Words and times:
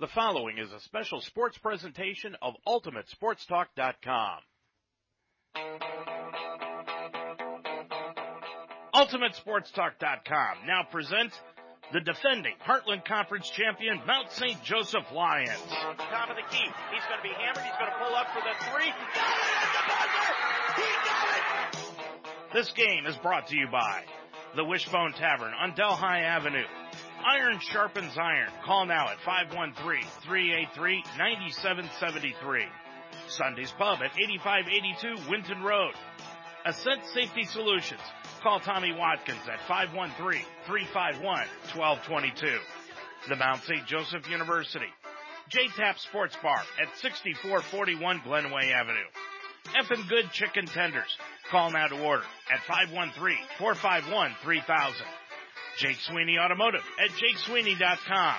The 0.00 0.06
following 0.06 0.56
is 0.56 0.72
a 0.72 0.80
special 0.80 1.20
sports 1.20 1.58
presentation 1.58 2.34
of 2.40 2.54
UltimateSportsTalk.com. 2.66 4.38
UltimateSportsTalk.com 8.94 10.66
now 10.66 10.84
presents 10.90 11.38
the 11.92 12.00
defending 12.00 12.54
Heartland 12.66 13.04
Conference 13.04 13.50
champion 13.50 14.00
Mount 14.06 14.32
St. 14.32 14.64
Joseph 14.64 15.04
Lions. 15.12 15.50
Top 15.68 16.30
of 16.30 16.36
the 16.36 16.48
key. 16.50 16.64
He's 16.64 17.04
going 17.04 17.18
to 17.18 17.22
be 17.22 17.34
hammered. 17.36 17.62
He's 17.62 17.76
going 17.78 17.90
to 17.92 17.98
pull 17.98 18.16
up 18.16 18.28
for 18.32 18.40
the 18.40 18.54
three. 18.72 18.88
Got 18.88 19.36
it 19.36 19.52
at 19.52 19.72
the 19.76 19.84
buzzer. 19.86 20.32
He 20.76 20.88
got 21.04 21.28
it. 21.36 22.54
This 22.54 22.72
game 22.72 23.04
is 23.04 23.16
brought 23.18 23.48
to 23.48 23.54
you 23.54 23.68
by 23.70 24.04
the 24.56 24.64
Wishbone 24.64 25.12
Tavern 25.12 25.52
on 25.52 25.74
Delhi 25.74 26.24
Avenue. 26.24 26.64
Iron 27.26 27.58
sharpens 27.60 28.16
iron. 28.16 28.48
Call 28.64 28.86
now 28.86 29.08
at 29.08 29.18
513-383-9773. 30.28 32.64
Sunday's 33.28 33.72
Pub 33.72 33.98
at 34.02 34.12
8582 34.18 35.28
Winton 35.30 35.62
Road. 35.62 35.92
Ascent 36.66 37.04
Safety 37.14 37.44
Solutions. 37.44 38.00
Call 38.42 38.60
Tommy 38.60 38.92
Watkins 38.92 39.40
at 39.52 39.60
513-351-1222. 40.66 42.58
The 43.28 43.36
Mount 43.36 43.62
St. 43.64 43.86
Joseph 43.86 44.28
University. 44.30 44.86
J-Tap 45.50 45.98
Sports 45.98 46.36
Bar 46.42 46.62
at 46.80 46.88
6441 47.02 48.22
Glenway 48.24 48.70
Avenue. 48.72 49.10
Effin 49.76 50.08
Good 50.08 50.30
Chicken 50.32 50.64
Tenders. 50.66 51.18
Call 51.50 51.70
now 51.72 51.86
to 51.88 52.00
order 52.02 52.24
at 52.50 52.60
513-451-3000. 53.58 54.92
Jake 55.80 55.98
Sweeney 56.00 56.38
Automotive 56.38 56.82
at 57.02 57.10
jakesweeney.com. 57.12 58.36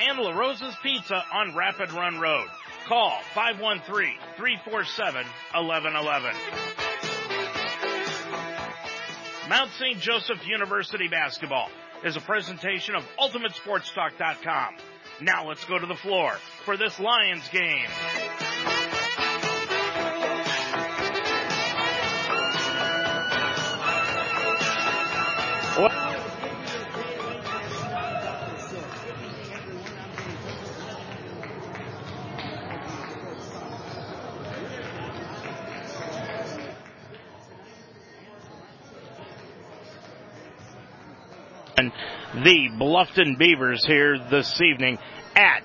And 0.00 0.18
La 0.18 0.30
Rosa's 0.30 0.74
Pizza 0.82 1.22
on 1.30 1.54
Rapid 1.54 1.92
Run 1.92 2.18
Road. 2.18 2.46
Call 2.88 3.18
513-347-1111. 3.34 6.32
Mount 9.50 9.70
St. 9.72 9.98
Joseph 9.98 10.46
University 10.46 11.08
Basketball 11.08 11.68
is 12.04 12.16
a 12.16 12.20
presentation 12.20 12.94
of 12.94 13.04
UltimateSportsTalk.com. 13.20 14.76
Now 15.20 15.46
let's 15.46 15.66
go 15.66 15.78
to 15.78 15.86
the 15.86 15.96
floor 15.96 16.32
for 16.64 16.78
this 16.78 16.98
Lions 16.98 17.46
game. 17.50 17.90
The 42.42 42.68
Bluffton 42.76 43.38
Beavers 43.38 43.84
here 43.86 44.18
this 44.18 44.60
evening 44.60 44.98
at 45.36 45.62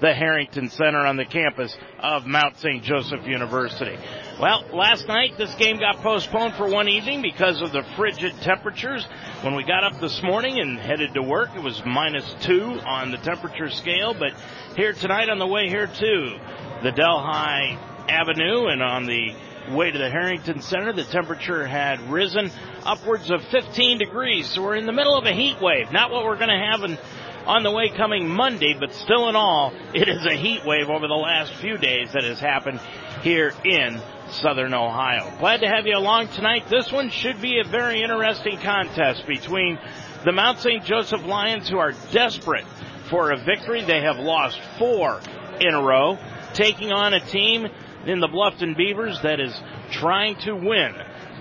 the 0.00 0.14
Harrington 0.14 0.70
Center 0.70 1.04
on 1.06 1.16
the 1.16 1.24
campus 1.24 1.76
of 2.00 2.24
Mount 2.24 2.56
St. 2.58 2.82
Joseph 2.82 3.26
University. 3.26 3.96
Well, 4.40 4.64
last 4.72 5.06
night 5.06 5.32
this 5.36 5.54
game 5.56 5.78
got 5.78 6.02
postponed 6.02 6.54
for 6.54 6.68
one 6.70 6.88
evening 6.88 7.20
because 7.20 7.60
of 7.60 7.72
the 7.72 7.82
frigid 7.96 8.32
temperatures. 8.40 9.06
When 9.42 9.54
we 9.54 9.64
got 9.64 9.84
up 9.84 10.00
this 10.00 10.22
morning 10.22 10.60
and 10.60 10.78
headed 10.78 11.12
to 11.14 11.22
work, 11.22 11.50
it 11.54 11.62
was 11.62 11.80
minus 11.84 12.34
two 12.40 12.80
on 12.86 13.10
the 13.10 13.18
temperature 13.18 13.68
scale, 13.68 14.14
but 14.14 14.32
here 14.76 14.94
tonight 14.94 15.28
on 15.28 15.38
the 15.38 15.46
way 15.46 15.68
here 15.68 15.86
to 15.86 16.38
the 16.82 16.90
Delhi 16.90 17.78
Avenue 18.08 18.68
and 18.68 18.82
on 18.82 19.06
the 19.06 19.34
way 19.70 19.90
to 19.90 19.98
the 19.98 20.10
Harrington 20.10 20.60
Center, 20.60 20.92
the 20.92 21.04
temperature 21.04 21.66
had 21.66 22.00
risen 22.10 22.50
upwards 22.84 23.30
of 23.30 23.42
15 23.50 23.98
degrees. 23.98 24.48
So 24.48 24.62
we're 24.62 24.76
in 24.76 24.86
the 24.86 24.92
middle 24.92 25.16
of 25.16 25.24
a 25.24 25.32
heat 25.32 25.60
wave. 25.60 25.92
Not 25.92 26.10
what 26.10 26.24
we're 26.24 26.36
going 26.36 26.48
to 26.48 26.70
have 26.70 26.82
in, 26.84 26.98
on 27.46 27.62
the 27.62 27.70
way 27.70 27.88
coming 27.88 28.28
Monday, 28.28 28.74
but 28.78 28.92
still 28.92 29.28
in 29.28 29.36
all, 29.36 29.72
it 29.94 30.08
is 30.08 30.26
a 30.26 30.34
heat 30.34 30.64
wave 30.64 30.88
over 30.88 31.06
the 31.06 31.14
last 31.14 31.52
few 31.54 31.76
days 31.76 32.12
that 32.12 32.24
has 32.24 32.40
happened 32.40 32.80
here 33.22 33.52
in 33.64 34.00
Southern 34.30 34.74
Ohio. 34.74 35.32
Glad 35.38 35.60
to 35.60 35.68
have 35.68 35.86
you 35.86 35.96
along 35.96 36.28
tonight. 36.28 36.64
This 36.68 36.90
one 36.90 37.10
should 37.10 37.40
be 37.40 37.60
a 37.60 37.68
very 37.68 38.02
interesting 38.02 38.58
contest 38.58 39.26
between 39.26 39.78
the 40.24 40.32
Mount 40.32 40.58
St. 40.58 40.84
Joseph 40.84 41.24
Lions 41.26 41.68
who 41.68 41.78
are 41.78 41.92
desperate 42.12 42.64
for 43.10 43.30
a 43.30 43.36
victory. 43.36 43.84
They 43.84 44.00
have 44.00 44.18
lost 44.18 44.58
four 44.78 45.20
in 45.60 45.74
a 45.74 45.82
row, 45.82 46.18
taking 46.54 46.92
on 46.92 47.14
a 47.14 47.20
team 47.20 47.66
in 48.06 48.20
the 48.20 48.28
Bluffton 48.28 48.76
Beavers 48.76 49.20
that 49.22 49.40
is 49.40 49.54
trying 49.90 50.36
to 50.40 50.52
win 50.54 50.94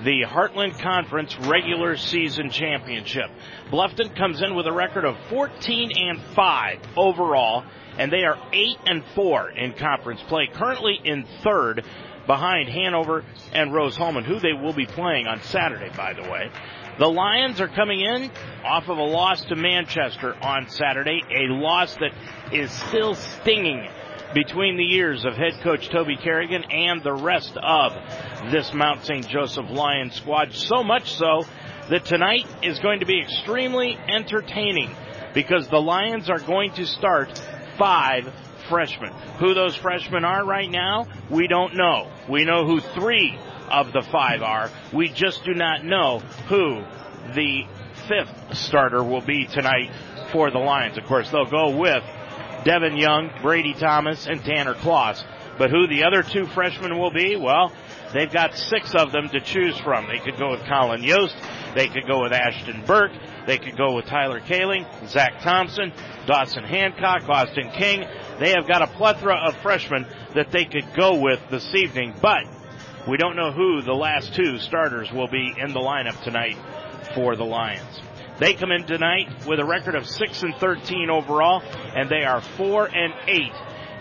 the 0.03 0.23
Heartland 0.27 0.79
Conference 0.79 1.37
regular 1.39 1.97
season 1.97 2.49
championship. 2.49 3.29
Bluffton 3.69 4.15
comes 4.15 4.41
in 4.41 4.55
with 4.55 4.67
a 4.67 4.71
record 4.71 5.05
of 5.05 5.15
14 5.29 5.91
and 5.95 6.21
5 6.35 6.79
overall, 6.97 7.63
and 7.97 8.11
they 8.11 8.23
are 8.23 8.37
8 8.51 8.77
and 8.85 9.03
4 9.15 9.51
in 9.51 9.73
conference 9.73 10.21
play, 10.23 10.49
currently 10.51 10.99
in 11.03 11.25
third 11.43 11.85
behind 12.27 12.69
Hanover 12.69 13.23
and 13.53 13.73
Rose-Hulman, 13.73 14.23
who 14.23 14.39
they 14.39 14.53
will 14.53 14.73
be 14.73 14.85
playing 14.85 15.27
on 15.27 15.41
Saturday, 15.41 15.89
by 15.95 16.13
the 16.13 16.23
way. 16.23 16.49
The 16.99 17.07
Lions 17.07 17.59
are 17.59 17.67
coming 17.67 18.01
in 18.01 18.29
off 18.63 18.87
of 18.87 18.97
a 18.97 19.03
loss 19.03 19.43
to 19.45 19.55
Manchester 19.55 20.35
on 20.41 20.69
Saturday, 20.69 21.21
a 21.29 21.51
loss 21.51 21.95
that 21.95 22.11
is 22.51 22.71
still 22.71 23.15
stinging 23.15 23.87
between 24.33 24.77
the 24.77 24.95
ears 24.95 25.25
of 25.25 25.35
head 25.35 25.53
coach 25.61 25.89
Toby 25.89 26.17
Kerrigan 26.17 26.63
and 26.71 27.03
the 27.03 27.13
rest 27.13 27.55
of 27.57 27.93
this 28.51 28.73
Mount 28.73 29.03
St. 29.03 29.27
Joseph 29.27 29.69
Lions 29.69 30.15
squad. 30.15 30.53
So 30.53 30.83
much 30.83 31.13
so 31.13 31.43
that 31.89 32.05
tonight 32.05 32.47
is 32.63 32.79
going 32.79 33.01
to 33.01 33.05
be 33.05 33.21
extremely 33.21 33.97
entertaining 34.07 34.95
because 35.33 35.67
the 35.67 35.81
Lions 35.81 36.29
are 36.29 36.39
going 36.39 36.71
to 36.73 36.85
start 36.85 37.41
five 37.77 38.31
freshmen. 38.69 39.11
Who 39.39 39.53
those 39.53 39.75
freshmen 39.75 40.23
are 40.23 40.45
right 40.45 40.69
now, 40.69 41.07
we 41.29 41.47
don't 41.47 41.75
know. 41.75 42.11
We 42.29 42.45
know 42.45 42.65
who 42.65 42.79
three 42.79 43.37
of 43.69 43.91
the 43.91 44.01
five 44.01 44.41
are. 44.41 44.69
We 44.93 45.09
just 45.09 45.43
do 45.43 45.53
not 45.53 45.83
know 45.83 46.19
who 46.47 46.83
the 47.33 47.63
fifth 48.07 48.57
starter 48.57 49.03
will 49.03 49.21
be 49.25 49.45
tonight 49.45 49.91
for 50.31 50.51
the 50.51 50.59
Lions. 50.59 50.97
Of 50.97 51.05
course, 51.05 51.29
they'll 51.29 51.49
go 51.49 51.77
with 51.77 52.03
Devin 52.63 52.97
Young, 52.97 53.29
Brady 53.41 53.73
Thomas, 53.73 54.27
and 54.27 54.43
Tanner 54.43 54.73
Kloss. 54.73 55.23
But 55.57 55.69
who 55.69 55.87
the 55.87 56.03
other 56.03 56.23
two 56.23 56.45
freshmen 56.45 56.97
will 56.97 57.11
be, 57.11 57.35
well, 57.35 57.71
they've 58.13 58.31
got 58.31 58.55
six 58.55 58.95
of 58.95 59.11
them 59.11 59.29
to 59.29 59.39
choose 59.39 59.77
from. 59.79 60.07
They 60.07 60.19
could 60.19 60.37
go 60.37 60.51
with 60.51 60.65
Colin 60.65 61.03
Yost. 61.03 61.35
They 61.75 61.87
could 61.87 62.07
go 62.07 62.23
with 62.23 62.33
Ashton 62.33 62.83
Burke. 62.85 63.11
They 63.45 63.57
could 63.57 63.77
go 63.77 63.93
with 63.95 64.05
Tyler 64.05 64.39
Kaling, 64.39 64.85
Zach 65.07 65.41
Thompson, 65.41 65.91
Dawson 66.25 66.63
Hancock, 66.63 67.27
Austin 67.27 67.69
King. 67.71 68.05
They 68.39 68.51
have 68.51 68.67
got 68.67 68.81
a 68.81 68.87
plethora 68.87 69.35
of 69.35 69.55
freshmen 69.57 70.07
that 70.33 70.51
they 70.51 70.65
could 70.65 70.93
go 70.95 71.19
with 71.19 71.39
this 71.51 71.75
evening, 71.75 72.15
but 72.21 72.45
we 73.07 73.17
don't 73.17 73.35
know 73.35 73.51
who 73.51 73.81
the 73.81 73.93
last 73.93 74.33
two 74.33 74.57
starters 74.59 75.11
will 75.11 75.27
be 75.27 75.53
in 75.57 75.73
the 75.73 75.79
lineup 75.79 76.21
tonight 76.23 76.57
for 77.13 77.35
the 77.35 77.43
Lions. 77.43 78.01
They 78.43 78.55
come 78.55 78.73
in 78.73 78.85
tonight 78.85 79.47
with 79.47 79.61
a 79.61 79.65
record 79.65 79.95
of 79.95 80.05
6 80.05 80.43
and 80.43 80.53
13 80.55 81.09
overall, 81.09 81.63
and 81.95 82.09
they 82.09 82.25
are 82.25 82.41
4 82.41 82.87
and 82.87 83.13
8 83.25 83.41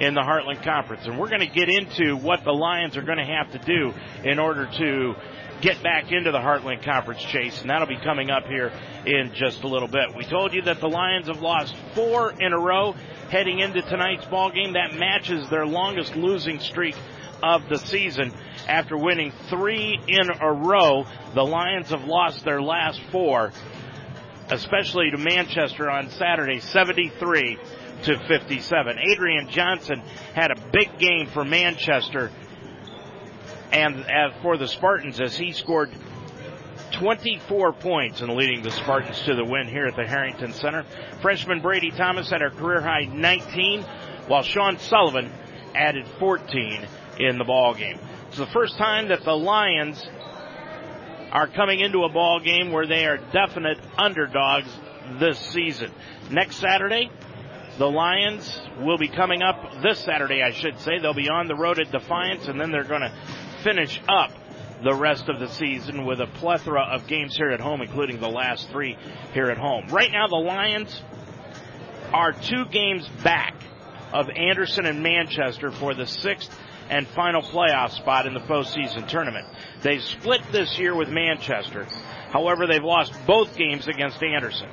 in 0.00 0.14
the 0.14 0.20
Heartland 0.20 0.64
Conference. 0.64 1.06
And 1.06 1.16
we're 1.16 1.28
going 1.28 1.42
to 1.42 1.46
get 1.46 1.68
into 1.68 2.16
what 2.16 2.42
the 2.42 2.50
Lions 2.50 2.96
are 2.96 3.02
going 3.02 3.18
to 3.18 3.24
have 3.24 3.52
to 3.52 3.58
do 3.60 3.94
in 4.28 4.40
order 4.40 4.66
to 4.66 5.14
get 5.60 5.80
back 5.84 6.10
into 6.10 6.32
the 6.32 6.40
Heartland 6.40 6.82
Conference 6.82 7.22
chase, 7.22 7.60
and 7.60 7.70
that'll 7.70 7.86
be 7.86 8.00
coming 8.02 8.32
up 8.32 8.46
here 8.48 8.72
in 9.06 9.32
just 9.32 9.62
a 9.62 9.68
little 9.68 9.86
bit. 9.86 10.12
We 10.16 10.24
told 10.24 10.52
you 10.52 10.62
that 10.62 10.80
the 10.80 10.88
Lions 10.88 11.28
have 11.28 11.40
lost 11.40 11.76
four 11.94 12.32
in 12.36 12.52
a 12.52 12.58
row 12.58 12.96
heading 13.30 13.60
into 13.60 13.80
tonight's 13.82 14.26
ball 14.26 14.50
game. 14.50 14.72
That 14.72 14.92
matches 14.92 15.48
their 15.50 15.66
longest 15.66 16.16
losing 16.16 16.58
streak 16.58 16.96
of 17.44 17.68
the 17.68 17.78
season. 17.78 18.32
After 18.66 18.96
winning 18.96 19.32
three 19.48 20.00
in 20.08 20.30
a 20.40 20.52
row, 20.52 21.06
the 21.32 21.44
Lions 21.44 21.90
have 21.90 22.02
lost 22.06 22.44
their 22.44 22.60
last 22.60 23.00
four 23.12 23.52
especially 24.52 25.10
to 25.10 25.18
Manchester 25.18 25.90
on 25.90 26.10
Saturday, 26.10 26.60
73 26.60 27.58
to 28.04 28.18
57. 28.26 28.98
Adrian 29.10 29.48
Johnson 29.48 30.02
had 30.34 30.50
a 30.50 30.60
big 30.72 30.98
game 30.98 31.26
for 31.28 31.44
Manchester 31.44 32.30
and 33.72 34.04
uh, 34.04 34.30
for 34.42 34.58
the 34.58 34.68
Spartans 34.68 35.20
as 35.20 35.36
he 35.36 35.52
scored 35.52 35.90
24 36.92 37.72
points 37.72 38.20
and 38.20 38.34
leading 38.34 38.62
the 38.62 38.70
Spartans 38.70 39.22
to 39.22 39.34
the 39.34 39.44
win 39.44 39.66
here 39.66 39.86
at 39.86 39.96
the 39.96 40.06
Harrington 40.06 40.52
Center. 40.52 40.84
Freshman 41.22 41.60
Brady 41.60 41.90
Thomas 41.90 42.28
had 42.28 42.42
a 42.42 42.50
career 42.50 42.82
high 42.82 43.04
19, 43.04 43.82
while 44.26 44.42
Sean 44.42 44.78
Sullivan 44.78 45.32
added 45.74 46.06
14 46.18 46.86
in 47.18 47.38
the 47.38 47.44
ball 47.44 47.74
game. 47.74 47.98
It's 48.28 48.36
the 48.36 48.46
first 48.46 48.76
time 48.76 49.08
that 49.08 49.24
the 49.24 49.32
Lions 49.32 50.06
are 51.32 51.48
coming 51.48 51.80
into 51.80 52.04
a 52.04 52.10
ball 52.10 52.40
game 52.40 52.70
where 52.70 52.86
they 52.86 53.06
are 53.06 53.16
definite 53.32 53.78
underdogs 53.96 54.68
this 55.18 55.38
season. 55.38 55.90
Next 56.30 56.56
Saturday, 56.56 57.10
The 57.78 57.90
Lions 57.90 58.60
will 58.80 58.98
be 58.98 59.08
coming 59.08 59.42
up 59.42 59.82
this 59.82 59.98
Saturday, 60.00 60.42
I 60.42 60.52
should 60.52 60.78
say. 60.80 60.98
They'll 60.98 61.14
be 61.14 61.30
on 61.30 61.48
the 61.48 61.54
road 61.54 61.80
at 61.80 61.90
Defiance, 61.90 62.46
and 62.46 62.60
then 62.60 62.70
they're 62.70 62.84
going 62.84 63.00
to 63.00 63.12
finish 63.64 63.98
up 64.08 64.30
the 64.84 64.94
rest 64.94 65.30
of 65.30 65.40
the 65.40 65.48
season 65.48 66.04
with 66.04 66.20
a 66.20 66.26
plethora 66.26 66.82
of 66.82 67.06
games 67.06 67.34
here 67.34 67.50
at 67.50 67.60
home, 67.60 67.80
including 67.80 68.20
the 68.20 68.28
last 68.28 68.68
three 68.68 68.98
here 69.32 69.50
at 69.50 69.56
home. 69.56 69.86
Right 69.88 70.12
now, 70.12 70.26
the 70.26 70.36
Lions 70.36 71.02
are 72.12 72.32
two 72.32 72.66
games 72.66 73.08
back 73.24 73.54
of 74.12 74.28
Anderson 74.28 74.84
and 74.84 75.02
Manchester 75.02 75.70
for 75.70 75.94
the 75.94 76.06
sixth 76.06 76.54
and 76.92 77.08
final 77.08 77.40
playoff 77.40 77.90
spot 77.90 78.26
in 78.26 78.34
the 78.34 78.40
postseason 78.40 79.08
tournament. 79.08 79.46
They've 79.80 80.02
split 80.02 80.42
this 80.52 80.78
year 80.78 80.94
with 80.94 81.08
Manchester. 81.08 81.86
However, 82.30 82.66
they've 82.66 82.84
lost 82.84 83.14
both 83.26 83.56
games 83.56 83.88
against 83.88 84.22
Anderson. 84.22 84.68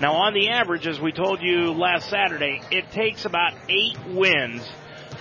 Now, 0.00 0.12
on 0.12 0.34
the 0.34 0.50
average, 0.50 0.86
as 0.86 1.00
we 1.00 1.10
told 1.10 1.42
you 1.42 1.72
last 1.72 2.08
Saturday, 2.08 2.62
it 2.70 2.92
takes 2.92 3.24
about 3.24 3.54
eight 3.68 3.98
wins 4.06 4.64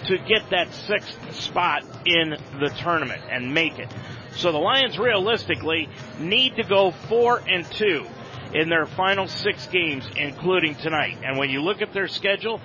to 0.05 0.19
get 0.19 0.47
that 0.51 0.71
sixth 0.71 1.33
spot 1.33 1.83
in 2.05 2.37
the 2.59 2.71
tournament 2.77 3.23
and 3.31 3.51
make 3.51 3.79
it. 3.79 3.91
So 4.35 4.51
the 4.51 4.59
Lions 4.59 4.99
realistically 4.99 5.89
need 6.19 6.57
to 6.57 6.63
go 6.63 6.91
four 6.91 7.41
and 7.47 7.65
two 7.65 8.05
in 8.53 8.69
their 8.69 8.85
final 8.85 9.27
six 9.27 9.65
games, 9.67 10.07
including 10.15 10.75
tonight. 10.75 11.17
And 11.23 11.39
when 11.39 11.49
you 11.49 11.63
look 11.63 11.81
at 11.81 11.93
their 11.93 12.07
schedule, 12.07 12.61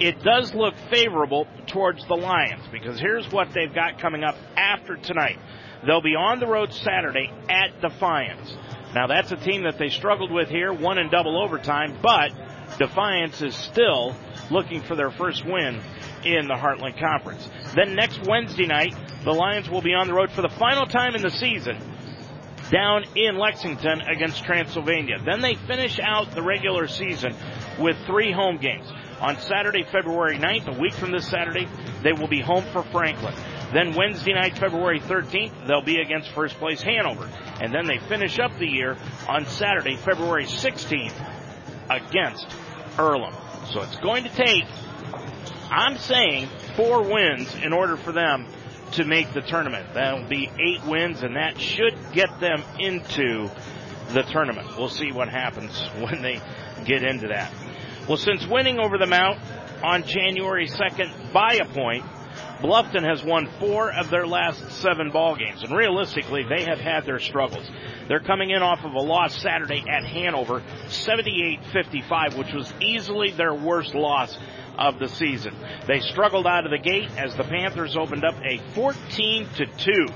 it 0.00 0.22
does 0.22 0.54
look 0.54 0.74
favorable 0.90 1.46
towards 1.66 2.06
the 2.06 2.14
Lions 2.14 2.62
because 2.72 2.98
here's 2.98 3.30
what 3.30 3.52
they've 3.52 3.74
got 3.74 4.00
coming 4.00 4.24
up 4.24 4.34
after 4.56 4.96
tonight. 4.96 5.38
They'll 5.86 6.00
be 6.00 6.16
on 6.16 6.40
the 6.40 6.46
road 6.46 6.72
Saturday 6.72 7.30
at 7.50 7.80
Defiance. 7.82 8.56
Now 8.94 9.06
that's 9.06 9.30
a 9.30 9.36
team 9.36 9.64
that 9.64 9.78
they 9.78 9.90
struggled 9.90 10.32
with 10.32 10.48
here, 10.48 10.72
won 10.72 10.98
in 10.98 11.10
double 11.10 11.40
overtime, 11.40 11.98
but 12.02 12.32
Defiance 12.78 13.42
is 13.42 13.54
still 13.54 14.16
looking 14.50 14.80
for 14.80 14.96
their 14.96 15.10
first 15.10 15.44
win 15.44 15.80
in 16.24 16.48
the 16.48 16.54
Heartland 16.54 16.98
Conference. 16.98 17.48
Then 17.74 17.94
next 17.94 18.26
Wednesday 18.26 18.66
night, 18.66 18.94
the 19.24 19.32
Lions 19.32 19.68
will 19.68 19.82
be 19.82 19.92
on 19.92 20.06
the 20.06 20.14
road 20.14 20.30
for 20.32 20.42
the 20.42 20.48
final 20.48 20.86
time 20.86 21.14
in 21.14 21.22
the 21.22 21.30
season 21.30 21.78
down 22.70 23.04
in 23.16 23.36
Lexington 23.36 24.00
against 24.00 24.44
Transylvania. 24.44 25.18
Then 25.24 25.40
they 25.40 25.54
finish 25.54 25.98
out 26.00 26.30
the 26.34 26.42
regular 26.42 26.88
season 26.88 27.34
with 27.78 27.96
three 28.06 28.32
home 28.32 28.58
games. 28.58 28.90
On 29.20 29.38
Saturday, 29.38 29.84
February 29.84 30.38
9th, 30.38 30.76
a 30.76 30.80
week 30.80 30.94
from 30.94 31.12
this 31.12 31.28
Saturday, 31.28 31.68
they 32.02 32.12
will 32.12 32.28
be 32.28 32.40
home 32.40 32.64
for 32.72 32.82
Franklin. 32.84 33.34
Then 33.72 33.94
Wednesday 33.94 34.32
night, 34.32 34.58
February 34.58 34.98
13th, 34.98 35.66
they'll 35.66 35.82
be 35.82 36.00
against 36.00 36.30
first 36.32 36.56
place 36.56 36.80
Hanover. 36.80 37.28
And 37.60 37.72
then 37.72 37.86
they 37.86 37.98
finish 38.08 38.38
up 38.38 38.58
the 38.58 38.66
year 38.66 38.96
on 39.28 39.44
Saturday, 39.46 39.96
February 39.96 40.44
16th 40.44 41.14
against 41.90 42.46
Earlham. 42.98 43.34
So 43.72 43.82
it's 43.82 43.96
going 43.96 44.24
to 44.24 44.30
take, 44.30 44.64
I'm 45.70 45.98
saying, 45.98 46.48
four 46.74 47.02
wins 47.02 47.54
in 47.62 47.72
order 47.72 47.96
for 47.96 48.12
them 48.12 48.46
to 48.92 49.04
make 49.04 49.32
the 49.34 49.42
tournament. 49.42 49.94
That'll 49.94 50.28
be 50.28 50.50
eight 50.58 50.84
wins, 50.86 51.22
and 51.22 51.36
that 51.36 51.60
should 51.60 51.94
get 52.12 52.40
them 52.40 52.64
into 52.78 53.50
the 54.12 54.22
tournament. 54.22 54.76
We'll 54.76 54.88
see 54.88 55.12
what 55.12 55.28
happens 55.28 55.78
when 56.00 56.22
they 56.22 56.40
get 56.84 57.02
into 57.02 57.28
that. 57.28 57.52
Well, 58.10 58.16
since 58.16 58.44
winning 58.44 58.80
over 58.80 58.98
the 58.98 59.06
Mount 59.06 59.38
on 59.84 60.02
January 60.02 60.66
2nd 60.66 61.32
by 61.32 61.60
a 61.62 61.64
point, 61.64 62.04
Bluffton 62.60 63.08
has 63.08 63.22
won 63.22 63.48
four 63.60 63.92
of 63.92 64.10
their 64.10 64.26
last 64.26 64.68
seven 64.82 65.12
ball 65.12 65.36
games, 65.36 65.62
and 65.62 65.70
realistically, 65.70 66.42
they 66.42 66.64
have 66.64 66.80
had 66.80 67.06
their 67.06 67.20
struggles. 67.20 67.70
They're 68.08 68.18
coming 68.18 68.50
in 68.50 68.62
off 68.62 68.80
of 68.84 68.94
a 68.94 68.98
loss 68.98 69.40
Saturday 69.40 69.84
at 69.88 70.04
Hanover, 70.04 70.60
78-55, 70.88 72.36
which 72.36 72.52
was 72.52 72.74
easily 72.80 73.30
their 73.30 73.54
worst 73.54 73.94
loss 73.94 74.36
of 74.76 74.98
the 74.98 75.06
season. 75.06 75.54
They 75.86 76.00
struggled 76.00 76.48
out 76.48 76.64
of 76.64 76.72
the 76.72 76.78
gate 76.78 77.10
as 77.16 77.36
the 77.36 77.44
Panthers 77.44 77.96
opened 77.96 78.24
up 78.24 78.34
a 78.42 78.58
14 78.74 79.48
to 79.54 79.66
2 79.66 80.06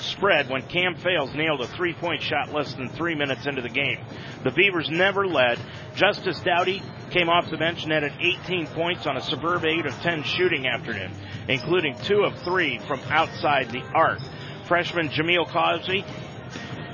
spread 0.00 0.48
when 0.48 0.62
Cam 0.62 0.94
Fales 0.96 1.34
nailed 1.34 1.60
a 1.60 1.68
three 1.68 1.94
point 1.94 2.22
shot 2.22 2.52
less 2.52 2.74
than 2.74 2.88
three 2.88 3.14
minutes 3.14 3.46
into 3.46 3.62
the 3.62 3.68
game. 3.68 3.98
The 4.42 4.50
Beavers 4.50 4.88
never 4.90 5.26
led. 5.26 5.58
Justice 5.94 6.40
Dowdy 6.40 6.82
came 7.10 7.28
off 7.28 7.50
the 7.50 7.56
bench 7.56 7.84
and 7.84 7.92
added 7.92 8.12
18 8.20 8.66
points 8.68 9.06
on 9.06 9.16
a 9.16 9.20
superb 9.20 9.64
8 9.64 9.86
of 9.86 9.94
10 10.00 10.22
shooting 10.22 10.66
afternoon, 10.66 11.12
including 11.48 11.96
two 12.04 12.22
of 12.22 12.38
three 12.42 12.78
from 12.86 13.00
outside 13.08 13.70
the 13.70 13.82
arc. 13.94 14.20
Freshman 14.66 15.08
Jameel 15.08 15.48
Cosby, 15.48 16.04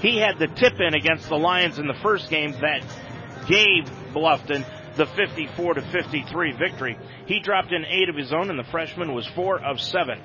he 0.01 0.19
had 0.19 0.39
the 0.39 0.49
tip 0.49 0.81
in 0.81 0.95
against 0.95 1.29
the 1.29 1.37
Lions 1.37 1.79
in 1.79 1.87
the 1.87 1.99
first 2.03 2.31
game 2.31 2.53
that 2.53 2.83
gave 3.47 3.85
Bluffton 4.13 4.65
the 4.97 5.07
54 5.07 5.75
to 5.75 5.83
53 5.83 6.53
victory. 6.53 6.99
He 7.27 7.41
dropped 7.41 7.73
in 7.73 7.85
eight 7.85 8.09
of 8.09 8.17
his 8.17 8.33
own 8.33 8.49
and 8.49 8.59
the 8.59 8.65
freshman 8.65 9.15
was 9.15 9.27
four 9.27 9.63
of 9.63 9.81
seven 9.81 10.21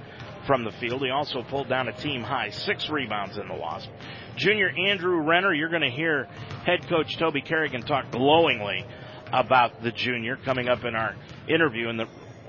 from 0.45 0.63
the 0.63 0.71
field. 0.71 1.01
He 1.01 1.09
also 1.09 1.43
pulled 1.43 1.69
down 1.69 1.88
a 1.88 1.93
team 1.93 2.23
high 2.23 2.49
six 2.49 2.89
rebounds 2.89 3.38
in 3.38 3.47
the 3.47 3.53
loss. 3.53 3.88
Junior 4.35 4.69
Andrew 4.69 5.21
Renner, 5.21 5.53
you're 5.53 5.69
going 5.69 5.81
to 5.81 5.89
hear 5.89 6.25
head 6.65 6.88
coach 6.88 7.17
Toby 7.17 7.41
Kerrigan 7.41 7.83
talk 7.83 8.11
glowingly 8.11 8.85
about 9.31 9.81
the 9.81 9.91
junior 9.91 10.38
coming 10.38 10.67
up 10.67 10.83
in 10.83 10.95
our 10.95 11.15
interview 11.47 11.89
in 11.89 11.97
the 11.97 12.07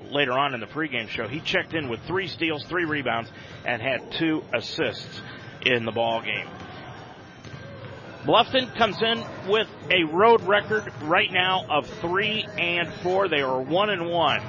later 0.09 0.33
on 0.33 0.53
in 0.53 0.59
the 0.59 0.67
pregame 0.67 1.07
show. 1.07 1.27
He 1.27 1.39
checked 1.39 1.73
in 1.73 1.89
with 1.89 2.01
three 2.01 2.27
steals, 2.27 2.63
three 2.65 2.85
rebounds, 2.85 3.31
and 3.65 3.81
had 3.81 4.11
two 4.13 4.43
assists 4.53 5.21
in 5.65 5.85
the 5.85 5.91
ball 5.91 6.21
game. 6.21 6.47
Bluffton 8.25 8.73
comes 8.77 9.01
in 9.01 9.21
with 9.49 9.67
a 9.91 10.05
road 10.05 10.41
record 10.43 10.91
right 11.03 11.31
now 11.31 11.65
of 11.69 11.87
three 11.99 12.45
and 12.57 12.93
four. 13.01 13.27
They 13.27 13.41
are 13.41 13.61
one 13.61 13.89
and 13.89 14.09
one 14.09 14.41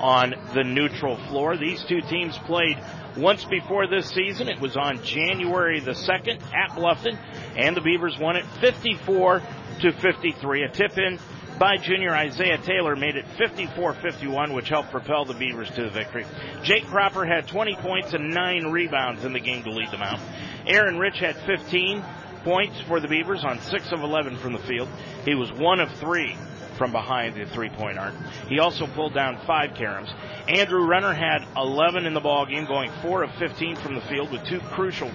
on 0.00 0.34
the 0.54 0.64
neutral 0.64 1.16
floor. 1.28 1.56
These 1.56 1.84
two 1.84 2.00
teams 2.02 2.38
played 2.38 2.78
once 3.16 3.44
before 3.44 3.86
this 3.86 4.08
season. 4.08 4.48
It 4.48 4.60
was 4.60 4.76
on 4.76 5.02
January 5.02 5.80
the 5.80 5.92
2nd 5.92 6.42
at 6.54 6.70
Bluffton, 6.70 7.18
and 7.56 7.76
the 7.76 7.80
Beavers 7.80 8.18
won 8.18 8.36
it 8.36 8.44
54 8.60 9.42
to 9.80 9.92
53. 9.92 10.62
A 10.62 10.68
tip 10.68 10.98
in 10.98 11.18
by 11.58 11.76
junior 11.78 12.14
Isaiah 12.14 12.58
Taylor 12.58 12.96
made 12.96 13.16
it 13.16 13.24
54-51, 13.38 14.54
which 14.54 14.68
helped 14.68 14.90
propel 14.90 15.24
the 15.24 15.34
Beavers 15.34 15.70
to 15.70 15.84
the 15.84 15.90
victory. 15.90 16.26
Jake 16.62 16.86
Cropper 16.86 17.24
had 17.24 17.48
20 17.48 17.76
points 17.76 18.12
and 18.12 18.30
9 18.30 18.66
rebounds 18.66 19.24
in 19.24 19.32
the 19.32 19.40
game 19.40 19.62
to 19.64 19.70
lead 19.70 19.90
them 19.90 20.02
out. 20.02 20.20
Aaron 20.66 20.98
Rich 20.98 21.18
had 21.20 21.36
15 21.46 22.04
points 22.44 22.80
for 22.82 23.00
the 23.00 23.08
Beavers 23.08 23.44
on 23.44 23.60
6 23.60 23.92
of 23.92 24.00
11 24.00 24.36
from 24.36 24.52
the 24.52 24.58
field. 24.60 24.88
He 25.24 25.34
was 25.34 25.50
1 25.52 25.80
of 25.80 25.90
3 25.92 26.36
from 26.76 26.92
behind 26.92 27.34
the 27.34 27.46
three-point 27.46 27.98
arc. 27.98 28.14
He 28.48 28.58
also 28.58 28.86
pulled 28.86 29.14
down 29.14 29.38
five 29.46 29.70
caroms. 29.70 30.12
Andrew 30.48 30.86
Renner 30.86 31.12
had 31.12 31.46
11 31.56 32.06
in 32.06 32.14
the 32.14 32.20
ball 32.20 32.46
game, 32.46 32.66
going 32.66 32.90
4 33.02 33.24
of 33.24 33.30
15 33.38 33.76
from 33.76 33.94
the 33.94 34.00
field 34.02 34.30
with 34.30 34.44
two 34.44 34.60
crucial 34.60 35.10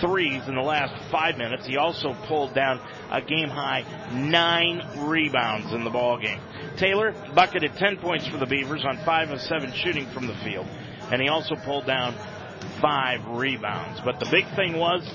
threes 0.00 0.42
in 0.48 0.54
the 0.54 0.62
last 0.62 0.92
five 1.10 1.36
minutes. 1.38 1.66
He 1.66 1.76
also 1.76 2.14
pulled 2.26 2.54
down 2.54 2.80
a 3.10 3.20
game 3.20 3.48
high 3.48 3.84
nine 4.12 4.82
rebounds 5.06 5.72
in 5.72 5.84
the 5.84 5.90
ball 5.90 6.18
game. 6.18 6.40
Taylor 6.76 7.14
bucketed 7.34 7.72
10 7.76 7.98
points 7.98 8.26
for 8.26 8.36
the 8.36 8.46
Beavers 8.46 8.84
on 8.84 8.96
five 9.04 9.30
of 9.30 9.40
seven 9.40 9.72
shooting 9.72 10.06
from 10.12 10.26
the 10.26 10.34
field, 10.36 10.66
and 11.12 11.22
he 11.22 11.28
also 11.28 11.54
pulled 11.54 11.86
down 11.86 12.14
five 12.80 13.24
rebounds. 13.28 14.00
But 14.04 14.18
the 14.18 14.28
big 14.30 14.46
thing 14.56 14.78
was 14.78 15.08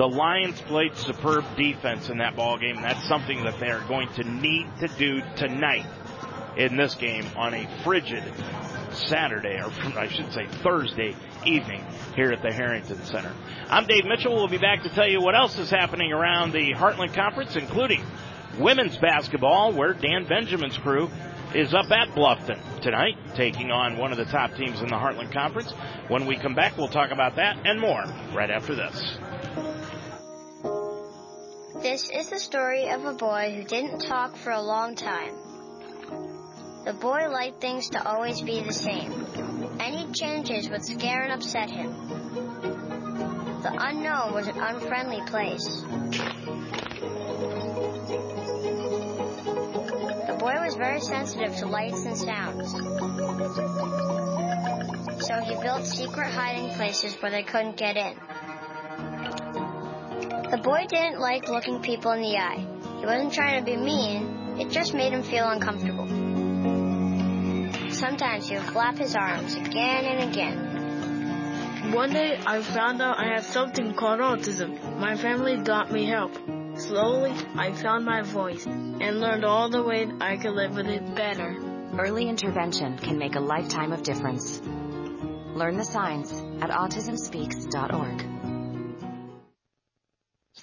the 0.00 0.08
Lions 0.08 0.58
played 0.62 0.96
superb 0.96 1.44
defense 1.58 2.08
in 2.08 2.16
that 2.16 2.34
ball 2.34 2.56
game, 2.56 2.76
that's 2.76 3.06
something 3.06 3.44
that 3.44 3.60
they 3.60 3.68
are 3.68 3.86
going 3.86 4.08
to 4.14 4.24
need 4.24 4.66
to 4.78 4.88
do 4.96 5.20
tonight 5.36 5.84
in 6.56 6.74
this 6.74 6.94
game 6.94 7.26
on 7.36 7.52
a 7.52 7.68
frigid 7.84 8.24
Saturday, 8.92 9.60
or 9.60 9.70
I 9.98 10.08
should 10.08 10.32
say 10.32 10.46
Thursday 10.62 11.14
evening 11.44 11.84
here 12.16 12.32
at 12.32 12.40
the 12.40 12.50
Harrington 12.50 13.04
Center. 13.04 13.30
I'm 13.68 13.84
Dave 13.84 14.06
Mitchell. 14.06 14.34
We'll 14.34 14.48
be 14.48 14.56
back 14.56 14.84
to 14.84 14.88
tell 14.88 15.06
you 15.06 15.20
what 15.20 15.34
else 15.34 15.58
is 15.58 15.68
happening 15.68 16.12
around 16.12 16.52
the 16.52 16.72
Heartland 16.72 17.12
Conference, 17.12 17.54
including 17.56 18.02
women's 18.58 18.96
basketball, 18.96 19.74
where 19.74 19.92
Dan 19.92 20.24
Benjamin's 20.26 20.78
crew 20.78 21.10
is 21.54 21.74
up 21.74 21.90
at 21.90 22.08
Bluffton 22.14 22.80
tonight, 22.80 23.18
taking 23.34 23.70
on 23.70 23.98
one 23.98 24.12
of 24.12 24.16
the 24.16 24.24
top 24.24 24.54
teams 24.54 24.80
in 24.80 24.86
the 24.86 24.96
Heartland 24.96 25.30
Conference. 25.30 25.70
When 26.08 26.24
we 26.24 26.36
come 26.36 26.54
back, 26.54 26.78
we'll 26.78 26.88
talk 26.88 27.10
about 27.10 27.36
that 27.36 27.66
and 27.66 27.78
more 27.78 28.02
right 28.32 28.50
after 28.50 28.74
this. 28.74 29.18
This 31.82 32.10
is 32.10 32.28
the 32.28 32.38
story 32.38 32.90
of 32.90 33.06
a 33.06 33.14
boy 33.14 33.54
who 33.56 33.64
didn't 33.64 34.00
talk 34.00 34.36
for 34.36 34.50
a 34.50 34.60
long 34.60 34.94
time. 34.94 35.32
The 36.84 36.92
boy 36.92 37.30
liked 37.30 37.62
things 37.62 37.88
to 37.90 38.06
always 38.06 38.42
be 38.42 38.60
the 38.62 38.74
same. 38.74 39.26
Any 39.80 40.12
changes 40.12 40.68
would 40.68 40.84
scare 40.84 41.22
and 41.22 41.32
upset 41.32 41.70
him. 41.70 41.94
The 43.62 43.74
unknown 43.80 44.34
was 44.34 44.46
an 44.48 44.58
unfriendly 44.58 45.22
place. 45.22 45.80
The 50.26 50.36
boy 50.38 50.60
was 50.60 50.74
very 50.76 51.00
sensitive 51.00 51.56
to 51.56 51.66
lights 51.66 52.04
and 52.04 52.18
sounds. 52.18 52.72
So 55.26 55.40
he 55.40 55.54
built 55.62 55.86
secret 55.86 56.30
hiding 56.30 56.74
places 56.74 57.14
where 57.22 57.30
they 57.30 57.42
couldn't 57.42 57.78
get 57.78 57.96
in. 57.96 58.16
The 60.50 60.58
boy 60.58 60.84
didn't 60.88 61.20
like 61.20 61.48
looking 61.48 61.80
people 61.80 62.10
in 62.10 62.22
the 62.22 62.36
eye. 62.36 62.66
He 62.98 63.06
wasn't 63.06 63.32
trying 63.32 63.60
to 63.60 63.64
be 63.64 63.76
mean, 63.76 64.58
it 64.58 64.68
just 64.70 64.94
made 64.94 65.12
him 65.12 65.22
feel 65.22 65.48
uncomfortable. 65.48 66.08
sometimes 67.92 68.48
he 68.48 68.56
would 68.56 68.64
flap 68.64 68.98
his 68.98 69.14
arms 69.14 69.54
again 69.54 70.04
and 70.06 70.30
again. 70.30 71.92
One 71.92 72.12
day 72.12 72.40
I 72.44 72.62
found 72.62 73.00
out 73.00 73.18
I 73.18 73.26
had 73.26 73.44
something 73.44 73.94
called 73.94 74.18
autism. 74.18 74.98
My 74.98 75.16
family 75.16 75.56
got 75.58 75.92
me 75.92 76.06
help. 76.06 76.34
Slowly, 76.74 77.32
I 77.54 77.72
found 77.72 78.04
my 78.04 78.22
voice 78.22 78.66
and 78.66 79.20
learned 79.20 79.44
all 79.44 79.68
the 79.70 79.84
ways 79.84 80.08
I 80.20 80.36
could 80.36 80.54
live 80.54 80.74
with 80.74 80.86
it 80.86 81.14
better. 81.14 81.56
Early 81.96 82.28
intervention 82.28 82.98
can 82.98 83.18
make 83.18 83.36
a 83.36 83.40
lifetime 83.40 83.92
of 83.92 84.02
difference. 84.02 84.60
Learn 85.54 85.76
the 85.76 85.84
signs 85.84 86.32
at 86.60 86.70
autismspeaks.org. 86.70 88.39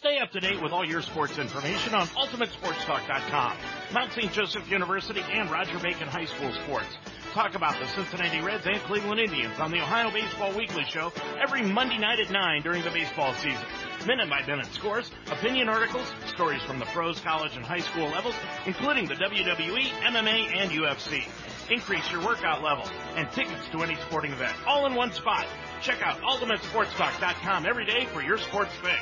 Stay 0.07 0.19
up 0.19 0.31
to 0.31 0.39
date 0.39 0.61
with 0.61 0.71
all 0.71 0.85
your 0.85 1.01
sports 1.01 1.37
information 1.37 1.93
on 1.93 2.07
UltimateSportsTalk.com. 2.07 3.57
Mount 3.91 4.13
St. 4.13 4.31
Joseph 4.31 4.71
University 4.71 5.19
and 5.29 5.51
Roger 5.51 5.77
Bacon 5.79 6.07
High 6.07 6.23
School 6.23 6.53
sports. 6.63 6.87
Talk 7.33 7.55
about 7.55 7.77
the 7.77 7.87
Cincinnati 7.87 8.39
Reds 8.39 8.65
and 8.65 8.79
Cleveland 8.83 9.19
Indians 9.19 9.59
on 9.59 9.69
the 9.69 9.81
Ohio 9.81 10.09
Baseball 10.09 10.53
Weekly 10.53 10.85
Show 10.85 11.11
every 11.41 11.61
Monday 11.61 11.97
night 11.97 12.21
at 12.21 12.31
9 12.31 12.61
during 12.61 12.83
the 12.83 12.89
baseball 12.91 13.33
season. 13.33 13.65
Minute 14.07 14.29
by 14.29 14.45
minute 14.47 14.67
scores, 14.67 15.11
opinion 15.29 15.67
articles, 15.67 16.09
stories 16.27 16.61
from 16.63 16.79
the 16.79 16.85
pros, 16.85 17.19
college, 17.19 17.57
and 17.57 17.65
high 17.65 17.81
school 17.81 18.07
levels, 18.07 18.35
including 18.65 19.07
the 19.07 19.15
WWE, 19.15 19.89
MMA, 20.07 20.55
and 20.55 20.71
UFC. 20.71 21.27
Increase 21.69 22.09
your 22.13 22.23
workout 22.23 22.63
level 22.63 22.89
and 23.17 23.29
tickets 23.31 23.67
to 23.73 23.83
any 23.83 23.97
sporting 24.07 24.31
event 24.31 24.55
all 24.65 24.85
in 24.85 24.95
one 24.95 25.11
spot. 25.11 25.45
Check 25.81 26.01
out 26.01 26.19
UltimateSportsTalk.com 26.21 27.65
every 27.65 27.85
day 27.85 28.05
for 28.11 28.21
your 28.21 28.37
sports 28.37 28.71
fix. 28.81 28.99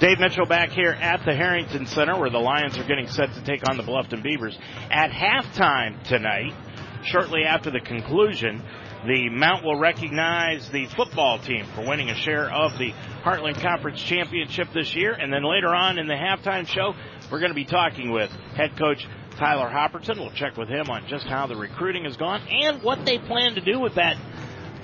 Dave 0.00 0.18
Mitchell 0.20 0.46
back 0.46 0.70
here 0.70 0.92
at 0.92 1.24
the 1.24 1.34
Harrington 1.34 1.86
Center 1.86 2.18
where 2.18 2.30
the 2.30 2.38
Lions 2.38 2.78
are 2.78 2.84
getting 2.84 3.08
set 3.08 3.32
to 3.34 3.42
take 3.44 3.68
on 3.68 3.76
the 3.76 3.82
Bluffton 3.82 4.22
Beavers. 4.22 4.58
At 4.90 5.10
halftime 5.10 6.02
tonight, 6.04 6.52
shortly 7.04 7.44
after 7.44 7.70
the 7.70 7.80
conclusion, 7.80 8.62
the 9.06 9.28
Mount 9.30 9.64
will 9.64 9.78
recognize 9.78 10.68
the 10.70 10.86
football 10.86 11.38
team 11.38 11.66
for 11.74 11.86
winning 11.86 12.10
a 12.10 12.14
share 12.14 12.50
of 12.50 12.78
the 12.78 12.92
Heartland 13.22 13.60
Conference 13.60 14.02
Championship 14.02 14.68
this 14.72 14.94
year. 14.94 15.12
And 15.12 15.32
then 15.32 15.44
later 15.44 15.74
on 15.74 15.98
in 15.98 16.06
the 16.06 16.14
halftime 16.14 16.66
show, 16.66 16.94
we're 17.30 17.40
going 17.40 17.50
to 17.50 17.54
be 17.54 17.64
talking 17.64 18.10
with 18.10 18.30
head 18.56 18.76
coach 18.78 19.06
Tyler 19.36 19.68
Hopperton. 19.68 20.18
We'll 20.18 20.30
check 20.30 20.56
with 20.56 20.68
him 20.68 20.88
on 20.88 21.06
just 21.08 21.26
how 21.26 21.46
the 21.46 21.56
recruiting 21.56 22.04
has 22.04 22.16
gone 22.16 22.40
and 22.48 22.82
what 22.82 23.04
they 23.04 23.18
plan 23.18 23.54
to 23.54 23.60
do 23.60 23.80
with 23.80 23.96
that 23.96 24.16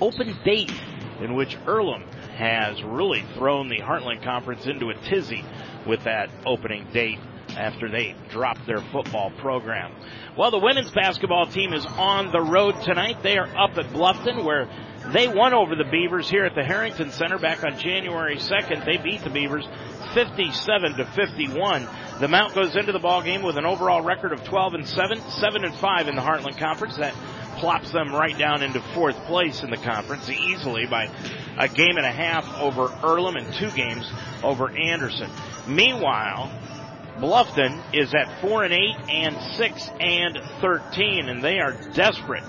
open 0.01 0.37
date 0.43 0.73
in 1.21 1.35
which 1.35 1.55
Earlham 1.67 2.03
has 2.35 2.81
really 2.83 3.23
thrown 3.35 3.69
the 3.69 3.79
Heartland 3.79 4.23
Conference 4.23 4.65
into 4.65 4.89
a 4.89 4.95
tizzy 4.95 5.45
with 5.85 6.03
that 6.03 6.29
opening 6.45 6.87
date 6.91 7.19
after 7.57 7.89
they 7.89 8.15
dropped 8.29 8.65
their 8.65 8.81
football 8.91 9.31
program. 9.37 9.91
Well, 10.37 10.51
the 10.51 10.59
women's 10.59 10.91
basketball 10.91 11.45
team 11.47 11.73
is 11.73 11.85
on 11.85 12.31
the 12.31 12.41
road 12.41 12.81
tonight. 12.83 13.21
They 13.21 13.37
are 13.37 13.47
up 13.47 13.77
at 13.77 13.87
Bluffton 13.87 14.43
where 14.43 14.69
they 15.13 15.27
won 15.27 15.53
over 15.53 15.75
the 15.75 15.83
Beavers 15.83 16.29
here 16.29 16.45
at 16.45 16.55
the 16.55 16.63
Harrington 16.63 17.11
Center 17.11 17.37
back 17.37 17.63
on 17.63 17.77
January 17.77 18.37
2nd. 18.37 18.85
They 18.85 18.97
beat 18.97 19.23
the 19.23 19.29
Beavers 19.29 19.67
57 20.13 20.97
to 20.97 21.05
51. 21.05 21.87
The 22.19 22.27
Mount 22.27 22.53
goes 22.53 22.75
into 22.75 22.91
the 22.91 22.99
ball 22.99 23.21
game 23.21 23.41
with 23.41 23.57
an 23.57 23.65
overall 23.65 24.01
record 24.01 24.31
of 24.31 24.43
12 24.43 24.73
and 24.75 24.87
7, 24.87 25.19
7 25.19 25.65
and 25.65 25.75
5 25.75 26.07
in 26.07 26.15
the 26.15 26.21
Heartland 26.21 26.57
Conference. 26.57 26.97
That 26.97 27.15
plops 27.57 27.91
them 27.91 28.13
right 28.13 28.37
down 28.37 28.63
into 28.63 28.81
fourth 28.93 29.15
place 29.25 29.63
in 29.63 29.69
the 29.69 29.77
conference 29.77 30.29
easily 30.29 30.85
by 30.85 31.09
a 31.57 31.67
game 31.67 31.97
and 31.97 32.05
a 32.05 32.11
half 32.11 32.59
over 32.59 32.87
Earlham 33.03 33.35
and 33.35 33.53
two 33.53 33.71
games 33.71 34.09
over 34.43 34.69
Anderson. 34.69 35.29
Meanwhile, 35.67 36.51
Bluffton 37.17 37.81
is 37.93 38.13
at 38.13 38.41
four 38.41 38.63
and 38.63 38.73
eight 38.73 38.95
and 39.09 39.39
six 39.55 39.89
and 39.99 40.39
thirteen, 40.59 41.29
and 41.29 41.43
they 41.43 41.59
are 41.59 41.73
desperate 41.93 42.43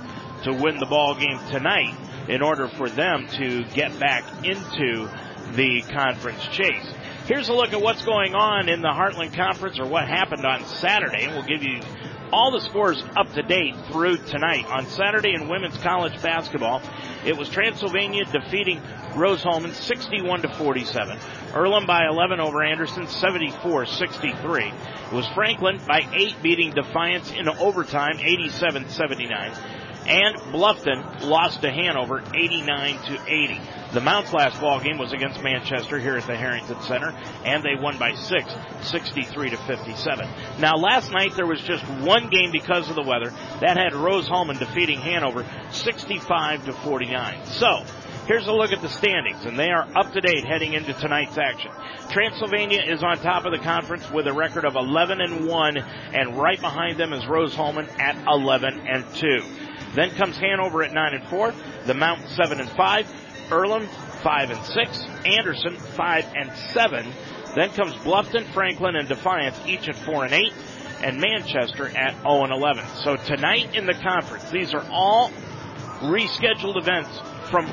to 0.44 0.52
win 0.52 0.78
the 0.78 0.87
ball 0.87 1.14
game 1.14 1.38
tonight 1.50 1.94
in 2.28 2.42
order 2.42 2.68
for 2.68 2.88
them 2.88 3.26
to 3.28 3.64
get 3.75 3.99
back 3.99 4.25
into 4.44 5.09
the 5.54 5.82
conference 5.92 6.47
chase. 6.49 6.94
Here's 7.26 7.49
a 7.49 7.52
look 7.52 7.73
at 7.73 7.80
what's 7.80 8.04
going 8.04 8.35
on 8.35 8.68
in 8.68 8.80
the 8.80 8.88
Heartland 8.88 9.35
Conference 9.35 9.78
or 9.78 9.87
what 9.87 10.09
happened 10.09 10.44
on 10.44 10.64
Saturday, 10.64 11.25
and 11.25 11.35
we'll 11.35 11.44
give 11.44 11.62
you 11.62 11.80
all 12.32 12.50
the 12.50 12.60
scores 12.60 13.02
up 13.16 13.32
to 13.34 13.42
date 13.42 13.74
through 13.90 14.16
tonight. 14.16 14.64
On 14.66 14.86
Saturday 14.86 15.34
in 15.34 15.48
women's 15.48 15.76
college 15.78 16.20
basketball, 16.22 16.82
it 17.24 17.36
was 17.36 17.48
Transylvania 17.48 18.24
defeating 18.24 18.80
Rose-Hulman 19.14 19.74
61 19.74 20.42
to 20.42 20.48
47. 20.48 21.18
Earlham 21.54 21.86
by 21.86 22.06
11 22.06 22.40
over 22.40 22.62
Anderson 22.62 23.04
74-63. 23.04 24.72
It 24.72 25.12
was 25.12 25.28
Franklin 25.34 25.78
by 25.86 26.08
8 26.12 26.42
beating 26.42 26.70
Defiance 26.72 27.30
in 27.30 27.48
overtime 27.48 28.16
87-79 28.16 29.81
and 30.06 30.37
Bluffton 30.52 31.23
lost 31.23 31.62
to 31.62 31.71
Hanover 31.71 32.23
89 32.35 32.99
to 33.04 33.23
80. 33.26 33.61
The 33.92 34.00
Mounts 34.00 34.32
last 34.32 34.61
ball 34.61 34.80
game 34.80 34.99
was 34.99 35.12
against 35.12 35.42
Manchester 35.42 35.99
here 35.99 36.16
at 36.16 36.26
the 36.26 36.37
Harrington 36.37 36.80
Center, 36.82 37.14
and 37.44 37.62
they 37.62 37.75
won 37.80 37.99
by 37.99 38.14
six, 38.14 38.47
63 38.82 39.50
to 39.50 39.56
57. 39.56 40.28
Now 40.59 40.76
last 40.76 41.12
night 41.12 41.35
there 41.37 41.47
was 41.47 41.61
just 41.61 41.85
one 42.00 42.28
game 42.30 42.50
because 42.52 42.88
of 42.88 42.97
the 42.97 43.02
weather 43.02 43.35
that 43.61 43.76
had 43.76 43.94
Rose-Hulman 43.94 44.59
defeating 44.59 44.99
Hanover 44.99 45.47
65 45.71 46.64
to 46.66 46.73
49. 46.73 47.47
So 47.47 47.85
Here's 48.26 48.47
a 48.47 48.52
look 48.52 48.71
at 48.71 48.80
the 48.80 48.88
standings, 48.88 49.44
and 49.47 49.59
they 49.59 49.71
are 49.71 49.85
up 49.97 50.12
to 50.12 50.21
date 50.21 50.44
heading 50.44 50.75
into 50.75 50.92
tonight's 50.92 51.37
action. 51.37 51.73
Transylvania 52.09 52.80
is 52.87 53.02
on 53.02 53.18
top 53.18 53.47
of 53.47 53.52
the 53.52 53.59
conference 53.59 54.09
with 54.12 54.28
a 54.28 54.32
record 54.32 54.64
of 54.64 54.76
11 54.76 55.21
and 55.21 55.49
1, 55.49 55.76
and 55.76 56.38
right 56.38 56.61
behind 56.61 56.99
them 56.99 57.12
is 57.12 57.26
Rose-Hulman 57.26 57.88
at 57.99 58.16
11 58.28 58.87
and 58.87 59.04
2. 59.16 59.42
Then 59.94 60.11
comes 60.11 60.37
Hanover 60.38 60.82
at 60.82 60.92
9 60.92 61.14
and 61.14 61.25
4, 61.25 61.54
the 61.87 61.94
Mountain 61.94 62.28
7 62.28 62.61
and 62.61 62.70
5, 62.70 63.06
Earlham 63.50 63.87
5 64.22 64.50
and 64.50 64.64
6, 64.64 65.06
Anderson 65.26 65.76
5 65.76 66.26
and 66.34 66.52
7. 66.72 67.12
Then 67.54 67.70
comes 67.70 67.92
Bluffton, 67.96 68.50
Franklin, 68.54 68.96
and 68.96 69.08
Defiance, 69.08 69.58
each 69.66 69.88
at 69.88 69.96
4 69.96 70.25
and 70.25 70.32
8, 70.32 70.52
and 71.02 71.20
Manchester 71.20 71.88
at 71.88 72.14
0 72.22 72.44
and 72.44 72.52
11. 72.52 72.84
So 73.04 73.16
tonight 73.16 73.75
in 73.75 73.87
the 73.87 73.94
conference, 73.94 74.50
these 74.50 74.72
are 74.72 74.84
all 74.90 75.30
rescheduled 76.00 76.78
events 76.78 77.11
from 77.50 77.66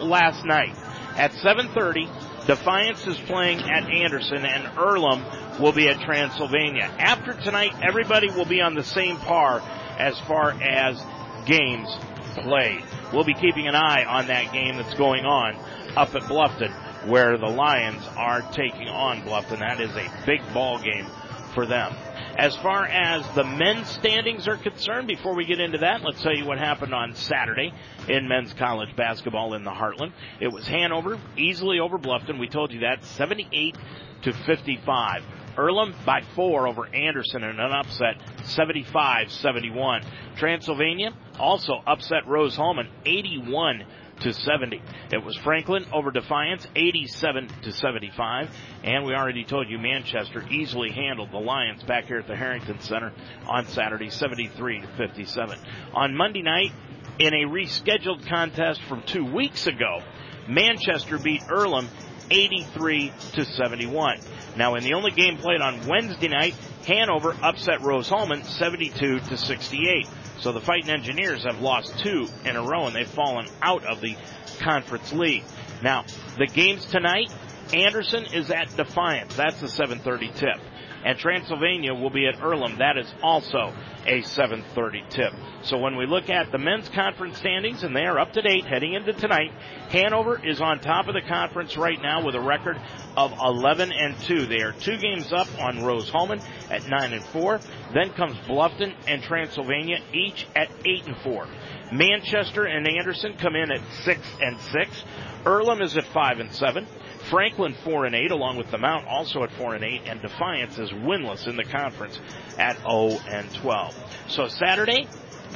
last 0.00 0.44
night. 0.44 0.74
At 1.16 1.32
7:30, 1.32 2.08
Defiance 2.46 3.06
is 3.06 3.18
playing 3.20 3.60
at 3.60 3.88
Anderson, 3.88 4.44
and 4.44 4.76
Earlham 4.76 5.24
will 5.60 5.72
be 5.72 5.88
at 5.88 6.00
Transylvania. 6.00 6.90
After 6.98 7.32
tonight, 7.32 7.72
everybody 7.82 8.28
will 8.30 8.44
be 8.44 8.60
on 8.60 8.74
the 8.74 8.82
same 8.82 9.16
par 9.18 9.62
as 9.98 10.18
far 10.20 10.50
as 10.60 11.00
games 11.46 11.88
played. 12.36 12.82
We'll 13.12 13.24
be 13.24 13.34
keeping 13.34 13.68
an 13.68 13.74
eye 13.74 14.04
on 14.04 14.26
that 14.26 14.52
game 14.52 14.76
that's 14.76 14.94
going 14.94 15.24
on 15.24 15.56
up 15.96 16.14
at 16.14 16.22
Bluffton 16.22 16.72
where 17.08 17.36
the 17.36 17.46
Lions 17.46 18.02
are 18.16 18.42
taking 18.52 18.88
on 18.88 19.22
Bluffton. 19.22 19.58
That 19.60 19.80
is 19.80 19.90
a 19.90 20.22
big 20.26 20.40
ball 20.52 20.82
game 20.82 21.06
for 21.54 21.66
them. 21.66 21.94
As 22.36 22.56
far 22.56 22.84
as 22.84 23.24
the 23.36 23.44
men's 23.44 23.88
standings 23.88 24.48
are 24.48 24.56
concerned, 24.56 25.06
before 25.06 25.36
we 25.36 25.44
get 25.44 25.60
into 25.60 25.78
that, 25.78 26.02
let's 26.02 26.20
tell 26.20 26.34
you 26.34 26.44
what 26.44 26.58
happened 26.58 26.92
on 26.92 27.14
Saturday 27.14 27.72
in 28.08 28.26
men's 28.26 28.52
college 28.54 28.94
basketball 28.96 29.54
in 29.54 29.62
the 29.62 29.70
Heartland. 29.70 30.12
It 30.40 30.48
was 30.48 30.66
Hanover 30.66 31.20
easily 31.36 31.78
over 31.78 31.96
Bluffton. 31.96 32.40
We 32.40 32.48
told 32.48 32.72
you 32.72 32.80
that 32.80 33.04
78 33.04 33.76
to 34.22 34.32
55. 34.32 35.22
Earlham 35.56 35.94
by 36.04 36.22
four 36.34 36.66
over 36.68 36.86
Anderson 36.94 37.42
in 37.42 37.58
an 37.58 37.72
upset, 37.72 38.16
75-71. 38.42 40.04
Transylvania 40.36 41.12
also 41.38 41.82
upset 41.86 42.26
Rose-Hulman, 42.26 42.88
81 43.04 43.84
to 44.20 44.32
70. 44.32 44.80
It 45.12 45.24
was 45.24 45.36
Franklin 45.36 45.86
over 45.92 46.10
Defiance, 46.10 46.66
87 46.74 47.48
to 47.62 47.72
75. 47.72 48.50
And 48.84 49.04
we 49.04 49.14
already 49.14 49.44
told 49.44 49.68
you 49.68 49.78
Manchester 49.78 50.44
easily 50.50 50.90
handled 50.90 51.30
the 51.32 51.38
Lions 51.38 51.82
back 51.82 52.06
here 52.06 52.18
at 52.18 52.26
the 52.26 52.36
Harrington 52.36 52.80
Center 52.80 53.12
on 53.46 53.66
Saturday, 53.66 54.10
73 54.10 54.80
to 54.82 54.86
57. 54.96 55.58
On 55.94 56.14
Monday 56.14 56.42
night, 56.42 56.72
in 57.18 57.32
a 57.32 57.46
rescheduled 57.46 58.26
contest 58.28 58.82
from 58.82 59.02
two 59.02 59.24
weeks 59.24 59.66
ago, 59.66 60.00
Manchester 60.48 61.18
beat 61.18 61.42
Earlham 61.48 61.88
83 62.30 63.12
to 63.34 63.44
71. 63.44 64.18
Now, 64.56 64.74
in 64.76 64.84
the 64.84 64.94
only 64.94 65.10
game 65.10 65.36
played 65.36 65.60
on 65.60 65.86
Wednesday 65.86 66.28
night, 66.28 66.54
Hanover 66.86 67.34
upset 67.42 67.80
Rose-Hulman 67.80 68.44
72 68.44 69.20
to 69.20 69.36
68. 69.36 70.08
So 70.38 70.52
the 70.52 70.60
Fighting 70.60 70.90
Engineers 70.90 71.44
have 71.44 71.60
lost 71.60 71.98
two 72.00 72.28
in 72.44 72.56
a 72.56 72.62
row 72.62 72.86
and 72.86 72.94
they've 72.94 73.08
fallen 73.08 73.46
out 73.62 73.84
of 73.84 74.00
the 74.00 74.16
conference 74.60 75.12
league. 75.12 75.44
Now, 75.82 76.04
the 76.38 76.46
games 76.46 76.86
tonight, 76.86 77.32
Anderson 77.72 78.26
is 78.26 78.50
at 78.50 78.74
Defiance. 78.76 79.34
That's 79.36 79.60
the 79.60 79.68
7:30 79.68 80.34
tip. 80.34 80.60
And 81.04 81.18
Transylvania 81.18 81.94
will 81.94 82.10
be 82.10 82.26
at 82.26 82.40
Earlham. 82.40 82.78
That 82.78 82.96
is 82.96 83.12
also 83.22 83.72
a 84.06 84.22
7:30 84.22 85.02
tip. 85.10 85.32
So 85.62 85.78
when 85.78 85.96
we 85.96 86.06
look 86.06 86.30
at 86.30 86.50
the 86.50 86.58
men's 86.58 86.88
conference 86.88 87.38
standings, 87.38 87.84
and 87.84 87.94
they 87.94 88.04
are 88.04 88.18
up 88.18 88.32
to 88.32 88.42
date 88.42 88.64
heading 88.64 88.94
into 88.94 89.12
tonight, 89.12 89.52
Hanover 89.90 90.40
is 90.44 90.60
on 90.60 90.80
top 90.80 91.08
of 91.08 91.14
the 91.14 91.22
conference 91.22 91.76
right 91.76 92.00
now 92.00 92.24
with 92.24 92.34
a 92.34 92.40
record 92.40 92.80
of 93.16 93.32
11 93.32 93.92
and 93.92 94.18
2. 94.20 94.46
They 94.46 94.60
are 94.62 94.72
two 94.72 94.96
games 94.96 95.32
up 95.32 95.48
on 95.60 95.84
Rose-Hulman 95.84 96.40
at 96.70 96.88
9 96.88 97.12
and 97.12 97.24
4. 97.24 97.60
Then 97.92 98.10
comes 98.10 98.36
Bluffton 98.48 98.94
and 99.06 99.22
Transylvania, 99.22 99.98
each 100.12 100.46
at 100.56 100.68
8 100.84 101.06
and 101.06 101.16
4. 101.18 101.46
Manchester 101.92 102.64
and 102.64 102.86
Anderson 102.88 103.36
come 103.36 103.56
in 103.56 103.70
at 103.70 103.80
6 104.04 104.20
and 104.40 104.60
6. 104.60 105.04
Earlham 105.44 105.82
is 105.82 105.96
at 105.96 106.04
5 106.04 106.38
and 106.40 106.52
7. 106.52 106.86
Franklin 107.30 107.74
4 107.84 108.06
and 108.06 108.14
8 108.14 108.30
along 108.30 108.56
with 108.56 108.70
the 108.70 108.78
Mount 108.78 109.06
also 109.06 109.42
at 109.42 109.50
4 109.52 109.76
and 109.76 109.84
8 109.84 110.02
and 110.06 110.20
Defiance 110.20 110.78
is 110.78 110.90
winless 110.90 111.46
in 111.48 111.56
the 111.56 111.64
conference 111.64 112.20
at 112.58 112.76
0 112.78 113.18
and 113.28 113.52
12. 113.54 113.94
So 114.28 114.48
Saturday 114.48 115.06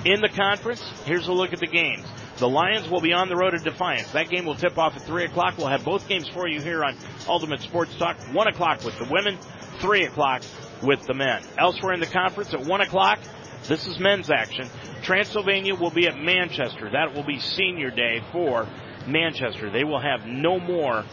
in 0.04 0.20
the 0.20 0.28
conference, 0.28 0.82
here's 1.04 1.28
a 1.28 1.32
look 1.32 1.52
at 1.52 1.60
the 1.60 1.66
games. 1.66 2.06
The 2.38 2.48
Lions 2.48 2.88
will 2.88 3.00
be 3.00 3.12
on 3.12 3.28
the 3.28 3.36
road 3.36 3.54
at 3.54 3.64
Defiance. 3.64 4.10
That 4.12 4.28
game 4.28 4.44
will 4.44 4.54
tip 4.54 4.78
off 4.78 4.96
at 4.96 5.02
3 5.02 5.24
o'clock. 5.24 5.58
We'll 5.58 5.66
have 5.66 5.84
both 5.84 6.08
games 6.08 6.28
for 6.28 6.46
you 6.48 6.60
here 6.60 6.84
on 6.84 6.96
Ultimate 7.26 7.60
Sports 7.60 7.96
Talk. 7.96 8.16
1 8.32 8.46
o'clock 8.46 8.84
with 8.84 8.96
the 8.98 9.06
women, 9.10 9.36
3 9.80 10.04
o'clock 10.04 10.42
with 10.82 11.02
the 11.06 11.14
men. 11.14 11.42
Elsewhere 11.58 11.94
in 11.94 12.00
the 12.00 12.06
conference 12.06 12.54
at 12.54 12.64
1 12.64 12.80
o'clock, 12.80 13.18
this 13.66 13.86
is 13.88 13.98
men's 13.98 14.30
action. 14.30 14.68
Transylvania 15.02 15.74
will 15.74 15.90
be 15.90 16.06
at 16.06 16.18
Manchester. 16.18 16.90
That 16.90 17.14
will 17.14 17.24
be 17.24 17.38
senior 17.38 17.90
day 17.90 18.22
for 18.32 18.66
Manchester. 19.06 19.70
They 19.70 19.84
will 19.84 20.00
have 20.00 20.26
no 20.26 20.58
more 20.58 21.04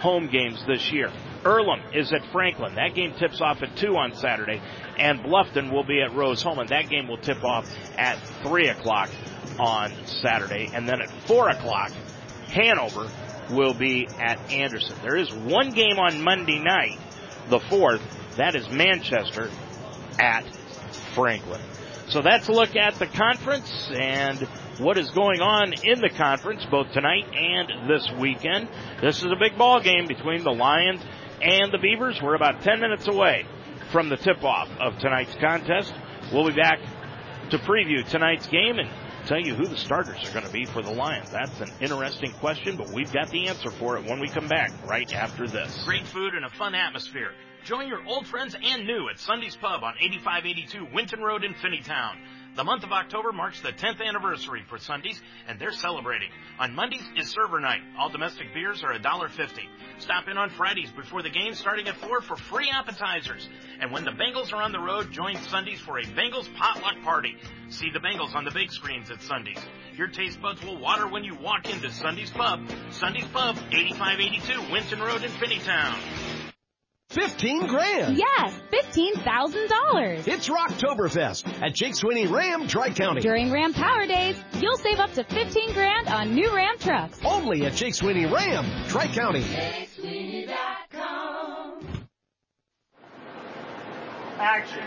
home 0.00 0.28
games 0.28 0.64
this 0.66 0.92
year. 0.92 1.10
Earlham 1.44 1.80
is 1.94 2.12
at 2.12 2.24
Franklin. 2.32 2.74
That 2.74 2.94
game 2.94 3.12
tips 3.14 3.40
off 3.40 3.62
at 3.62 3.76
2 3.76 3.96
on 3.96 4.14
Saturday. 4.14 4.60
And 4.98 5.20
Bluffton 5.20 5.72
will 5.72 5.84
be 5.84 6.02
at 6.02 6.14
Rose-Hulman. 6.14 6.68
That 6.68 6.88
game 6.88 7.08
will 7.08 7.18
tip 7.18 7.42
off 7.44 7.70
at 7.96 8.18
3 8.42 8.68
o'clock 8.68 9.10
on 9.58 9.92
Saturday. 10.06 10.70
And 10.74 10.88
then 10.88 11.00
at 11.00 11.10
4 11.26 11.50
o'clock, 11.50 11.92
Hanover 12.48 13.08
will 13.50 13.74
be 13.74 14.08
at 14.18 14.38
Anderson. 14.50 14.96
There 15.02 15.16
is 15.16 15.32
one 15.32 15.70
game 15.70 15.98
on 15.98 16.22
Monday 16.22 16.58
night, 16.58 16.98
the 17.48 17.58
4th. 17.58 18.02
That 18.36 18.54
is 18.54 18.68
Manchester 18.70 19.50
at 20.18 20.44
Franklin. 21.14 21.60
So 22.10 22.22
that's 22.22 22.48
a 22.48 22.52
look 22.52 22.74
at 22.74 22.96
the 22.96 23.06
conference 23.06 23.88
and 23.94 24.40
what 24.78 24.98
is 24.98 25.10
going 25.10 25.40
on 25.40 25.72
in 25.84 26.00
the 26.00 26.10
conference 26.10 26.66
both 26.68 26.90
tonight 26.90 27.24
and 27.32 27.88
this 27.88 28.10
weekend. 28.18 28.68
This 29.00 29.18
is 29.18 29.26
a 29.26 29.36
big 29.38 29.56
ball 29.56 29.80
game 29.80 30.08
between 30.08 30.42
the 30.42 30.50
Lions 30.50 31.02
and 31.40 31.72
the 31.72 31.78
Beavers. 31.78 32.20
We're 32.20 32.34
about 32.34 32.62
10 32.62 32.80
minutes 32.80 33.06
away 33.06 33.46
from 33.92 34.08
the 34.08 34.16
tip 34.16 34.42
off 34.42 34.68
of 34.80 34.98
tonight's 34.98 35.36
contest. 35.36 35.94
We'll 36.32 36.48
be 36.48 36.54
back 36.54 36.80
to 37.50 37.58
preview 37.58 38.04
tonight's 38.04 38.48
game 38.48 38.80
and 38.80 38.90
tell 39.26 39.38
you 39.38 39.54
who 39.54 39.66
the 39.66 39.76
starters 39.76 40.28
are 40.28 40.32
going 40.32 40.46
to 40.46 40.52
be 40.52 40.64
for 40.64 40.82
the 40.82 40.90
Lions. 40.90 41.30
That's 41.30 41.60
an 41.60 41.70
interesting 41.80 42.32
question, 42.32 42.76
but 42.76 42.90
we've 42.90 43.12
got 43.12 43.30
the 43.30 43.46
answer 43.46 43.70
for 43.70 43.96
it 43.98 44.04
when 44.04 44.18
we 44.18 44.26
come 44.26 44.48
back 44.48 44.72
right 44.84 45.14
after 45.14 45.46
this. 45.46 45.84
Great 45.84 46.08
food 46.08 46.34
and 46.34 46.44
a 46.44 46.50
fun 46.50 46.74
atmosphere. 46.74 47.34
Join 47.64 47.88
your 47.88 48.04
old 48.06 48.26
friends 48.26 48.56
and 48.60 48.86
new 48.86 49.08
at 49.08 49.18
Sunday's 49.18 49.56
Pub 49.56 49.84
on 49.84 49.94
8582 50.00 50.94
Winton 50.94 51.20
Road 51.20 51.44
in 51.44 51.54
Finneytown. 51.54 52.16
The 52.56 52.64
month 52.64 52.82
of 52.82 52.90
October 52.90 53.32
marks 53.32 53.60
the 53.60 53.72
10th 53.72 54.04
anniversary 54.04 54.64
for 54.68 54.78
Sundays, 54.78 55.20
and 55.46 55.58
they're 55.58 55.70
celebrating. 55.70 56.30
On 56.58 56.74
Mondays 56.74 57.04
is 57.16 57.28
server 57.28 57.60
night. 57.60 57.80
All 57.98 58.08
domestic 58.08 58.52
beers 58.52 58.82
are 58.82 58.92
$1.50. 58.92 59.60
Stop 59.98 60.26
in 60.28 60.36
on 60.36 60.50
Fridays 60.50 60.90
before 60.90 61.22
the 61.22 61.30
game 61.30 61.54
starting 61.54 61.86
at 61.86 61.96
4 61.96 62.22
for 62.22 62.36
free 62.36 62.68
appetizers. 62.72 63.48
And 63.80 63.92
when 63.92 64.04
the 64.04 64.10
Bengals 64.10 64.52
are 64.52 64.62
on 64.62 64.72
the 64.72 64.80
road, 64.80 65.12
join 65.12 65.36
Sundays 65.36 65.80
for 65.80 65.98
a 65.98 66.02
Bengals 66.02 66.52
potluck 66.56 67.00
party. 67.04 67.36
See 67.68 67.90
the 67.90 68.00
Bengals 68.00 68.34
on 68.34 68.44
the 68.44 68.50
big 68.50 68.72
screens 68.72 69.10
at 69.10 69.22
Sundays. 69.22 69.60
Your 69.96 70.08
taste 70.08 70.40
buds 70.42 70.64
will 70.64 70.78
water 70.78 71.06
when 71.06 71.24
you 71.24 71.36
walk 71.36 71.70
into 71.70 71.92
Sunday's 71.92 72.30
Pub. 72.30 72.68
Sunday's 72.90 73.26
Pub, 73.26 73.56
8582 73.70 74.72
Winton 74.72 75.00
Road 75.00 75.22
in 75.22 75.30
Finneytown. 75.30 76.39
15 77.10 77.66
grand. 77.66 78.16
Yes, 78.16 78.54
$15,000. 78.72 80.28
It's 80.28 80.48
Rocktoberfest 80.48 81.60
at 81.60 81.74
Jake 81.74 81.96
Sweeney 81.96 82.28
Ram 82.28 82.68
Tri 82.68 82.90
County. 82.90 83.20
During 83.20 83.50
Ram 83.50 83.72
Power 83.72 84.06
Days, 84.06 84.36
you'll 84.60 84.76
save 84.76 85.00
up 85.00 85.12
to 85.14 85.24
15 85.24 85.72
grand 85.72 86.06
on 86.06 86.32
new 86.32 86.54
Ram 86.54 86.78
trucks. 86.78 87.18
Only 87.24 87.66
at 87.66 87.74
Jake 87.74 87.94
Sweeney 87.96 88.26
Ram 88.26 88.64
Tri 88.88 89.08
County. 89.08 89.44
Action. 94.38 94.84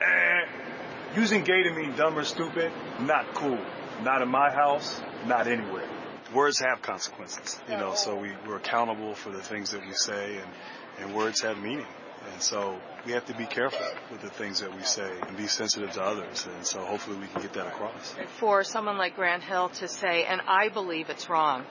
Eh. 0.00 1.16
Using 1.16 1.44
gay 1.44 1.62
to 1.64 1.74
mean 1.74 1.94
dumb 1.96 2.18
or 2.18 2.24
stupid, 2.24 2.72
not 3.00 3.34
cool. 3.34 3.58
Not 4.02 4.22
in 4.22 4.28
my 4.30 4.50
house, 4.50 5.02
not 5.26 5.46
anywhere. 5.46 5.86
Words 6.34 6.60
have 6.60 6.80
consequences, 6.80 7.60
you 7.68 7.76
know, 7.76 7.94
so 7.94 8.16
we, 8.16 8.32
we're 8.48 8.56
accountable 8.56 9.14
for 9.14 9.30
the 9.30 9.42
things 9.42 9.72
that 9.72 9.82
we 9.82 9.92
say 9.92 10.38
and 10.38 10.50
and 10.98 11.14
words 11.14 11.40
have 11.42 11.58
meaning. 11.58 11.86
And 12.32 12.40
so 12.40 12.78
we 13.04 13.12
have 13.12 13.24
to 13.26 13.34
be 13.34 13.46
careful 13.46 13.86
with 14.10 14.22
the 14.22 14.30
things 14.30 14.60
that 14.60 14.74
we 14.74 14.82
say 14.82 15.10
and 15.26 15.36
be 15.36 15.46
sensitive 15.46 15.90
to 15.92 16.02
others. 16.02 16.46
And 16.54 16.64
so 16.64 16.84
hopefully 16.84 17.16
we 17.18 17.26
can 17.26 17.42
get 17.42 17.52
that 17.54 17.66
across. 17.66 18.14
For 18.38 18.62
someone 18.62 18.96
like 18.96 19.16
Grant 19.16 19.42
Hill 19.42 19.70
to 19.70 19.88
say, 19.88 20.24
and 20.24 20.40
I 20.46 20.68
believe 20.68 21.10
it's 21.10 21.28
wrong, 21.28 21.64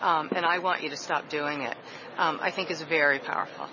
um, 0.00 0.30
and 0.34 0.44
I 0.44 0.58
want 0.58 0.82
you 0.82 0.90
to 0.90 0.96
stop 0.96 1.28
doing 1.28 1.62
it, 1.62 1.76
um, 2.18 2.38
I 2.42 2.50
think 2.50 2.70
is 2.70 2.82
very 2.82 3.18
powerful. 3.18 3.68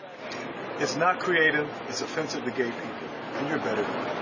It's 0.79 0.95
not 0.95 1.19
creative. 1.19 1.69
It's 1.89 2.01
offensive 2.01 2.43
to 2.45 2.51
gay 2.51 2.71
people. 2.71 3.09
And 3.33 3.49
you're 3.49 3.59
better 3.59 3.81
than 3.81 3.91
that 3.91 4.20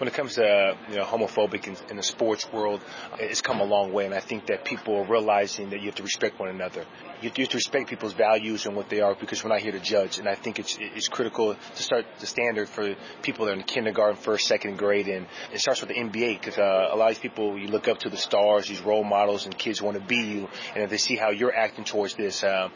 when 0.00 0.08
it 0.08 0.14
comes 0.14 0.36
to 0.36 0.76
you 0.88 0.96
know 0.96 1.04
homophobic 1.04 1.66
in, 1.66 1.76
in, 1.90 1.96
the 1.98 2.02
sports 2.02 2.50
world, 2.50 2.80
it's 3.18 3.42
come 3.42 3.60
a 3.60 3.64
long 3.64 3.92
way, 3.92 4.06
and 4.06 4.14
I 4.14 4.20
think 4.20 4.46
that 4.46 4.64
people 4.64 4.96
are 4.96 5.06
realizing 5.06 5.68
that 5.70 5.80
you 5.80 5.86
have 5.86 5.96
to 5.96 6.02
respect 6.02 6.40
one 6.40 6.48
another. 6.48 6.86
You 7.20 7.28
have 7.28 7.48
to 7.50 7.56
respect 7.58 7.90
people's 7.90 8.14
values 8.14 8.64
and 8.64 8.74
what 8.74 8.88
they 8.88 9.00
are 9.02 9.14
because 9.14 9.44
we're 9.44 9.50
not 9.50 9.60
here 9.60 9.72
to 9.72 9.80
judge, 9.80 10.18
and 10.18 10.26
I 10.26 10.36
think 10.36 10.58
it's 10.58 10.78
it's 10.80 11.08
critical 11.08 11.54
to 11.54 11.82
start 11.82 12.06
the 12.18 12.26
standard 12.26 12.70
for 12.70 12.94
people 13.20 13.44
that 13.44 13.52
are 13.52 13.56
in 13.56 13.62
kindergarten, 13.62 14.16
first, 14.16 14.46
second 14.46 14.78
grade, 14.78 15.06
and 15.06 15.26
it 15.52 15.60
starts 15.60 15.82
with 15.82 15.90
the 15.90 15.96
NBA 15.96 16.40
because 16.40 16.56
uh, 16.56 16.88
a 16.90 16.96
lot 16.96 17.10
of 17.10 17.16
these 17.16 17.22
people 17.22 17.58
you 17.58 17.68
look 17.68 17.86
up 17.86 17.98
to 17.98 18.08
the 18.08 18.16
stars, 18.16 18.68
these 18.68 18.80
role 18.80 19.04
models, 19.04 19.44
and 19.44 19.56
kids 19.58 19.82
want 19.82 19.98
to 19.98 20.02
be 20.02 20.16
you, 20.16 20.48
and 20.74 20.82
if 20.82 20.88
they 20.88 20.96
see 20.96 21.16
how 21.16 21.28
you're 21.28 21.54
acting 21.54 21.84
towards 21.84 22.14
this, 22.14 22.42
um, 22.42 22.72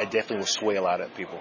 I 0.00 0.04
definitely 0.04 0.38
will 0.38 0.46
sway 0.46 0.76
a 0.76 0.82
lot 0.82 1.02
of 1.02 1.14
people. 1.14 1.38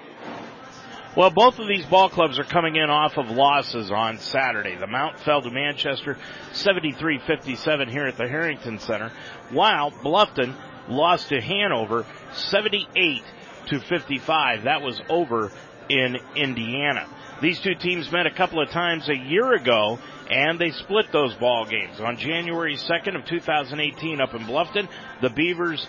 Well, 1.15 1.29
both 1.29 1.59
of 1.59 1.67
these 1.67 1.85
ball 1.85 2.07
clubs 2.07 2.39
are 2.39 2.45
coming 2.45 2.77
in 2.77 2.89
off 2.89 3.17
of 3.17 3.29
losses 3.29 3.91
on 3.91 4.19
Saturday. 4.19 4.75
The 4.75 4.87
Mount 4.87 5.19
fell 5.19 5.41
to 5.41 5.51
Manchester 5.51 6.17
73-57 6.53 7.91
here 7.91 8.05
at 8.05 8.15
the 8.15 8.29
Harrington 8.29 8.79
Center, 8.79 9.11
while 9.49 9.91
Bluffton 9.91 10.55
lost 10.87 11.27
to 11.29 11.41
Hanover 11.41 12.05
78 12.33 13.23
to 13.67 13.79
55. 13.81 14.63
That 14.63 14.81
was 14.81 15.01
over 15.09 15.51
in 15.89 16.17
Indiana. 16.37 17.05
These 17.41 17.59
two 17.59 17.75
teams 17.75 18.09
met 18.09 18.25
a 18.25 18.31
couple 18.31 18.61
of 18.61 18.69
times 18.69 19.09
a 19.09 19.17
year 19.17 19.53
ago 19.53 19.99
and 20.29 20.57
they 20.57 20.71
split 20.71 21.11
those 21.11 21.33
ball 21.33 21.65
games. 21.65 21.99
On 21.99 22.15
January 22.15 22.77
2nd 22.77 23.15
of 23.17 23.25
2018 23.25 24.21
up 24.21 24.33
in 24.33 24.43
Bluffton, 24.43 24.87
the 25.21 25.29
Beavers 25.29 25.85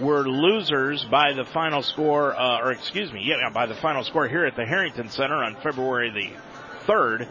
were 0.00 0.28
losers 0.28 1.04
by 1.04 1.32
the 1.32 1.44
final 1.44 1.82
score, 1.82 2.34
uh, 2.34 2.60
or 2.60 2.72
excuse 2.72 3.12
me, 3.12 3.22
yeah, 3.24 3.50
by 3.50 3.66
the 3.66 3.74
final 3.74 4.02
score 4.04 4.26
here 4.28 4.44
at 4.46 4.56
the 4.56 4.64
Harrington 4.64 5.08
Center 5.08 5.36
on 5.36 5.56
February 5.62 6.10
the 6.10 6.86
3rd. 6.86 7.28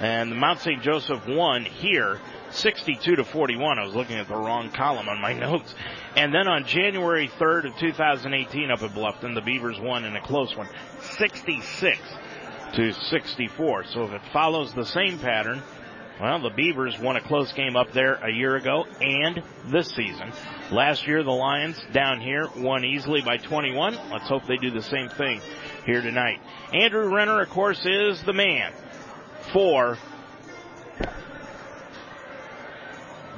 And 0.00 0.32
the 0.32 0.36
Mount 0.36 0.60
St. 0.60 0.82
Joseph 0.82 1.26
won 1.28 1.64
here 1.64 2.20
62 2.50 3.16
to 3.16 3.24
41. 3.24 3.78
I 3.78 3.84
was 3.84 3.94
looking 3.94 4.16
at 4.16 4.28
the 4.28 4.36
wrong 4.36 4.70
column 4.70 5.08
on 5.08 5.20
my 5.20 5.32
notes. 5.38 5.74
And 6.16 6.34
then 6.34 6.48
on 6.48 6.64
January 6.66 7.28
3rd 7.28 7.66
of 7.66 7.76
2018 7.78 8.70
up 8.70 8.82
at 8.82 8.90
Bluffton, 8.90 9.34
the 9.34 9.40
Beavers 9.40 9.78
won 9.80 10.04
in 10.04 10.16
a 10.16 10.22
close 10.22 10.56
one, 10.56 10.68
66 11.18 11.98
to 12.74 12.92
64. 12.92 13.84
So 13.84 14.04
if 14.04 14.12
it 14.12 14.22
follows 14.32 14.72
the 14.74 14.86
same 14.86 15.18
pattern, 15.18 15.62
well, 16.22 16.40
the 16.40 16.50
Beavers 16.50 16.96
won 17.00 17.16
a 17.16 17.20
close 17.20 17.52
game 17.52 17.74
up 17.74 17.92
there 17.92 18.14
a 18.14 18.30
year 18.30 18.54
ago 18.54 18.86
and 19.00 19.42
this 19.66 19.88
season. 19.88 20.32
Last 20.70 21.04
year, 21.04 21.24
the 21.24 21.32
Lions 21.32 21.76
down 21.92 22.20
here 22.20 22.46
won 22.56 22.84
easily 22.84 23.22
by 23.22 23.38
21. 23.38 23.98
Let's 24.08 24.28
hope 24.28 24.46
they 24.46 24.56
do 24.56 24.70
the 24.70 24.82
same 24.82 25.08
thing 25.08 25.40
here 25.84 26.00
tonight. 26.00 26.38
Andrew 26.72 27.12
Renner, 27.12 27.40
of 27.40 27.50
course, 27.50 27.84
is 27.84 28.22
the 28.22 28.32
man 28.32 28.72
for 29.52 29.98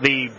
the 0.02 0.30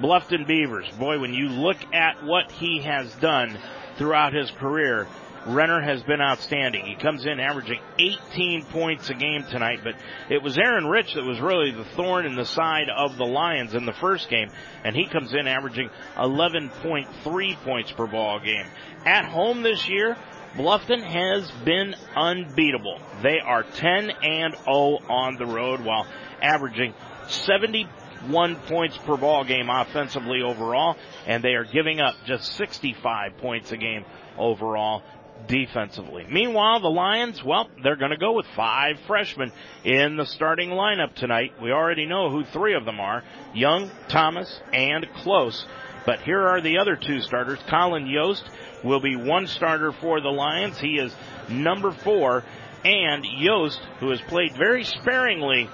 Bluffton 0.00 0.48
Beavers. 0.48 0.90
Boy, 0.98 1.20
when 1.20 1.32
you 1.32 1.48
look 1.48 1.78
at 1.94 2.24
what 2.24 2.50
he 2.50 2.80
has 2.80 3.14
done 3.20 3.56
throughout 3.96 4.32
his 4.32 4.50
career, 4.50 5.06
Renner 5.48 5.80
has 5.80 6.02
been 6.02 6.20
outstanding. 6.20 6.84
He 6.84 6.94
comes 6.94 7.24
in 7.24 7.40
averaging 7.40 7.80
18 7.98 8.64
points 8.66 9.08
a 9.08 9.14
game 9.14 9.44
tonight, 9.44 9.80
but 9.82 9.94
it 10.28 10.42
was 10.42 10.58
Aaron 10.58 10.86
Rich 10.86 11.14
that 11.14 11.24
was 11.24 11.40
really 11.40 11.70
the 11.70 11.86
thorn 11.96 12.26
in 12.26 12.34
the 12.34 12.44
side 12.44 12.88
of 12.94 13.16
the 13.16 13.24
Lions 13.24 13.74
in 13.74 13.86
the 13.86 13.94
first 13.94 14.28
game, 14.28 14.50
and 14.84 14.94
he 14.94 15.06
comes 15.06 15.32
in 15.32 15.46
averaging 15.46 15.88
11.3 16.16 17.56
points 17.64 17.92
per 17.92 18.06
ball 18.06 18.40
game. 18.40 18.66
At 19.06 19.24
home 19.24 19.62
this 19.62 19.88
year, 19.88 20.18
Bluffton 20.54 21.02
has 21.02 21.50
been 21.64 21.94
unbeatable. 22.14 23.00
They 23.22 23.38
are 23.40 23.62
10 23.62 24.10
and 24.22 24.54
0 24.54 24.98
on 25.08 25.36
the 25.36 25.46
road 25.46 25.80
while 25.80 26.06
averaging 26.42 26.92
71 27.28 28.56
points 28.66 28.98
per 28.98 29.16
ball 29.16 29.44
game 29.44 29.70
offensively 29.70 30.42
overall, 30.42 30.96
and 31.26 31.42
they 31.42 31.54
are 31.54 31.64
giving 31.64 32.00
up 32.00 32.16
just 32.26 32.52
65 32.54 33.38
points 33.38 33.72
a 33.72 33.78
game 33.78 34.04
overall 34.36 35.02
defensively. 35.46 36.26
Meanwhile, 36.28 36.80
the 36.80 36.88
Lions, 36.88 37.42
well, 37.42 37.68
they're 37.82 37.96
going 37.96 38.10
to 38.10 38.16
go 38.16 38.32
with 38.32 38.46
five 38.56 38.98
freshmen 39.06 39.52
in 39.84 40.16
the 40.16 40.26
starting 40.26 40.70
lineup 40.70 41.14
tonight. 41.14 41.52
We 41.62 41.72
already 41.72 42.06
know 42.06 42.30
who 42.30 42.44
three 42.44 42.74
of 42.74 42.84
them 42.84 43.00
are 43.00 43.22
Young, 43.54 43.90
Thomas, 44.08 44.60
and 44.72 45.06
Kloss. 45.22 45.64
But 46.06 46.20
here 46.20 46.40
are 46.40 46.60
the 46.60 46.78
other 46.78 46.96
two 46.96 47.20
starters. 47.20 47.58
Colin 47.68 48.06
Yost 48.06 48.44
will 48.82 49.00
be 49.00 49.16
one 49.16 49.46
starter 49.46 49.92
for 49.92 50.20
the 50.20 50.30
Lions. 50.30 50.78
He 50.78 50.98
is 50.98 51.14
number 51.48 51.92
four. 51.92 52.44
And 52.84 53.24
Yost, 53.24 53.80
who 54.00 54.10
has 54.10 54.20
played 54.22 54.56
very 54.56 54.84
sparingly 54.84 55.68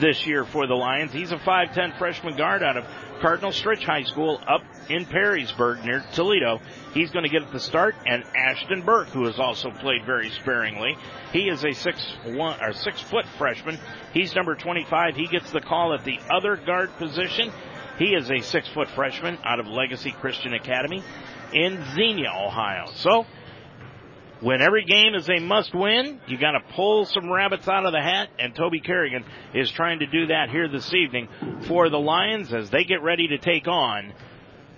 this 0.00 0.26
year 0.26 0.44
for 0.44 0.66
the 0.66 0.74
Lions, 0.74 1.12
he's 1.12 1.32
a 1.32 1.36
5'10 1.36 1.98
freshman 1.98 2.36
guard 2.36 2.62
out 2.62 2.76
of 2.76 2.84
Cardinal 3.24 3.52
Stritch 3.52 3.82
High 3.84 4.02
School 4.02 4.38
up 4.46 4.60
in 4.90 5.06
Perrysburg 5.06 5.82
near 5.82 6.04
Toledo. 6.12 6.60
He's 6.92 7.10
going 7.10 7.22
to 7.22 7.30
get 7.30 7.50
the 7.52 7.58
start, 7.58 7.94
and 8.04 8.22
Ashton 8.36 8.82
Burke, 8.82 9.08
who 9.08 9.24
has 9.24 9.38
also 9.38 9.70
played 9.70 10.04
very 10.04 10.28
sparingly, 10.28 10.94
he 11.32 11.48
is 11.48 11.64
a 11.64 11.72
six 11.72 12.06
one 12.26 12.62
or 12.62 12.74
six 12.74 13.00
foot 13.00 13.24
freshman. 13.38 13.78
He's 14.12 14.34
number 14.34 14.54
25. 14.54 15.16
He 15.16 15.26
gets 15.26 15.50
the 15.52 15.62
call 15.62 15.94
at 15.94 16.04
the 16.04 16.18
other 16.30 16.56
guard 16.56 16.94
position. 16.98 17.50
He 17.98 18.14
is 18.14 18.30
a 18.30 18.40
six 18.40 18.68
foot 18.68 18.90
freshman 18.90 19.38
out 19.42 19.58
of 19.58 19.68
Legacy 19.68 20.12
Christian 20.12 20.52
Academy 20.52 21.02
in 21.54 21.82
Xenia, 21.94 22.28
Ohio. 22.30 22.90
So, 22.92 23.24
when 24.44 24.60
every 24.60 24.84
game 24.84 25.14
is 25.14 25.26
a 25.30 25.40
must 25.40 25.74
win, 25.74 26.20
you 26.28 26.36
got 26.36 26.50
to 26.50 26.60
pull 26.74 27.06
some 27.06 27.32
rabbits 27.32 27.66
out 27.66 27.86
of 27.86 27.92
the 27.92 28.00
hat, 28.00 28.28
and 28.38 28.54
Toby 28.54 28.78
Kerrigan 28.78 29.24
is 29.54 29.70
trying 29.70 30.00
to 30.00 30.06
do 30.06 30.26
that 30.26 30.50
here 30.50 30.68
this 30.68 30.92
evening 30.92 31.28
for 31.66 31.88
the 31.88 31.98
Lions 31.98 32.52
as 32.52 32.68
they 32.68 32.84
get 32.84 33.02
ready 33.02 33.28
to 33.28 33.38
take 33.38 33.66
on 33.66 34.12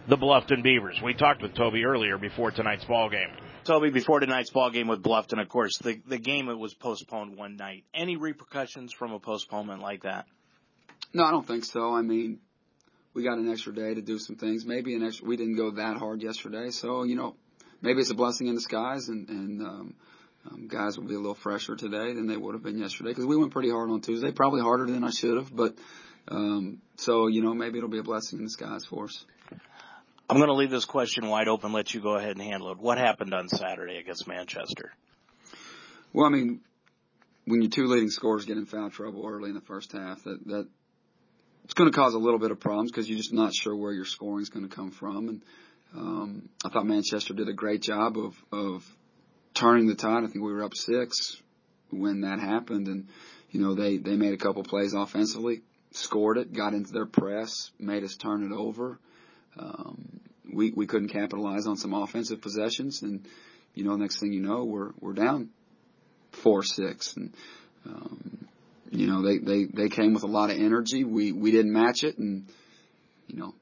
the 0.07 0.16
Bluffton 0.16 0.62
Beavers. 0.62 1.02
We 1.02 1.14
talked 1.14 1.42
with 1.42 1.55
Toby 1.55 1.85
earlier 1.85 2.16
before 2.16 2.52
tonight's 2.52 2.85
ball 2.85 3.11
game. 3.11 3.31
Toby, 3.64 3.90
before 3.90 4.20
tonight's 4.20 4.50
ball 4.50 4.70
game 4.70 4.87
with 4.87 5.02
Bluffton, 5.02 5.42
of 5.42 5.48
course, 5.48 5.76
the 5.79 6.00
the 6.07 6.18
game 6.18 6.48
it 6.48 6.57
was 6.57 6.72
postponed 6.72 7.37
one 7.37 7.57
night. 7.57 7.83
Any 7.92 8.16
repercussions 8.16 8.92
from 8.92 9.11
a 9.11 9.18
postponement 9.18 9.83
like 9.83 10.05
that? 10.05 10.26
No, 11.12 11.24
I 11.24 11.33
don't 11.33 11.46
think 11.46 11.64
so. 11.64 11.92
I 11.92 12.02
mean, 12.02 12.38
we 13.14 13.24
got 13.24 13.38
an 13.38 13.50
extra 13.50 13.74
day 13.74 13.94
to 13.94 14.00
do 14.00 14.20
some 14.20 14.37
things. 14.37 14.64
Maybe 14.64 14.94
an 14.94 15.02
extra. 15.02 15.26
We 15.26 15.37
didn't 15.37 15.57
go 15.57 15.72
that 15.72 15.96
hard 15.96 16.22
yesterday, 16.22 16.70
so 16.70 17.02
you 17.02 17.16
know, 17.16 17.35
maybe 17.81 18.01
it's 18.01 18.11
a 18.11 18.15
blessing 18.15 18.47
in 18.49 18.55
disguise, 18.55 19.09
and 19.09 19.29
and 19.29 19.62
um, 19.62 19.95
um, 20.51 20.69
guys 20.69 20.97
will 20.97 21.07
be 21.07 21.15
a 21.15 21.19
little 21.19 21.35
fresher 21.35 21.77
today 21.77 22.12
than 22.12 22.27
they 22.27 22.37
would 22.37 22.55
have 22.55 22.62
been 22.62 22.79
yesterday 22.79 23.11
because 23.11 23.27
we 23.27 23.37
went 23.37 23.53
pretty 23.53 23.71
hard 23.71 23.91
on 23.91 24.01
Tuesday, 24.01 24.33
probably 24.33 24.61
harder 24.61 24.87
than 24.87 25.05
I 25.05 25.11
should 25.11 25.37
have, 25.37 25.55
but 25.55 25.75
um, 26.29 26.81
so 26.97 27.27
you 27.29 27.43
know, 27.43 27.55
maybe 27.55 27.79
it'll 27.79 27.91
be 27.91 27.99
a 27.99 28.05
blessing 28.05 28.39
in 28.39 28.45
disguise 28.45 28.85
for 28.85 29.05
us. 29.05 29.25
I'm 30.29 30.39
going 30.39 30.49
to 30.49 30.55
leave 30.55 30.71
this 30.71 30.85
question 30.85 31.29
wide 31.29 31.47
open, 31.47 31.73
let 31.73 31.95
you 31.95 32.01
go 32.01 32.17
ahead 32.17 32.33
and 32.33 32.43
handle 32.43 32.73
it. 32.73 32.79
What 32.79 32.99
happened 32.99 33.33
on 33.33 33.49
Saturday 33.49 33.99
against 33.99 34.27
Manchester? 34.27 34.93
Well, 36.12 36.27
I 36.27 36.31
mean, 36.31 36.62
when 37.45 37.62
your 37.62 37.71
two 37.71 37.87
leading 37.87 38.11
scorers 38.11 38.45
get 38.45 38.57
in 38.57 38.67
foul 38.67 38.91
trouble 38.91 39.25
early 39.25 39.51
in 39.51 39.55
the 39.55 39.61
first 39.61 39.93
half, 39.93 40.25
that 40.25 40.45
that 40.47 40.67
it's 41.65 41.75
going 41.75 41.91
to 41.91 41.97
cause 41.97 42.15
a 42.15 42.19
little 42.19 42.39
bit 42.39 42.51
of 42.51 42.61
problems 42.61 42.91
because 42.91 43.09
you're 43.09 43.19
just 43.19 43.33
not 43.33 43.53
sure 43.55 43.77
where 43.77 43.93
your 43.93 44.05
scoring 44.05 44.43
is 44.43 44.49
going 44.49 44.69
to 44.69 44.75
come 44.75 44.91
from. 44.91 45.29
And 45.29 45.43
um, 45.97 46.49
I 46.65 46.69
thought 46.69 46.87
Manchester 46.87 47.35
did 47.35 47.49
a 47.49 47.55
great 47.55 47.83
job 47.83 48.17
of 48.19 48.35
of 48.53 48.85
turning 49.55 49.87
the 49.87 49.95
tide. 49.95 50.25
I 50.25 50.27
think 50.27 50.45
we 50.45 50.53
were 50.53 50.65
up 50.65 50.75
six 50.75 51.37
when 51.91 52.23
that 52.23 52.39
happened, 52.39 52.89
and 52.89 53.09
you 53.51 53.61
know 53.61 53.75
they 53.75 53.97
they 53.97 54.17
made 54.17 54.35
a 54.35 54.37
couple 54.37 54.63
plays 54.63 54.93
offensively, 54.95 55.63
scored 55.93 56.39
it, 56.39 56.53
got 56.53 56.75
into 56.75 56.93
their 56.93 57.07
press, 57.07 57.71
made 57.79 58.05
us 58.05 58.17
turn 58.17 58.45
it 58.45 58.53
over. 58.55 58.99
Um, 59.59 60.21
we 60.53 60.73
we 60.77 60.87
couldn't 60.87 61.09
capitalize 61.09 61.67
on 61.67 61.77
some 61.77 61.95
offensive 61.95 62.41
possessions, 62.41 63.03
and 63.03 63.27
you 63.75 63.85
know, 63.85 63.97
next 63.97 64.21
thing 64.21 64.33
you 64.33 64.41
know, 64.41 64.65
we're 64.65 64.91
we're 65.01 65.15
down 65.15 65.51
four 66.43 66.63
six, 66.63 67.17
and 67.17 67.33
um, 67.87 68.49
you 68.91 69.07
know 69.07 69.23
they 69.23 69.39
they 69.39 69.65
they 69.65 69.89
came 69.89 70.15
with 70.15 70.25
a 70.25 70.29
lot 70.29 70.51
of 70.51 70.59
energy. 70.59 71.05
We 71.05 71.33
we 71.33 71.51
didn't 71.51 71.73
match 71.73 72.03
it, 72.03 72.19
and 72.19 72.47
you 73.29 73.39
know, 73.39 73.55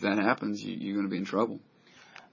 that 0.00 0.18
happens, 0.18 0.62
you, 0.62 0.76
you're 0.76 0.94
going 0.94 1.06
to 1.06 1.10
be 1.10 1.18
in 1.18 1.24
trouble. 1.24 1.60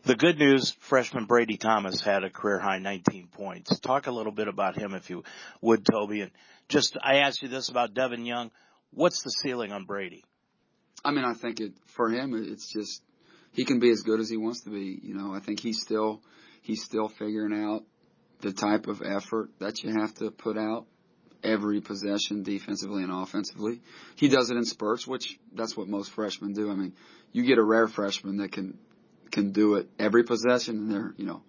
The 0.03 0.15
good 0.15 0.38
news, 0.38 0.71
freshman 0.80 1.25
Brady 1.25 1.58
Thomas 1.58 2.01
had 2.01 2.23
a 2.23 2.30
career 2.30 2.60
high 2.60 2.80
19 2.80 3.27
points. 3.27 3.80
Talk 3.80 4.08
a 4.08 4.12
little 4.12 4.32
bit 4.32 4.47
about 4.47 4.77
him, 4.77 4.93
if 4.93 5.10
you 5.10 5.23
would, 5.62 5.86
Toby. 5.86 6.21
And 6.21 6.32
just, 6.69 6.97
I 7.01 7.17
asked 7.17 7.41
you 7.41 7.49
this 7.49 7.69
about 7.69 7.93
Devin 7.93 8.25
Young. 8.25 8.51
What's 8.91 9.21
the 9.23 9.30
ceiling 9.30 9.71
on 9.71 9.86
Brady? 9.86 10.23
I 11.03 11.12
mean, 11.12 11.25
I 11.25 11.34
think 11.34 11.60
it 11.60 11.73
for 11.88 12.10
him, 12.10 12.34
it's 12.34 12.71
just 12.71 13.01
he 13.51 13.65
can 13.65 13.80
be 13.80 13.89
as 13.89 14.01
good 14.01 14.19
as 14.19 14.30
he 14.30 14.38
wants 14.38 14.62
to 14.62 14.69
be. 14.69 14.99
You 15.01 15.15
know, 15.15 15.34
I 15.34 15.39
think 15.39 15.60
he's 15.60 15.82
still 15.82 16.21
he's 16.62 16.84
still 16.84 17.08
figuring 17.08 17.53
out 17.53 17.84
the 18.41 18.51
type 18.51 18.88
of 18.88 19.01
effort 19.01 19.49
that 19.60 19.84
you 19.84 19.93
have 19.99 20.13
to 20.15 20.32
put 20.32 20.58
out 20.58 20.86
every 21.47 21.81
possession 21.81 22.43
defensively 22.43 23.03
and 23.03 23.12
offensively. 23.12 23.81
He 24.15 24.27
does 24.27 24.49
it 24.49 24.57
in 24.57 24.65
spurts, 24.65 25.07
which 25.07 25.39
that's 25.53 25.75
what 25.75 25.88
most 25.88 26.12
freshmen 26.12 26.53
do. 26.53 26.69
I 26.69 26.75
mean, 26.75 26.93
you 27.31 27.43
get 27.43 27.57
a 27.57 27.63
rare 27.63 27.88
freshman 27.88 28.38
that 28.38 28.51
can 28.51 28.77
can 29.31 29.51
do 29.51 29.75
it 29.75 29.89
every 29.99 30.23
possession 30.23 30.77
and 30.77 30.91
they're, 30.91 31.13
you 31.17 31.25
know, 31.25 31.41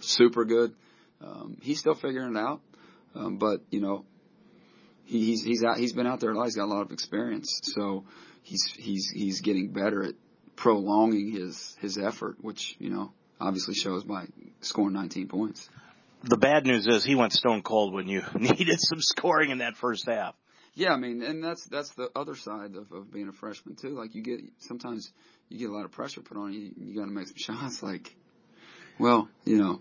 super 0.00 0.44
good. 0.44 0.74
Um, 1.22 1.56
he's 1.62 1.78
still 1.78 1.94
figuring 1.94 2.36
it 2.36 2.38
out. 2.38 2.60
Um, 3.14 3.38
but, 3.38 3.62
you 3.70 3.80
know, 3.80 4.04
he, 5.04 5.26
he's 5.26 5.42
he's 5.42 5.64
out 5.64 5.76
he's 5.76 5.92
been 5.92 6.06
out 6.06 6.20
there 6.20 6.30
a 6.30 6.36
lot, 6.36 6.44
he's 6.44 6.56
got 6.56 6.66
a 6.66 6.72
lot 6.72 6.82
of 6.82 6.92
experience. 6.92 7.60
So 7.74 8.04
he's 8.42 8.72
he's 8.78 9.10
he's 9.14 9.40
getting 9.40 9.72
better 9.72 10.04
at 10.04 10.14
prolonging 10.56 11.32
his 11.32 11.76
his 11.80 11.98
effort, 11.98 12.36
which 12.40 12.76
you 12.78 12.90
know 12.90 13.12
obviously 13.40 13.74
shows 13.74 14.04
by 14.04 14.26
scoring 14.60 14.94
19 14.94 15.28
points. 15.28 15.68
The 16.22 16.36
bad 16.36 16.66
news 16.66 16.86
is 16.86 17.04
he 17.04 17.14
went 17.14 17.32
stone 17.32 17.62
cold 17.62 17.94
when 17.94 18.08
you 18.08 18.22
needed 18.38 18.78
some 18.78 19.00
scoring 19.00 19.50
in 19.50 19.58
that 19.58 19.76
first 19.76 20.06
half. 20.06 20.34
Yeah, 20.74 20.92
I 20.92 20.96
mean, 20.96 21.22
and 21.22 21.42
that's 21.42 21.64
that's 21.66 21.90
the 21.94 22.10
other 22.14 22.36
side 22.36 22.76
of, 22.76 22.92
of 22.92 23.12
being 23.12 23.28
a 23.28 23.32
freshman 23.32 23.76
too. 23.76 23.90
Like 23.90 24.14
you 24.14 24.22
get 24.22 24.40
sometimes 24.58 25.10
you 25.48 25.58
get 25.58 25.70
a 25.70 25.72
lot 25.72 25.84
of 25.84 25.92
pressure 25.92 26.20
put 26.20 26.36
on 26.36 26.52
you. 26.52 26.72
You 26.76 26.94
got 26.94 27.06
to 27.06 27.10
make 27.10 27.26
some 27.26 27.36
shots. 27.58 27.82
Like, 27.82 28.14
well, 28.98 29.28
you 29.44 29.56
know, 29.56 29.80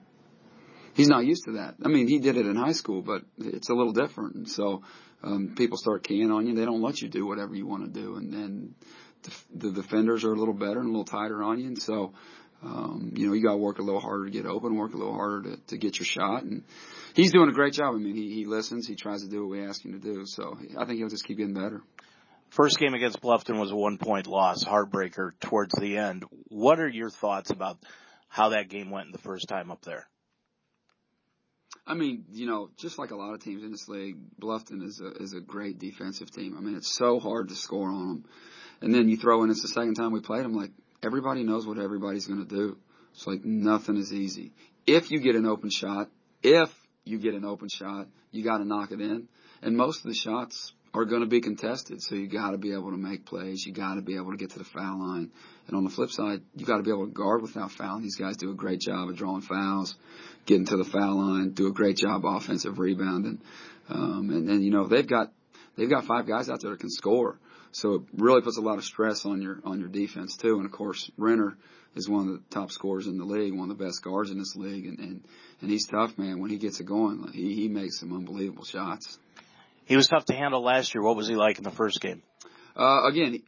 he's 0.96 1.08
not 1.08 1.26
used 1.26 1.46
to 1.46 1.54
that. 1.54 1.76
I 1.84 1.90
mean, 1.90 2.08
he 2.08 2.20
did 2.20 2.38
it 2.38 2.46
in 2.46 2.56
high 2.56 2.72
school, 2.72 3.02
but 3.02 3.22
it's 3.38 3.70
a 3.70 3.74
little 3.74 3.94
different. 3.94 4.36
And 4.36 4.50
so 4.50 4.84
um, 5.22 5.54
people 5.56 5.78
start 5.78 6.04
keying 6.04 6.32
on 6.32 6.48
you. 6.48 6.56
They 6.56 6.66
don't 6.66 6.82
let 6.82 7.02
you 7.02 7.10
do 7.10 7.26
whatever 7.26 7.54
you 7.54 7.68
want 7.68 7.86
to 7.86 8.00
do, 8.02 8.16
and 8.16 8.34
then 8.34 8.76
the, 9.24 9.32
the 9.68 9.72
defenders 9.72 10.24
are 10.24 10.34
a 10.34 10.38
little 10.38 10.54
better 10.54 10.80
and 10.80 10.88
a 10.88 10.92
little 10.92 11.06
tighter 11.06 11.44
on 11.44 11.60
you. 11.60 11.68
And 11.68 11.82
so, 11.82 12.14
um, 12.62 13.14
you 13.16 13.28
know, 13.28 13.34
you 13.34 13.44
got 13.44 13.54
to 13.54 13.58
work 13.58 13.80
a 13.80 13.84
little 13.84 14.02
harder 14.02 14.26
to 14.26 14.32
get 14.32 14.46
open, 14.46 14.76
work 14.76 14.94
a 14.94 14.98
little 14.98 15.14
harder 15.14 15.44
to, 15.44 15.58
to 15.68 15.78
get 15.78 15.98
your 15.98 16.06
shot. 16.06 16.44
And 16.44 16.64
he's 17.14 17.32
doing 17.32 17.50
a 17.50 17.54
great 17.54 17.74
job. 17.74 17.96
I 17.96 17.98
mean, 17.98 18.16
he, 18.16 18.34
he 18.34 18.46
listens, 18.46 18.88
he 18.88 18.96
tries 18.96 19.24
to 19.24 19.30
do 19.30 19.42
what 19.42 19.52
we 19.52 19.66
ask 19.66 19.84
him 19.84 19.94
to 19.94 20.00
do. 20.00 20.24
So 20.26 20.58
I 20.78 20.86
think 20.86 21.00
he'll 21.00 21.10
just 21.10 21.26
keep 21.26 21.38
getting 21.38 21.54
better. 21.54 21.82
First 22.50 22.80
game 22.80 22.94
against 22.94 23.22
Bluffton 23.22 23.60
was 23.60 23.72
a 23.72 23.76
one 23.76 23.98
point 23.98 24.28
loss, 24.28 24.64
heartbreaker 24.64 25.32
towards 25.40 25.74
the 25.76 25.98
end. 25.98 26.26
What 26.48 26.80
are 26.80 26.88
your 26.88 27.10
thoughts 27.10 27.52
about 27.52 27.78
how 28.28 28.50
that 28.50 28.70
game 28.70 28.90
went 28.90 29.12
the 29.12 29.20
first 29.20 29.48
time 29.48 29.72
up 29.72 29.84
there? 29.84 30.08
I 31.86 31.94
mean, 31.94 32.26
you 32.32 32.46
know, 32.46 32.70
just 32.78 33.00
like 33.00 33.12
a 33.12 33.16
lot 33.16 33.34
of 33.34 33.44
teams 33.44 33.64
in 33.64 33.72
this 33.72 33.88
league, 33.88 34.18
Bluffton 34.40 34.84
is 34.84 35.00
a 35.00 35.24
is 35.24 35.34
a 35.34 35.40
great 35.40 35.80
defensive 35.80 36.32
team. 36.32 36.56
I 36.58 36.62
mean, 36.62 36.76
it's 36.76 36.96
so 36.96 37.20
hard 37.20 37.50
to 37.50 37.56
score 37.56 37.90
on 37.90 38.08
them. 38.08 38.26
And 38.82 38.94
then 38.94 39.10
you 39.10 39.18
throw 39.18 39.44
in 39.44 39.50
it's 39.50 39.62
the 39.62 39.68
second 39.70 39.96
time 39.96 40.12
we 40.12 40.22
played 40.22 40.44
them. 40.44 40.54
Like 40.54 40.72
everybody 41.04 41.44
knows 41.44 41.66
what 41.66 41.78
everybody's 41.78 42.28
going 42.28 42.46
to 42.46 42.56
do. 42.56 42.78
It's 43.14 43.26
like 43.28 43.44
nothing 43.44 43.98
is 43.98 44.14
easy. 44.14 44.54
If 44.86 45.12
you 45.12 45.20
get 45.20 45.36
an 45.36 45.46
open 45.46 45.70
shot, 45.70 46.10
if 46.44 46.74
you 47.04 47.20
get 47.20 47.34
an 47.34 47.46
open 47.46 47.70
shot, 47.70 48.08
you 48.32 48.44
got 48.44 48.58
to 48.60 48.66
knock 48.66 48.92
it 48.92 49.02
in. 49.02 49.28
And 49.62 49.76
most 49.76 50.06
of 50.06 50.10
the 50.10 50.16
shots 50.16 50.74
are 50.94 51.06
going 51.06 51.22
to 51.22 51.28
be 51.28 51.42
contested. 51.42 52.02
So 52.02 52.16
you 52.16 52.28
got 52.28 52.52
to 52.52 52.58
be 52.58 52.74
able 52.74 52.92
to 52.92 52.98
make 52.98 53.26
plays. 53.26 53.66
You 53.66 53.74
got 53.74 53.96
to 53.96 54.02
be 54.02 54.16
able 54.16 54.32
to 54.32 54.38
get 54.38 54.52
to 54.52 54.60
the 54.60 54.66
foul 54.66 55.00
line. 55.00 55.32
And 55.68 55.76
on 55.76 55.84
the 55.84 55.90
flip 55.90 56.10
side, 56.10 56.42
you 56.56 56.66
got 56.66 56.78
to 56.78 56.84
be 56.84 56.90
able 56.90 57.06
to 57.06 57.14
guard 57.14 57.42
without 57.42 57.72
fouling. 57.72 58.04
These 58.04 58.16
guys 58.16 58.38
do 58.38 58.52
a 58.52 58.56
great 58.56 58.80
job 58.80 59.10
of 59.10 59.16
drawing 59.16 59.42
fouls, 59.42 59.96
getting 60.46 60.66
to 60.66 60.78
the 60.78 60.86
foul 60.86 61.18
line, 61.18 61.52
do 61.52 61.68
a 61.68 61.72
great 61.72 61.98
job 61.98 62.24
offensive 62.26 62.80
rebounding. 62.80 63.42
Um, 63.90 64.30
and 64.32 64.48
then, 64.48 64.62
you 64.62 64.72
know, 64.72 64.88
they've 64.88 65.08
got, 65.08 65.32
they've 65.78 65.90
got 65.90 66.06
five 66.06 66.28
guys 66.28 66.50
out 66.50 66.62
there 66.62 66.72
that 66.72 66.80
can 66.80 66.90
score. 66.90 67.38
So 67.72 67.96
it 67.96 68.02
really 68.16 68.42
puts 68.42 68.58
a 68.58 68.62
lot 68.62 68.78
of 68.78 68.84
stress 68.84 69.26
on 69.26 69.42
your, 69.42 69.60
on 69.64 69.80
your 69.80 69.90
defense 69.90 70.36
too. 70.36 70.56
And 70.58 70.66
of 70.66 70.72
course, 70.72 71.10
Renner 71.18 71.58
is 71.96 72.10
one 72.10 72.28
of 72.28 72.34
the 72.34 72.42
top 72.50 72.72
scorers 72.72 73.08
in 73.08 73.18
the 73.18 73.26
league, 73.26 73.54
one 73.54 73.70
of 73.70 73.78
the 73.78 73.84
best 73.84 74.04
guards 74.04 74.32
in 74.32 74.38
this 74.38 74.56
league. 74.56 74.86
And, 74.86 75.00
and, 75.00 75.24
and 75.62 75.70
he's 75.70 75.88
tough, 75.88 76.18
man. 76.18 76.40
When 76.40 76.50
he 76.50 76.58
gets 76.58 76.80
it 76.80 76.86
going, 76.86 77.32
he, 77.34 77.54
he 77.56 77.68
makes 77.68 78.00
some 78.00 78.14
unbelievable 78.14 78.66
shots. 78.66 79.18
He 79.86 79.96
was 79.96 80.08
tough 80.08 80.26
to 80.26 80.36
handle 80.36 80.64
last 80.64 80.94
year. 80.94 81.04
What 81.04 81.16
was 81.16 81.28
he 81.28 81.36
like 81.36 81.58
in 81.58 81.64
the 81.64 81.72
first 81.72 82.00
game? 82.00 82.22
Uh, 82.76 83.08
again, 83.08 83.42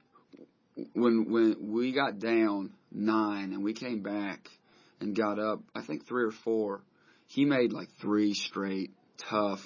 when 0.93 1.29
when 1.31 1.71
we 1.71 1.91
got 1.91 2.19
down 2.19 2.71
nine 2.91 3.53
and 3.53 3.63
we 3.63 3.73
came 3.73 4.01
back 4.01 4.49
and 4.99 5.15
got 5.15 5.39
up, 5.39 5.59
I 5.75 5.81
think 5.81 6.07
three 6.07 6.23
or 6.23 6.31
four, 6.31 6.81
he 7.27 7.45
made 7.45 7.71
like 7.71 7.89
three 8.01 8.33
straight 8.33 8.91
tough 9.17 9.65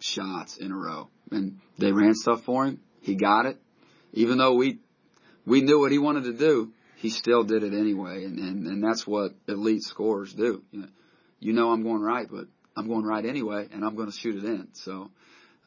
shots 0.00 0.56
in 0.56 0.72
a 0.72 0.76
row, 0.76 1.08
and 1.30 1.60
they 1.78 1.92
ran 1.92 2.14
stuff 2.14 2.42
for 2.44 2.66
him. 2.66 2.80
He 3.00 3.14
got 3.14 3.46
it, 3.46 3.60
even 4.12 4.38
though 4.38 4.54
we 4.54 4.78
we 5.46 5.60
knew 5.62 5.80
what 5.80 5.92
he 5.92 5.98
wanted 5.98 6.24
to 6.24 6.32
do. 6.32 6.72
He 6.96 7.08
still 7.08 7.44
did 7.44 7.62
it 7.62 7.72
anyway, 7.72 8.24
and 8.24 8.38
and, 8.38 8.66
and 8.66 8.84
that's 8.84 9.06
what 9.06 9.32
elite 9.48 9.82
scorers 9.82 10.34
do. 10.34 10.62
You 10.70 10.80
know, 10.82 10.88
you 11.38 11.52
know 11.54 11.70
I'm 11.70 11.82
going 11.82 12.02
right, 12.02 12.26
but 12.30 12.46
I'm 12.76 12.88
going 12.88 13.04
right 13.04 13.24
anyway, 13.24 13.68
and 13.72 13.84
I'm 13.84 13.96
going 13.96 14.10
to 14.10 14.16
shoot 14.16 14.44
it 14.44 14.44
in. 14.44 14.68
So 14.74 15.10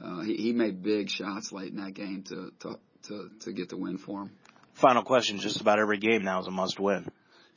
uh, 0.03 0.21
he, 0.21 0.35
he 0.35 0.53
made 0.53 0.83
big 0.83 1.09
shots 1.09 1.51
late 1.51 1.71
in 1.71 1.77
that 1.77 1.95
game 1.95 2.23
to 2.29 2.51
to 2.59 2.79
to, 3.07 3.29
to 3.41 3.51
get 3.51 3.69
the 3.69 3.77
win 3.77 3.97
for 3.97 4.21
him. 4.21 4.31
Final 4.75 5.03
question: 5.03 5.39
Just 5.39 5.59
about 5.59 5.79
every 5.79 5.97
game 5.97 6.23
now 6.23 6.39
is 6.39 6.47
a 6.47 6.51
must 6.51 6.79
win. 6.79 7.07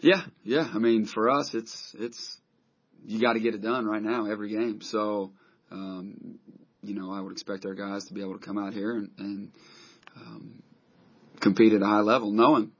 Yeah, 0.01 0.23
yeah. 0.43 0.69
I 0.75 0.79
mean, 0.79 1.05
for 1.05 1.31
us, 1.31 1.55
it's 1.55 1.95
it's 1.99 2.39
you 3.05 3.21
got 3.21 3.35
to 3.35 3.41
get 3.41 3.55
it 3.55 3.63
done 3.63 3.87
right 3.87 4.03
now 4.03 4.27
every 4.27 4.51
game. 4.51 4.81
So, 4.81 5.33
um, 5.71 6.39
you 6.83 6.95
know, 6.95 7.13
I 7.13 7.21
would 7.21 7.33
expect 7.33 7.65
our 7.67 7.75
guys 7.75 8.07
to 8.07 8.15
be 8.15 8.21
able 8.21 8.39
to 8.39 8.45
come 8.45 8.59
out 8.59 8.75
here 8.75 8.93
and, 8.93 9.11
and 9.19 9.53
um, 10.17 10.63
compete 11.47 11.73
at 11.73 11.83
a 11.83 11.87
high 11.87 12.01
level, 12.01 12.33
knowing 12.33 12.73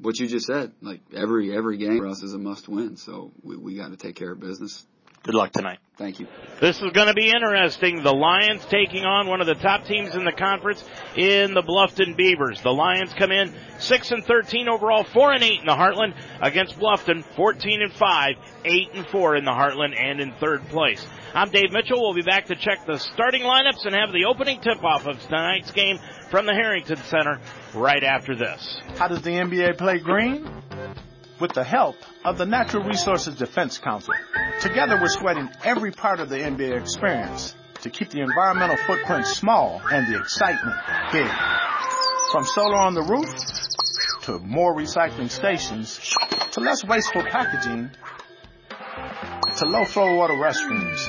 what 0.00 0.18
you 0.18 0.26
just 0.26 0.46
said. 0.46 0.72
Like 0.80 1.00
every 1.14 1.54
every 1.54 1.76
game 1.76 1.98
for 1.98 2.06
us 2.06 2.22
is 2.22 2.32
a 2.32 2.38
must 2.38 2.66
win. 2.68 2.96
So 2.96 3.32
we 3.42 3.56
we 3.56 3.76
got 3.76 3.90
to 3.90 3.96
take 3.96 4.16
care 4.16 4.32
of 4.32 4.40
business. 4.40 4.86
Good 5.22 5.34
luck 5.34 5.52
tonight. 5.52 5.80
Thank 5.98 6.18
you. 6.18 6.26
This 6.62 6.76
is 6.80 6.92
going 6.92 7.08
to 7.08 7.12
be 7.12 7.28
interesting. 7.28 8.02
The 8.02 8.14
Lions 8.14 8.64
taking 8.64 9.04
on 9.04 9.26
one 9.26 9.42
of 9.42 9.46
the 9.46 9.54
top 9.54 9.84
teams 9.84 10.14
in 10.14 10.24
the 10.24 10.32
conference 10.32 10.82
in 11.14 11.52
the 11.52 11.60
Bluffton 11.60 12.16
Beavers. 12.16 12.62
The 12.62 12.70
Lions 12.70 13.12
come 13.12 13.30
in 13.30 13.52
6 13.78 14.10
and 14.12 14.24
13 14.24 14.70
overall, 14.70 15.04
4 15.04 15.32
and 15.34 15.42
8 15.42 15.60
in 15.60 15.66
the 15.66 15.72
Heartland 15.72 16.14
against 16.40 16.76
Bluffton, 16.76 17.22
14 17.36 17.82
and 17.82 17.92
5, 17.92 18.34
8 18.64 18.88
and 18.94 19.06
4 19.08 19.36
in 19.36 19.44
the 19.44 19.50
Heartland 19.50 19.94
and 19.94 20.20
in 20.20 20.32
third 20.40 20.66
place. 20.70 21.06
I'm 21.34 21.50
Dave 21.50 21.70
Mitchell. 21.70 22.00
We'll 22.00 22.14
be 22.14 22.22
back 22.22 22.46
to 22.46 22.56
check 22.56 22.86
the 22.86 22.96
starting 22.96 23.42
lineups 23.42 23.84
and 23.84 23.94
have 23.94 24.12
the 24.12 24.24
opening 24.24 24.58
tip 24.62 24.82
off 24.82 25.06
of 25.06 25.20
tonight's 25.20 25.70
game 25.70 25.98
from 26.30 26.46
the 26.46 26.54
Harrington 26.54 26.96
Center 26.96 27.40
right 27.74 28.02
after 28.02 28.36
this. 28.36 28.80
How 28.96 29.08
does 29.08 29.22
the 29.22 29.30
NBA 29.30 29.78
play 29.78 29.98
green? 29.98 30.48
with 31.40 31.54
the 31.54 31.64
help 31.64 31.96
of 32.24 32.36
the 32.38 32.44
Natural 32.44 32.84
Resources 32.84 33.34
Defense 33.36 33.78
Council. 33.78 34.14
Together 34.60 34.98
we're 35.00 35.08
sweating 35.08 35.48
every 35.64 35.90
part 35.90 36.20
of 36.20 36.28
the 36.28 36.36
NBA 36.36 36.78
experience 36.78 37.54
to 37.80 37.90
keep 37.90 38.10
the 38.10 38.20
environmental 38.20 38.76
footprint 38.86 39.26
small 39.26 39.80
and 39.90 40.12
the 40.12 40.20
excitement 40.20 40.76
big. 41.12 41.30
From 42.30 42.44
solar 42.44 42.76
on 42.76 42.94
the 42.94 43.02
roof 43.02 43.28
to 44.24 44.38
more 44.40 44.76
recycling 44.76 45.30
stations 45.30 45.98
to 46.52 46.60
less 46.60 46.84
wasteful 46.84 47.22
packaging 47.22 47.90
to 49.58 49.64
low 49.66 49.84
flow 49.84 50.14
water 50.16 50.34
restrooms. 50.34 51.08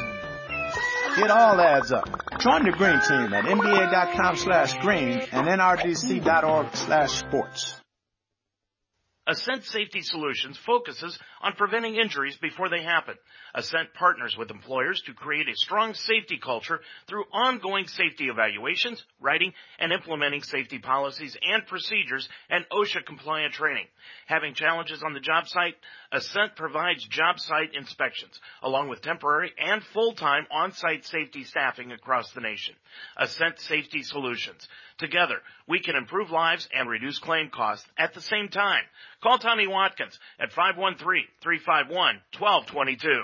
It 1.17 1.29
all 1.29 1.59
adds 1.59 1.91
up. 1.91 2.20
Join 2.41 2.65
the 2.65 2.71
green 2.71 2.99
team 3.01 3.33
at 3.35 3.45
nba.com 3.45 4.35
slash 4.35 4.73
green 4.79 5.19
and 5.31 5.47
nrdc.org 5.47 6.75
slash 6.75 7.11
sports. 7.11 7.75
Ascent 9.27 9.63
Safety 9.63 10.01
Solutions 10.01 10.57
focuses 10.65 11.19
on 11.41 11.53
preventing 11.53 11.95
injuries 11.95 12.37
before 12.41 12.69
they 12.69 12.83
happen. 12.83 13.15
Ascent 13.53 13.93
partners 13.93 14.35
with 14.37 14.51
employers 14.51 15.01
to 15.05 15.13
create 15.13 15.47
a 15.47 15.55
strong 15.55 15.93
safety 15.93 16.37
culture 16.37 16.79
through 17.07 17.25
ongoing 17.33 17.87
safety 17.87 18.29
evaluations, 18.29 19.03
writing 19.19 19.53
and 19.79 19.91
implementing 19.91 20.43
safety 20.43 20.79
policies 20.79 21.35
and 21.41 21.65
procedures, 21.67 22.27
and 22.49 22.65
OSHA 22.71 23.05
compliant 23.05 23.53
training. 23.53 23.85
Having 24.27 24.53
challenges 24.53 25.03
on 25.03 25.13
the 25.13 25.19
job 25.19 25.47
site? 25.47 25.75
Ascent 26.11 26.55
provides 26.55 27.05
job 27.07 27.39
site 27.39 27.73
inspections, 27.73 28.39
along 28.61 28.89
with 28.89 29.01
temporary 29.01 29.51
and 29.57 29.81
full-time 29.93 30.45
on-site 30.51 31.05
safety 31.05 31.43
staffing 31.43 31.91
across 31.91 32.31
the 32.31 32.41
nation. 32.41 32.75
Ascent 33.17 33.59
Safety 33.59 34.03
Solutions. 34.03 34.67
Together, 34.97 35.37
we 35.67 35.79
can 35.79 35.95
improve 35.95 36.31
lives 36.31 36.67
and 36.73 36.89
reduce 36.89 37.19
claim 37.19 37.49
costs 37.49 37.87
at 37.97 38.13
the 38.13 38.21
same 38.21 38.49
time. 38.49 38.83
Call 39.23 39.37
Tommy 39.37 39.67
Watkins 39.67 40.17
at 40.39 40.51
513-351-1222. 41.45 43.21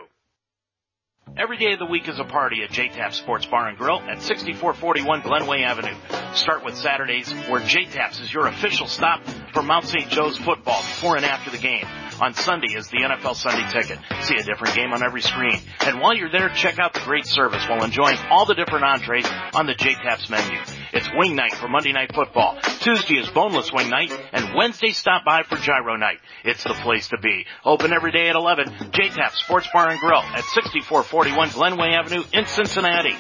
Every 1.36 1.58
day 1.58 1.74
of 1.74 1.80
the 1.80 1.86
week 1.86 2.08
is 2.08 2.20
a 2.20 2.24
party 2.24 2.64
at 2.64 2.70
JTAP 2.70 3.14
Sports 3.14 3.46
Bar 3.46 3.68
and 3.68 3.78
Grill 3.78 4.00
at 4.00 4.22
6441 4.22 5.22
Glenway 5.22 5.62
Avenue. 5.64 5.94
Start 6.34 6.64
with 6.64 6.76
Saturdays 6.76 7.32
where 7.50 7.60
JTAPS 7.60 8.22
is 8.22 8.34
your 8.34 8.48
official 8.48 8.88
stop 8.88 9.22
for 9.54 9.62
Mount 9.62 9.86
St. 9.86 10.10
Joe's 10.10 10.38
football 10.38 10.82
before 10.82 11.18
and 11.18 11.26
after 11.26 11.52
the 11.52 11.58
game. 11.58 11.86
On 12.20 12.34
Sunday 12.34 12.74
is 12.74 12.88
the 12.88 12.98
NFL 12.98 13.36
Sunday 13.36 13.70
Ticket. 13.72 14.00
See 14.22 14.36
a 14.36 14.44
different 14.44 14.76
game 14.76 14.92
on 14.92 15.04
every 15.04 15.22
screen. 15.22 15.60
And 15.82 16.00
while 16.00 16.16
you're 16.16 16.32
there, 16.32 16.50
check 16.50 16.80
out 16.80 16.94
the 16.94 17.02
great 17.02 17.28
service 17.28 17.68
while 17.70 17.84
enjoying 17.84 18.18
all 18.32 18.46
the 18.46 18.56
different 18.56 18.86
entrees 18.86 19.28
on 19.54 19.68
the 19.68 19.76
JTAPS 19.76 20.30
menu. 20.30 20.60
It's 20.94 21.10
wing 21.16 21.36
night 21.36 21.54
for 21.54 21.68
Monday 21.68 21.92
Night 21.92 22.16
Football. 22.16 22.58
Tuesday 22.80 23.16
is 23.16 23.30
boneless 23.30 23.72
wing 23.72 23.90
night, 23.90 24.12
and 24.34 24.56
Wednesday 24.56 24.92
stop 24.92 25.26
by 25.26 25.44
for 25.44 25.58
gyro 25.58 25.96
night. 25.96 26.18
It's 26.44 26.64
the 26.64 26.74
place 26.74 27.10
to 27.10 27.18
be. 27.20 27.46
Open 27.64 27.94
every 27.94 28.12
day 28.12 28.30
at 28.30 28.36
11. 28.36 28.68
JTAP 28.92 29.34
Sports 29.36 29.68
Bar 29.72 29.90
and 29.90 30.00
Grill 30.00 30.22
at 30.22 30.44
6441 30.44 31.50
Glenway 31.50 31.94
Avenue 31.94 32.24
in 32.34 32.48
Cincinnati. 32.48 33.16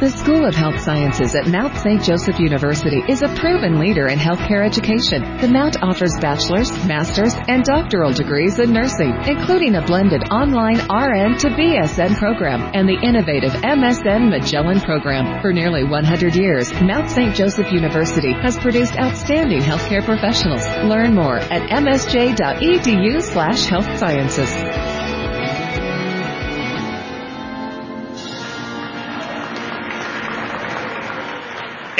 The 0.00 0.10
School 0.10 0.46
of 0.46 0.54
Health 0.54 0.78
Sciences 0.78 1.34
at 1.34 1.48
Mount 1.48 1.76
St. 1.76 2.00
Joseph 2.00 2.38
University 2.38 3.02
is 3.08 3.22
a 3.22 3.34
proven 3.34 3.80
leader 3.80 4.06
in 4.06 4.16
healthcare 4.20 4.64
education. 4.64 5.38
The 5.38 5.48
Mount 5.48 5.82
offers 5.82 6.12
bachelor's, 6.20 6.70
master's, 6.86 7.34
and 7.34 7.64
doctoral 7.64 8.12
degrees 8.12 8.60
in 8.60 8.72
nursing, 8.72 9.12
including 9.26 9.74
a 9.74 9.84
blended 9.84 10.22
online 10.30 10.78
RN 10.86 11.36
to 11.38 11.48
BSN 11.50 12.16
program 12.16 12.70
and 12.74 12.88
the 12.88 12.94
innovative 13.02 13.50
MSN 13.50 14.30
Magellan 14.30 14.80
program. 14.82 15.42
For 15.42 15.52
nearly 15.52 15.82
100 15.82 16.36
years, 16.36 16.72
Mount 16.80 17.10
St. 17.10 17.34
Joseph 17.34 17.72
University 17.72 18.32
has 18.34 18.56
produced 18.56 18.94
outstanding 18.96 19.62
healthcare 19.62 20.04
professionals. 20.04 20.64
Learn 20.88 21.16
more 21.16 21.38
at 21.38 21.70
msj.edu 21.70 23.20
slash 23.20 23.64
health 23.64 23.98
sciences. 23.98 25.07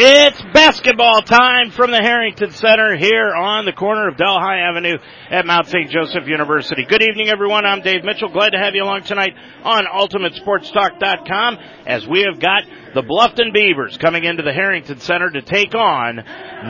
It's 0.01 0.41
basketball 0.55 1.23
time 1.23 1.73
from 1.73 1.91
the 1.91 1.99
Harrington 1.99 2.53
Center 2.53 2.97
here 2.97 3.35
on 3.35 3.65
the 3.65 3.73
corner 3.73 4.07
of 4.07 4.17
Delhi 4.17 4.61
Avenue 4.61 4.97
at 5.29 5.45
Mount 5.45 5.67
St. 5.67 5.91
Joseph 5.91 6.29
University. 6.29 6.85
Good 6.85 7.03
evening, 7.03 7.31
everyone. 7.31 7.67
I'm 7.67 7.81
Dave 7.81 8.05
Mitchell. 8.05 8.29
Glad 8.29 8.51
to 8.51 8.59
have 8.59 8.77
you 8.77 8.85
along 8.85 9.03
tonight 9.03 9.35
on 9.65 9.87
UltimateSportsTalk.com 9.87 11.59
as 11.89 12.07
we 12.07 12.23
have 12.23 12.39
got 12.39 12.63
the 12.95 13.03
Bluffton 13.03 13.53
Beavers 13.53 13.97
coming 13.97 14.23
into 14.23 14.45
the 14.45 14.53
Harrington 14.53 15.01
Center 15.01 15.31
to 15.31 15.43
take 15.43 15.75
on 15.75 16.23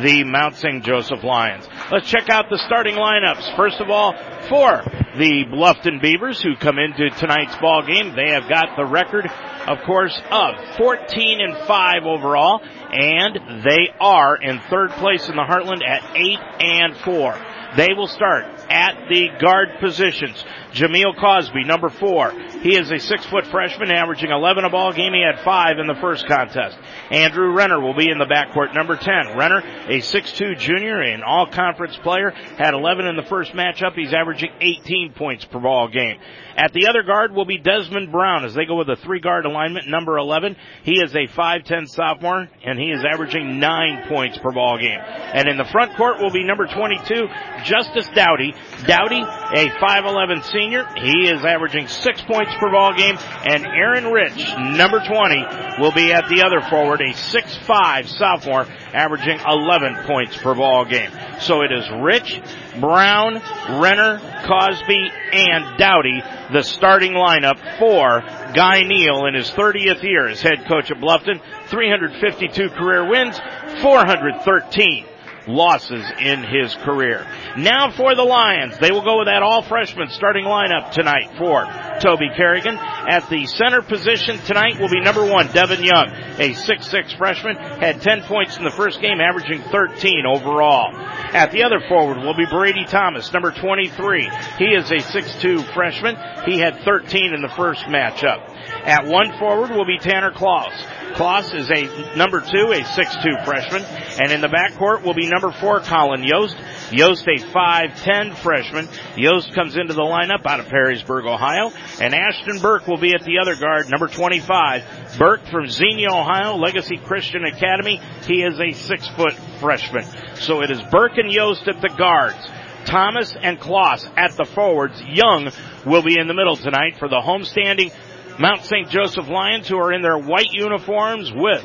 the 0.03 0.25
Mount 0.25 0.57
St. 0.57 0.83
Joseph 0.83 1.23
Lions. 1.23 1.69
Let's 1.93 2.09
check 2.09 2.31
out 2.31 2.47
the 2.49 2.59
starting 2.65 2.95
lineups. 2.95 3.55
First 3.57 3.79
of 3.83 3.91
all, 3.91 4.15
for 4.49 4.83
the 5.19 5.45
Bluffton 5.51 6.01
Beavers 6.01 6.41
who 6.41 6.55
come 6.57 6.79
into 6.79 7.11
tonight's 7.11 7.57
ball 7.57 7.83
game, 7.83 8.15
they 8.15 8.31
have 8.31 8.49
got 8.49 8.77
the 8.77 8.85
record, 8.85 9.27
of 9.67 9.79
course, 9.85 10.19
of 10.31 10.55
14 10.77 11.41
and 11.41 11.57
5 11.67 12.03
overall, 12.05 12.63
and 12.63 13.65
they 13.65 13.93
are 14.01 14.37
in 14.37 14.61
third 14.71 14.91
place 14.93 15.29
in 15.29 15.35
the 15.35 15.43
Heartland 15.43 15.85
at 15.85 16.17
8 16.17 16.39
and 16.61 16.97
4. 16.99 17.47
They 17.77 17.93
will 17.95 18.07
start 18.07 18.45
at 18.71 19.09
the 19.11 19.29
guard 19.41 19.69
positions. 19.81 20.45
Jameel 20.73 21.19
Cosby, 21.19 21.65
number 21.65 21.89
four. 21.89 22.33
He 22.63 22.77
is 22.77 22.91
a 22.91 22.99
six 22.99 23.25
foot 23.27 23.47
freshman 23.47 23.91
averaging 23.91 24.31
11 24.31 24.65
a 24.65 24.71
ball 24.71 24.93
game. 24.93 25.13
He 25.13 25.25
had 25.25 25.45
five 25.45 25.79
in 25.79 25.87
the 25.87 25.99
first 26.01 26.27
contest. 26.27 26.79
Andrew 27.11 27.53
Renner 27.53 27.81
will 27.81 27.95
be 27.95 28.11
in 28.11 28.19
the 28.19 28.27
backcourt, 28.27 28.75
number 28.75 28.97
10. 28.97 29.37
Renner, 29.37 29.59
a 29.59 30.01
6'2 30.01 30.59
junior 30.59 31.01
and 31.01 31.25
all 31.25 31.47
conference 31.47 31.97
player, 32.03 32.31
had 32.31 32.75
11 32.75 33.07
in 33.07 33.17
the 33.17 33.23
first 33.23 33.53
matchup. 33.53 33.95
He's 33.95 34.13
averaging 34.13 34.51
18 34.61 35.15
points 35.15 35.45
per 35.45 35.59
ball 35.59 35.89
game. 35.89 36.19
At 36.57 36.73
the 36.73 36.89
other 36.89 37.03
guard 37.05 37.33
will 37.33 37.45
be 37.45 37.59
Desmond 37.59 38.11
Brown 38.11 38.45
as 38.45 38.53
they 38.53 38.67
go 38.67 38.77
with 38.77 38.91
a 38.91 38.97
three 38.97 39.21
guard 39.21 39.47
alignment, 39.47 39.89
number 39.89 40.19
11. 40.19 40.57
He 40.83 41.01
is 41.01 41.15
a 41.15 41.29
5'10 41.29 41.89
sophomore 41.89 42.49
and 42.65 42.79
he 42.79 42.91
is 42.91 43.05
averaging 43.05 43.61
nine 43.61 44.09
points 44.09 44.39
per 44.39 44.51
ball 44.51 44.77
game. 44.79 44.99
And 44.99 45.49
in 45.49 45.57
the 45.57 45.65
front 45.65 45.97
court 45.97 46.21
will 46.21 46.33
be 46.33 46.45
number 46.45 46.67
22, 46.67 47.29
Justice 47.65 48.09
Dowdy. 48.13 48.55
Dowdy, 48.87 49.23
a 49.23 49.71
5'11 49.79 50.43
senior. 50.51 50.68
He 50.69 51.29
is 51.29 51.45
averaging 51.45 51.89
six 51.89 52.21
points 52.21 52.53
per 52.59 52.71
ball 52.71 52.95
game. 52.95 53.19
And 53.45 53.67
Aaron 53.67 54.07
Rich, 54.13 54.55
number 54.59 55.01
20, 55.01 55.81
will 55.81 55.93
be 55.93 56.13
at 56.13 56.29
the 56.29 56.43
other 56.43 56.61
forward, 56.69 57.01
a 57.01 57.13
6'5 57.13 58.07
sophomore, 58.07 58.67
averaging 58.93 59.41
11 59.47 60.07
points 60.07 60.37
per 60.37 60.55
ball 60.55 60.85
game. 60.85 61.11
So 61.41 61.63
it 61.63 61.73
is 61.73 61.85
Rich, 62.01 62.41
Brown, 62.81 63.41
Renner, 63.81 64.21
Cosby, 64.47 65.11
and 65.33 65.79
Dowdy, 65.79 66.23
the 66.53 66.63
starting 66.63 67.13
lineup 67.13 67.59
for 67.79 68.21
Guy 68.55 68.81
Neal 68.83 69.27
in 69.27 69.35
his 69.35 69.51
30th 69.51 70.03
year 70.03 70.29
as 70.29 70.41
head 70.41 70.67
coach 70.67 70.91
at 70.91 70.99
Bluffton. 70.99 71.41
352 71.69 72.71
career 72.71 73.09
wins, 73.09 73.39
413 73.83 75.05
losses 75.49 76.05
in 76.21 76.45
his 76.45 76.75
career. 76.85 77.27
Now 77.57 77.91
for 77.91 78.15
the 78.15 78.23
Lions. 78.23 78.79
They 78.79 78.93
will 78.93 79.03
go 79.03 79.19
with 79.19 79.27
that 79.27 79.43
all 79.43 79.63
freshman 79.63 80.11
starting 80.11 80.45
lineup 80.45 80.93
tonight 80.93 81.31
for 81.39 81.67
Toby 82.01 82.29
Kerrigan. 82.37 82.77
At 82.77 83.29
the 83.31 83.47
center 83.47 83.83
position 83.83 84.39
tonight 84.39 84.79
will 84.79 84.91
be 84.91 85.01
number 85.01 85.25
one, 85.25 85.49
Devin 85.49 85.83
Young, 85.83 86.09
a 86.39 86.53
6'6 86.53 87.17
freshman, 87.17 87.57
had 87.57 88.03
10 88.03 88.23
points 88.23 88.57
in 88.59 88.65
the 88.65 88.71
first 88.71 89.01
game, 89.01 89.21
averaging 89.21 89.63
13 89.63 90.27
overall. 90.27 90.95
At 90.95 91.51
the 91.51 91.65
other 91.65 91.81
forward 91.89 92.19
will 92.19 92.37
be 92.37 92.47
Brady 92.47 92.85
Thomas, 92.85 93.33
number 93.33 93.51
23. 93.51 94.31
He 94.59 94.65
is 94.67 94.91
a 94.91 94.97
6'2 94.97 95.73
freshman. 95.73 96.17
He 96.45 96.59
had 96.59 96.81
13 96.85 97.35
in 97.35 97.43
the 97.43 97.49
first 97.49 97.85
matchup. 97.85 98.55
At 98.85 99.07
one 99.07 99.37
forward 99.39 99.71
will 99.71 99.87
be 99.87 99.99
Tanner 99.99 100.31
Klaus. 100.31 100.73
Klaus 101.15 101.53
is 101.53 101.71
a 101.71 102.17
number 102.17 102.41
two, 102.41 102.73
a 102.73 102.81
6'2 102.81 103.45
freshman. 103.45 103.83
And 104.21 104.33
in 104.33 104.41
the 104.41 104.49
backcourt 104.49 105.03
will 105.03 105.15
be 105.15 105.27
number 105.27 105.51
four, 105.53 105.81
Colin 105.81 106.23
Yost. 106.25 106.57
Yost, 106.91 107.27
a 107.27 107.41
5'10 107.41 108.37
freshman. 108.37 108.89
Yost 109.17 109.53
comes 109.55 109.77
into 109.77 109.95
the 109.95 110.03
lineup 110.03 110.47
out 110.47 110.61
of 110.61 110.67
Perrysburg, 110.67 111.27
Ohio. 111.27 111.73
And 112.01 112.15
Ashton 112.15 112.61
Burke 112.61 112.87
will 112.87 112.99
be 112.99 113.15
at 113.15 113.25
the 113.25 113.39
other 113.41 113.57
guard, 113.57 113.91
number 113.91 114.07
25. 114.07 115.17
Burke 115.19 115.47
from 115.51 115.67
Xenia, 115.67 116.09
Ohio, 116.11 116.57
Legacy 116.57 116.99
Christian 116.99 117.45
Academy. 117.45 118.01
He 118.27 118.43
is 118.43 118.59
a 118.61 118.73
six 118.73 119.09
foot 119.09 119.35
freshman. 119.61 120.05
So 120.37 120.63
it 120.63 120.71
is 120.71 120.81
Burke 120.91 121.19
and 121.19 121.33
Yost 121.33 121.67
at 121.69 121.81
the 121.81 121.89
guards. 121.89 122.39
Thomas 122.87 123.35
and 123.41 123.61
Kloss 123.61 124.09
at 124.17 124.37
the 124.37 124.47
forwards. 124.47 125.03
Young 125.07 125.51
will 125.85 126.03
be 126.03 126.19
in 126.19 126.27
the 126.27 126.35
middle 126.35 126.57
tonight 126.57 126.97
for 126.99 127.09
the 127.09 127.21
homestanding 127.21 127.93
Mount 128.39 128.65
St. 128.65 128.89
Joseph 128.89 129.29
Lions 129.29 129.67
who 129.67 129.79
are 129.79 129.93
in 129.93 130.01
their 130.01 130.17
white 130.17 130.53
uniforms 130.53 131.33
with 131.33 131.65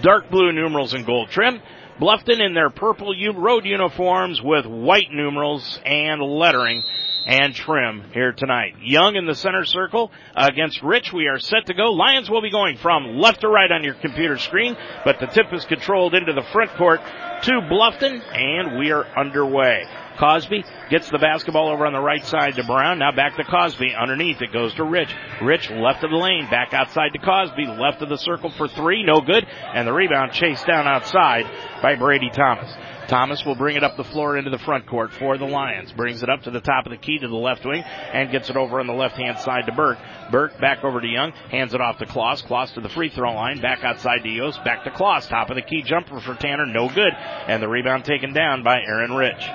dark 0.00 0.30
blue 0.30 0.50
numerals 0.50 0.94
and 0.94 1.04
gold 1.04 1.28
trim. 1.28 1.60
Bluffton 2.00 2.40
in 2.40 2.54
their 2.54 2.70
purple 2.70 3.14
road 3.36 3.66
uniforms 3.66 4.40
with 4.42 4.64
white 4.64 5.12
numerals 5.12 5.78
and 5.84 6.22
lettering 6.22 6.82
and 7.26 7.54
trim 7.54 8.04
here 8.14 8.32
tonight. 8.32 8.76
Young 8.80 9.16
in 9.16 9.26
the 9.26 9.34
center 9.34 9.66
circle 9.66 10.10
against 10.34 10.82
Rich. 10.82 11.12
We 11.12 11.26
are 11.26 11.38
set 11.38 11.66
to 11.66 11.74
go. 11.74 11.92
Lions 11.92 12.30
will 12.30 12.40
be 12.40 12.50
going 12.50 12.78
from 12.78 13.18
left 13.18 13.42
to 13.42 13.48
right 13.48 13.70
on 13.70 13.84
your 13.84 13.92
computer 13.92 14.38
screen, 14.38 14.78
but 15.04 15.20
the 15.20 15.26
tip 15.26 15.52
is 15.52 15.66
controlled 15.66 16.14
into 16.14 16.32
the 16.32 16.46
front 16.50 16.70
court 16.78 17.00
to 17.42 17.52
Bluffton 17.70 18.22
and 18.32 18.78
we 18.78 18.90
are 18.90 19.04
underway. 19.18 19.84
Cosby 20.20 20.64
gets 20.90 21.08
the 21.08 21.18
basketball 21.18 21.70
over 21.70 21.86
on 21.86 21.94
the 21.94 22.00
right 22.00 22.24
side 22.26 22.54
to 22.56 22.64
Brown. 22.64 22.98
Now 22.98 23.10
back 23.10 23.36
to 23.36 23.44
Cosby. 23.44 23.94
Underneath 23.98 24.42
it 24.42 24.52
goes 24.52 24.74
to 24.74 24.84
Rich. 24.84 25.08
Rich 25.40 25.70
left 25.70 26.04
of 26.04 26.10
the 26.10 26.16
lane. 26.16 26.46
Back 26.50 26.74
outside 26.74 27.14
to 27.14 27.18
Cosby. 27.18 27.66
Left 27.66 28.02
of 28.02 28.10
the 28.10 28.18
circle 28.18 28.50
for 28.50 28.68
three. 28.68 29.02
No 29.02 29.22
good. 29.22 29.46
And 29.46 29.88
the 29.88 29.94
rebound 29.94 30.32
chased 30.32 30.66
down 30.66 30.86
outside 30.86 31.46
by 31.80 31.94
Brady 31.94 32.28
Thomas. 32.28 32.70
Thomas 33.08 33.44
will 33.46 33.54
bring 33.56 33.76
it 33.76 33.82
up 33.82 33.96
the 33.96 34.04
floor 34.04 34.36
into 34.36 34.50
the 34.50 34.58
front 34.58 34.86
court 34.86 35.10
for 35.14 35.38
the 35.38 35.46
Lions. 35.46 35.90
Brings 35.92 36.22
it 36.22 36.28
up 36.28 36.42
to 36.42 36.50
the 36.50 36.60
top 36.60 36.84
of 36.84 36.90
the 36.90 36.98
key 36.98 37.18
to 37.18 37.26
the 37.26 37.34
left 37.34 37.64
wing 37.64 37.82
and 37.82 38.30
gets 38.30 38.50
it 38.50 38.56
over 38.56 38.78
on 38.78 38.86
the 38.86 38.92
left 38.92 39.16
hand 39.16 39.38
side 39.38 39.64
to 39.66 39.72
Burke. 39.72 39.98
Burke 40.30 40.60
back 40.60 40.84
over 40.84 41.00
to 41.00 41.08
Young. 41.08 41.32
Hands 41.50 41.72
it 41.72 41.80
off 41.80 41.98
to 41.98 42.06
Kloss. 42.06 42.44
Kloss 42.46 42.74
to 42.74 42.82
the 42.82 42.90
free 42.90 43.08
throw 43.08 43.32
line. 43.32 43.62
Back 43.62 43.82
outside 43.82 44.22
to 44.22 44.28
Yost. 44.28 44.62
Back 44.64 44.84
to 44.84 44.90
Kloss. 44.90 45.28
Top 45.28 45.48
of 45.48 45.56
the 45.56 45.62
key 45.62 45.82
jumper 45.82 46.20
for 46.20 46.34
Tanner. 46.34 46.66
No 46.66 46.88
good. 46.88 47.14
And 47.14 47.62
the 47.62 47.68
rebound 47.68 48.04
taken 48.04 48.34
down 48.34 48.62
by 48.62 48.80
Aaron 48.80 49.12
Rich. 49.12 49.48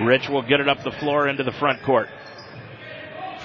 Rich 0.00 0.28
will 0.28 0.42
get 0.42 0.60
it 0.60 0.68
up 0.68 0.82
the 0.82 0.92
floor 0.92 1.28
into 1.28 1.42
the 1.42 1.52
front 1.52 1.82
court 1.82 2.08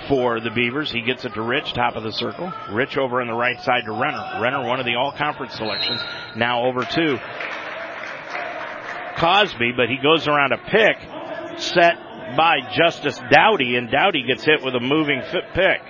for 0.08 0.40
the 0.40 0.50
Beavers. 0.50 0.92
He 0.92 1.02
gets 1.02 1.26
it 1.26 1.34
to 1.34 1.42
Rich, 1.42 1.74
top 1.74 1.96
of 1.96 2.04
the 2.04 2.12
circle. 2.12 2.52
Rich 2.72 2.98
over 2.98 3.22
on 3.22 3.28
the 3.28 3.34
right 3.34 3.60
side 3.62 3.84
to 3.86 3.92
Renner. 3.92 4.40
Renner, 4.42 4.66
one 4.66 4.80
of 4.80 4.86
the 4.86 4.96
all 4.96 5.12
conference 5.12 5.56
selections. 5.56 6.02
Now 6.36 6.66
over 6.66 6.84
to 6.84 7.22
Cosby, 9.18 9.74
but 9.76 9.90
he 9.90 9.98
goes 9.98 10.28
around 10.28 10.54
a 10.54 10.58
pick 10.58 11.60
set 11.60 11.98
by 12.38 12.58
Justice 12.76 13.20
Dowdy, 13.32 13.76
and 13.76 13.90
Dowdy 13.92 14.24
gets 14.24 14.44
hit 14.44 14.64
with 14.64 14.76
a 14.76 14.80
moving 14.80 15.22
pick. 15.54 15.82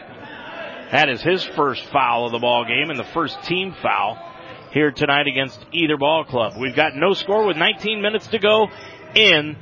That 0.91 1.09
is 1.09 1.21
his 1.21 1.43
first 1.43 1.83
foul 1.91 2.27
of 2.27 2.31
the 2.31 2.39
ball 2.39 2.63
game 2.65 2.89
and 2.89 2.97
the 2.97 3.03
first 3.13 3.41
team 3.43 3.75
foul 3.81 4.17
here 4.71 4.91
tonight 4.91 5.27
against 5.27 5.59
either 5.73 5.97
ball 5.97 6.23
club. 6.23 6.53
We've 6.57 6.75
got 6.75 6.95
no 6.95 7.13
score 7.13 7.45
with 7.45 7.57
19 7.57 8.01
minutes 8.01 8.27
to 8.27 8.39
go 8.39 8.67
in 9.15 9.57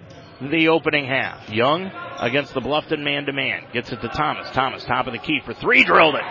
the 0.49 0.69
opening 0.69 1.05
half. 1.05 1.49
Young 1.49 1.91
against 2.19 2.53
the 2.53 2.61
Bluffton 2.61 3.03
man 3.03 3.25
to 3.25 3.33
man. 3.33 3.63
Gets 3.73 3.91
it 3.91 4.01
to 4.01 4.09
Thomas. 4.09 4.49
Thomas, 4.51 4.83
top 4.85 5.07
of 5.07 5.13
the 5.13 5.19
key 5.19 5.41
for 5.45 5.53
three, 5.53 5.83
drilled 5.83 6.15
it. 6.15 6.23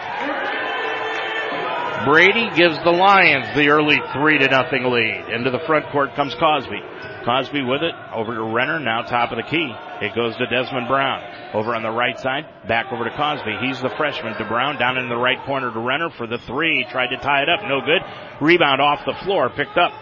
Brady 2.05 2.51
gives 2.55 2.77
the 2.85 2.91
Lions 2.91 3.57
the 3.57 3.69
early 3.69 3.97
three 4.13 4.39
to 4.39 4.49
nothing 4.49 4.85
lead. 4.85 5.33
Into 5.33 5.51
the 5.51 5.61
front 5.67 5.89
court 5.91 6.15
comes 6.15 6.35
Cosby. 6.35 6.81
Cosby 7.25 7.63
with 7.63 7.83
it 7.83 7.95
over 8.13 8.35
to 8.35 8.43
Renner, 8.43 8.79
now 8.79 9.01
top 9.03 9.33
of 9.33 9.39
the 9.39 9.49
key. 9.49 9.73
It 10.03 10.15
goes 10.15 10.37
to 10.37 10.47
Desmond 10.47 10.87
Brown. 10.87 11.23
Over 11.55 11.75
on 11.75 11.83
the 11.83 11.91
right 11.91 12.19
side, 12.19 12.45
back 12.69 12.93
over 12.93 13.05
to 13.05 13.17
Cosby. 13.17 13.57
He's 13.65 13.81
the 13.81 13.89
freshman 13.97 14.37
to 14.37 14.45
Brown, 14.45 14.79
down 14.79 14.99
in 14.99 15.09
the 15.09 15.17
right 15.17 15.43
corner 15.47 15.73
to 15.73 15.81
Renner 15.81 16.11
for 16.11 16.27
the 16.27 16.39
three. 16.47 16.85
Tried 16.91 17.09
to 17.09 17.17
tie 17.17 17.43
it 17.43 17.49
up, 17.49 17.63
no 17.65 17.81
good. 17.81 18.03
Rebound 18.45 18.83
off 18.83 19.07
the 19.07 19.17
floor, 19.25 19.49
picked 19.49 19.79
up 19.79 19.93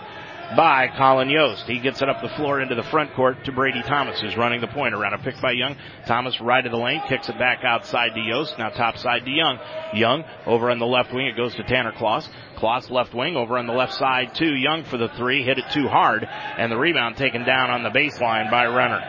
by 0.56 0.88
Colin 0.96 1.30
Yost. 1.30 1.66
He 1.66 1.78
gets 1.78 2.02
it 2.02 2.08
up 2.08 2.22
the 2.22 2.28
floor 2.30 2.60
into 2.60 2.74
the 2.74 2.82
front 2.84 3.14
court 3.14 3.44
to 3.44 3.52
Brady 3.52 3.82
Thomas, 3.82 4.20
who's 4.20 4.36
running 4.36 4.60
the 4.60 4.66
point 4.68 4.94
around 4.94 5.14
a 5.14 5.18
pick 5.18 5.40
by 5.40 5.52
Young. 5.52 5.76
Thomas 6.06 6.40
right 6.40 6.64
of 6.64 6.72
the 6.72 6.78
lane, 6.78 7.02
kicks 7.08 7.28
it 7.28 7.38
back 7.38 7.64
outside 7.64 8.10
to 8.14 8.20
Yost, 8.20 8.58
now 8.58 8.68
top 8.70 8.98
side 8.98 9.24
to 9.24 9.30
Young. 9.30 9.58
Young 9.94 10.24
over 10.46 10.70
on 10.70 10.78
the 10.78 10.86
left 10.86 11.12
wing, 11.12 11.26
it 11.26 11.36
goes 11.36 11.54
to 11.54 11.62
Tanner 11.64 11.92
Kloss. 11.92 12.28
Kloss 12.56 12.90
left 12.90 13.14
wing 13.14 13.36
over 13.36 13.58
on 13.58 13.66
the 13.66 13.72
left 13.72 13.94
side 13.94 14.34
to 14.36 14.46
Young 14.46 14.84
for 14.84 14.96
the 14.96 15.08
three, 15.16 15.42
hit 15.42 15.58
it 15.58 15.64
too 15.72 15.88
hard, 15.88 16.24
and 16.24 16.70
the 16.70 16.76
rebound 16.76 17.16
taken 17.16 17.44
down 17.44 17.70
on 17.70 17.82
the 17.82 17.90
baseline 17.90 18.50
by 18.50 18.66
Renner. 18.66 19.00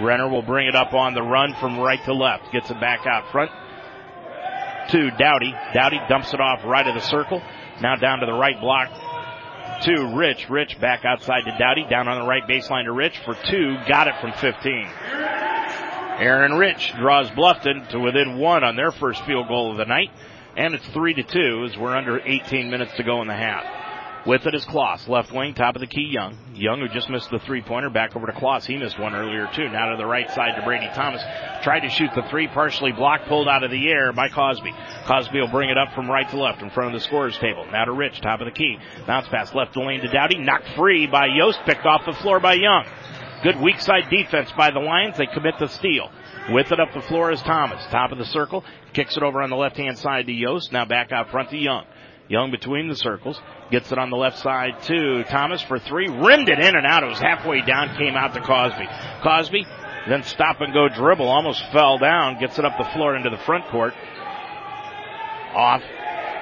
Renner 0.00 0.28
will 0.28 0.42
bring 0.42 0.66
it 0.66 0.74
up 0.74 0.94
on 0.94 1.14
the 1.14 1.22
run 1.22 1.54
from 1.60 1.78
right 1.78 2.02
to 2.04 2.14
left, 2.14 2.52
gets 2.52 2.70
it 2.70 2.80
back 2.80 3.06
out 3.06 3.30
front 3.32 3.50
to 4.90 5.10
Dowdy. 5.12 5.54
Dowdy 5.72 6.00
dumps 6.08 6.34
it 6.34 6.40
off 6.40 6.64
right 6.64 6.86
of 6.86 6.94
the 6.94 7.00
circle. 7.00 7.42
Now 7.80 7.96
down 7.96 8.20
to 8.20 8.26
the 8.26 8.32
right 8.32 8.60
block 8.60 8.90
to 9.82 10.14
Rich. 10.16 10.48
Rich 10.50 10.80
back 10.80 11.04
outside 11.04 11.42
to 11.44 11.56
Dowdy. 11.58 11.86
Down 11.88 12.08
on 12.08 12.20
the 12.20 12.26
right 12.26 12.46
baseline 12.46 12.84
to 12.84 12.92
Rich 12.92 13.18
for 13.24 13.36
two. 13.48 13.76
Got 13.88 14.08
it 14.08 14.14
from 14.20 14.32
15. 14.32 14.88
Aaron 16.18 16.52
Rich 16.54 16.92
draws 16.98 17.30
Bluffton 17.30 17.88
to 17.90 17.98
within 17.98 18.36
one 18.38 18.62
on 18.62 18.76
their 18.76 18.92
first 18.92 19.24
field 19.24 19.48
goal 19.48 19.72
of 19.72 19.78
the 19.78 19.86
night. 19.86 20.10
And 20.56 20.74
it's 20.74 20.86
three 20.88 21.14
to 21.14 21.22
two 21.22 21.66
as 21.70 21.78
we're 21.78 21.96
under 21.96 22.20
18 22.20 22.70
minutes 22.70 22.92
to 22.96 23.02
go 23.02 23.22
in 23.22 23.28
the 23.28 23.34
half. 23.34 23.79
With 24.26 24.46
it 24.46 24.54
is 24.54 24.66
Kloss, 24.66 25.08
left 25.08 25.32
wing, 25.32 25.54
top 25.54 25.76
of 25.76 25.80
the 25.80 25.86
key, 25.86 26.10
Young. 26.12 26.36
Young, 26.54 26.80
who 26.80 26.88
just 26.88 27.08
missed 27.08 27.30
the 27.30 27.38
three 27.38 27.62
pointer, 27.62 27.88
back 27.88 28.14
over 28.14 28.26
to 28.26 28.32
Kloss. 28.32 28.66
He 28.66 28.76
missed 28.76 28.98
one 28.98 29.14
earlier 29.14 29.48
too. 29.54 29.70
Now 29.70 29.90
to 29.90 29.96
the 29.96 30.04
right 30.04 30.30
side 30.30 30.56
to 30.56 30.62
Brady 30.62 30.90
Thomas. 30.94 31.22
Tried 31.62 31.80
to 31.80 31.88
shoot 31.88 32.10
the 32.14 32.28
three, 32.28 32.46
partially 32.46 32.92
blocked, 32.92 33.28
pulled 33.28 33.48
out 33.48 33.64
of 33.64 33.70
the 33.70 33.88
air 33.88 34.12
by 34.12 34.28
Cosby. 34.28 34.74
Cosby 35.06 35.40
will 35.40 35.48
bring 35.48 35.70
it 35.70 35.78
up 35.78 35.94
from 35.94 36.10
right 36.10 36.28
to 36.28 36.38
left 36.38 36.60
in 36.60 36.68
front 36.68 36.94
of 36.94 37.00
the 37.00 37.06
scorer's 37.06 37.38
table. 37.38 37.64
Now 37.72 37.86
to 37.86 37.92
Rich, 37.92 38.20
top 38.20 38.40
of 38.40 38.46
the 38.46 38.52
key. 38.52 38.76
Bounce 39.06 39.26
pass 39.28 39.54
left 39.54 39.72
the 39.72 39.80
lane 39.80 40.00
to 40.02 40.08
Dowdy. 40.08 40.38
Knocked 40.38 40.68
free 40.76 41.06
by 41.06 41.26
Yost, 41.26 41.60
picked 41.64 41.86
off 41.86 42.04
the 42.04 42.12
floor 42.12 42.40
by 42.40 42.54
Young. 42.54 42.84
Good 43.42 43.58
weak 43.58 43.80
side 43.80 44.10
defense 44.10 44.52
by 44.52 44.70
the 44.70 44.80
Lions. 44.80 45.16
They 45.16 45.26
commit 45.26 45.54
the 45.58 45.68
steal. 45.68 46.10
With 46.50 46.72
it 46.72 46.80
up 46.80 46.92
the 46.92 47.00
floor 47.00 47.32
is 47.32 47.40
Thomas. 47.40 47.82
Top 47.86 48.12
of 48.12 48.18
the 48.18 48.26
circle. 48.26 48.64
Kicks 48.92 49.16
it 49.16 49.22
over 49.22 49.40
on 49.40 49.48
the 49.48 49.56
left 49.56 49.78
hand 49.78 49.96
side 49.96 50.26
to 50.26 50.32
Yost. 50.32 50.72
Now 50.72 50.84
back 50.84 51.10
out 51.10 51.30
front 51.30 51.48
to 51.50 51.56
Young. 51.56 51.86
Young 52.30 52.52
between 52.52 52.88
the 52.88 52.94
circles. 52.94 53.42
Gets 53.72 53.90
it 53.90 53.98
on 53.98 54.10
the 54.10 54.16
left 54.16 54.38
side 54.38 54.80
to 54.84 55.24
Thomas 55.24 55.60
for 55.62 55.80
three. 55.80 56.06
Rimmed 56.08 56.48
it 56.48 56.60
in 56.60 56.76
and 56.76 56.86
out. 56.86 57.02
It 57.02 57.08
was 57.08 57.18
halfway 57.18 57.60
down. 57.60 57.96
Came 57.96 58.14
out 58.14 58.34
to 58.34 58.40
Cosby. 58.40 58.86
Cosby 59.20 59.66
then 60.08 60.22
stop 60.22 60.60
and 60.60 60.72
go 60.72 60.88
dribble. 60.88 61.26
Almost 61.26 61.60
fell 61.72 61.98
down. 61.98 62.38
Gets 62.38 62.56
it 62.60 62.64
up 62.64 62.78
the 62.78 62.88
floor 62.94 63.16
into 63.16 63.30
the 63.30 63.36
front 63.38 63.66
court. 63.66 63.94
Off 65.54 65.82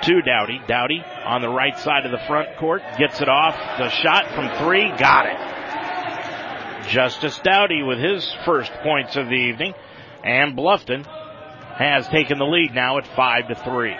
to 0.03 0.21
Dowdy. 0.21 0.61
Dowdy 0.69 1.03
on 1.25 1.41
the 1.41 1.49
right 1.49 1.77
side 1.79 2.05
of 2.05 2.13
the 2.13 2.25
front 2.27 2.55
court. 2.59 2.83
Gets 2.99 3.23
it 3.23 3.29
off. 3.31 3.55
The 3.79 3.89
shot 3.89 4.27
from 4.35 4.51
three. 4.59 4.91
Got 4.99 5.25
it. 5.25 6.89
Justice 6.91 7.39
Dowdy 7.43 7.83
with 7.83 7.99
his 7.99 8.31
first 8.45 8.71
points 8.83 9.17
of 9.17 9.29
the 9.29 9.37
evening. 9.37 9.73
And 10.23 10.55
Bluffton 10.55 11.07
has 11.79 12.07
taken 12.09 12.37
the 12.37 12.45
lead 12.45 12.75
now 12.75 12.99
at 12.99 13.07
five 13.17 13.49
to 13.49 13.55
three. 13.55 13.97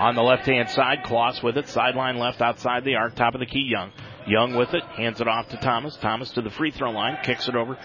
On 0.00 0.14
the 0.14 0.22
left 0.22 0.46
hand 0.46 0.70
side, 0.70 1.04
Kloss 1.04 1.42
with 1.42 1.58
it, 1.58 1.68
sideline 1.68 2.16
left 2.16 2.40
outside 2.40 2.84
the 2.84 2.94
arc, 2.94 3.14
top 3.16 3.34
of 3.34 3.40
the 3.40 3.44
key, 3.44 3.66
Young. 3.66 3.92
Young 4.26 4.54
with 4.54 4.72
it, 4.72 4.82
hands 4.82 5.20
it 5.20 5.28
off 5.28 5.50
to 5.50 5.58
Thomas. 5.58 5.94
Thomas 5.98 6.30
to 6.30 6.40
the 6.40 6.48
free 6.48 6.70
throw 6.70 6.90
line, 6.90 7.18
kicks 7.22 7.50
it 7.50 7.54
over 7.54 7.76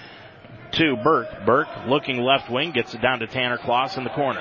to 0.72 0.96
Burke. 1.04 1.46
Burke 1.46 1.68
looking 1.88 2.22
left 2.22 2.50
wing, 2.50 2.72
gets 2.72 2.94
it 2.94 3.02
down 3.02 3.20
to 3.20 3.28
Tanner 3.28 3.58
Kloss 3.58 3.98
in 3.98 4.06
the 4.06 4.10
corner. 4.12 4.40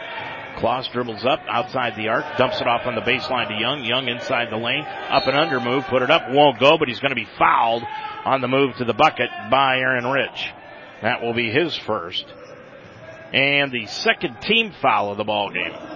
Kloss 0.58 0.88
dribbles 0.92 1.24
up 1.24 1.40
outside 1.48 1.96
the 1.96 2.06
arc, 2.06 2.24
dumps 2.38 2.60
it 2.60 2.68
off 2.68 2.86
on 2.86 2.94
the 2.94 3.00
baseline 3.00 3.48
to 3.48 3.54
Young. 3.54 3.84
Young 3.84 4.06
inside 4.06 4.52
the 4.52 4.56
lane, 4.56 4.84
up 4.84 5.26
and 5.26 5.36
under 5.36 5.58
move, 5.58 5.84
put 5.86 6.02
it 6.02 6.12
up, 6.12 6.30
won't 6.30 6.60
go, 6.60 6.78
but 6.78 6.86
he's 6.86 7.00
going 7.00 7.10
to 7.10 7.16
be 7.16 7.26
fouled 7.36 7.82
on 8.24 8.40
the 8.40 8.46
move 8.46 8.76
to 8.76 8.84
the 8.84 8.94
bucket 8.94 9.30
by 9.50 9.78
Aaron 9.78 10.06
Rich. 10.06 10.52
That 11.02 11.22
will 11.22 11.34
be 11.34 11.50
his 11.50 11.76
first. 11.76 12.24
And 13.32 13.72
the 13.72 13.86
second 13.86 14.40
team 14.42 14.72
foul 14.80 15.10
of 15.10 15.16
the 15.16 15.24
ball 15.24 15.50
game. 15.50 15.93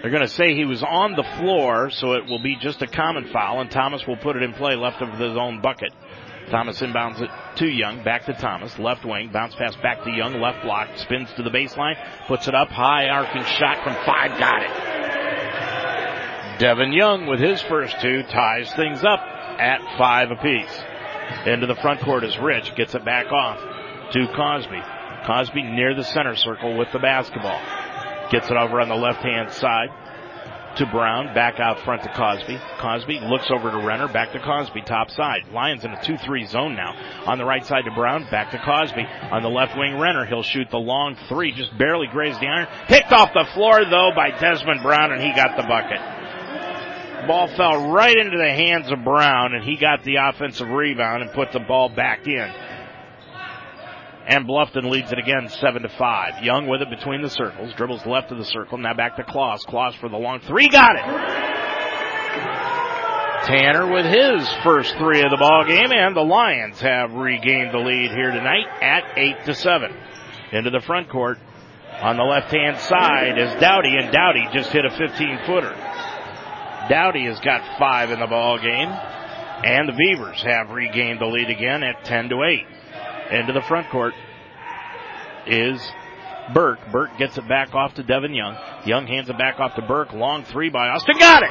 They're 0.00 0.10
going 0.10 0.22
to 0.22 0.28
say 0.28 0.54
he 0.54 0.64
was 0.64 0.82
on 0.82 1.14
the 1.14 1.24
floor, 1.38 1.90
so 1.90 2.14
it 2.14 2.24
will 2.26 2.42
be 2.42 2.56
just 2.56 2.80
a 2.80 2.86
common 2.86 3.28
foul, 3.32 3.60
and 3.60 3.70
Thomas 3.70 4.06
will 4.06 4.16
put 4.16 4.36
it 4.36 4.42
in 4.42 4.54
play 4.54 4.74
left 4.74 5.02
of 5.02 5.10
his 5.18 5.36
own 5.36 5.60
bucket. 5.60 5.92
Thomas 6.50 6.80
inbounds 6.80 7.20
it 7.20 7.30
to 7.56 7.66
Young, 7.66 8.02
back 8.02 8.24
to 8.24 8.32
Thomas, 8.32 8.78
left 8.78 9.04
wing, 9.04 9.30
bounce 9.32 9.54
pass 9.54 9.76
back 9.76 10.02
to 10.04 10.10
Young, 10.10 10.40
left 10.40 10.62
block, 10.62 10.88
spins 10.96 11.28
to 11.36 11.42
the 11.42 11.50
baseline, 11.50 11.96
puts 12.26 12.48
it 12.48 12.54
up, 12.54 12.68
high 12.68 13.08
arcing 13.08 13.44
shot 13.44 13.84
from 13.84 13.94
five, 14.06 14.38
got 14.38 14.62
it. 14.62 14.70
Devin 16.58 16.92
Young 16.92 17.26
with 17.26 17.40
his 17.40 17.62
first 17.62 18.00
two 18.00 18.22
ties 18.24 18.72
things 18.74 19.04
up 19.04 19.20
at 19.20 19.80
five 19.96 20.30
apiece. 20.30 20.82
Into 21.46 21.66
the 21.66 21.76
front 21.76 22.00
court 22.00 22.24
is 22.24 22.36
Rich 22.38 22.74
gets 22.74 22.94
it 22.94 23.04
back 23.04 23.30
off 23.30 23.58
to 24.12 24.26
Cosby. 24.34 24.82
Cosby 25.26 25.62
near 25.62 25.94
the 25.94 26.04
center 26.04 26.34
circle 26.34 26.76
with 26.76 26.90
the 26.92 26.98
basketball. 26.98 27.60
Gets 28.30 28.50
it 28.50 28.56
over 28.56 28.80
on 28.80 28.88
the 28.88 28.94
left 28.94 29.22
hand 29.22 29.52
side 29.52 29.90
to 30.76 30.86
Brown, 30.86 31.34
back 31.34 31.58
out 31.58 31.80
front 31.80 32.02
to 32.04 32.08
Cosby. 32.14 32.58
Cosby 32.78 33.20
looks 33.24 33.50
over 33.50 33.70
to 33.70 33.78
Renner, 33.78 34.08
back 34.08 34.32
to 34.32 34.40
Cosby, 34.40 34.82
top 34.82 35.10
side. 35.10 35.42
Lions 35.52 35.84
in 35.84 35.92
a 35.92 35.96
2-3 35.96 36.48
zone 36.48 36.74
now. 36.76 36.94
On 37.26 37.38
the 37.38 37.44
right 37.44 37.64
side 37.66 37.84
to 37.84 37.90
Brown, 37.90 38.26
back 38.30 38.52
to 38.52 38.58
Cosby. 38.58 39.04
On 39.32 39.42
the 39.42 39.48
left 39.48 39.76
wing, 39.76 39.98
Renner. 39.98 40.24
He'll 40.26 40.42
shoot 40.42 40.70
the 40.70 40.78
long 40.78 41.16
three, 41.28 41.52
just 41.52 41.76
barely 41.76 42.06
grazed 42.06 42.40
the 42.40 42.46
iron. 42.46 42.68
Picked 42.86 43.12
off 43.12 43.32
the 43.34 43.46
floor 43.52 43.84
though 43.84 44.12
by 44.14 44.30
Desmond 44.30 44.82
Brown 44.82 45.12
and 45.12 45.20
he 45.20 45.32
got 45.34 45.56
the 45.56 45.64
bucket. 45.64 46.00
Ball 47.26 47.48
fell 47.48 47.90
right 47.90 48.16
into 48.16 48.38
the 48.38 48.50
hands 48.50 48.90
of 48.90 49.04
Brown 49.04 49.54
and 49.54 49.64
he 49.64 49.76
got 49.76 50.04
the 50.04 50.16
offensive 50.16 50.68
rebound 50.68 51.22
and 51.22 51.32
put 51.32 51.52
the 51.52 51.60
ball 51.60 51.88
back 51.88 52.26
in. 52.26 52.50
And 54.26 54.46
Bluffton 54.46 54.90
leads 54.90 55.12
it 55.12 55.18
again, 55.18 55.48
seven 55.48 55.82
to 55.82 55.88
five. 55.88 56.44
Young 56.44 56.68
with 56.68 56.82
it 56.82 56.90
between 56.90 57.22
the 57.22 57.30
circles, 57.30 57.72
dribbles 57.74 58.06
left 58.06 58.30
of 58.30 58.38
the 58.38 58.44
circle, 58.44 58.78
now 58.78 58.94
back 58.94 59.16
to 59.16 59.22
Kloss. 59.24 59.64
Kloss 59.66 59.98
for 59.98 60.08
the 60.08 60.16
long 60.16 60.40
three, 60.40 60.68
got 60.68 60.96
it. 60.96 61.50
Tanner 63.46 63.90
with 63.90 64.04
his 64.04 64.48
first 64.62 64.94
three 64.96 65.22
of 65.22 65.30
the 65.30 65.38
ball 65.38 65.64
game, 65.66 65.90
and 65.90 66.14
the 66.14 66.20
Lions 66.20 66.78
have 66.80 67.12
regained 67.12 67.72
the 67.72 67.78
lead 67.78 68.10
here 68.10 68.30
tonight 68.30 68.66
at 68.82 69.16
eight 69.16 69.44
to 69.46 69.54
seven. 69.54 69.96
Into 70.52 70.70
the 70.70 70.80
front 70.80 71.08
court 71.08 71.38
on 72.02 72.16
the 72.16 72.22
left 72.22 72.50
hand 72.50 72.78
side 72.78 73.38
is 73.38 73.60
Dowdy, 73.60 73.96
and 73.96 74.12
Dowdy 74.12 74.46
just 74.52 74.70
hit 74.70 74.84
a 74.84 74.90
15 74.90 75.40
footer. 75.46 75.74
Dowdy 76.88 77.24
has 77.26 77.40
got 77.40 77.78
five 77.78 78.10
in 78.10 78.20
the 78.20 78.26
ball 78.26 78.58
game, 78.58 78.88
and 78.88 79.88
the 79.88 79.92
Beavers 79.92 80.42
have 80.42 80.70
regained 80.70 81.20
the 81.20 81.26
lead 81.26 81.48
again 81.48 81.82
at 81.82 82.04
10 82.04 82.28
to 82.28 82.42
8. 82.42 82.66
Into 83.30 83.52
the 83.52 83.62
front 83.62 83.88
court 83.90 84.14
is 85.46 85.80
Burke. 86.52 86.80
Burke 86.90 87.16
gets 87.18 87.38
it 87.38 87.46
back 87.48 87.74
off 87.74 87.94
to 87.94 88.02
Devin 88.02 88.34
Young. 88.34 88.56
Young 88.86 89.06
hands 89.06 89.28
it 89.28 89.38
back 89.38 89.60
off 89.60 89.74
to 89.76 89.82
Burke. 89.82 90.12
Long 90.12 90.44
three 90.44 90.68
by 90.68 90.88
Austin. 90.88 91.16
Got 91.18 91.42
it! 91.44 91.50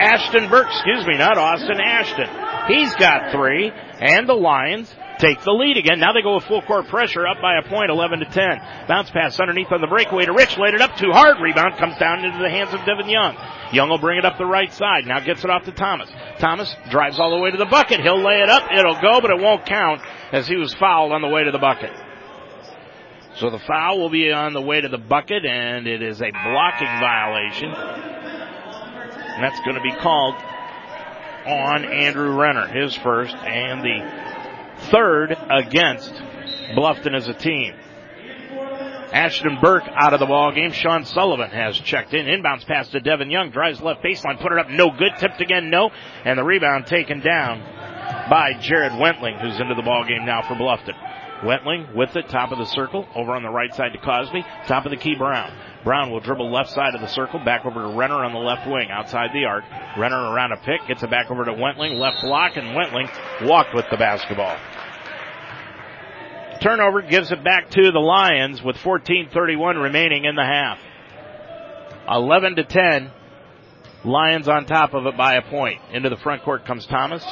Ashton 0.00 0.48
Burke, 0.48 0.68
excuse 0.68 1.06
me, 1.06 1.16
not 1.16 1.36
Austin, 1.36 1.80
Ashton. 1.80 2.28
He's 2.68 2.94
got 2.96 3.32
three, 3.32 3.70
and 3.70 4.28
the 4.28 4.34
Lions 4.34 4.94
take 5.20 5.42
the 5.42 5.52
lead 5.52 5.76
again. 5.76 6.00
Now 6.00 6.12
they 6.12 6.22
go 6.22 6.34
with 6.34 6.44
full 6.44 6.62
court 6.62 6.88
pressure 6.88 7.26
up 7.26 7.40
by 7.40 7.58
a 7.58 7.62
point, 7.62 7.90
11 7.90 8.20
to 8.20 8.24
10. 8.24 8.88
Bounce 8.88 9.10
pass 9.10 9.38
underneath 9.38 9.70
on 9.70 9.80
the 9.80 9.86
breakaway 9.86 10.24
to 10.24 10.32
Rich, 10.32 10.58
laid 10.58 10.74
it 10.74 10.80
up 10.80 10.96
too 10.96 11.12
hard. 11.12 11.36
Rebound 11.40 11.76
comes 11.78 11.96
down 11.98 12.24
into 12.24 12.38
the 12.38 12.50
hands 12.50 12.72
of 12.72 12.84
Devin 12.84 13.08
Young. 13.08 13.36
Young 13.72 13.88
will 13.88 13.98
bring 13.98 14.18
it 14.18 14.24
up 14.24 14.38
the 14.38 14.46
right 14.46 14.72
side. 14.72 15.06
Now 15.06 15.20
gets 15.20 15.44
it 15.44 15.50
off 15.50 15.64
to 15.64 15.72
Thomas. 15.72 16.10
Thomas 16.38 16.74
drives 16.90 17.20
all 17.20 17.30
the 17.30 17.42
way 17.42 17.50
to 17.50 17.58
the 17.58 17.66
bucket. 17.66 18.00
He'll 18.00 18.22
lay 18.22 18.40
it 18.40 18.48
up. 18.48 18.70
It'll 18.72 19.00
go, 19.00 19.20
but 19.20 19.30
it 19.30 19.38
won't 19.38 19.66
count 19.66 20.00
as 20.32 20.48
he 20.48 20.56
was 20.56 20.74
fouled 20.74 21.12
on 21.12 21.22
the 21.22 21.28
way 21.28 21.44
to 21.44 21.50
the 21.50 21.58
bucket. 21.58 21.92
So 23.36 23.50
the 23.50 23.60
foul 23.60 23.98
will 23.98 24.10
be 24.10 24.32
on 24.32 24.54
the 24.54 24.60
way 24.60 24.80
to 24.80 24.88
the 24.88 24.98
bucket, 24.98 25.44
and 25.46 25.86
it 25.86 26.02
is 26.02 26.20
a 26.20 26.30
blocking 26.30 27.00
violation. 27.00 27.70
And 27.70 29.44
that's 29.44 29.60
going 29.60 29.76
to 29.76 29.82
be 29.82 29.94
called 29.94 30.34
on 31.46 31.84
Andrew 31.84 32.36
Renner, 32.36 32.66
his 32.66 32.94
first, 32.96 33.34
and 33.34 33.82
the 33.82 34.39
third 34.90 35.36
against 35.50 36.12
Bluffton 36.74 37.14
as 37.14 37.28
a 37.28 37.34
team. 37.34 37.74
Ashton 39.12 39.58
Burke 39.60 39.88
out 39.88 40.14
of 40.14 40.20
the 40.20 40.26
ball 40.26 40.52
game. 40.52 40.72
Sean 40.72 41.04
Sullivan 41.04 41.50
has 41.50 41.76
checked 41.78 42.14
in. 42.14 42.26
Inbounds 42.26 42.64
pass 42.64 42.88
to 42.90 43.00
Devin 43.00 43.30
Young. 43.30 43.50
Drives 43.50 43.80
left 43.80 44.04
baseline. 44.04 44.40
Put 44.40 44.52
it 44.52 44.58
up. 44.58 44.70
No 44.70 44.90
good. 44.90 45.12
Tipped 45.18 45.40
again. 45.40 45.68
No. 45.68 45.90
And 46.24 46.38
the 46.38 46.44
rebound 46.44 46.86
taken 46.86 47.20
down 47.20 47.60
by 48.30 48.52
Jared 48.60 48.92
Wentling, 48.92 49.40
who's 49.40 49.58
into 49.60 49.74
the 49.74 49.82
ball 49.82 50.04
game 50.06 50.24
now 50.24 50.42
for 50.42 50.54
Bluffton. 50.54 50.94
Wentling 51.44 51.94
with 51.94 52.14
it, 52.16 52.28
top 52.28 52.52
of 52.52 52.58
the 52.58 52.66
circle, 52.66 53.08
over 53.14 53.32
on 53.32 53.42
the 53.42 53.48
right 53.48 53.74
side 53.74 53.92
to 53.92 53.98
Cosby, 53.98 54.44
top 54.66 54.84
of 54.84 54.90
the 54.90 54.96
key 54.96 55.14
Brown. 55.16 55.50
Brown 55.84 56.10
will 56.10 56.20
dribble 56.20 56.50
left 56.50 56.70
side 56.70 56.94
of 56.94 57.00
the 57.00 57.08
circle, 57.08 57.40
back 57.42 57.64
over 57.64 57.80
to 57.80 57.96
Renner 57.96 58.22
on 58.24 58.32
the 58.32 58.38
left 58.38 58.68
wing, 58.68 58.90
outside 58.90 59.30
the 59.32 59.46
arc. 59.46 59.64
Renner 59.96 60.30
around 60.30 60.52
a 60.52 60.56
pick, 60.58 60.86
gets 60.86 61.02
it 61.02 61.10
back 61.10 61.30
over 61.30 61.44
to 61.44 61.52
Wentling, 61.52 61.98
left 61.98 62.20
block, 62.22 62.56
and 62.56 62.76
Wentling 62.76 63.08
walked 63.42 63.74
with 63.74 63.86
the 63.90 63.96
basketball. 63.96 64.56
Turnover 66.60 67.00
gives 67.00 67.32
it 67.32 67.42
back 67.42 67.70
to 67.70 67.90
the 67.90 67.98
Lions 67.98 68.62
with 68.62 68.76
14:31 68.76 69.78
remaining 69.82 70.26
in 70.26 70.34
the 70.34 70.44
half. 70.44 70.78
11 72.06 72.56
to 72.56 72.64
10. 72.64 73.10
Lions 74.04 74.48
on 74.48 74.66
top 74.66 74.92
of 74.92 75.06
it 75.06 75.16
by 75.16 75.34
a 75.34 75.42
point. 75.42 75.80
Into 75.92 76.10
the 76.10 76.16
front 76.16 76.42
court 76.42 76.66
comes 76.66 76.84
Thomas. 76.86 77.24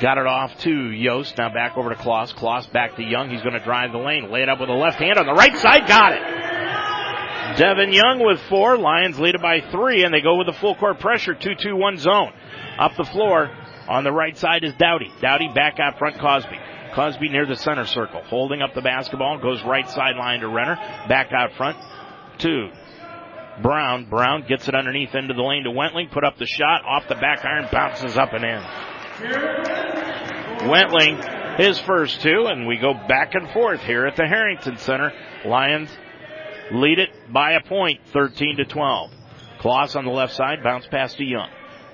Got 0.00 0.18
it 0.18 0.26
off 0.26 0.56
to 0.60 0.90
Yost. 0.90 1.36
Now 1.38 1.52
back 1.52 1.76
over 1.76 1.90
to 1.90 1.96
Kloss. 1.96 2.34
Kloss 2.34 2.70
back 2.72 2.96
to 2.96 3.02
Young. 3.02 3.30
He's 3.30 3.42
going 3.42 3.54
to 3.54 3.64
drive 3.64 3.92
the 3.92 3.98
lane. 3.98 4.30
Lay 4.30 4.42
it 4.42 4.48
up 4.48 4.60
with 4.60 4.70
a 4.70 4.74
left 4.74 4.98
hand 4.98 5.18
on 5.18 5.26
the 5.26 5.34
right 5.34 5.56
side. 5.56 5.86
Got 5.86 6.12
it. 6.12 6.59
Devin 7.56 7.92
Young 7.92 8.24
with 8.24 8.40
four. 8.48 8.76
Lions 8.76 9.18
lead 9.18 9.34
it 9.34 9.42
by 9.42 9.60
three, 9.70 10.04
and 10.04 10.12
they 10.12 10.20
go 10.20 10.36
with 10.36 10.46
the 10.46 10.52
full 10.52 10.74
court 10.74 11.00
pressure. 11.00 11.34
2-2-1 11.34 11.98
zone. 11.98 12.32
Up 12.78 12.96
the 12.96 13.04
floor 13.04 13.50
on 13.88 14.04
the 14.04 14.12
right 14.12 14.36
side 14.36 14.64
is 14.64 14.72
Dowdy. 14.74 15.12
Dowdy 15.20 15.48
back 15.54 15.78
out 15.80 15.98
front 15.98 16.18
Cosby. 16.18 16.58
Cosby 16.94 17.28
near 17.28 17.46
the 17.46 17.56
center 17.56 17.86
circle. 17.86 18.22
Holding 18.22 18.62
up 18.62 18.74
the 18.74 18.82
basketball. 18.82 19.38
Goes 19.38 19.62
right 19.64 19.88
sideline 19.88 20.40
to 20.40 20.48
Renner. 20.48 20.76
Back 21.08 21.32
out 21.32 21.52
front 21.54 21.76
to 22.38 22.70
Brown. 23.62 24.08
Brown 24.08 24.44
gets 24.46 24.68
it 24.68 24.74
underneath 24.74 25.14
into 25.14 25.34
the 25.34 25.42
lane 25.42 25.64
to 25.64 25.70
Wentling. 25.70 26.08
Put 26.10 26.24
up 26.24 26.38
the 26.38 26.46
shot. 26.46 26.84
Off 26.84 27.08
the 27.08 27.14
back 27.14 27.44
iron. 27.44 27.68
Bounces 27.70 28.16
up 28.16 28.32
and 28.32 28.44
in. 28.44 28.62
Wentling, 30.68 31.56
his 31.56 31.78
first 31.78 32.20
two, 32.20 32.46
and 32.46 32.66
we 32.66 32.76
go 32.76 32.92
back 32.94 33.34
and 33.34 33.50
forth 33.50 33.80
here 33.80 34.06
at 34.06 34.16
the 34.16 34.26
Harrington 34.26 34.76
Center. 34.76 35.12
Lions 35.44 35.90
lead 36.72 36.98
it 36.98 37.10
by 37.32 37.52
a 37.52 37.60
point, 37.62 38.00
13 38.12 38.56
to 38.58 38.64
12. 38.64 39.10
Kloss 39.60 39.96
on 39.96 40.04
the 40.04 40.10
left 40.10 40.34
side, 40.34 40.62
bounce 40.62 40.86
pass 40.86 41.14
to 41.14 41.24
Young. 41.24 41.50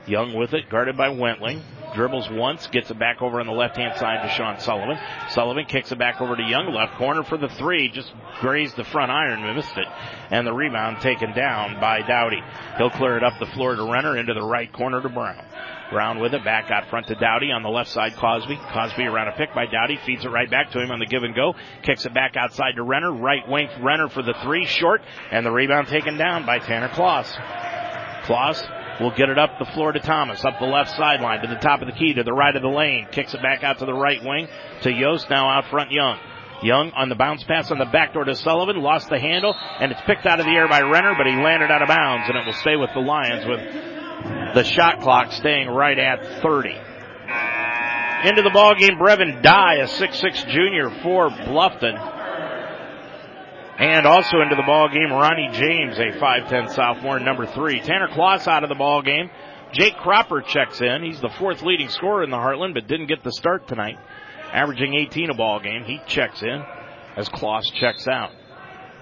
Young 0.07 0.35
with 0.35 0.55
it, 0.55 0.69
guarded 0.71 0.97
by 0.97 1.09
Wentling. 1.09 1.63
Dribbles 1.95 2.29
once, 2.31 2.67
gets 2.69 2.91
it 2.91 2.99
back 2.99 3.23
over 3.23 3.41
on 3.41 3.47
the 3.47 3.53
left 3.53 3.77
hand 3.77 3.99
side 3.99 4.23
to 4.23 4.33
Sean 4.35 4.61
Sullivan. 4.61 4.99
Sullivan 5.31 5.65
kicks 5.65 5.91
it 5.91 5.99
back 5.99 6.21
over 6.21 6.37
to 6.37 6.43
Young, 6.43 6.73
left 6.73 6.97
corner 6.97 7.25
for 7.25 7.39
the 7.39 7.49
three, 7.49 7.89
just 7.89 8.13
grazed 8.41 8.77
the 8.77 8.85
front 8.85 9.11
iron, 9.11 9.43
missed 9.57 9.77
it. 9.77 9.89
And 10.31 10.47
the 10.47 10.53
rebound 10.53 11.01
taken 11.01 11.33
down 11.33 11.81
by 11.81 12.03
Dowdy. 12.03 12.43
He'll 12.77 12.91
clear 12.91 13.17
it 13.17 13.25
up 13.25 13.39
the 13.41 13.47
floor 13.47 13.75
to 13.75 13.91
Renner 13.91 14.17
into 14.17 14.35
the 14.35 14.45
right 14.45 14.73
corner 14.73 15.01
to 15.01 15.09
Brown. 15.09 15.45
Brown 15.91 16.19
with 16.19 16.35
it, 16.35 16.45
back 16.45 16.71
out 16.71 16.89
front 16.89 17.07
to 17.09 17.15
Dowdy 17.15 17.51
on 17.51 17.63
the 17.63 17.69
left 17.69 17.91
side, 17.91 18.17
Cosby. 18.17 18.59
Cosby 18.73 19.05
around 19.05 19.29
a 19.29 19.33
pick 19.33 19.55
by 19.55 19.67
Dowdy, 19.67 19.99
feeds 20.05 20.25
it 20.25 20.29
right 20.29 20.51
back 20.51 20.73
to 20.73 20.81
him 20.81 20.91
on 20.91 20.99
the 20.99 21.07
give 21.07 21.23
and 21.23 21.35
go, 21.35 21.55
kicks 21.83 22.07
it 22.07 22.15
back 22.15 22.37
outside 22.37 22.73
to 22.77 22.83
Renner, 22.83 23.13
right 23.13 23.47
wing 23.49 23.69
Renner 23.81 24.09
for 24.09 24.23
the 24.23 24.35
three, 24.43 24.67
short, 24.67 25.03
and 25.31 25.45
the 25.45 25.51
rebound 25.51 25.89
taken 25.89 26.17
down 26.17 26.45
by 26.45 26.59
Tanner 26.59 26.89
Kloss. 26.89 27.31
Kloss 28.25 29.01
will 29.01 29.13
get 29.13 29.29
it 29.29 29.39
up 29.39 29.59
the 29.59 29.67
floor 29.67 29.93
to 29.93 30.01
Thomas, 30.01 30.45
up 30.45 30.59
the 30.59 30.67
left 30.67 30.91
sideline, 30.97 31.43
to 31.43 31.49
the 31.49 31.61
top 31.61 31.81
of 31.83 31.87
the 31.87 31.93
key, 31.93 32.15
to 32.15 32.25
the 32.25 32.33
right 32.33 32.55
of 32.55 32.63
the 32.63 32.69
lane, 32.69 33.07
kicks 33.13 33.35
it 33.35 33.43
back 33.43 33.63
out 33.63 33.79
to 33.79 33.87
the 33.87 33.95
right 33.95 34.23
wing, 34.25 34.49
to 34.83 34.93
Yost, 34.93 35.31
now 35.31 35.49
out 35.49 35.67
front 35.67 35.91
Young. 35.93 36.19
Young 36.63 36.91
on 36.93 37.11
the 37.11 37.15
bounce 37.15 37.45
pass 37.45 37.71
on 37.71 37.79
the 37.79 37.85
backdoor 37.85 38.25
to 38.25 38.35
Sullivan, 38.35 38.81
lost 38.81 39.11
the 39.11 39.21
handle, 39.21 39.55
and 39.55 39.93
it's 39.93 40.01
picked 40.07 40.25
out 40.25 40.41
of 40.41 40.47
the 40.47 40.53
air 40.53 40.67
by 40.69 40.81
Renner, 40.81 41.15
but 41.17 41.27
he 41.27 41.37
landed 41.37 41.71
out 41.71 41.83
of 41.83 41.89
bounds, 41.89 42.29
and 42.29 42.39
it 42.39 42.47
will 42.47 42.55
stay 42.55 42.77
with 42.77 42.91
the 42.95 43.01
Lions 43.01 43.47
with 43.47 43.61
the 44.55 44.65
shot 44.65 45.01
clock 45.01 45.33
staying 45.33 45.69
right 45.69 45.99
at 45.99 46.43
30. 46.43 46.71
Into 48.29 48.43
the 48.43 48.51
ball 48.53 48.75
game, 48.75 48.99
Brevin 48.99 49.43
Dye, 49.43 49.77
a 49.77 49.87
6'6 49.87 50.49
junior 50.49 50.91
for 51.03 51.29
Bluffton. 51.29 52.15
And 53.79 54.07
also 54.07 54.41
into 54.41 54.57
the 54.57 54.63
ball 54.63 54.89
game, 54.89 55.13
Ronnie 55.13 55.51
James, 55.53 55.99
a 55.99 56.19
5'10 56.19 56.75
sophomore, 56.75 57.21
number 57.21 57.47
three. 57.47 57.81
Tanner 57.81 58.09
Kloss 58.09 58.49
out 58.49 58.63
of 58.63 58.71
the 58.71 58.75
ball 58.75 59.03
game. 59.03 59.31
Jake 59.73 59.97
Cropper 59.99 60.41
checks 60.41 60.81
in. 60.81 61.03
He's 61.03 61.21
the 61.21 61.29
fourth 61.39 61.63
leading 61.63 61.91
scorer 61.91 62.25
in 62.25 62.31
the 62.31 62.37
Heartland, 62.37 62.73
but 62.73 62.87
didn't 62.87 63.09
get 63.09 63.23
the 63.23 63.33
start 63.33 63.69
tonight. 63.69 63.99
Averaging 64.53 64.95
18 64.95 65.31
a 65.31 65.35
ball 65.35 65.61
game. 65.61 65.85
He 65.85 66.01
checks 66.07 66.43
in 66.43 66.65
as 67.17 67.29
Kloss 67.29 67.71
checks 67.75 68.09
out. 68.09 68.31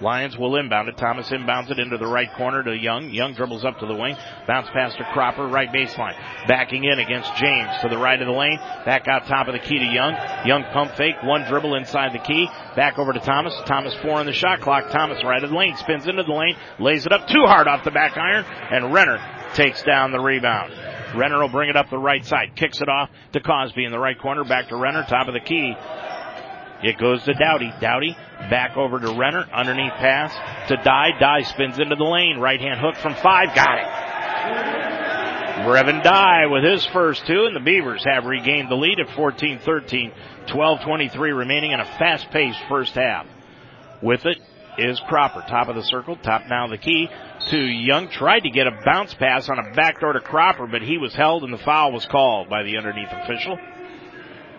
Lions 0.01 0.37
will 0.37 0.57
inbound 0.57 0.89
it. 0.89 0.97
Thomas 0.97 1.29
inbounds 1.29 1.71
it 1.71 1.79
into 1.79 1.97
the 1.97 2.07
right 2.07 2.31
corner 2.33 2.61
to 2.63 2.75
Young. 2.75 3.09
Young 3.11 3.33
dribbles 3.33 3.63
up 3.63 3.79
to 3.79 3.85
the 3.85 3.95
wing. 3.95 4.17
Bounce 4.45 4.67
pass 4.71 4.93
to 4.95 5.03
Cropper, 5.13 5.47
right 5.47 5.71
baseline. 5.71 6.15
Backing 6.47 6.83
in 6.83 6.99
against 6.99 7.33
James 7.35 7.81
to 7.81 7.87
the 7.89 7.97
right 7.97 8.21
of 8.21 8.27
the 8.27 8.33
lane. 8.33 8.57
Back 8.85 9.07
out 9.07 9.25
top 9.27 9.47
of 9.47 9.53
the 9.53 9.59
key 9.59 9.79
to 9.79 9.85
Young. 9.85 10.15
Young 10.45 10.63
pump 10.73 10.95
fake. 10.95 11.15
One 11.23 11.43
dribble 11.47 11.75
inside 11.75 12.13
the 12.13 12.19
key. 12.19 12.47
Back 12.75 12.99
over 12.99 13.13
to 13.13 13.19
Thomas. 13.19 13.53
Thomas 13.65 13.93
four 14.01 14.19
on 14.19 14.25
the 14.25 14.33
shot 14.33 14.61
clock. 14.61 14.91
Thomas 14.91 15.23
right 15.23 15.43
of 15.43 15.49
the 15.49 15.55
lane. 15.55 15.77
Spins 15.77 16.07
into 16.07 16.23
the 16.23 16.33
lane. 16.33 16.55
Lays 16.79 17.05
it 17.05 17.13
up 17.13 17.27
too 17.27 17.43
hard 17.45 17.67
off 17.67 17.83
the 17.83 17.91
back 17.91 18.17
iron. 18.17 18.43
And 18.45 18.93
Renner 18.93 19.19
takes 19.53 19.81
down 19.83 20.11
the 20.11 20.19
rebound. 20.19 20.73
Renner 21.15 21.39
will 21.39 21.49
bring 21.49 21.69
it 21.69 21.77
up 21.77 21.89
the 21.89 21.97
right 21.97 22.25
side. 22.25 22.55
Kicks 22.55 22.81
it 22.81 22.89
off 22.89 23.09
to 23.31 23.39
Cosby 23.39 23.85
in 23.85 23.91
the 23.91 23.99
right 23.99 24.19
corner. 24.19 24.43
Back 24.43 24.67
to 24.69 24.75
Renner. 24.75 25.05
Top 25.07 25.29
of 25.29 25.33
the 25.33 25.39
key. 25.39 25.73
It 26.85 26.99
goes 26.99 27.23
to 27.23 27.33
Dowdy. 27.33 27.73
Dowdy 27.81 28.15
back 28.51 28.77
over 28.77 28.99
to 28.99 29.15
Renner. 29.17 29.47
Underneath 29.51 29.93
pass 29.93 30.31
to 30.69 30.77
Dye. 30.77 31.17
Dye 31.19 31.41
spins 31.41 31.79
into 31.79 31.95
the 31.95 32.03
lane. 32.03 32.37
Right 32.37 32.61
hand 32.61 32.79
hook 32.79 32.95
from 32.97 33.15
five. 33.15 33.55
Got 33.55 33.79
it. 33.79 33.87
Brevin 35.65 36.03
Dye 36.03 36.45
with 36.45 36.63
his 36.63 36.85
first 36.93 37.25
two, 37.25 37.45
and 37.45 37.55
the 37.55 37.59
Beavers 37.59 38.05
have 38.05 38.25
regained 38.25 38.69
the 38.69 38.75
lead 38.75 38.99
at 38.99 39.07
14-13. 39.07 40.13
12-23 40.47 41.35
remaining 41.35 41.71
in 41.71 41.79
a 41.79 41.85
fast-paced 41.97 42.59
first 42.69 42.93
half. 42.93 43.25
With 44.03 44.23
it 44.27 44.37
is 44.77 45.01
Cropper, 45.07 45.43
top 45.49 45.69
of 45.69 45.75
the 45.75 45.81
circle, 45.81 46.17
top 46.17 46.43
now 46.47 46.67
the 46.67 46.77
key 46.77 47.09
to 47.49 47.57
Young. 47.57 48.09
Tried 48.09 48.41
to 48.41 48.51
get 48.51 48.67
a 48.67 48.79
bounce 48.85 49.15
pass 49.15 49.49
on 49.49 49.57
a 49.57 49.73
backdoor 49.73 50.13
to 50.13 50.19
Cropper, 50.19 50.67
but 50.67 50.83
he 50.83 50.99
was 50.99 51.15
held 51.15 51.43
and 51.43 51.51
the 51.51 51.57
foul 51.57 51.91
was 51.93 52.05
called 52.05 52.47
by 52.47 52.61
the 52.61 52.77
underneath 52.77 53.09
official. 53.11 53.57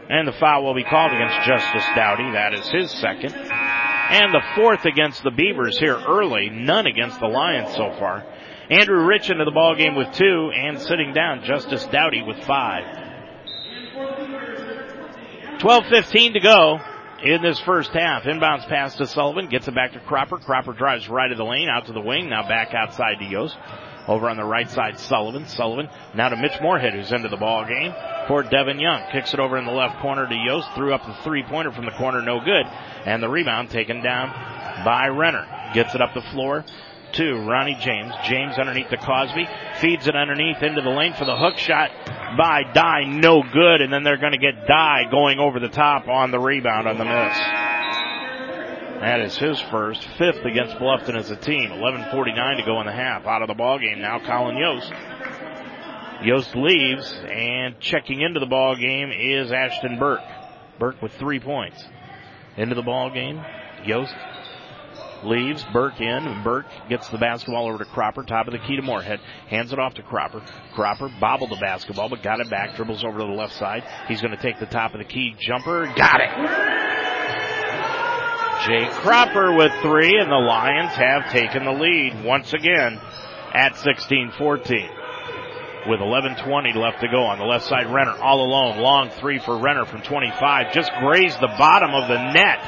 And 0.08 0.28
the 0.28 0.32
foul 0.32 0.64
will 0.64 0.74
be 0.74 0.84
called 0.84 1.12
against 1.12 1.46
Justice 1.46 1.84
Dowdy. 1.96 2.32
That 2.32 2.54
is 2.54 2.68
his 2.68 2.90
second. 2.92 3.34
And 3.34 4.32
the 4.32 4.42
fourth 4.54 4.84
against 4.84 5.22
the 5.22 5.32
Beavers 5.32 5.78
here 5.78 5.96
early. 5.96 6.48
None 6.48 6.86
against 6.86 7.18
the 7.18 7.26
Lions 7.26 7.74
so 7.74 7.92
far. 7.98 8.24
Andrew 8.70 9.04
Rich 9.04 9.30
into 9.30 9.44
the 9.44 9.50
ball 9.50 9.74
game 9.76 9.96
with 9.96 10.12
two 10.12 10.50
and 10.54 10.80
sitting 10.80 11.12
down 11.12 11.44
Justice 11.44 11.84
Dowdy 11.86 12.22
with 12.22 12.42
five. 12.44 12.84
12-15 15.58 16.34
to 16.34 16.40
go 16.40 16.80
in 17.22 17.42
this 17.42 17.58
first 17.60 17.90
half. 17.92 18.24
Inbounds 18.24 18.68
pass 18.68 18.94
to 18.96 19.06
Sullivan, 19.06 19.48
gets 19.48 19.66
it 19.66 19.74
back 19.74 19.92
to 19.92 20.00
Cropper. 20.00 20.38
Cropper 20.38 20.72
drives 20.72 21.08
right 21.08 21.30
of 21.30 21.38
the 21.38 21.44
lane, 21.44 21.68
out 21.68 21.86
to 21.86 21.92
the 21.92 22.00
wing, 22.00 22.28
now 22.28 22.46
back 22.46 22.74
outside 22.74 23.18
to 23.20 23.24
Yost. 23.24 23.56
Over 24.08 24.30
on 24.30 24.36
the 24.36 24.44
right 24.44 24.70
side, 24.70 24.98
Sullivan. 25.00 25.46
Sullivan 25.48 25.88
now 26.14 26.28
to 26.28 26.36
Mitch 26.36 26.60
Moorhead, 26.60 26.94
who's 26.94 27.12
into 27.12 27.28
the 27.28 27.36
ball 27.36 27.64
game 27.64 27.92
for 28.28 28.42
Devin 28.42 28.78
Young. 28.78 29.10
Kicks 29.10 29.34
it 29.34 29.40
over 29.40 29.56
in 29.58 29.64
the 29.64 29.72
left 29.72 30.00
corner 30.00 30.28
to 30.28 30.34
Yost. 30.34 30.68
Threw 30.74 30.94
up 30.94 31.04
the 31.06 31.16
three 31.24 31.42
pointer 31.42 31.72
from 31.72 31.84
the 31.84 31.90
corner, 31.92 32.22
no 32.22 32.38
good. 32.38 32.66
And 33.04 33.22
the 33.22 33.28
rebound 33.28 33.70
taken 33.70 34.02
down 34.02 34.30
by 34.84 35.08
Renner. 35.08 35.46
Gets 35.74 35.94
it 35.94 36.00
up 36.00 36.14
the 36.14 36.22
floor 36.32 36.64
to 37.12 37.34
Ronnie 37.48 37.76
James. 37.80 38.12
James 38.28 38.58
underneath 38.58 38.90
the 38.90 38.96
Cosby. 38.96 39.48
Feeds 39.80 40.06
it 40.06 40.14
underneath 40.14 40.62
into 40.62 40.82
the 40.82 40.90
lane 40.90 41.14
for 41.14 41.24
the 41.24 41.36
hook 41.36 41.58
shot 41.58 41.90
by 42.36 42.62
Dye. 42.74 43.04
No 43.04 43.42
good. 43.42 43.80
And 43.80 43.92
then 43.92 44.04
they're 44.04 44.18
going 44.18 44.32
to 44.32 44.38
get 44.38 44.66
Dye 44.66 45.04
going 45.10 45.38
over 45.38 45.58
the 45.58 45.68
top 45.68 46.08
on 46.08 46.30
the 46.30 46.38
rebound 46.38 46.86
on 46.86 46.98
the 46.98 47.04
miss. 47.04 47.65
That 49.00 49.20
is 49.20 49.36
his 49.36 49.60
first, 49.70 50.02
fifth 50.18 50.44
against 50.44 50.76
Bluffton 50.76 51.16
as 51.16 51.30
a 51.30 51.36
team. 51.36 51.70
11:49 51.70 52.56
to 52.56 52.62
go 52.64 52.80
in 52.80 52.86
the 52.86 52.92
half. 52.92 53.26
Out 53.26 53.42
of 53.42 53.48
the 53.48 53.54
ball 53.54 53.78
game 53.78 54.00
now, 54.00 54.18
Colin 54.18 54.56
Yost. 54.56 54.92
Yost 56.22 56.56
leaves, 56.56 57.12
and 57.30 57.78
checking 57.78 58.22
into 58.22 58.40
the 58.40 58.46
ball 58.46 58.74
game 58.74 59.12
is 59.12 59.52
Ashton 59.52 59.98
Burke. 59.98 60.24
Burke 60.78 61.00
with 61.02 61.12
three 61.12 61.40
points. 61.40 61.84
Into 62.56 62.74
the 62.74 62.82
ball 62.82 63.10
game, 63.10 63.44
Yost 63.84 64.14
leaves, 65.24 65.64
Burke 65.72 66.00
in, 66.00 66.26
and 66.26 66.42
Burke 66.42 66.66
gets 66.88 67.08
the 67.08 67.18
basketball 67.18 67.68
over 67.68 67.78
to 67.78 67.84
Cropper, 67.84 68.22
top 68.22 68.46
of 68.46 68.52
the 68.52 68.58
key 68.60 68.76
to 68.76 68.82
Moorhead, 68.82 69.20
hands 69.48 69.72
it 69.72 69.78
off 69.78 69.94
to 69.94 70.02
Cropper. 70.02 70.42
Cropper 70.74 71.10
bobbled 71.20 71.50
the 71.50 71.56
basketball, 71.56 72.08
but 72.08 72.22
got 72.22 72.40
it 72.40 72.48
back, 72.48 72.76
dribbles 72.76 73.04
over 73.04 73.18
to 73.18 73.24
the 73.24 73.32
left 73.32 73.54
side. 73.54 73.84
He's 74.08 74.22
going 74.22 74.34
to 74.36 74.42
take 74.42 74.58
the 74.58 74.66
top 74.66 74.94
of 74.94 74.98
the 74.98 75.04
key 75.04 75.34
jumper, 75.38 75.86
got 75.96 76.20
it! 76.20 76.30
Jay 78.66 78.88
Cropper 78.94 79.54
with 79.54 79.70
three, 79.80 80.18
and 80.18 80.28
the 80.28 80.34
Lions 80.34 80.90
have 80.94 81.30
taken 81.30 81.64
the 81.64 81.70
lead 81.70 82.24
once 82.24 82.52
again 82.52 83.00
at 83.54 83.76
16-14 83.76 84.90
with 85.88 86.00
11:20 86.00 86.74
left 86.74 87.00
to 87.00 87.06
go 87.06 87.22
on 87.22 87.38
the 87.38 87.44
left 87.44 87.64
side. 87.66 87.86
Renner 87.86 88.16
all 88.20 88.44
alone, 88.44 88.78
long 88.78 89.10
three 89.20 89.38
for 89.38 89.56
Renner 89.56 89.84
from 89.84 90.02
25, 90.02 90.72
just 90.72 90.90
grazed 90.98 91.38
the 91.38 91.54
bottom 91.56 91.94
of 91.94 92.08
the 92.08 92.32
net, 92.32 92.58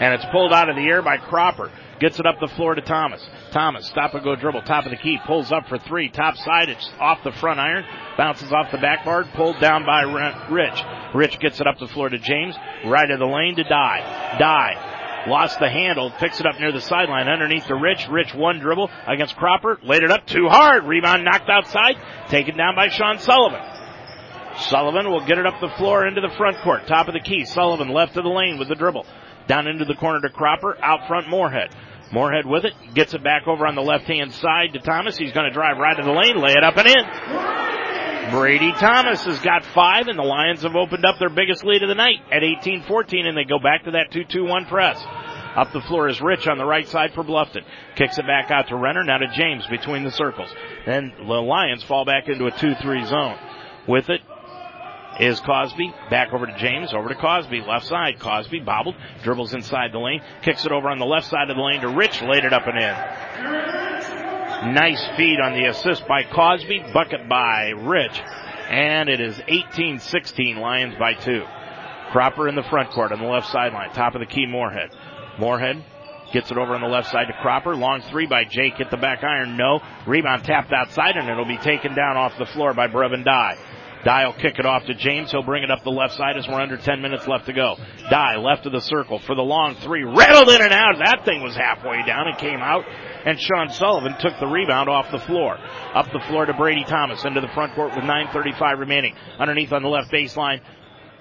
and 0.00 0.12
it's 0.12 0.26
pulled 0.26 0.52
out 0.52 0.68
of 0.68 0.76
the 0.76 0.86
air 0.86 1.00
by 1.00 1.16
Cropper. 1.16 1.70
Gets 1.98 2.20
it 2.20 2.26
up 2.26 2.40
the 2.40 2.48
floor 2.48 2.74
to 2.74 2.82
Thomas. 2.82 3.26
Thomas, 3.50 3.86
stop 3.86 4.12
and 4.12 4.22
go 4.22 4.36
dribble, 4.36 4.62
top 4.62 4.84
of 4.84 4.90
the 4.90 4.98
key, 4.98 5.18
pulls 5.26 5.50
up 5.50 5.66
for 5.66 5.78
three, 5.78 6.10
top 6.10 6.36
side, 6.36 6.68
it's 6.68 6.90
off 7.00 7.24
the 7.24 7.32
front 7.32 7.58
iron, 7.58 7.86
bounces 8.18 8.52
off 8.52 8.70
the 8.70 8.76
backboard, 8.76 9.26
pulled 9.32 9.58
down 9.60 9.86
by 9.86 10.02
Rich. 10.50 10.84
Rich 11.14 11.40
gets 11.40 11.58
it 11.58 11.66
up 11.66 11.78
the 11.78 11.88
floor 11.88 12.10
to 12.10 12.18
James, 12.18 12.54
right 12.84 13.10
of 13.10 13.18
the 13.18 13.24
lane 13.24 13.56
to 13.56 13.64
Die. 13.64 14.36
Dye 14.38 14.97
lost 15.26 15.58
the 15.58 15.68
handle, 15.68 16.10
picks 16.10 16.40
it 16.40 16.46
up 16.46 16.58
near 16.60 16.72
the 16.72 16.80
sideline 16.80 17.28
underneath 17.28 17.66
the 17.66 17.74
Rich. 17.74 18.08
Rich 18.08 18.34
one 18.34 18.58
dribble 18.58 18.90
against 19.06 19.36
Cropper, 19.36 19.78
laid 19.82 20.02
it 20.02 20.10
up 20.10 20.26
too 20.26 20.48
hard, 20.48 20.84
rebound 20.84 21.24
knocked 21.24 21.48
outside, 21.48 21.96
taken 22.28 22.56
down 22.56 22.74
by 22.76 22.88
Sean 22.88 23.18
Sullivan. 23.18 23.60
Sullivan 24.56 25.10
will 25.10 25.24
get 25.24 25.38
it 25.38 25.46
up 25.46 25.60
the 25.60 25.74
floor 25.76 26.06
into 26.06 26.20
the 26.20 26.34
front 26.36 26.58
court, 26.62 26.86
top 26.86 27.08
of 27.08 27.14
the 27.14 27.20
key. 27.20 27.44
Sullivan 27.44 27.88
left 27.88 28.16
of 28.16 28.24
the 28.24 28.30
lane 28.30 28.58
with 28.58 28.68
the 28.68 28.74
dribble. 28.74 29.06
Down 29.46 29.66
into 29.66 29.84
the 29.84 29.94
corner 29.94 30.20
to 30.20 30.30
Cropper, 30.30 30.76
out 30.82 31.06
front 31.06 31.28
Moorhead. 31.28 31.74
Moorhead 32.12 32.46
with 32.46 32.64
it, 32.64 32.74
gets 32.94 33.14
it 33.14 33.22
back 33.22 33.46
over 33.46 33.66
on 33.66 33.74
the 33.74 33.82
left 33.82 34.04
hand 34.04 34.32
side 34.32 34.72
to 34.72 34.80
Thomas. 34.80 35.16
He's 35.16 35.32
going 35.32 35.46
to 35.46 35.52
drive 35.52 35.78
right 35.78 35.96
to 35.96 36.02
the 36.02 36.10
lane, 36.10 36.36
lay 36.38 36.52
it 36.52 36.64
up 36.64 36.76
and 36.76 36.88
in. 36.88 37.87
Brady 38.30 38.72
Thomas 38.72 39.24
has 39.24 39.38
got 39.40 39.64
five, 39.64 40.08
and 40.08 40.18
the 40.18 40.22
Lions 40.22 40.62
have 40.62 40.76
opened 40.76 41.04
up 41.04 41.18
their 41.18 41.30
biggest 41.30 41.64
lead 41.64 41.82
of 41.82 41.88
the 41.88 41.94
night 41.94 42.20
at 42.30 42.42
18-14, 42.42 43.26
and 43.26 43.36
they 43.36 43.44
go 43.44 43.58
back 43.58 43.84
to 43.84 43.92
that 43.92 44.10
2-2-1 44.10 44.68
press. 44.68 45.02
Up 45.56 45.72
the 45.72 45.80
floor 45.82 46.08
is 46.08 46.20
Rich 46.20 46.46
on 46.46 46.58
the 46.58 46.64
right 46.64 46.86
side 46.86 47.12
for 47.14 47.24
Bluffton. 47.24 47.64
Kicks 47.96 48.18
it 48.18 48.26
back 48.26 48.50
out 48.50 48.68
to 48.68 48.76
Renner, 48.76 49.02
now 49.02 49.18
to 49.18 49.28
James 49.28 49.66
between 49.66 50.04
the 50.04 50.10
circles. 50.10 50.48
Then 50.86 51.12
the 51.18 51.24
Lions 51.24 51.82
fall 51.82 52.04
back 52.04 52.28
into 52.28 52.46
a 52.46 52.52
2-3 52.52 53.06
zone. 53.06 53.38
With 53.88 54.08
it 54.10 54.20
is 55.18 55.40
Cosby. 55.40 55.92
Back 56.10 56.32
over 56.32 56.46
to 56.46 56.56
James, 56.58 56.92
over 56.94 57.08
to 57.08 57.14
Cosby, 57.14 57.62
left 57.62 57.86
side. 57.86 58.20
Cosby 58.20 58.60
bobbled, 58.60 58.94
dribbles 59.22 59.54
inside 59.54 59.92
the 59.92 59.98
lane, 59.98 60.22
kicks 60.42 60.64
it 60.64 60.72
over 60.72 60.88
on 60.88 60.98
the 60.98 61.06
left 61.06 61.26
side 61.26 61.50
of 61.50 61.56
the 61.56 61.62
lane 61.62 61.80
to 61.80 61.88
Rich, 61.88 62.22
laid 62.22 62.44
it 62.44 62.52
up 62.52 62.66
and 62.66 62.78
in. 62.78 64.17
Nice 64.66 65.06
feed 65.16 65.38
on 65.38 65.52
the 65.52 65.66
assist 65.66 66.06
by 66.08 66.24
Cosby, 66.24 66.90
bucket 66.92 67.28
by 67.28 67.68
Rich, 67.68 68.20
and 68.68 69.08
it 69.08 69.20
is 69.20 69.36
18-16 69.36 70.58
Lions 70.58 70.96
by 70.98 71.14
two. 71.14 71.44
Cropper 72.10 72.48
in 72.48 72.56
the 72.56 72.64
front 72.64 72.90
court 72.90 73.12
on 73.12 73.20
the 73.20 73.26
left 73.26 73.46
sideline, 73.52 73.92
top 73.92 74.16
of 74.16 74.20
the 74.20 74.26
key 74.26 74.46
Moorhead. 74.46 74.90
Moorhead 75.38 75.84
gets 76.32 76.50
it 76.50 76.58
over 76.58 76.74
on 76.74 76.80
the 76.80 76.88
left 76.88 77.08
side 77.08 77.28
to 77.28 77.32
Cropper. 77.40 77.76
Long 77.76 78.00
three 78.10 78.26
by 78.26 78.44
Jake. 78.44 78.74
Hit 78.74 78.90
the 78.90 78.96
back 78.96 79.22
iron. 79.22 79.56
No. 79.56 79.80
Rebound 80.06 80.44
tapped 80.44 80.72
outside 80.72 81.16
and 81.16 81.28
it'll 81.28 81.44
be 81.44 81.58
taken 81.58 81.94
down 81.94 82.16
off 82.16 82.36
the 82.36 82.46
floor 82.46 82.74
by 82.74 82.88
Brevin 82.88 83.24
Dye. 83.24 83.56
Dye 84.04 84.26
will 84.26 84.34
kick 84.34 84.58
it 84.58 84.66
off 84.66 84.84
to 84.86 84.94
James. 84.94 85.30
He'll 85.30 85.42
bring 85.42 85.62
it 85.62 85.70
up 85.70 85.82
the 85.84 85.90
left 85.90 86.14
side 86.14 86.36
as 86.36 86.46
we're 86.46 86.60
under 86.60 86.76
10 86.76 87.02
minutes 87.02 87.26
left 87.26 87.46
to 87.46 87.52
go. 87.52 87.76
Dye 88.10 88.36
left 88.36 88.66
of 88.66 88.72
the 88.72 88.80
circle 88.80 89.18
for 89.18 89.34
the 89.34 89.42
long 89.42 89.74
three. 89.76 90.04
Rattled 90.04 90.48
in 90.48 90.62
and 90.62 90.72
out. 90.72 90.98
That 90.98 91.24
thing 91.24 91.42
was 91.42 91.54
halfway 91.56 92.04
down 92.04 92.28
and 92.28 92.38
came 92.38 92.60
out. 92.60 92.84
And 93.24 93.38
Sean 93.40 93.70
Sullivan 93.70 94.14
took 94.20 94.38
the 94.38 94.46
rebound 94.46 94.88
off 94.88 95.10
the 95.10 95.18
floor. 95.18 95.58
Up 95.94 96.10
the 96.12 96.20
floor 96.28 96.46
to 96.46 96.54
Brady 96.54 96.84
Thomas 96.84 97.24
into 97.24 97.40
the 97.40 97.48
front 97.48 97.74
court 97.74 97.94
with 97.94 98.04
9.35 98.04 98.78
remaining. 98.78 99.14
Underneath 99.38 99.72
on 99.72 99.82
the 99.82 99.88
left 99.88 100.12
baseline 100.12 100.60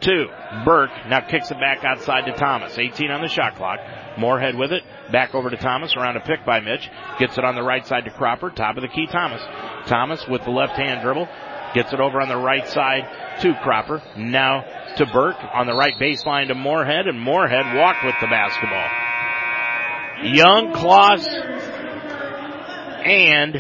to 0.01 0.27
Burke. 0.63 0.91
Now 1.09 1.21
kicks 1.21 1.49
it 1.49 1.59
back 1.59 1.83
outside 1.83 2.25
to 2.25 2.33
Thomas. 2.33 2.77
18 2.77 3.09
on 3.09 3.21
the 3.21 3.27
shot 3.27 3.55
clock. 3.55 3.79
Moorhead 4.17 4.55
with 4.55 4.71
it. 4.71 4.83
Back 5.11 5.33
over 5.33 5.49
to 5.49 5.57
Thomas. 5.57 5.95
Around 5.95 6.17
a 6.17 6.21
pick 6.21 6.45
by 6.45 6.59
Mitch. 6.59 6.87
Gets 7.19 7.37
it 7.37 7.43
on 7.43 7.55
the 7.55 7.63
right 7.63 7.85
side 7.85 8.05
to 8.05 8.11
Cropper. 8.11 8.51
Top 8.51 8.77
of 8.77 8.83
the 8.83 8.87
key 8.87 9.07
Thomas. 9.07 9.41
Thomas 9.87 10.27
with 10.27 10.43
the 10.43 10.51
left 10.51 10.73
hand 10.73 11.01
dribble. 11.01 11.27
Gets 11.73 11.93
it 11.93 11.99
over 11.99 12.21
on 12.21 12.29
the 12.29 12.37
right 12.37 12.67
side 12.67 13.39
to 13.41 13.53
Cropper. 13.61 14.01
Now 14.17 14.63
to 14.97 15.05
Burke 15.05 15.37
on 15.53 15.67
the 15.67 15.73
right 15.73 15.93
baseline 15.99 16.47
to 16.47 16.55
Moorhead, 16.55 17.07
and 17.07 17.19
Moorhead 17.19 17.75
walked 17.75 18.03
with 18.03 18.15
the 18.19 18.27
basketball. 18.27 18.89
Young, 20.23 20.73
Kloss, 20.73 21.27
and 23.05 23.53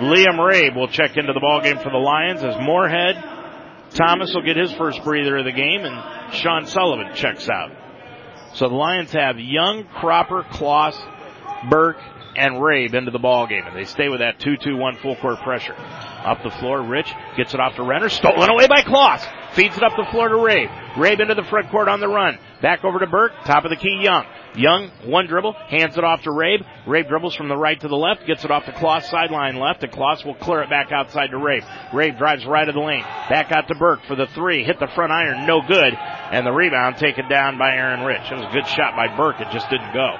Liam 0.00 0.38
Rabe 0.38 0.74
will 0.74 0.88
check 0.88 1.16
into 1.16 1.32
the 1.32 1.40
ball 1.40 1.60
game 1.62 1.78
for 1.78 1.90
the 1.90 1.98
Lions 1.98 2.42
as 2.42 2.56
Moorhead. 2.60 3.22
Thomas 3.90 4.34
will 4.34 4.42
get 4.42 4.56
his 4.56 4.72
first 4.72 5.02
breather 5.04 5.36
of 5.38 5.44
the 5.44 5.52
game, 5.52 5.84
and 5.84 6.34
Sean 6.34 6.66
Sullivan 6.66 7.14
checks 7.14 7.48
out. 7.48 7.70
So 8.54 8.68
the 8.68 8.74
Lions 8.74 9.12
have 9.12 9.38
Young, 9.38 9.84
Cropper, 9.84 10.42
Kloss, 10.42 10.96
Burke, 11.68 12.00
and 12.36 12.54
Rabe 12.54 12.94
into 12.94 13.10
the 13.10 13.18
ball 13.18 13.46
game, 13.46 13.64
and 13.66 13.76
they 13.76 13.84
stay 13.84 14.08
with 14.08 14.20
that 14.20 14.38
2-2-1 14.38 15.00
full 15.00 15.16
court 15.16 15.40
pressure. 15.40 15.74
Up 15.74 16.42
the 16.42 16.50
floor, 16.50 16.82
Rich 16.82 17.12
gets 17.36 17.54
it 17.54 17.60
off 17.60 17.76
to 17.76 17.82
Renner, 17.82 18.08
stolen 18.08 18.50
away 18.50 18.66
by 18.66 18.82
Kloss. 18.82 19.26
Feeds 19.54 19.76
it 19.76 19.82
up 19.82 19.92
the 19.96 20.06
floor 20.10 20.28
to 20.28 20.36
Rabe. 20.36 20.70
Rabe 20.94 21.20
into 21.20 21.34
the 21.34 21.44
front 21.44 21.70
court 21.70 21.88
on 21.88 22.00
the 22.00 22.08
run. 22.08 22.38
Back 22.62 22.84
over 22.84 22.98
to 22.98 23.06
Burke, 23.06 23.32
top 23.44 23.64
of 23.64 23.70
the 23.70 23.76
key, 23.76 24.00
Young. 24.02 24.24
Young, 24.56 24.90
one 25.04 25.26
dribble, 25.28 25.52
hands 25.52 25.96
it 25.96 26.02
off 26.02 26.22
to 26.22 26.30
Rabe. 26.30 26.64
Rabe 26.84 27.08
dribbles 27.08 27.36
from 27.36 27.48
the 27.48 27.56
right 27.56 27.78
to 27.80 27.88
the 27.88 27.96
left, 27.96 28.26
gets 28.26 28.44
it 28.44 28.50
off 28.50 28.64
to 28.64 28.72
Kloss 28.72 29.04
sideline 29.04 29.56
left, 29.56 29.82
and 29.84 29.92
Kloss 29.92 30.24
will 30.24 30.34
clear 30.34 30.62
it 30.62 30.70
back 30.70 30.90
outside 30.90 31.28
to 31.28 31.36
Rabe. 31.36 31.64
Rabe 31.92 32.18
drives 32.18 32.44
right 32.44 32.68
of 32.68 32.74
the 32.74 32.80
lane. 32.80 33.04
Back 33.28 33.52
out 33.52 33.68
to 33.68 33.76
Burke 33.76 34.00
for 34.08 34.16
the 34.16 34.26
three. 34.26 34.64
Hit 34.64 34.80
the 34.80 34.88
front 34.88 35.12
iron, 35.12 35.46
no 35.46 35.62
good. 35.62 35.94
And 35.94 36.44
the 36.44 36.52
rebound 36.52 36.96
taken 36.96 37.28
down 37.28 37.58
by 37.58 37.70
Aaron 37.74 38.00
Rich. 38.00 38.30
It 38.30 38.34
was 38.34 38.46
a 38.46 38.52
good 38.52 38.66
shot 38.66 38.96
by 38.96 39.16
Burke, 39.16 39.40
it 39.40 39.48
just 39.52 39.70
didn't 39.70 39.94
go. 39.94 40.16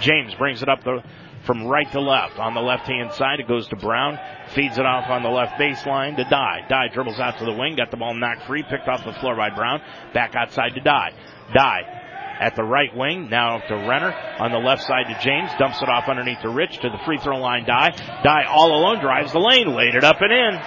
James 0.00 0.34
brings 0.34 0.62
it 0.62 0.68
up 0.68 0.82
the 0.82 1.02
from 1.44 1.66
right 1.66 1.90
to 1.92 2.00
left. 2.00 2.38
On 2.38 2.54
the 2.54 2.60
left 2.60 2.86
hand 2.86 3.12
side, 3.12 3.40
it 3.40 3.48
goes 3.48 3.68
to 3.68 3.76
Brown. 3.76 4.18
Feeds 4.54 4.78
it 4.78 4.86
off 4.86 5.08
on 5.08 5.22
the 5.22 5.28
left 5.28 5.60
baseline 5.60 6.16
to 6.16 6.24
Dye. 6.24 6.64
Dye 6.68 6.88
dribbles 6.92 7.18
out 7.18 7.38
to 7.38 7.44
the 7.44 7.52
wing, 7.52 7.76
got 7.76 7.90
the 7.90 7.96
ball 7.96 8.14
knocked 8.14 8.46
free, 8.46 8.62
picked 8.62 8.88
off 8.88 9.04
the 9.04 9.12
floor 9.14 9.36
by 9.36 9.50
Brown. 9.50 9.80
Back 10.12 10.34
outside 10.34 10.74
to 10.74 10.80
Dye. 10.80 11.12
Dye 11.54 12.00
at 12.40 12.56
the 12.56 12.64
right 12.64 12.94
wing. 12.96 13.28
Now 13.30 13.58
to 13.58 13.74
Renner 13.74 14.12
on 14.38 14.50
the 14.52 14.58
left 14.58 14.82
side 14.82 15.06
to 15.08 15.18
James. 15.22 15.50
Dumps 15.58 15.80
it 15.82 15.88
off 15.88 16.08
underneath 16.08 16.40
to 16.40 16.48
Rich 16.48 16.78
to 16.78 16.90
the 16.90 16.98
free 17.04 17.18
throw 17.18 17.38
line. 17.38 17.64
Dye. 17.64 17.90
Dye 18.22 18.44
all 18.48 18.72
alone 18.78 19.00
drives 19.00 19.32
the 19.32 19.38
lane. 19.38 19.74
Laid 19.74 19.94
it 19.94 20.04
up 20.04 20.16
and 20.20 20.32
in. 20.32 20.60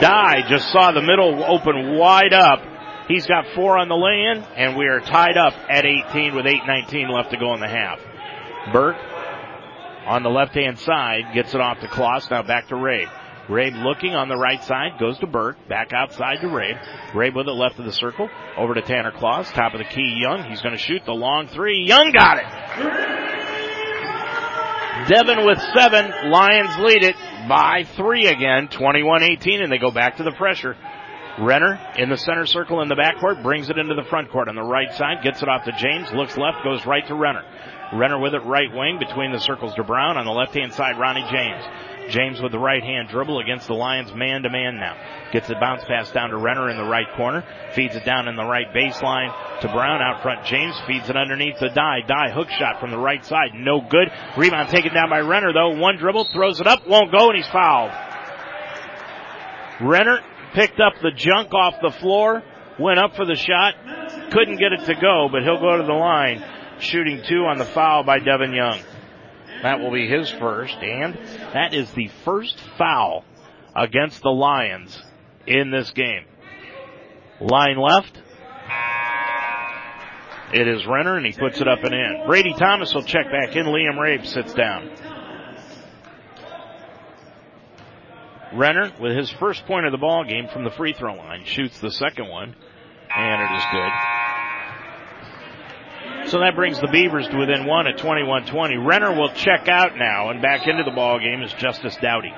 Dye 0.00 0.42
just 0.48 0.70
saw 0.70 0.92
the 0.92 1.02
middle 1.02 1.44
open 1.44 1.96
wide 1.96 2.32
up. 2.32 2.62
He's 3.08 3.26
got 3.26 3.46
four 3.54 3.78
on 3.78 3.88
the 3.88 3.96
lay-in, 3.96 4.42
and 4.56 4.76
we 4.76 4.86
are 4.86 5.00
tied 5.00 5.36
up 5.36 5.54
at 5.68 5.84
18 5.84 6.34
with 6.34 6.46
8.19 6.46 7.10
left 7.10 7.30
to 7.32 7.36
go 7.36 7.52
in 7.52 7.60
the 7.60 7.68
half. 7.68 7.98
Burke 8.72 8.96
on 10.06 10.22
the 10.22 10.30
left-hand 10.30 10.78
side 10.78 11.34
gets 11.34 11.54
it 11.54 11.60
off 11.60 11.80
to 11.80 11.86
Kloss. 11.86 12.30
Now 12.30 12.42
back 12.42 12.68
to 12.68 12.76
Ray. 12.76 13.06
Rabe 13.48 13.82
looking 13.82 14.14
on 14.14 14.28
the 14.28 14.36
right 14.36 14.62
side, 14.62 14.92
goes 15.00 15.18
to 15.18 15.26
Burke, 15.26 15.56
back 15.68 15.92
outside 15.92 16.40
to 16.42 16.46
Rabe. 16.46 16.78
Rabe 17.12 17.34
with 17.34 17.48
it 17.48 17.52
left 17.52 17.78
of 17.78 17.84
the 17.84 17.92
circle, 17.92 18.28
over 18.56 18.74
to 18.74 18.82
Tanner 18.82 19.10
Kloss, 19.10 19.52
top 19.52 19.74
of 19.74 19.78
the 19.78 19.84
key, 19.84 20.18
Young. 20.20 20.44
He's 20.48 20.62
going 20.62 20.76
to 20.76 20.78
shoot 20.78 21.02
the 21.04 21.12
long 21.12 21.48
three. 21.48 21.84
Young 21.84 22.12
got 22.12 22.38
it! 22.38 22.44
Devin 25.08 25.44
with 25.44 25.58
seven. 25.74 26.30
Lions 26.30 26.78
lead 26.78 27.02
it 27.02 27.16
by 27.48 27.84
three 27.96 28.26
again, 28.26 28.68
21-18, 28.68 29.62
and 29.62 29.72
they 29.72 29.78
go 29.78 29.90
back 29.90 30.18
to 30.18 30.22
the 30.22 30.32
pressure. 30.32 30.76
Renner 31.40 31.80
in 31.96 32.10
the 32.10 32.16
center 32.16 32.46
circle 32.46 32.82
in 32.82 32.88
the 32.88 32.94
backcourt, 32.94 33.42
brings 33.42 33.70
it 33.70 33.78
into 33.78 33.94
the 33.94 34.04
front 34.04 34.30
court 34.30 34.48
on 34.48 34.54
the 34.54 34.62
right 34.62 34.92
side, 34.94 35.22
gets 35.22 35.42
it 35.42 35.48
off 35.48 35.64
to 35.64 35.72
James, 35.72 36.12
looks 36.12 36.36
left, 36.36 36.62
goes 36.62 36.86
right 36.86 37.06
to 37.08 37.14
Renner. 37.14 37.42
Renner 37.92 38.18
with 38.18 38.34
it 38.34 38.44
right 38.44 38.72
wing 38.72 38.98
between 38.98 39.32
the 39.32 39.40
circles 39.40 39.74
to 39.74 39.84
Brown 39.84 40.16
on 40.16 40.24
the 40.24 40.32
left 40.32 40.54
hand 40.54 40.72
side, 40.72 40.98
Ronnie 40.98 41.26
James. 41.30 41.62
James 42.10 42.40
with 42.40 42.52
the 42.52 42.58
right 42.58 42.82
hand 42.82 43.08
dribble 43.08 43.38
against 43.38 43.68
the 43.68 43.74
Lions 43.74 44.12
man 44.14 44.42
to 44.42 44.50
man 44.50 44.76
now. 44.76 44.96
Gets 45.32 45.48
the 45.48 45.54
bounce 45.60 45.84
pass 45.84 46.10
down 46.10 46.30
to 46.30 46.36
Renner 46.36 46.68
in 46.68 46.76
the 46.76 46.84
right 46.84 47.06
corner. 47.16 47.44
Feeds 47.74 47.94
it 47.94 48.04
down 48.04 48.28
in 48.28 48.36
the 48.36 48.44
right 48.44 48.66
baseline 48.74 49.30
to 49.60 49.68
Brown 49.68 50.02
out 50.02 50.22
front. 50.22 50.44
James 50.46 50.74
feeds 50.86 51.08
it 51.08 51.16
underneath 51.16 51.58
the 51.60 51.68
Dye. 51.68 52.00
Dye 52.06 52.30
hook 52.30 52.48
shot 52.58 52.80
from 52.80 52.90
the 52.90 52.98
right 52.98 53.24
side. 53.24 53.50
No 53.54 53.80
good. 53.80 54.10
Rebound 54.36 54.68
taken 54.70 54.92
down 54.92 55.10
by 55.10 55.20
Renner 55.20 55.52
though. 55.52 55.76
One 55.76 55.96
dribble, 55.96 56.28
throws 56.32 56.60
it 56.60 56.66
up, 56.66 56.86
won't 56.88 57.12
go 57.12 57.28
and 57.28 57.36
he's 57.36 57.48
fouled. 57.48 57.92
Renner 59.80 60.18
picked 60.54 60.80
up 60.80 60.94
the 61.00 61.12
junk 61.14 61.52
off 61.54 61.74
the 61.80 61.90
floor, 61.90 62.42
went 62.78 62.98
up 62.98 63.16
for 63.16 63.24
the 63.24 63.36
shot, 63.36 63.74
couldn't 64.32 64.56
get 64.56 64.72
it 64.72 64.84
to 64.86 64.94
go, 65.00 65.28
but 65.30 65.42
he'll 65.42 65.60
go 65.60 65.76
to 65.76 65.84
the 65.84 65.92
line 65.92 66.42
shooting 66.82 67.22
two 67.26 67.44
on 67.44 67.58
the 67.58 67.64
foul 67.64 68.02
by 68.04 68.18
Devin 68.18 68.52
Young. 68.52 68.80
That 69.62 69.80
will 69.80 69.92
be 69.92 70.08
his 70.08 70.28
first, 70.30 70.74
and 70.74 71.14
that 71.52 71.72
is 71.72 71.90
the 71.92 72.08
first 72.24 72.58
foul 72.76 73.24
against 73.74 74.22
the 74.22 74.30
Lions 74.30 75.00
in 75.46 75.70
this 75.70 75.90
game. 75.92 76.24
Line 77.40 77.76
left. 77.76 78.20
It 80.52 80.68
is 80.68 80.86
Renner, 80.86 81.16
and 81.16 81.24
he 81.24 81.32
puts 81.32 81.60
it 81.60 81.68
up 81.68 81.82
and 81.82 81.94
in. 81.94 82.24
Brady 82.26 82.52
Thomas 82.58 82.92
will 82.92 83.04
check 83.04 83.26
back 83.30 83.56
in. 83.56 83.66
Liam 83.66 83.96
Rabe 83.96 84.26
sits 84.26 84.52
down. 84.52 84.90
Renner, 88.52 88.92
with 89.00 89.16
his 89.16 89.30
first 89.30 89.64
point 89.64 89.86
of 89.86 89.92
the 89.92 89.98
ball 89.98 90.24
game 90.24 90.48
from 90.52 90.64
the 90.64 90.70
free 90.70 90.92
throw 90.92 91.14
line, 91.14 91.44
shoots 91.44 91.80
the 91.80 91.90
second 91.90 92.28
one, 92.28 92.54
and 93.16 93.42
it 93.42 93.56
is 93.56 93.64
good. 93.72 94.41
So 96.26 96.38
that 96.38 96.54
brings 96.54 96.80
the 96.80 96.88
Beavers 96.88 97.28
to 97.28 97.36
within 97.36 97.66
one 97.66 97.86
at 97.86 97.98
21-20. 97.98 98.86
Renner 98.86 99.12
will 99.12 99.32
check 99.34 99.68
out 99.68 99.96
now, 99.96 100.30
and 100.30 100.40
back 100.40 100.66
into 100.66 100.84
the 100.84 100.90
ball 100.90 101.18
game 101.18 101.42
is 101.42 101.52
Justice 101.54 101.96
Dowdy. 102.00 102.32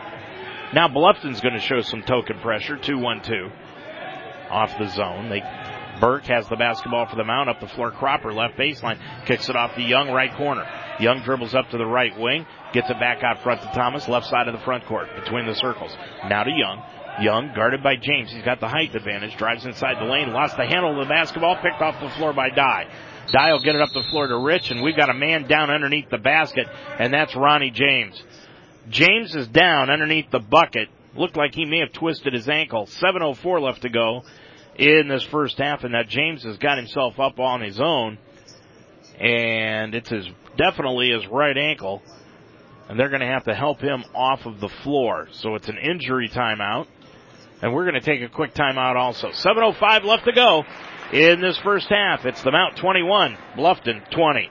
Now 0.72 0.88
Bluffton's 0.88 1.40
going 1.40 1.54
to 1.54 1.60
show 1.60 1.80
some 1.82 2.02
token 2.02 2.40
pressure, 2.40 2.76
2-1-2 2.76 3.52
off 4.50 4.76
the 4.78 4.88
zone. 4.88 5.28
They 5.28 5.42
Burke 6.00 6.24
has 6.24 6.48
the 6.48 6.56
basketball 6.56 7.06
for 7.06 7.16
the 7.16 7.24
mount 7.24 7.48
up 7.48 7.60
the 7.60 7.68
floor. 7.68 7.90
Cropper 7.90 8.32
left 8.32 8.56
baseline 8.58 8.98
kicks 9.26 9.48
it 9.48 9.56
off 9.56 9.76
the 9.76 9.82
Young 9.82 10.10
right 10.10 10.34
corner. 10.34 10.66
Young 10.98 11.22
dribbles 11.22 11.54
up 11.54 11.70
to 11.70 11.78
the 11.78 11.86
right 11.86 12.18
wing, 12.18 12.46
gets 12.72 12.90
it 12.90 12.98
back 12.98 13.22
out 13.22 13.42
front 13.42 13.62
to 13.62 13.68
Thomas, 13.68 14.08
left 14.08 14.26
side 14.26 14.48
of 14.48 14.54
the 14.54 14.64
front 14.64 14.86
court 14.86 15.08
between 15.14 15.46
the 15.46 15.54
circles. 15.54 15.96
Now 16.28 16.42
to 16.42 16.50
Young. 16.50 16.82
Young 17.20 17.52
guarded 17.54 17.82
by 17.82 17.94
James. 17.94 18.32
He's 18.32 18.42
got 18.42 18.58
the 18.58 18.68
height 18.68 18.92
advantage. 18.94 19.36
Drives 19.36 19.66
inside 19.66 19.98
the 20.00 20.10
lane. 20.10 20.32
Lost 20.32 20.56
the 20.56 20.66
handle 20.66 21.00
of 21.00 21.06
the 21.06 21.14
basketball. 21.14 21.56
Picked 21.62 21.80
off 21.80 22.00
the 22.00 22.10
floor 22.10 22.32
by 22.32 22.50
Dye. 22.50 22.88
Will 23.32 23.60
get 23.60 23.74
it 23.74 23.80
up 23.80 23.92
the 23.92 24.02
floor 24.10 24.26
to 24.26 24.38
Rich, 24.38 24.70
and 24.70 24.82
we've 24.82 24.96
got 24.96 25.10
a 25.10 25.14
man 25.14 25.46
down 25.48 25.70
underneath 25.70 26.10
the 26.10 26.18
basket, 26.18 26.66
and 26.98 27.12
that's 27.12 27.34
Ronnie 27.34 27.70
James. 27.70 28.22
James 28.88 29.34
is 29.34 29.48
down 29.48 29.90
underneath 29.90 30.30
the 30.30 30.40
bucket. 30.40 30.88
Looked 31.16 31.36
like 31.36 31.54
he 31.54 31.64
may 31.64 31.78
have 31.78 31.92
twisted 31.92 32.32
his 32.32 32.48
ankle. 32.48 32.86
7.04 32.86 33.60
left 33.60 33.82
to 33.82 33.88
go 33.88 34.22
in 34.76 35.08
this 35.08 35.22
first 35.22 35.58
half, 35.58 35.84
and 35.84 35.94
that 35.94 36.08
James 36.08 36.42
has 36.44 36.58
got 36.58 36.76
himself 36.76 37.18
up 37.18 37.38
on 37.38 37.60
his 37.60 37.80
own, 37.80 38.18
and 39.18 39.94
it's 39.94 40.10
his 40.10 40.28
definitely 40.56 41.10
his 41.10 41.26
right 41.28 41.56
ankle, 41.56 42.02
and 42.88 42.98
they're 42.98 43.08
going 43.08 43.20
to 43.20 43.26
have 43.26 43.44
to 43.44 43.54
help 43.54 43.80
him 43.80 44.04
off 44.14 44.44
of 44.46 44.60
the 44.60 44.68
floor. 44.68 45.28
So 45.32 45.54
it's 45.54 45.68
an 45.68 45.78
injury 45.78 46.28
timeout, 46.28 46.86
and 47.62 47.72
we're 47.72 47.88
going 47.88 48.00
to 48.00 48.00
take 48.00 48.22
a 48.22 48.28
quick 48.28 48.54
timeout 48.54 48.96
also. 48.96 49.28
7.05 49.28 50.04
left 50.04 50.24
to 50.24 50.32
go 50.32 50.64
in 51.14 51.40
this 51.40 51.56
first 51.58 51.88
half. 51.88 52.26
It's 52.26 52.42
the 52.42 52.50
Mount 52.50 52.76
21, 52.76 53.38
Bluffton 53.56 54.10
20. 54.10 54.50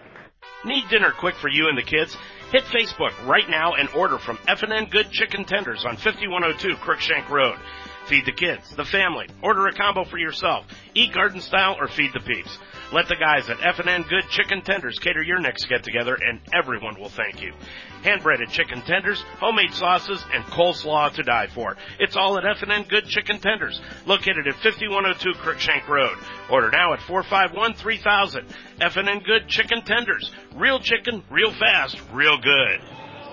Need 0.63 0.87
dinner 0.89 1.11
quick 1.11 1.35
for 1.35 1.49
you 1.49 1.67
and 1.67 1.77
the 1.77 1.83
kids? 1.83 2.15
Hit 2.53 2.63
Facebook 2.63 3.11
right 3.27 3.49
now 3.49 3.73
and 3.73 3.89
order 3.89 4.17
from 4.17 4.39
F&N 4.47 4.87
Good 4.89 5.11
Chicken 5.11 5.43
Tenders 5.43 5.83
on 5.85 5.97
5102 5.97 6.77
Crookshank 6.77 7.29
Road. 7.29 7.57
Feed 8.05 8.25
the 8.25 8.31
kids, 8.31 8.73
the 8.77 8.85
family, 8.85 9.27
order 9.41 9.67
a 9.67 9.73
combo 9.73 10.05
for 10.05 10.17
yourself, 10.17 10.65
eat 10.93 11.13
garden 11.13 11.41
style 11.41 11.75
or 11.77 11.87
feed 11.89 12.11
the 12.13 12.21
peeps. 12.21 12.57
Let 12.93 13.07
the 13.07 13.15
guys 13.15 13.49
at 13.49 13.57
F&N 13.59 14.03
Good 14.03 14.29
Chicken 14.29 14.61
Tenders 14.61 14.99
cater 14.99 15.23
your 15.23 15.39
next 15.39 15.65
get 15.65 15.83
together 15.83 16.15
and 16.15 16.39
everyone 16.53 16.99
will 16.99 17.09
thank 17.09 17.41
you. 17.41 17.51
Hand 18.03 18.21
breaded 18.21 18.49
chicken 18.49 18.83
tenders, 18.83 19.19
homemade 19.39 19.73
sauces, 19.73 20.23
and 20.31 20.43
coleslaw 20.43 21.11
to 21.15 21.23
die 21.23 21.47
for. 21.47 21.75
It's 21.97 22.15
all 22.15 22.37
at 22.37 22.45
F&N 22.45 22.85
Good 22.87 23.07
Chicken 23.07 23.39
Tenders, 23.39 23.81
located 24.05 24.47
at 24.47 24.53
5102 24.61 25.33
Crookshank 25.39 25.89
Road. 25.89 26.15
Order 26.51 26.69
now 26.69 26.93
at 26.93 26.99
451-3000. 26.99 28.53
F&N 28.79 29.19
Good 29.25 29.47
Chicken 29.47 29.81
Tenders. 29.81 30.29
Real 30.53 30.79
chicken, 30.79 31.23
real 31.31 31.51
fast, 31.51 31.99
real 32.11 32.37
good. 32.37 32.79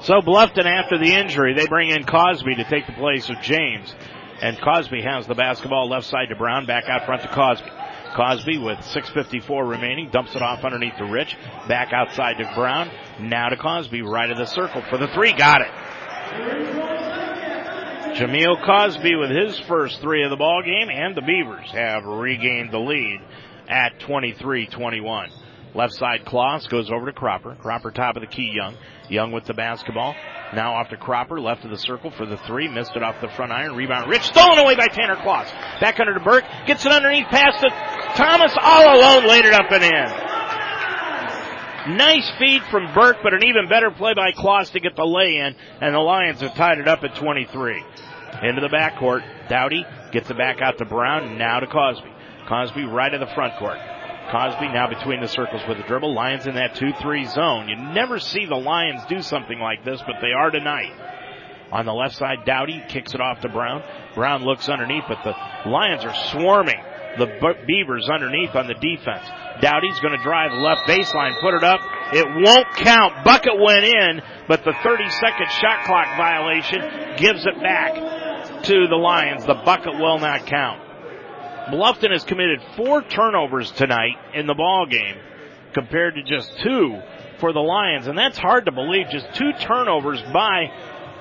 So 0.04 0.22
Bluffton, 0.22 0.64
after 0.64 0.96
the 0.96 1.12
injury, 1.12 1.52
they 1.54 1.66
bring 1.66 1.90
in 1.90 2.04
Cosby 2.04 2.54
to 2.54 2.64
take 2.64 2.86
the 2.86 2.94
place 2.94 3.28
of 3.28 3.42
James. 3.42 3.94
And 4.40 4.58
Cosby 4.58 5.02
has 5.02 5.26
the 5.26 5.34
basketball 5.34 5.90
left 5.90 6.06
side 6.06 6.30
to 6.30 6.36
Brown, 6.36 6.64
back 6.64 6.84
out 6.88 7.04
front 7.04 7.20
to 7.22 7.28
Cosby. 7.28 7.70
Cosby 8.14 8.58
with 8.58 8.78
6.54 8.78 9.68
remaining, 9.68 10.10
dumps 10.10 10.34
it 10.34 10.42
off 10.42 10.64
underneath 10.64 10.98
the 10.98 11.04
Rich, 11.04 11.36
back 11.68 11.92
outside 11.92 12.38
to 12.38 12.50
Brown, 12.54 12.90
now 13.20 13.48
to 13.48 13.56
Cosby, 13.56 14.02
right 14.02 14.30
of 14.30 14.38
the 14.38 14.46
circle 14.46 14.82
for 14.88 14.98
the 14.98 15.08
three, 15.08 15.32
got 15.32 15.60
it. 15.60 15.70
Jameel 18.16 18.64
Cosby 18.64 19.14
with 19.16 19.30
his 19.30 19.58
first 19.60 20.00
three 20.00 20.24
of 20.24 20.30
the 20.30 20.36
ball 20.36 20.62
game, 20.62 20.90
and 20.90 21.16
the 21.16 21.22
Beavers 21.22 21.70
have 21.70 22.04
regained 22.04 22.72
the 22.72 22.78
lead 22.78 23.20
at 23.68 23.98
23-21. 24.00 25.30
Left 25.74 25.92
side 25.94 26.24
Kloss 26.24 26.68
goes 26.68 26.90
over 26.90 27.06
to 27.06 27.12
Cropper. 27.12 27.54
Cropper 27.54 27.92
top 27.92 28.16
of 28.16 28.22
the 28.22 28.26
key, 28.26 28.50
Young. 28.52 28.76
Young 29.08 29.30
with 29.30 29.44
the 29.44 29.54
basketball. 29.54 30.14
Now 30.52 30.74
off 30.74 30.88
to 30.88 30.96
Cropper, 30.96 31.40
left 31.40 31.64
of 31.64 31.70
the 31.70 31.78
circle 31.78 32.10
for 32.10 32.26
the 32.26 32.36
three. 32.38 32.66
Missed 32.66 32.96
it 32.96 33.02
off 33.04 33.20
the 33.20 33.28
front 33.28 33.52
iron. 33.52 33.76
Rebound 33.76 34.10
Rich. 34.10 34.24
Stolen 34.24 34.58
away 34.58 34.74
by 34.74 34.88
Tanner 34.88 35.14
Kloss. 35.14 35.48
Back 35.80 36.00
under 36.00 36.14
to 36.14 36.20
Burke. 36.20 36.44
Gets 36.66 36.84
it 36.86 36.92
underneath. 36.92 37.26
past 37.26 37.60
to 37.60 37.70
Thomas 38.16 38.54
all 38.60 38.96
alone. 38.96 39.26
Laid 39.26 39.44
it 39.46 39.54
up 39.54 39.70
and 39.70 39.84
in. 39.84 40.30
Nice 41.96 42.30
feed 42.38 42.62
from 42.64 42.92
Burke, 42.92 43.18
but 43.22 43.32
an 43.32 43.42
even 43.42 43.66
better 43.68 43.90
play 43.90 44.12
by 44.14 44.32
Kloss 44.32 44.72
to 44.72 44.80
get 44.80 44.96
the 44.96 45.04
lay 45.04 45.36
in. 45.36 45.56
And 45.80 45.94
the 45.94 46.00
Lions 46.00 46.40
have 46.40 46.54
tied 46.54 46.78
it 46.78 46.86
up 46.86 47.02
at 47.04 47.14
23. 47.14 47.82
Into 48.42 48.60
the 48.60 48.68
backcourt. 48.68 49.22
Dowdy 49.48 49.84
gets 50.12 50.30
it 50.30 50.36
back 50.36 50.60
out 50.60 50.78
to 50.78 50.84
Brown. 50.84 51.38
Now 51.38 51.60
to 51.60 51.66
Cosby. 51.66 52.12
Cosby 52.48 52.84
right 52.84 53.12
of 53.12 53.20
the 53.20 53.34
front 53.34 53.56
court. 53.56 53.78
Cosby 54.30 54.68
now 54.68 54.88
between 54.88 55.20
the 55.20 55.28
circles 55.28 55.62
with 55.66 55.78
the 55.78 55.84
dribble. 55.84 56.14
Lions 56.14 56.46
in 56.46 56.54
that 56.54 56.74
2-3 56.74 57.32
zone. 57.32 57.68
You 57.68 57.76
never 57.76 58.18
see 58.18 58.46
the 58.46 58.56
Lions 58.56 59.02
do 59.08 59.22
something 59.22 59.58
like 59.58 59.84
this, 59.84 60.00
but 60.06 60.16
they 60.20 60.32
are 60.32 60.50
tonight. 60.50 60.92
On 61.72 61.86
the 61.86 61.94
left 61.94 62.16
side, 62.16 62.44
Dowdy 62.44 62.82
kicks 62.88 63.14
it 63.14 63.20
off 63.20 63.40
to 63.40 63.48
Brown. 63.48 63.82
Brown 64.14 64.44
looks 64.44 64.68
underneath, 64.68 65.04
but 65.08 65.22
the 65.24 65.70
Lions 65.70 66.04
are 66.04 66.14
swarming 66.30 66.80
the 67.18 67.54
Beavers 67.66 68.08
underneath 68.12 68.54
on 68.54 68.66
the 68.66 68.74
defense. 68.74 69.26
Dowdy's 69.60 69.98
going 70.00 70.16
to 70.16 70.22
drive 70.22 70.52
left 70.52 70.82
baseline, 70.88 71.38
put 71.40 71.54
it 71.54 71.64
up. 71.64 71.80
It 72.12 72.26
won't 72.26 72.66
count. 72.76 73.24
Bucket 73.24 73.58
went 73.58 73.84
in, 73.84 74.22
but 74.48 74.64
the 74.64 74.74
30 74.82 75.10
second 75.10 75.50
shot 75.50 75.84
clock 75.84 76.16
violation 76.16 77.16
gives 77.16 77.46
it 77.46 77.60
back 77.62 78.64
to 78.64 78.86
the 78.88 78.96
Lions. 78.96 79.44
The 79.44 79.54
bucket 79.54 79.94
will 79.94 80.18
not 80.18 80.46
count. 80.46 80.82
Bluffton 81.70 82.10
has 82.10 82.24
committed 82.24 82.60
four 82.76 83.02
turnovers 83.02 83.70
tonight 83.72 84.16
in 84.34 84.46
the 84.46 84.54
ball 84.54 84.86
game 84.86 85.16
compared 85.72 86.14
to 86.14 86.22
just 86.22 86.58
two 86.60 87.00
for 87.38 87.52
the 87.52 87.60
Lions, 87.60 88.06
and 88.06 88.18
that's 88.18 88.38
hard 88.38 88.66
to 88.66 88.72
believe. 88.72 89.06
Just 89.10 89.32
two 89.34 89.52
turnovers 89.60 90.20
by 90.32 90.70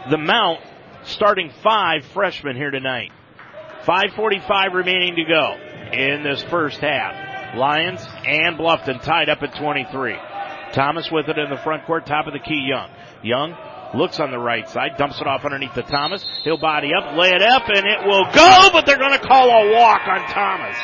the 0.09 0.17
Mount, 0.17 0.59
starting 1.03 1.51
five 1.61 2.05
freshmen 2.13 2.55
here 2.55 2.71
tonight. 2.71 3.11
5.45 3.83 4.73
remaining 4.73 5.15
to 5.15 5.23
go 5.23 5.68
in 5.93 6.23
this 6.23 6.43
first 6.43 6.79
half. 6.79 7.55
Lions 7.55 8.05
and 8.25 8.57
Bluffton 8.57 9.01
tied 9.01 9.29
up 9.29 9.41
at 9.41 9.55
23. 9.55 10.15
Thomas 10.73 11.09
with 11.11 11.27
it 11.29 11.37
in 11.37 11.49
the 11.49 11.57
front 11.57 11.85
court, 11.85 12.05
top 12.05 12.27
of 12.27 12.33
the 12.33 12.39
key, 12.39 12.67
Young. 12.67 12.89
Young 13.23 13.57
looks 13.95 14.19
on 14.19 14.29
the 14.31 14.37
right 14.37 14.69
side, 14.69 14.97
dumps 14.97 15.19
it 15.19 15.27
off 15.27 15.43
underneath 15.45 15.73
the 15.73 15.81
Thomas. 15.81 16.23
He'll 16.43 16.59
body 16.59 16.91
up, 16.93 17.17
lay 17.17 17.29
it 17.29 17.41
up, 17.41 17.63
and 17.67 17.85
it 17.85 18.05
will 18.05 18.25
go, 18.31 18.69
but 18.71 18.85
they're 18.85 18.97
to 18.97 19.27
call 19.27 19.49
a 19.49 19.73
walk 19.73 20.01
on 20.07 20.27
Thomas. 20.29 20.77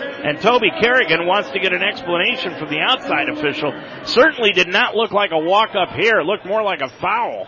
And 0.00 0.40
Toby 0.40 0.70
Kerrigan 0.80 1.26
wants 1.26 1.50
to 1.50 1.60
get 1.60 1.74
an 1.74 1.82
explanation 1.82 2.58
from 2.58 2.70
the 2.70 2.80
outside 2.80 3.28
official. 3.28 3.72
Certainly 4.04 4.52
did 4.52 4.68
not 4.68 4.94
look 4.94 5.12
like 5.12 5.30
a 5.32 5.38
walk 5.38 5.74
up 5.74 5.90
here. 5.90 6.20
It 6.20 6.24
looked 6.24 6.46
more 6.46 6.62
like 6.62 6.80
a 6.80 6.88
foul. 6.88 7.46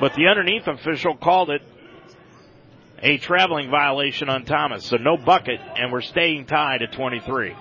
But 0.00 0.14
the 0.14 0.26
underneath 0.26 0.66
official 0.66 1.16
called 1.16 1.50
it 1.50 1.62
a 3.04 3.18
traveling 3.18 3.70
violation 3.70 4.28
on 4.30 4.44
Thomas. 4.44 4.86
So 4.86 4.96
no 4.96 5.16
bucket, 5.16 5.60
and 5.76 5.92
we're 5.92 6.00
staying 6.00 6.46
tied 6.46 6.82
at 6.82 6.92
23. 6.92 7.54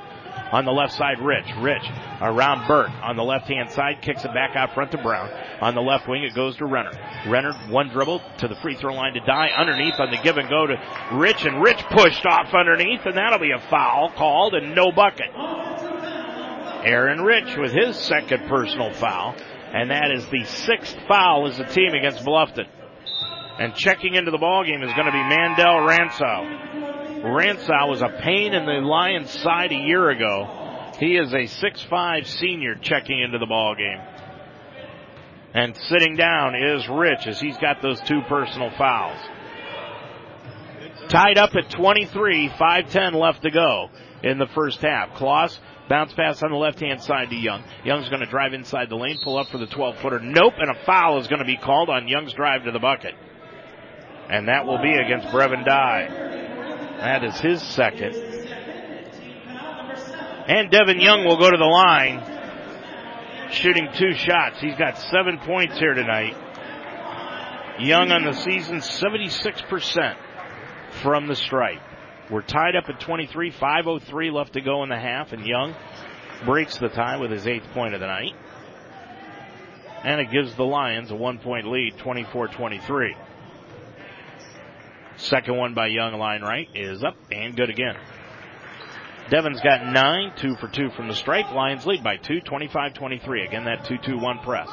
On 0.54 0.66
the 0.66 0.72
left 0.72 0.94
side, 0.94 1.20
Rich. 1.20 1.46
Rich 1.60 1.84
around 2.22 2.68
Burke. 2.68 2.92
On 3.02 3.18
the 3.18 3.24
left 3.24 3.48
hand 3.48 3.70
side, 3.72 4.02
kicks 4.02 4.24
it 4.24 4.34
back 4.34 4.56
out 4.56 4.74
front 4.74 4.92
to 4.92 4.98
Brown. 4.98 5.30
On 5.62 5.76
the 5.76 5.82
left 5.82 6.08
wing, 6.08 6.24
it 6.24 6.34
goes 6.34 6.56
to 6.58 6.66
Renner. 6.66 6.92
Renner, 7.28 7.54
one 7.70 7.90
dribble 7.90 8.22
to 8.38 8.48
the 8.48 8.56
free 8.62 8.76
throw 8.76 8.94
line 8.94 9.14
to 9.14 9.20
Dye. 9.20 9.50
Underneath 9.56 10.00
on 10.00 10.12
the 10.12 10.18
give 10.24 10.38
and 10.38 10.50
go 10.50 10.66
to 10.66 10.76
Rich, 11.14 11.46
and 11.46 11.62
Rich 11.62 11.84
pushed 11.92 12.26
off 12.26 12.54
underneath, 12.54 13.06
and 13.06 13.18
that'll 13.18 13.40
be 13.40 13.52
a 13.52 13.60
foul 13.70 14.12
called 14.16 14.54
and 14.54 14.76
no 14.76 14.92
bucket. 14.92 15.30
Aaron 16.86 17.22
Rich 17.22 17.58
with 17.58 17.72
his 17.74 17.98
second 17.98 18.48
personal 18.48 18.94
foul, 18.94 19.36
and 19.74 19.90
that 19.90 20.12
is 20.12 20.26
the 20.28 20.46
sixth 20.46 20.98
foul 21.08 21.48
as 21.48 21.60
a 21.60 21.66
team 21.66 21.94
against 21.94 22.24
Bluffton. 22.24 22.68
And 23.60 23.76
checking 23.76 24.16
into 24.16 24.32
the 24.32 24.38
ball 24.38 24.64
game 24.64 24.82
is 24.82 24.92
going 24.94 25.06
to 25.06 25.12
be 25.12 25.24
Mandel 25.24 25.86
Ransow. 25.86 27.24
Ransow 27.24 27.88
was 27.88 28.02
a 28.02 28.10
pain 28.22 28.54
in 28.54 28.66
the 28.66 28.82
Lions 28.86 29.30
side 29.30 29.72
a 29.72 29.76
year 29.76 30.10
ago. 30.10 30.92
He 31.00 31.16
is 31.16 31.32
a 31.34 31.46
6'5 31.46 32.26
senior 32.26 32.76
checking 32.76 33.22
into 33.22 33.38
the 33.38 33.46
ball 33.46 33.76
game. 33.76 34.02
And 35.54 35.78
sitting 35.88 36.16
down 36.16 36.56
is 36.56 36.88
Rich 36.90 37.28
as 37.28 37.40
he's 37.40 37.58
got 37.58 37.82
those 37.82 38.02
two 38.02 38.22
personal 38.28 38.72
fouls. 38.72 39.20
Tied 41.10 41.38
up 41.38 41.52
at 41.56 41.70
23, 41.70 42.50
5-10 42.50 43.14
left 43.14 43.44
to 43.44 43.52
go 43.52 43.90
in 44.24 44.40
the 44.40 44.48
first 44.56 44.82
half. 44.82 45.10
Kloss 45.12 45.60
bounce 45.90 46.14
pass 46.14 46.42
on 46.42 46.50
the 46.50 46.58
left 46.58 46.80
hand 46.80 47.02
side 47.04 47.30
to 47.30 47.36
Young. 47.36 47.64
Young's 47.84 48.10
going 48.10 48.22
to 48.22 48.26
drive 48.26 48.54
inside 48.54 48.90
the 48.90 48.96
lane, 48.96 49.20
pull 49.24 49.38
up 49.38 49.48
for 49.50 49.60
the 49.60 49.68
12 49.68 50.00
footer. 50.00 50.20
Nope, 50.20 50.54
and 50.58 50.72
a 50.72 50.86
foul 50.86 51.20
is 51.20 51.28
going 51.28 51.40
to 51.40 51.46
be 51.46 51.58
called 51.58 51.90
on 51.90 52.08
Young's 52.08 52.34
drive 52.34 52.64
to 52.64 52.72
the 52.72 52.80
bucket. 52.80 53.14
And 54.30 54.48
that 54.48 54.66
will 54.66 54.82
be 54.82 54.94
against 54.94 55.28
Brevin 55.28 55.66
Dye. 55.66 56.08
That 57.00 57.24
is 57.24 57.40
his 57.40 57.62
second. 57.62 58.16
And 60.48 60.70
Devin 60.72 61.00
Young 61.00 61.26
will 61.26 61.38
go 61.38 61.50
to 61.50 61.58
the 61.58 61.64
line, 61.64 62.22
shooting 63.52 63.88
two 63.94 64.14
shots. 64.14 64.60
He's 64.60 64.76
got 64.76 64.98
seven 64.98 65.40
points 65.40 65.78
here 65.80 65.94
tonight. 65.94 66.36
Young 67.80 68.12
on 68.12 68.24
the 68.24 68.34
season, 68.34 68.78
76% 68.78 70.16
from 71.02 71.28
the 71.28 71.36
stripe. 71.36 71.82
We're 72.30 72.42
tied 72.42 72.76
up 72.76 72.86
at 72.88 73.00
23, 73.00 73.52
5.03 73.52 74.32
left 74.32 74.54
to 74.54 74.62
go 74.62 74.84
in 74.84 74.90
the 74.90 75.00
half, 75.00 75.34
and 75.34 75.46
Young 75.46 75.76
breaks 76.46 76.78
the 76.78 76.90
tie 76.90 77.18
with 77.18 77.32
his 77.32 77.48
eighth 77.48 77.68
point 77.74 77.94
of 77.94 78.00
the 78.00 78.08
night. 78.08 78.34
And 80.04 80.20
it 80.20 80.32
gives 80.32 80.54
the 80.56 80.64
Lions 80.64 81.12
a 81.12 81.16
one 81.16 81.40
point 81.40 81.68
lead, 81.68 81.96
24-23. 81.98 83.16
Second 85.24 85.56
one 85.56 85.74
by 85.74 85.88
Young, 85.88 86.20
line 86.20 86.42
right, 86.42 86.68
is 86.76 87.02
up 87.02 87.16
and 87.32 87.56
good 87.56 87.70
again. 87.70 87.96
Devin's 89.30 89.62
got 89.62 89.86
nine, 89.86 90.34
two 90.36 90.58
for 90.58 90.68
two 90.68 90.90
from 90.98 91.08
the 91.08 91.16
strike. 91.16 91.50
Lions 91.52 91.86
lead 91.86 92.04
by 92.04 92.18
two, 92.18 92.42
25-23. 92.42 93.48
Again, 93.48 93.64
that 93.64 93.86
2-2-1 93.86 94.44
press. 94.44 94.70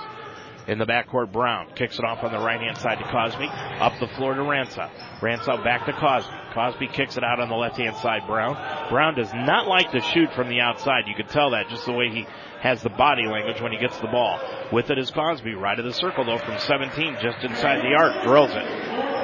In 0.66 0.78
the 0.78 0.86
backcourt, 0.86 1.32
Brown 1.32 1.68
kicks 1.76 2.01
it 2.01 2.05
off 2.05 2.24
on 2.24 2.32
the 2.32 2.38
right 2.38 2.61
hand 2.61 2.76
side 2.78 2.98
to 2.98 3.05
Cosby. 3.05 3.46
Up 3.46 3.92
the 4.01 4.09
floor 4.16 4.34
to 4.34 4.42
Ransow. 4.42 4.90
Ransow 5.20 5.62
back 5.62 5.86
to 5.86 5.92
Cosby. 5.92 6.34
Cosby 6.53 6.88
kicks 6.88 7.16
it 7.16 7.22
out 7.22 7.38
on 7.38 7.48
the 7.48 7.55
left 7.55 7.76
hand 7.76 7.94
side, 7.98 8.22
Brown. 8.26 8.57
Brown 8.90 9.14
does 9.14 9.32
not 9.32 9.68
like 9.68 9.92
to 9.92 10.01
shoot 10.01 10.32
from 10.32 10.48
the 10.48 10.61
outside. 10.61 11.05
You 11.07 11.14
can 11.14 11.28
tell 11.28 11.51
that 11.53 11.68
just 11.68 11.86
the 11.86 11.92
way 11.92 12.11
he 12.11 12.26
has 12.61 12.82
the 12.82 12.90
body 12.90 13.26
language 13.26 13.61
when 13.61 13.70
he 13.70 13.78
gets 13.78 13.98
the 13.98 14.09
ball. 14.09 14.40
With 14.72 14.90
it 14.90 14.98
is 14.98 15.12
Cosby. 15.12 15.55
Right 15.55 15.78
of 15.78 15.84
the 15.84 15.92
circle 15.92 16.24
though 16.24 16.38
from 16.38 16.59
17, 16.59 17.18
just 17.22 17.38
inside 17.44 17.82
the 17.82 17.94
arc. 17.96 18.24
Drills 18.24 18.51
it. 18.53 19.20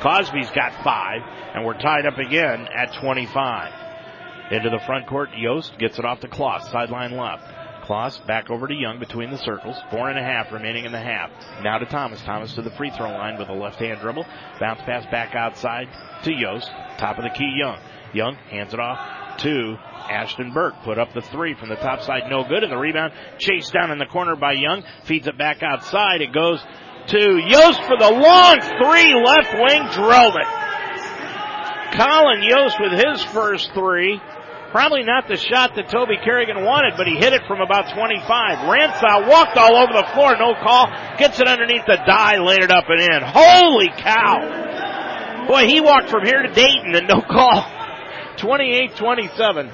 Cosby's 0.00 0.50
got 0.50 0.84
five, 0.84 1.22
and 1.54 1.64
we're 1.64 1.78
tied 1.78 2.06
up 2.06 2.18
again 2.18 2.68
at 2.74 2.94
25. 3.00 3.72
Into 4.52 4.70
the 4.70 4.78
front 4.86 5.06
court, 5.06 5.30
Yost 5.36 5.78
gets 5.78 5.98
it 5.98 6.04
off 6.04 6.20
to 6.20 6.28
Kloss, 6.28 6.70
sideline 6.70 7.16
left. 7.16 7.44
Kloss 7.84 8.24
back 8.26 8.50
over 8.50 8.68
to 8.68 8.74
Young 8.74 8.98
between 8.98 9.30
the 9.30 9.38
circles. 9.38 9.76
Four 9.90 10.10
and 10.10 10.18
a 10.18 10.22
half 10.22 10.52
remaining 10.52 10.84
in 10.84 10.92
the 10.92 11.00
half. 11.00 11.30
Now 11.62 11.78
to 11.78 11.86
Thomas. 11.86 12.20
Thomas 12.22 12.54
to 12.54 12.62
the 12.62 12.70
free 12.72 12.90
throw 12.90 13.10
line 13.10 13.38
with 13.38 13.48
a 13.48 13.54
left 13.54 13.78
hand 13.78 14.00
dribble. 14.00 14.26
Bounce 14.60 14.80
pass 14.82 15.06
back 15.10 15.34
outside 15.34 15.88
to 16.24 16.32
Yost. 16.32 16.70
Top 16.98 17.16
of 17.16 17.24
the 17.24 17.30
key, 17.30 17.56
Young. 17.58 17.78
Young 18.12 18.34
hands 18.50 18.74
it 18.74 18.80
off 18.80 19.38
to 19.38 19.76
Ashton 20.10 20.52
Burke. 20.52 20.74
Put 20.84 20.98
up 20.98 21.14
the 21.14 21.22
three 21.22 21.54
from 21.54 21.70
the 21.70 21.76
top 21.76 22.02
side, 22.02 22.24
no 22.28 22.44
good. 22.44 22.62
And 22.62 22.72
the 22.72 22.76
rebound 22.76 23.14
chased 23.38 23.72
down 23.72 23.90
in 23.90 23.98
the 23.98 24.06
corner 24.06 24.36
by 24.36 24.52
Young. 24.52 24.82
Feeds 25.04 25.26
it 25.26 25.38
back 25.38 25.62
outside. 25.62 26.20
It 26.20 26.32
goes 26.32 26.62
to 27.08 27.40
Yost 27.46 27.82
for 27.84 27.96
the 27.98 28.10
long 28.10 28.60
three. 28.80 29.14
Left 29.14 29.52
wing 29.56 29.88
drilled 29.92 30.36
it. 30.36 30.48
Colin 31.96 32.42
Yost 32.42 32.76
with 32.80 32.92
his 32.92 33.24
first 33.32 33.72
three. 33.74 34.20
Probably 34.70 35.02
not 35.02 35.26
the 35.26 35.36
shot 35.36 35.74
that 35.76 35.88
Toby 35.88 36.18
Kerrigan 36.22 36.62
wanted, 36.62 36.94
but 36.98 37.06
he 37.06 37.16
hit 37.16 37.32
it 37.32 37.40
from 37.48 37.62
about 37.62 37.94
25. 37.94 38.68
Ransow 38.68 39.26
walked 39.26 39.56
all 39.56 39.76
over 39.76 39.92
the 39.94 40.06
floor, 40.12 40.36
no 40.36 40.54
call. 40.60 40.86
Gets 41.16 41.40
it 41.40 41.48
underneath 41.48 41.86
the 41.86 41.96
Dye, 42.06 42.36
laid 42.36 42.62
it 42.62 42.70
up 42.70 42.84
and 42.88 43.00
in. 43.00 43.22
Holy 43.24 43.88
cow! 43.96 45.46
Boy, 45.48 45.66
he 45.66 45.80
walked 45.80 46.10
from 46.10 46.26
here 46.26 46.42
to 46.42 46.52
Dayton 46.52 46.94
and 46.94 47.08
no 47.08 47.22
call. 47.28 47.64
28-27. 48.36 49.72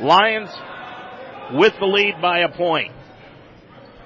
Lions 0.00 0.50
with 1.54 1.74
the 1.78 1.86
lead 1.86 2.20
by 2.20 2.40
a 2.40 2.48
point. 2.48 2.90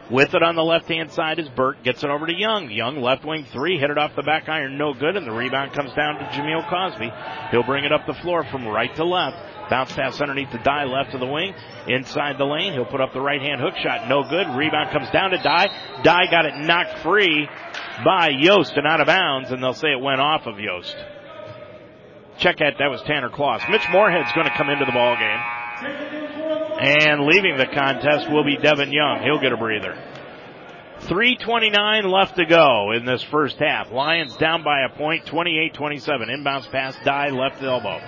With 0.09 0.35
it 0.35 0.43
on 0.43 0.55
the 0.55 0.63
left 0.63 0.89
hand 0.89 1.11
side 1.11 1.41
is 1.41 1.49
Burke. 1.49 1.83
Gets 1.83 2.05
it 2.05 2.11
over 2.11 2.27
to 2.27 2.35
Young. 2.35 2.71
Young 2.71 3.01
left 3.01 3.25
wing 3.25 3.45
three. 3.53 3.79
Hit 3.79 3.91
it 3.91 3.99
off 3.99 4.15
the 4.15 4.23
back 4.23 4.49
iron. 4.49 4.79
No 4.79 4.95
good. 4.95 5.17
And 5.17 5.27
the 5.27 5.33
rebound 5.33 5.73
comes 5.73 5.93
down 5.95 6.15
to 6.19 6.25
Jameel 6.27 6.69
Cosby. 6.71 7.11
He'll 7.51 7.65
bring 7.65 7.85
it 7.85 7.93
up 7.93 8.07
the 8.07 8.15
floor 8.15 8.45
from 8.45 8.69
right 8.69 8.95
to 8.95 9.05
left. 9.05 9.37
Bounce 9.69 9.93
pass 9.93 10.21
underneath 10.21 10.53
the 10.53 10.59
Dye 10.59 10.85
left 10.85 11.13
of 11.15 11.19
the 11.19 11.27
wing. 11.27 11.55
Inside 11.89 12.39
the 12.39 12.45
lane. 12.45 12.73
He'll 12.73 12.85
put 12.85 13.01
up 13.01 13.13
the 13.13 13.21
right 13.21 13.43
hand 13.43 13.61
hook 13.61 13.75
shot. 13.83 14.09
No 14.09 14.23
good. 14.23 14.47
Rebound 14.57 14.93
comes 14.93 15.11
down 15.11 15.31
to 15.31 15.39
Dye. 15.39 15.69
Dye 16.05 16.31
got 16.31 16.47
it 16.47 16.55
knocked 16.55 16.99
free 16.99 17.49
by 18.05 18.29
Yost 18.29 18.77
and 18.77 18.87
out 18.87 19.01
of 19.01 19.09
bounds. 19.09 19.51
And 19.51 19.61
they'll 19.61 19.75
say 19.75 19.91
it 19.91 20.01
went 20.01 20.21
off 20.21 20.47
of 20.47 20.61
Yost. 20.61 20.97
Check 22.39 22.59
that. 22.59 22.75
That 22.79 22.91
was 22.91 23.03
Tanner 23.03 23.31
Kloss. 23.31 23.69
Mitch 23.69 23.89
Moorhead's 23.91 24.33
going 24.35 24.47
to 24.47 24.55
come 24.57 24.71
into 24.71 24.85
the 24.85 24.93
ball 24.93 25.17
game. 25.17 26.16
And 26.79 27.25
leaving 27.25 27.57
the 27.57 27.67
contest 27.67 28.31
will 28.31 28.45
be 28.45 28.57
Devin 28.57 28.93
Young. 28.93 29.23
He'll 29.23 29.41
get 29.41 29.53
a 29.53 29.57
breather. 29.57 29.97
329 31.01 32.05
left 32.05 32.37
to 32.37 32.47
go 32.47 32.93
in 32.93 33.05
this 33.05 33.23
first 33.23 33.57
half. 33.59 33.91
Lions 33.91 34.37
down 34.37 34.63
by 34.63 34.81
a 34.81 34.89
point, 34.89 35.25
28-27. 35.27 35.75
Inbounds 36.31 36.71
pass, 36.71 36.97
Dye, 37.05 37.31
left 37.31 37.63
elbow. 37.63 38.01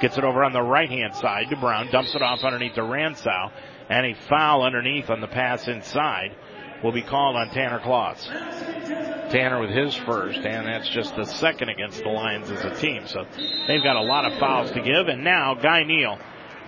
Gets 0.00 0.18
it 0.18 0.24
over 0.24 0.44
on 0.44 0.52
the 0.52 0.62
right 0.62 0.88
hand 0.88 1.14
side 1.16 1.50
to 1.50 1.56
Brown, 1.56 1.90
dumps 1.90 2.14
it 2.14 2.22
off 2.22 2.44
underneath 2.44 2.74
to 2.74 2.82
Ransow, 2.82 3.50
and 3.88 4.06
a 4.06 4.14
foul 4.28 4.62
underneath 4.62 5.10
on 5.10 5.20
the 5.20 5.26
pass 5.26 5.68
inside 5.68 6.34
will 6.82 6.92
be 6.92 7.02
called 7.02 7.36
on 7.36 7.48
Tanner 7.48 7.80
Kloss. 7.80 8.22
Tanner 9.30 9.60
with 9.60 9.70
his 9.70 9.94
first, 9.94 10.38
and 10.38 10.66
that's 10.66 10.88
just 10.90 11.16
the 11.16 11.24
second 11.24 11.70
against 11.70 12.02
the 12.02 12.10
Lions 12.10 12.50
as 12.50 12.62
a 12.64 12.74
team. 12.74 13.06
So 13.06 13.24
they've 13.66 13.82
got 13.82 13.96
a 13.96 14.02
lot 14.02 14.30
of 14.30 14.38
fouls 14.38 14.70
to 14.72 14.82
give, 14.82 15.08
and 15.08 15.24
now 15.24 15.54
Guy 15.54 15.84
Neal 15.84 16.18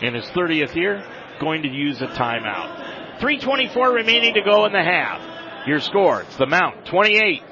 in 0.01 0.15
his 0.15 0.25
30th 0.27 0.75
year 0.75 1.05
going 1.41 1.63
to 1.63 1.69
use 1.69 2.01
a 2.03 2.07
timeout. 2.07 3.21
324 3.21 3.93
remaining 3.93 4.35
to 4.35 4.43
go 4.43 4.67
in 4.67 4.73
the 4.73 4.83
half. 4.83 5.67
Your 5.67 5.81
score, 5.81 6.23
it's 6.23 6.37
the 6.37 6.47
Mount 6.47 6.87
28 6.87 7.43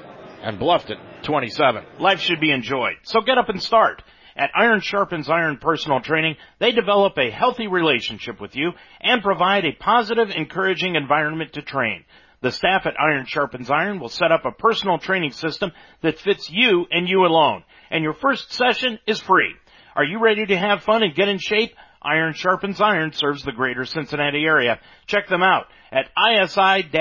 and 0.43 0.59
Bluffton 0.59 0.97
27. 1.23 1.83
Life 1.99 2.19
should 2.19 2.39
be 2.39 2.51
enjoyed, 2.51 2.95
so 3.03 3.21
get 3.21 3.37
up 3.37 3.49
and 3.49 3.61
start. 3.61 4.03
At 4.37 4.51
Iron 4.53 4.81
Sharpens 4.81 5.29
Iron 5.29 5.57
Personal 5.57 6.01
Training, 6.01 6.35
they 6.59 6.71
develop 6.71 7.17
a 7.17 7.31
healthy 7.31 7.67
relationship 7.67 8.41
with 8.41 8.55
you 8.55 8.71
and 8.99 9.23
provide 9.23 9.65
a 9.65 9.71
positive, 9.71 10.29
encouraging 10.29 10.95
environment 10.95 11.53
to 11.53 11.61
train. 11.61 12.03
The 12.41 12.51
staff 12.51 12.85
at 12.85 12.99
Iron 12.99 13.25
Sharpens 13.25 13.71
Iron 13.71 13.99
will 13.99 14.09
set 14.09 14.31
up 14.31 14.45
a 14.45 14.51
personal 14.51 14.97
training 14.97 15.31
system 15.31 15.71
that 16.01 16.19
fits 16.19 16.49
you 16.49 16.85
and 16.91 17.07
you 17.07 17.25
alone. 17.25 17.63
And 17.89 18.03
your 18.03 18.13
first 18.13 18.51
session 18.53 18.99
is 19.07 19.21
free. 19.21 19.55
Are 19.95 20.03
you 20.03 20.19
ready 20.19 20.45
to 20.45 20.57
have 20.57 20.83
fun 20.83 21.01
and 21.01 21.15
get 21.15 21.29
in 21.29 21.39
shape? 21.39 21.73
Iron 22.05 22.33
Sharpens 22.33 22.79
Iron 22.79 23.11
serves 23.13 23.43
the 23.43 23.51
greater 23.51 23.85
Cincinnati 23.85 24.45
area. 24.45 24.79
Check 25.07 25.27
them 25.27 25.41
out 25.41 25.65
at 25.91 26.11
isi-pt.com. 26.15 26.91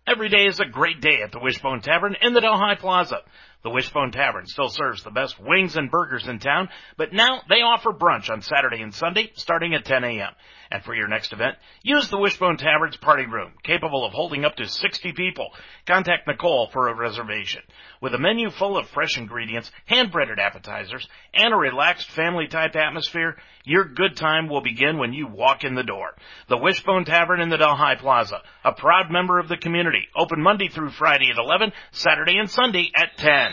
Every 0.07 0.29
day 0.29 0.45
is 0.45 0.59
a 0.59 0.65
great 0.65 1.01
day 1.01 1.21
at 1.23 1.31
the 1.31 1.39
Wishbone 1.39 1.81
Tavern 1.81 2.15
in 2.21 2.33
the 2.33 2.41
Delhi 2.41 2.75
Plaza. 2.77 3.21
The 3.61 3.69
Wishbone 3.69 4.13
Tavern 4.13 4.45
still 4.47 4.69
serves 4.69 5.03
the 5.03 5.11
best 5.11 5.37
wings 5.37 5.75
and 5.75 5.91
burgers 5.91 6.25
in 6.29 6.39
town, 6.39 6.69
but 6.95 7.11
now 7.11 7.41
they 7.49 7.61
offer 7.61 7.91
brunch 7.91 8.29
on 8.29 8.41
Saturday 8.41 8.81
and 8.81 8.93
Sunday 8.93 9.31
starting 9.35 9.73
at 9.73 9.83
10 9.83 10.05
a.m. 10.05 10.33
And 10.71 10.81
for 10.83 10.95
your 10.95 11.09
next 11.09 11.33
event, 11.33 11.57
use 11.81 12.09
the 12.09 12.19
Wishbone 12.19 12.55
Tavern's 12.55 12.95
party 12.95 13.25
room, 13.25 13.53
capable 13.63 14.05
of 14.05 14.13
holding 14.13 14.45
up 14.45 14.55
to 14.57 14.67
60 14.67 15.11
people. 15.13 15.49
Contact 15.85 16.25
Nicole 16.25 16.69
for 16.71 16.87
a 16.87 16.95
reservation. 16.95 17.61
With 18.01 18.13
a 18.13 18.19
menu 18.19 18.49
full 18.49 18.77
of 18.77 18.87
fresh 18.87 19.17
ingredients, 19.17 19.71
hand-breaded 19.87 20.39
appetizers, 20.39 21.07
and 21.33 21.53
a 21.53 21.57
relaxed 21.57 22.09
family-type 22.11 22.75
atmosphere, 22.75 23.35
your 23.65 23.83
good 23.83 24.15
time 24.15 24.47
will 24.47 24.61
begin 24.61 24.99
when 24.99 25.11
you 25.11 25.27
walk 25.27 25.63
in 25.63 25.75
the 25.75 25.83
door. 25.83 26.15
The 26.47 26.57
Wishbone 26.57 27.03
Tavern 27.03 27.41
in 27.41 27.49
the 27.49 27.57
Delhi 27.57 27.95
Plaza, 27.97 28.41
a 28.63 28.71
proud 28.71 29.11
member 29.11 29.39
of 29.39 29.49
the 29.49 29.57
community, 29.57 30.07
open 30.15 30.41
Monday 30.41 30.69
through 30.69 30.91
Friday 30.91 31.29
at 31.31 31.37
11, 31.37 31.73
Saturday 31.91 32.37
and 32.37 32.49
Sunday 32.49 32.91
at 32.95 33.17
10. 33.17 33.48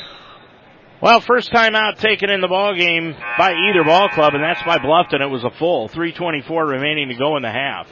Well, 1.01 1.21
first 1.21 1.53
time 1.53 1.75
out 1.75 1.99
taken 1.99 2.31
in 2.31 2.41
the 2.41 2.49
ball 2.49 2.75
game 2.75 3.15
by 3.37 3.53
either 3.53 3.85
ball 3.85 4.09
club, 4.09 4.35
and 4.35 4.43
that's 4.43 4.63
by 4.63 4.79
Bluffton. 4.79 5.21
It 5.21 5.31
was 5.31 5.45
a 5.45 5.51
full 5.51 5.89
324 5.89 6.67
remaining 6.67 7.09
to 7.09 7.15
go 7.15 7.37
in 7.37 7.43
the 7.43 7.51
half. 7.51 7.87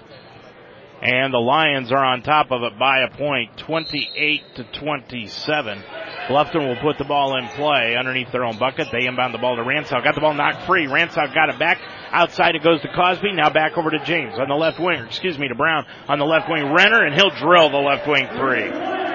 And 1.02 1.34
the 1.34 1.38
Lions 1.38 1.92
are 1.92 2.02
on 2.02 2.22
top 2.22 2.50
of 2.50 2.62
it 2.62 2.78
by 2.78 3.00
a 3.00 3.10
point, 3.14 3.58
28 3.58 4.42
to 4.56 4.64
27. 4.64 5.82
Bluffton 6.28 6.66
will 6.66 6.80
put 6.80 6.96
the 6.96 7.04
ball 7.04 7.36
in 7.36 7.46
play 7.48 7.94
underneath 7.94 8.32
their 8.32 8.44
own 8.44 8.56
bucket. 8.56 8.88
They 8.90 9.06
inbound 9.06 9.34
the 9.34 9.38
ball 9.38 9.56
to 9.56 9.62
Ransow. 9.62 10.02
Got 10.02 10.14
the 10.14 10.22
ball 10.22 10.32
knocked 10.32 10.62
free. 10.66 10.86
Ransow 10.86 11.34
got 11.34 11.50
it 11.50 11.58
back. 11.58 11.78
Outside 12.10 12.54
it 12.54 12.62
goes 12.62 12.80
to 12.80 12.88
Cosby. 12.88 13.32
Now 13.32 13.50
back 13.50 13.76
over 13.76 13.90
to 13.90 14.02
James 14.06 14.38
on 14.38 14.48
the 14.48 14.54
left 14.54 14.80
wing. 14.80 15.04
Excuse 15.04 15.38
me, 15.38 15.48
to 15.48 15.54
Brown 15.54 15.84
on 16.08 16.18
the 16.18 16.24
left 16.24 16.48
wing. 16.48 16.72
Renner, 16.72 17.04
and 17.04 17.14
he'll 17.14 17.36
drill 17.36 17.68
the 17.68 17.76
left 17.76 18.08
wing 18.08 18.26
three. 18.38 19.13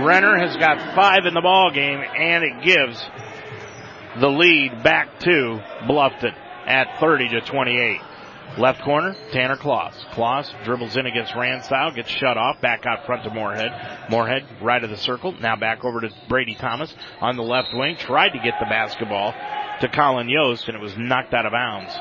Renner 0.00 0.38
has 0.38 0.56
got 0.56 0.94
five 0.94 1.26
in 1.26 1.34
the 1.34 1.40
ball 1.42 1.70
game, 1.70 1.98
and 1.98 2.42
it 2.44 2.64
gives 2.64 2.98
the 4.20 4.28
lead 4.28 4.82
back 4.82 5.20
to 5.20 5.60
Bluffton 5.84 6.34
at 6.66 6.98
30 6.98 7.28
to 7.28 7.40
28. 7.42 8.00
Left 8.58 8.82
corner, 8.82 9.14
Tanner 9.32 9.56
Kloss. 9.56 9.94
Kloss 10.12 10.50
dribbles 10.64 10.96
in 10.96 11.06
against 11.06 11.32
Ransow, 11.32 11.94
gets 11.94 12.10
shut 12.10 12.36
off, 12.36 12.60
back 12.60 12.84
out 12.86 13.06
front 13.06 13.24
to 13.24 13.30
Moorhead. 13.30 14.10
Moorhead, 14.10 14.46
right 14.60 14.82
of 14.82 14.90
the 14.90 14.96
circle, 14.96 15.32
now 15.40 15.56
back 15.56 15.84
over 15.84 16.00
to 16.00 16.10
Brady 16.28 16.54
Thomas 16.54 16.94
on 17.20 17.36
the 17.36 17.42
left 17.42 17.74
wing, 17.74 17.96
tried 17.96 18.30
to 18.30 18.38
get 18.38 18.54
the 18.60 18.66
basketball 18.66 19.32
to 19.80 19.88
Colin 19.88 20.28
Yost, 20.28 20.68
and 20.68 20.76
it 20.76 20.80
was 20.80 20.96
knocked 20.98 21.32
out 21.32 21.46
of 21.46 21.52
bounds. 21.52 21.94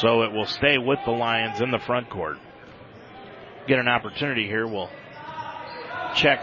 So 0.00 0.22
it 0.22 0.32
will 0.32 0.46
stay 0.46 0.78
with 0.78 0.98
the 1.04 1.12
Lions 1.12 1.60
in 1.60 1.70
the 1.70 1.78
front 1.78 2.10
court. 2.10 2.38
Get 3.68 3.78
an 3.78 3.88
opportunity 3.88 4.46
here, 4.46 4.66
we'll 4.66 4.90
check 6.14 6.40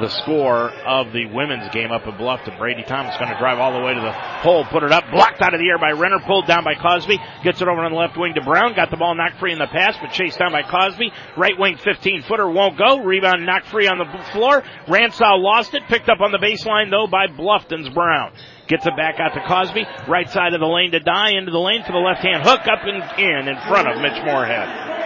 the 0.00 0.08
score 0.08 0.70
of 0.86 1.12
the 1.12 1.26
women's 1.26 1.68
game 1.70 1.92
up 1.92 2.06
at 2.06 2.16
Bluffton. 2.16 2.56
Brady 2.58 2.84
Thomas 2.84 3.16
going 3.18 3.30
to 3.30 3.38
drive 3.38 3.58
all 3.58 3.72
the 3.72 3.84
way 3.84 3.94
to 3.94 4.00
the 4.00 4.12
hole, 4.12 4.64
put 4.64 4.82
it 4.82 4.92
up, 4.92 5.04
blocked 5.10 5.42
out 5.42 5.52
of 5.52 5.60
the 5.60 5.68
air 5.68 5.78
by 5.78 5.90
Renner, 5.92 6.20
pulled 6.26 6.46
down 6.46 6.64
by 6.64 6.74
Cosby, 6.74 7.18
gets 7.44 7.60
it 7.60 7.68
over 7.68 7.80
on 7.82 7.92
the 7.92 7.98
left 7.98 8.16
wing 8.16 8.34
to 8.34 8.40
Brown, 8.40 8.74
got 8.74 8.90
the 8.90 8.96
ball 8.96 9.14
knocked 9.14 9.38
free 9.38 9.52
in 9.52 9.58
the 9.58 9.66
pass, 9.66 9.96
but 10.00 10.12
chased 10.12 10.38
down 10.38 10.52
by 10.52 10.62
Cosby. 10.62 11.12
Right 11.36 11.58
wing 11.58 11.76
15 11.76 12.22
footer 12.22 12.48
won't 12.48 12.78
go, 12.78 13.00
rebound 13.00 13.44
knocked 13.44 13.66
free 13.66 13.88
on 13.88 13.98
the 13.98 14.08
floor. 14.32 14.62
Ransow 14.86 15.36
lost 15.36 15.74
it, 15.74 15.82
picked 15.88 16.08
up 16.08 16.20
on 16.20 16.32
the 16.32 16.38
baseline 16.38 16.90
though 16.90 17.06
by 17.06 17.26
Bluffton's 17.26 17.88
Brown. 17.90 18.32
Gets 18.68 18.86
it 18.86 18.96
back 18.96 19.18
out 19.18 19.34
to 19.34 19.42
Cosby, 19.46 19.84
right 20.08 20.30
side 20.30 20.54
of 20.54 20.60
the 20.60 20.66
lane 20.66 20.92
to 20.92 21.00
Dye, 21.00 21.32
into 21.36 21.50
the 21.50 21.58
lane 21.58 21.82
for 21.84 21.92
the 21.92 21.98
left 21.98 22.22
hand 22.22 22.44
hook, 22.44 22.60
up 22.60 22.80
and 22.84 23.02
in 23.18 23.48
in 23.48 23.56
front 23.66 23.88
of 23.88 24.00
Mitch 24.00 24.22
Moorhead. 24.24 24.99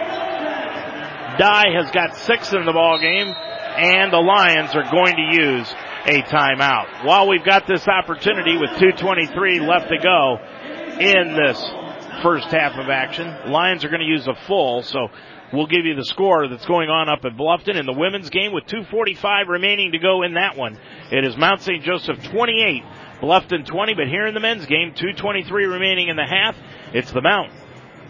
Dye 1.37 1.71
has 1.75 1.91
got 1.91 2.15
six 2.15 2.53
in 2.53 2.65
the 2.65 2.71
ball 2.71 2.99
game, 2.99 3.27
and 3.27 4.11
the 4.11 4.17
Lions 4.17 4.73
are 4.73 4.89
going 4.89 5.15
to 5.15 5.43
use 5.43 5.69
a 6.05 6.21
timeout. 6.23 7.03
While 7.03 7.27
we've 7.27 7.43
got 7.43 7.67
this 7.67 7.87
opportunity 7.87 8.57
with 8.57 8.69
2.23 8.71 9.67
left 9.67 9.89
to 9.89 9.97
go 9.97 10.39
in 10.99 11.35
this 11.35 11.59
first 12.23 12.47
half 12.47 12.77
of 12.77 12.89
action, 12.89 13.51
Lions 13.51 13.83
are 13.83 13.89
going 13.89 13.99
to 13.99 14.07
use 14.07 14.27
a 14.27 14.35
full, 14.47 14.81
so 14.83 15.09
we'll 15.51 15.67
give 15.67 15.85
you 15.85 15.95
the 15.95 16.05
score 16.05 16.47
that's 16.47 16.65
going 16.65 16.89
on 16.89 17.09
up 17.09 17.25
at 17.25 17.35
Bluffton 17.35 17.75
in 17.75 17.85
the 17.85 17.93
women's 17.93 18.29
game 18.29 18.53
with 18.53 18.65
2.45 18.65 19.49
remaining 19.49 19.91
to 19.91 19.99
go 19.99 20.23
in 20.23 20.35
that 20.35 20.55
one. 20.55 20.79
It 21.11 21.25
is 21.25 21.35
Mount 21.35 21.61
St. 21.61 21.83
Joseph 21.83 22.23
28, 22.31 22.83
Bluffton 23.19 23.65
20, 23.65 23.93
but 23.93 24.07
here 24.07 24.25
in 24.25 24.33
the 24.33 24.39
men's 24.39 24.67
game, 24.67 24.93
2.23 24.93 25.51
remaining 25.51 26.07
in 26.07 26.15
the 26.15 26.25
half, 26.25 26.55
it's 26.93 27.11
the 27.11 27.21
Mount 27.21 27.51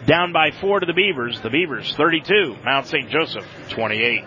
down 0.06 0.32
by 0.32 0.50
four 0.60 0.80
to 0.80 0.86
the 0.86 0.92
Beavers. 0.92 1.40
The 1.40 1.50
Beavers 1.50 1.94
32, 1.96 2.56
Mount 2.64 2.86
St. 2.86 3.08
Joseph 3.08 3.44
28. 3.70 4.24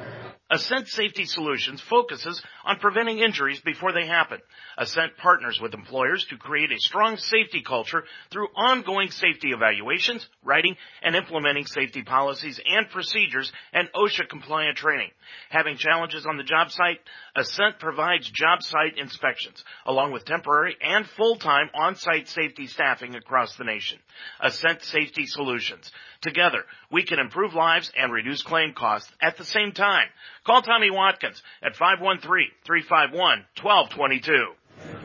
Ascent 0.52 0.88
Safety 0.88 1.26
Solutions 1.26 1.80
focuses 1.80 2.42
on 2.66 2.80
preventing 2.80 3.20
injuries 3.20 3.62
before 3.62 3.92
they 3.94 4.08
happen. 4.08 4.40
Ascent 4.80 5.16
partners 5.18 5.60
with 5.62 5.76
employers 5.76 6.26
to 6.32 6.38
create 6.38 6.72
a 6.72 6.80
strong 6.80 7.18
safety 7.18 7.62
culture 7.62 8.04
through 8.32 8.48
ongoing 8.56 9.12
safety 9.12 9.52
evaluations, 9.52 10.28
writing, 10.44 10.76
and 11.04 11.16
implementing 11.16 11.68
safety 11.68 12.02
policies 12.02 12.60
and 12.66 12.90
procedures 12.90 13.52
and 13.74 13.90
OSHA 13.94 14.28
compliant 14.28 14.76
training. 14.76 15.12
Having 15.50 15.78
challenges 15.78 16.26
on 16.26 16.38
the 16.38 16.44
job 16.44 16.72
site, 16.72 17.00
Ascent 17.36 17.80
provides 17.80 18.30
job 18.30 18.62
site 18.62 18.98
inspections, 18.98 19.64
along 19.86 20.12
with 20.12 20.26
temporary 20.26 20.76
and 20.82 21.06
full-time 21.06 21.70
on-site 21.74 22.28
safety 22.28 22.68
staffing 22.68 23.16
across 23.16 23.56
the 23.56 23.64
nation. 23.64 24.00
Ascent 24.40 24.84
Safety 24.84 25.26
Solutions. 25.26 25.92
Together, 26.22 26.66
we 26.92 27.04
can 27.04 27.20
improve 27.20 27.54
lives 27.54 27.92
and 27.98 28.12
reduce 28.12 28.42
claim 28.42 28.74
costs 28.74 29.10
at 29.22 29.38
the 29.38 29.46
same 29.46 29.72
time. 29.72 30.08
Call 30.46 30.62
Tommy 30.62 30.92
Watkins 30.92 31.42
at 31.64 31.76
513-351-1222. 31.76 34.56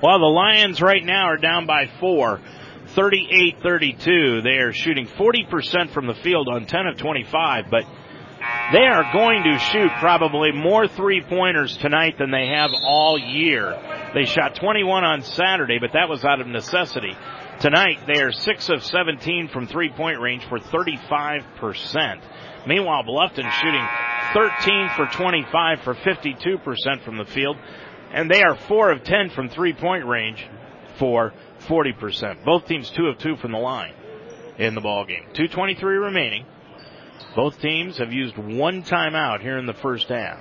Well, 0.02 0.18
the 0.18 0.26
Lions 0.26 0.82
right 0.82 1.04
now 1.04 1.26
are 1.26 1.36
down 1.36 1.66
by 1.66 1.86
four. 2.00 2.40
38-32. 2.94 4.42
They 4.42 4.58
are 4.58 4.72
shooting 4.72 5.06
40% 5.06 5.92
from 5.92 6.06
the 6.06 6.14
field 6.14 6.48
on 6.48 6.66
10 6.66 6.86
of 6.86 6.98
25, 6.98 7.66
but 7.70 7.84
they 8.72 8.86
are 8.86 9.12
going 9.12 9.42
to 9.44 9.58
shoot 9.58 9.90
probably 10.00 10.52
more 10.52 10.88
three 10.88 11.22
pointers 11.22 11.76
tonight 11.76 12.16
than 12.18 12.30
they 12.30 12.46
have 12.46 12.70
all 12.82 13.18
year. 13.18 13.78
They 14.14 14.24
shot 14.24 14.54
21 14.54 15.04
on 15.04 15.22
Saturday, 15.22 15.78
but 15.78 15.92
that 15.92 16.08
was 16.08 16.24
out 16.24 16.40
of 16.40 16.46
necessity. 16.46 17.14
Tonight, 17.60 18.00
they 18.06 18.22
are 18.22 18.32
6 18.32 18.68
of 18.70 18.82
17 18.82 19.48
from 19.48 19.66
three 19.66 19.90
point 19.90 20.20
range 20.20 20.44
for 20.48 20.58
35%. 20.58 22.20
Meanwhile, 22.66 23.04
Bluffton 23.04 23.50
shooting 23.52 23.86
13 24.32 24.88
for 24.96 25.06
25 25.06 25.80
for 25.82 25.94
52% 25.94 27.04
from 27.04 27.18
the 27.18 27.26
field, 27.26 27.56
and 28.12 28.30
they 28.30 28.42
are 28.42 28.56
4 28.56 28.92
of 28.92 29.04
10 29.04 29.30
from 29.30 29.48
three 29.50 29.74
point 29.74 30.06
range 30.06 30.44
for 30.98 31.32
40%. 31.68 32.44
Both 32.44 32.66
teams 32.66 32.90
2 32.90 33.06
of 33.06 33.18
2 33.18 33.36
from 33.36 33.52
the 33.52 33.58
line 33.58 33.92
in 34.58 34.74
the 34.74 34.80
ball 34.80 35.04
game. 35.04 35.24
223 35.34 35.96
remaining. 35.96 36.46
Both 37.34 37.60
teams 37.60 37.98
have 37.98 38.12
used 38.12 38.36
one 38.36 38.82
timeout 38.82 39.40
here 39.40 39.58
in 39.58 39.66
the 39.66 39.74
first 39.74 40.08
half. 40.08 40.40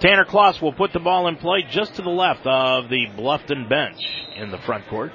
Tanner 0.00 0.24
Kloss 0.24 0.60
will 0.60 0.72
put 0.72 0.92
the 0.92 1.00
ball 1.00 1.26
in 1.28 1.36
play 1.36 1.64
just 1.70 1.94
to 1.94 2.02
the 2.02 2.10
left 2.10 2.46
of 2.46 2.90
the 2.90 3.06
Bluffton 3.16 3.68
bench 3.68 4.00
in 4.36 4.50
the 4.50 4.58
front 4.58 4.86
court. 4.88 5.12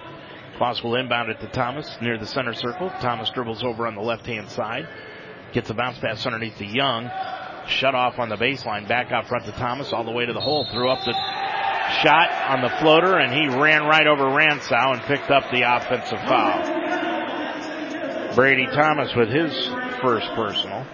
Kloss 0.57 0.83
will 0.83 0.95
inbound 0.95 1.29
it 1.29 1.39
to 1.41 1.47
Thomas 1.47 1.97
near 2.01 2.17
the 2.17 2.25
center 2.25 2.53
circle. 2.53 2.89
Thomas 3.01 3.29
dribbles 3.29 3.63
over 3.63 3.85
on 3.85 3.95
the 3.95 4.01
left 4.01 4.25
hand 4.25 4.49
side. 4.49 4.87
Gets 5.53 5.69
a 5.69 5.73
bounce 5.73 5.99
pass 5.99 6.25
underneath 6.25 6.57
the 6.57 6.65
Young. 6.65 7.11
Shut 7.67 7.93
off 7.93 8.17
on 8.17 8.29
the 8.29 8.37
baseline. 8.37 8.87
Back 8.87 9.11
out 9.11 9.27
front 9.27 9.45
to 9.45 9.51
Thomas 9.51 9.93
all 9.93 10.03
the 10.03 10.11
way 10.11 10.25
to 10.25 10.33
the 10.33 10.41
hole. 10.41 10.65
Threw 10.71 10.89
up 10.89 11.05
the 11.05 11.13
shot 12.01 12.31
on 12.49 12.61
the 12.61 12.69
floater 12.79 13.17
and 13.17 13.33
he 13.33 13.47
ran 13.59 13.83
right 13.83 14.07
over 14.07 14.23
Ransow 14.23 14.93
and 14.93 15.01
picked 15.03 15.29
up 15.29 15.51
the 15.51 15.61
offensive 15.61 16.19
foul. 16.21 16.65
Brady 18.35 18.65
Thomas 18.65 19.13
with 19.15 19.29
his 19.29 19.51
first 20.01 20.27
personal. 20.33 20.85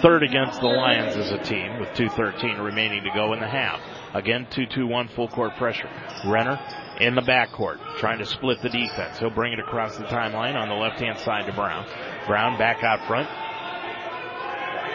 Third 0.00 0.22
against 0.22 0.60
the 0.60 0.68
Lions 0.68 1.16
as 1.16 1.32
a 1.32 1.38
team 1.38 1.80
with 1.80 1.88
2.13 1.90 2.64
remaining 2.64 3.02
to 3.02 3.10
go 3.14 3.32
in 3.32 3.40
the 3.40 3.48
half. 3.48 3.80
Again, 4.14 4.46
2-2-1 4.52 5.10
full 5.14 5.28
court 5.28 5.56
pressure. 5.56 5.90
Renner 6.24 6.58
in 7.00 7.14
the 7.14 7.22
backcourt 7.22 7.78
trying 7.98 8.18
to 8.18 8.26
split 8.26 8.62
the 8.62 8.68
defense. 8.68 9.18
He'll 9.18 9.30
bring 9.30 9.52
it 9.52 9.58
across 9.58 9.96
the 9.96 10.04
timeline 10.04 10.54
on 10.54 10.68
the 10.68 10.74
left 10.74 11.00
hand 11.00 11.18
side 11.18 11.46
to 11.46 11.52
Brown. 11.52 11.86
Brown 12.26 12.58
back 12.58 12.84
out 12.84 13.06
front. 13.06 13.28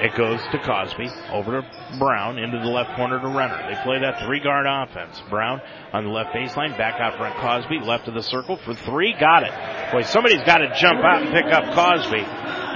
It 0.04 0.14
goes 0.16 0.42
to 0.52 0.60
Cosby, 0.60 1.08
over 1.32 1.62
to 1.62 1.98
Brown, 1.98 2.38
into 2.38 2.60
the 2.60 2.68
left 2.68 2.94
corner 2.98 3.22
to 3.22 3.28
Renner. 3.30 3.56
They 3.70 3.82
play 3.84 4.00
that 4.02 4.20
three 4.26 4.42
guard 4.42 4.66
offense. 4.68 5.24
Brown 5.30 5.62
on 5.94 6.04
the 6.04 6.10
left 6.10 6.36
baseline, 6.36 6.78
back 6.78 7.00
out 7.00 7.16
front 7.16 7.38
Cosby, 7.38 7.80
left 7.80 8.10
of 8.10 8.14
the 8.14 8.22
circle 8.22 8.58
for 8.58 8.74
three, 8.74 9.16
got 9.18 9.44
it. 9.44 9.92
Boy, 9.94 10.02
somebody's 10.02 10.44
got 10.44 10.58
to 10.58 10.76
jump 10.76 11.00
out 11.00 11.22
and 11.22 11.32
pick 11.32 11.46
up 11.46 11.74
Cosby. 11.74 12.20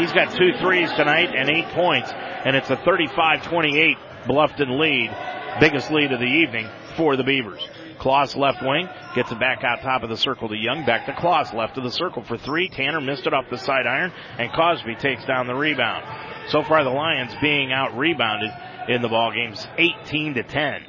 He's 0.01 0.13
got 0.13 0.37
two 0.37 0.53
threes 0.61 0.89
tonight 0.93 1.35
and 1.35 1.49
eight 1.49 1.67
points, 1.75 2.09
and 2.13 2.55
it's 2.55 2.69
a 2.69 2.77
35-28 2.77 3.97
Bluffton 4.23 4.79
lead, 4.79 5.11
biggest 5.59 5.91
lead 5.91 6.13
of 6.13 6.21
the 6.21 6.25
evening 6.25 6.69
for 6.95 7.17
the 7.17 7.25
Beavers. 7.25 7.67
Kloss 7.99 8.35
left 8.35 8.61
wing, 8.61 8.87
gets 9.15 9.31
it 9.31 9.39
back 9.39 9.63
out 9.63 9.81
top 9.81 10.03
of 10.03 10.09
the 10.09 10.17
circle 10.17 10.49
to 10.49 10.55
Young, 10.55 10.85
back 10.85 11.05
to 11.07 11.13
Kloss, 11.13 11.53
left 11.53 11.77
of 11.77 11.83
the 11.83 11.91
circle 11.91 12.23
for 12.23 12.37
three. 12.37 12.69
Tanner 12.69 13.01
missed 13.01 13.25
it 13.25 13.33
off 13.33 13.45
the 13.49 13.57
side 13.57 13.87
iron, 13.87 14.11
and 14.37 14.51
Cosby 14.53 14.95
takes 14.95 15.25
down 15.25 15.47
the 15.47 15.55
rebound. 15.55 16.05
So 16.49 16.63
far 16.63 16.83
the 16.83 16.89
Lions 16.89 17.33
being 17.41 17.71
out 17.71 17.97
rebounded 17.97 18.51
in 18.87 19.01
the 19.01 19.09
ball 19.09 19.31
games 19.31 19.67
18 19.77 20.35
to 20.35 20.43
10. 20.43 20.85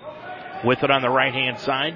With 0.65 0.83
it 0.83 0.91
on 0.91 1.03
the 1.03 1.11
right 1.11 1.33
hand 1.33 1.59
side 1.59 1.95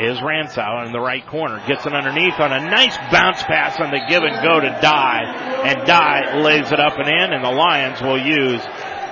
is 0.00 0.18
Ransow 0.18 0.86
in 0.86 0.92
the 0.92 1.00
right 1.00 1.26
corner. 1.26 1.62
Gets 1.66 1.86
it 1.86 1.92
underneath 1.92 2.38
on 2.38 2.52
a 2.52 2.60
nice 2.60 2.96
bounce 3.10 3.42
pass 3.42 3.78
on 3.78 3.90
the 3.90 4.00
give 4.08 4.22
and 4.22 4.42
go 4.42 4.60
to 4.60 4.68
Dye. 4.80 5.64
And 5.64 5.86
Dye 5.86 6.40
lays 6.40 6.70
it 6.72 6.80
up 6.80 6.98
and 6.98 7.08
in 7.08 7.32
and 7.32 7.44
the 7.44 7.50
Lions 7.50 8.00
will 8.00 8.18
use 8.18 8.60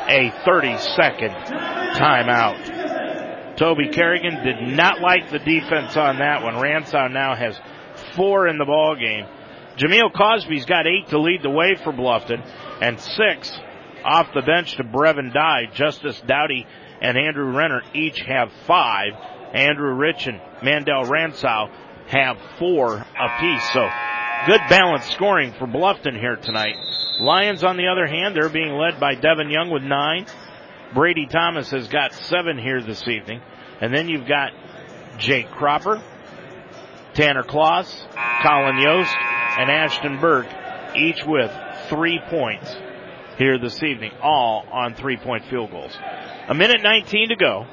a 0.09 0.33
30 0.45 0.79
second 0.79 1.35
timeout. 1.97 2.80
Toby 3.61 3.91
Kerrigan 3.91 4.43
did 4.43 4.75
not 4.75 5.03
like 5.03 5.31
the 5.31 5.39
defense 5.39 5.95
on 5.95 6.17
that 6.17 6.43
one. 6.43 6.55
Ransow 6.55 7.13
now 7.13 7.37
has 7.37 7.61
four 8.17 8.49
in 8.49 8.57
the 8.57 8.65
ball 8.65 8.97
game. 8.97 9.27
Jameel 9.77 10.15
Cosby's 10.15 10.65
got 10.65 10.87
eight 10.87 11.09
to 11.09 11.21
lead 11.21 11.43
the 11.43 11.51
way 11.51 11.75
for 11.75 11.93
Bluffton 11.93 12.43
and 12.81 12.99
six 12.99 13.61
off 14.03 14.29
the 14.33 14.41
bench 14.41 14.77
to 14.77 14.83
Brevin 14.83 15.35
Dye. 15.35 15.67
Justice 15.75 16.19
Dowdy 16.27 16.67
and 17.03 17.19
Andrew 17.19 17.55
Renner 17.55 17.83
each 17.93 18.21
have 18.21 18.51
five. 18.67 19.13
Andrew 19.53 19.93
Rich 19.93 20.27
and 20.27 20.41
Mandel 20.63 21.05
Ransow 21.05 21.71
have 22.09 22.39
four 22.59 22.95
apiece. 22.97 23.73
So 23.75 23.87
good 24.47 24.61
balanced 24.71 25.11
scoring 25.13 25.53
for 25.59 25.67
Bluffton 25.67 26.19
here 26.19 26.37
tonight. 26.37 26.77
Lions, 27.21 27.63
on 27.63 27.77
the 27.77 27.89
other 27.89 28.07
hand, 28.07 28.35
they're 28.35 28.49
being 28.49 28.73
led 28.73 28.99
by 28.99 29.17
Devin 29.17 29.51
Young 29.51 29.69
with 29.71 29.83
nine. 29.83 30.25
Brady 30.95 31.27
Thomas 31.27 31.71
has 31.71 31.89
got 31.89 32.13
seven 32.15 32.59
here 32.59 32.83
this 32.83 33.07
evening. 33.07 33.41
And 33.81 33.95
then 33.95 34.09
you've 34.09 34.27
got 34.27 34.53
Jake 35.19 35.51
Cropper, 35.51 36.03
Tanner 37.15 37.43
Kloss, 37.43 37.95
Colin 38.43 38.79
Yost, 38.79 39.15
and 39.59 39.71
Ashton 39.71 40.21
Burke, 40.21 40.49
each 40.97 41.25
with 41.25 41.51
three 41.89 42.21
points 42.29 42.75
here 43.39 43.59
this 43.59 43.83
evening, 43.83 44.13
all 44.23 44.67
on 44.71 44.95
three 44.95 45.17
point 45.17 45.45
field 45.47 45.71
goals. 45.71 45.97
A 46.49 46.55
minute 46.55 46.83
19 46.83 47.29
to 47.29 47.37
go 47.37 47.67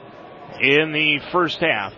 in 0.61 0.91
the 0.91 1.19
first 1.31 1.59
half, 1.59 1.93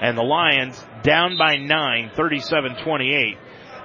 and 0.00 0.16
the 0.16 0.22
Lions 0.22 0.82
down 1.02 1.36
by 1.36 1.56
nine, 1.56 2.10
37-28. 2.16 3.36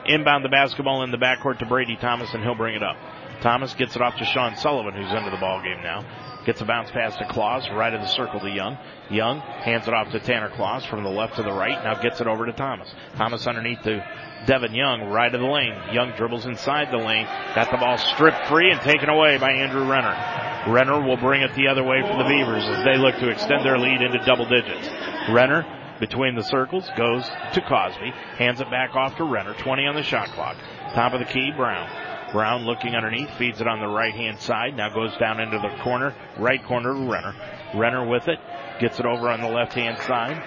Inbound 0.07 0.45
the 0.45 0.49
basketball 0.49 1.03
in 1.03 1.09
the 1.09 1.17
backcourt 1.17 1.59
to 1.59 1.65
Brady 1.65 1.97
Thomas, 1.99 2.31
and 2.33 2.43
he'll 2.43 2.55
bring 2.55 2.75
it 2.75 2.83
up. 2.83 2.95
Thomas 3.41 3.73
gets 3.73 3.95
it 3.95 4.01
off 4.01 4.15
to 4.17 4.25
Sean 4.25 4.55
Sullivan, 4.55 4.93
who's 4.93 5.11
into 5.11 5.31
the 5.31 5.37
ball 5.37 5.61
game 5.63 5.81
now. 5.81 6.05
Gets 6.45 6.61
a 6.61 6.65
bounce 6.65 6.91
pass 6.91 7.15
to 7.17 7.25
Kloss, 7.25 7.67
right 7.75 7.91
of 7.91 8.01
the 8.01 8.07
circle 8.07 8.39
to 8.39 8.49
Young. 8.49 8.77
Young 9.09 9.39
hands 9.39 9.87
it 9.87 9.93
off 9.95 10.11
to 10.11 10.19
Tanner 10.19 10.49
Kloss 10.49 10.85
from 10.85 11.03
the 11.03 11.09
left 11.09 11.37
to 11.37 11.43
the 11.43 11.51
right. 11.51 11.83
Now 11.83 11.95
gets 11.95 12.21
it 12.21 12.27
over 12.27 12.45
to 12.45 12.53
Thomas. 12.53 12.93
Thomas 13.15 13.47
underneath 13.47 13.81
to 13.81 14.05
Devin 14.45 14.75
Young, 14.75 15.09
right 15.09 15.33
of 15.33 15.41
the 15.41 15.47
lane. 15.47 15.73
Young 15.91 16.11
dribbles 16.15 16.45
inside 16.45 16.91
the 16.91 16.97
lane. 16.97 17.25
Got 17.55 17.71
the 17.71 17.77
ball 17.77 17.97
stripped 17.97 18.45
free 18.47 18.69
and 18.69 18.79
taken 18.81 19.09
away 19.09 19.37
by 19.37 19.53
Andrew 19.53 19.89
Renner. 19.89 20.15
Renner 20.67 21.01
will 21.01 21.17
bring 21.17 21.41
it 21.41 21.55
the 21.55 21.67
other 21.67 21.83
way 21.83 22.01
for 22.01 22.15
the 22.15 22.29
Beavers 22.29 22.63
as 22.63 22.85
they 22.85 22.97
look 22.97 23.15
to 23.15 23.29
extend 23.29 23.65
their 23.65 23.79
lead 23.79 24.01
into 24.01 24.23
double 24.25 24.45
digits. 24.45 24.87
Renner 25.29 25.65
between 25.99 26.35
the 26.35 26.43
circles 26.43 26.87
goes 26.95 27.23
to 27.53 27.61
Cosby. 27.61 28.11
Hands 28.37 28.59
it 28.61 28.69
back 28.69 28.95
off 28.95 29.15
to 29.17 29.23
Renner. 29.23 29.55
20 29.55 29.87
on 29.87 29.95
the 29.95 30.03
shot 30.03 30.29
clock. 30.29 30.57
Top 30.93 31.13
of 31.13 31.19
the 31.19 31.25
key, 31.25 31.51
Brown. 31.55 31.89
Brown 32.35 32.65
looking 32.65 32.95
underneath, 32.95 33.29
feeds 33.37 33.61
it 33.61 33.67
on 33.67 33.79
the 33.79 33.87
right 33.87 34.13
hand 34.13 34.41
side, 34.41 34.75
now 34.75 34.89
goes 34.89 35.15
down 35.15 35.39
into 35.39 35.57
the 35.57 35.81
corner, 35.81 36.13
right 36.37 36.61
corner 36.65 36.93
to 36.93 37.09
Renner. 37.09 37.33
Renner 37.73 38.05
with 38.05 38.27
it, 38.27 38.39
gets 38.81 38.99
it 38.99 39.05
over 39.05 39.29
on 39.29 39.39
the 39.39 39.47
left 39.47 39.71
hand 39.71 39.97
side 39.99 40.43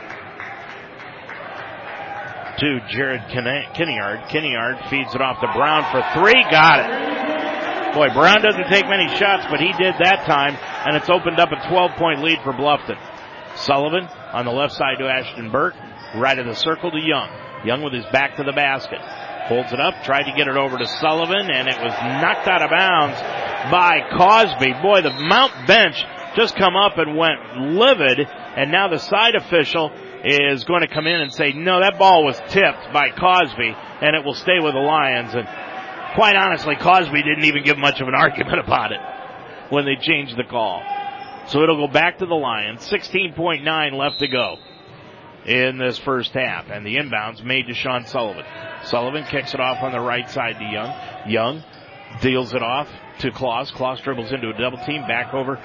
to 2.59 2.80
Jared 2.91 3.22
Kinneard. 3.30 4.28
Kinneard 4.28 4.91
feeds 4.91 5.14
it 5.14 5.22
off 5.22 5.41
to 5.41 5.51
Brown 5.57 5.80
for 5.91 6.05
three, 6.12 6.43
got 6.51 6.84
it. 6.84 7.95
Boy, 7.95 8.12
Brown 8.12 8.43
doesn't 8.43 8.68
take 8.68 8.84
many 8.86 9.09
shots, 9.16 9.47
but 9.49 9.59
he 9.59 9.72
did 9.72 9.95
that 9.99 10.26
time, 10.26 10.59
and 10.84 10.95
it's 10.95 11.09
opened 11.09 11.41
up 11.41 11.49
a 11.53 11.68
12 11.70 11.93
point 11.93 12.20
lead 12.20 12.39
for 12.45 12.53
Bluffton. 12.53 12.99
Sullivan 13.57 14.05
on 14.34 14.45
the 14.45 14.53
left 14.53 14.74
side 14.74 14.99
to 14.99 15.09
Ashton 15.09 15.51
Burke, 15.51 15.74
right 16.16 16.39
of 16.39 16.45
the 16.45 16.55
circle 16.55 16.91
to 16.91 17.01
Young. 17.01 17.30
Young 17.64 17.82
with 17.82 17.95
his 17.95 18.05
back 18.12 18.36
to 18.36 18.45
the 18.45 18.53
basket. 18.53 19.01
Holds 19.49 19.73
it 19.73 19.81
up, 19.81 20.05
tried 20.05 20.25
to 20.25 20.37
get 20.37 20.47
it 20.47 20.57
over 20.57 20.77
to 20.77 20.87
Sullivan, 21.01 21.51
and 21.51 21.69
it 21.69 21.81
was 21.81 21.93
knocked 22.21 22.47
out 22.47 22.61
of 22.61 22.69
bounds 22.69 23.19
by 23.73 24.01
Cosby. 24.13 24.75
Boy, 24.83 25.01
the 25.01 25.11
Mount 25.25 25.67
bench 25.67 25.97
just 26.37 26.55
come 26.55 26.77
up 26.77 26.99
and 26.99 27.17
went 27.17 27.57
livid, 27.57 28.21
and 28.21 28.71
now 28.71 28.89
the 28.89 28.99
side 28.99 29.35
official 29.35 29.91
is 30.23 30.65
going 30.65 30.83
to 30.83 30.87
come 30.87 31.07
in 31.07 31.21
and 31.21 31.33
say, 31.33 31.55
no, 31.55 31.81
that 31.81 31.99
ball 31.99 32.27
was 32.27 32.39
tipped 32.49 32.93
by 32.93 33.09
Cosby, 33.09 33.73
and 34.03 34.15
it 34.15 34.23
will 34.23 34.35
stay 34.35 34.61
with 34.61 34.75
the 34.75 34.85
Lions. 34.85 35.35
And 35.35 35.49
quite 36.15 36.37
honestly, 36.37 36.77
Cosby 36.77 37.23
didn't 37.23 37.45
even 37.45 37.65
give 37.65 37.79
much 37.79 38.03
of 38.03 38.09
an 38.09 38.15
argument 38.19 38.59
about 38.59 38.93
it 38.93 39.01
when 39.71 39.87
they 39.87 39.97
changed 39.97 40.37
the 40.37 40.45
call. 40.45 40.83
So 41.47 41.63
it'll 41.63 41.87
go 41.87 41.91
back 41.91 42.19
to 42.19 42.27
the 42.27 42.35
Lions. 42.35 42.87
16.9 42.91 43.65
left 43.95 44.19
to 44.19 44.29
go 44.29 44.59
in 45.47 45.78
this 45.78 45.99
first 45.99 46.32
half. 46.32 46.70
And 46.70 46.84
the 46.84 46.97
inbounds 46.97 47.43
made 47.45 47.66
to 47.66 47.74
Sean 47.74 48.07
Sullivan. 48.07 48.45
Sullivan 48.84 49.24
kicks 49.24 49.55
it 49.55 49.61
off 49.61 49.82
on 49.82 49.93
the 49.93 50.01
right 50.01 50.28
side 50.30 50.57
to 50.59 50.64
Young. 50.64 50.95
Young 51.30 51.64
deals 52.20 52.55
it 52.55 52.62
off 52.62 52.89
to 53.20 53.30
Kloss. 53.30 53.72
Kloss 53.72 54.03
dribbles 54.03 54.32
into 54.32 54.51
a 54.51 54.59
double 54.59 54.78
team 54.78 55.03
back 55.03 55.34
over 55.34 55.61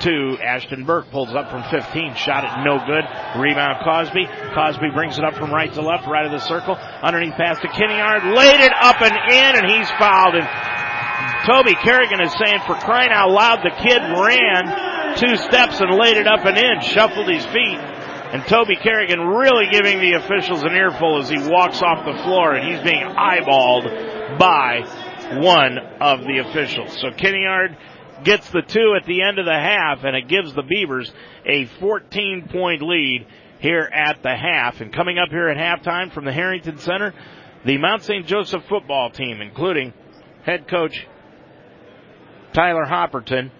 to 0.00 0.38
Ashton 0.42 0.84
Burke. 0.84 1.10
Pulls 1.10 1.34
up 1.34 1.50
from 1.50 1.62
15. 1.70 2.14
Shot 2.14 2.44
it 2.44 2.64
no 2.64 2.78
good. 2.86 3.04
Rebound 3.40 3.84
Cosby. 3.84 4.26
Cosby 4.54 4.90
brings 4.94 5.18
it 5.18 5.24
up 5.24 5.34
from 5.34 5.52
right 5.52 5.72
to 5.72 5.82
left, 5.82 6.06
right 6.06 6.26
of 6.26 6.32
the 6.32 6.40
circle. 6.40 6.74
Underneath 6.74 7.34
pass 7.34 7.60
to 7.60 7.68
Kinneard. 7.68 8.24
Laid 8.34 8.60
it 8.60 8.72
up 8.80 9.00
and 9.00 9.14
in 9.14 9.52
and 9.62 9.66
he's 9.70 9.90
fouled. 9.98 10.34
And 10.34 10.48
Toby 11.46 11.74
Kerrigan 11.74 12.20
is 12.20 12.32
saying 12.32 12.60
for 12.66 12.74
crying 12.74 13.10
out 13.10 13.30
loud, 13.30 13.60
the 13.62 13.74
kid 13.82 14.00
ran 14.00 15.16
two 15.16 15.36
steps 15.36 15.80
and 15.80 15.90
laid 15.98 16.16
it 16.16 16.26
up 16.26 16.44
and 16.44 16.56
in, 16.56 16.80
shuffled 16.80 17.28
his 17.28 17.44
feet. 17.46 17.78
And 18.32 18.46
Toby 18.46 18.76
Kerrigan 18.76 19.20
really 19.20 19.66
giving 19.70 20.00
the 20.00 20.14
officials 20.14 20.62
an 20.62 20.72
earful 20.72 21.20
as 21.20 21.28
he 21.28 21.36
walks 21.38 21.82
off 21.82 22.06
the 22.06 22.22
floor 22.22 22.54
and 22.54 22.66
he's 22.66 22.82
being 22.82 23.04
eyeballed 23.04 24.38
by 24.38 24.80
one 25.38 25.76
of 26.00 26.20
the 26.20 26.38
officials. 26.38 26.98
So 26.98 27.10
Kinneard 27.10 27.76
gets 28.24 28.48
the 28.48 28.62
two 28.62 28.94
at 28.98 29.06
the 29.06 29.22
end 29.22 29.38
of 29.38 29.44
the 29.44 29.52
half 29.52 30.04
and 30.04 30.16
it 30.16 30.28
gives 30.28 30.54
the 30.54 30.62
Beavers 30.62 31.12
a 31.44 31.66
14 31.78 32.48
point 32.50 32.80
lead 32.80 33.26
here 33.58 33.88
at 33.92 34.22
the 34.22 34.34
half. 34.34 34.80
And 34.80 34.92
coming 34.94 35.18
up 35.18 35.28
here 35.28 35.48
at 35.48 35.58
halftime 35.58 36.10
from 36.10 36.24
the 36.24 36.32
Harrington 36.32 36.78
Center, 36.78 37.12
the 37.66 37.76
Mount 37.76 38.02
St. 38.02 38.26
Joseph 38.26 38.64
football 38.66 39.10
team, 39.10 39.42
including 39.42 39.92
head 40.44 40.68
coach 40.68 41.06
Tyler 42.54 42.86
Hopperton, 42.86 43.50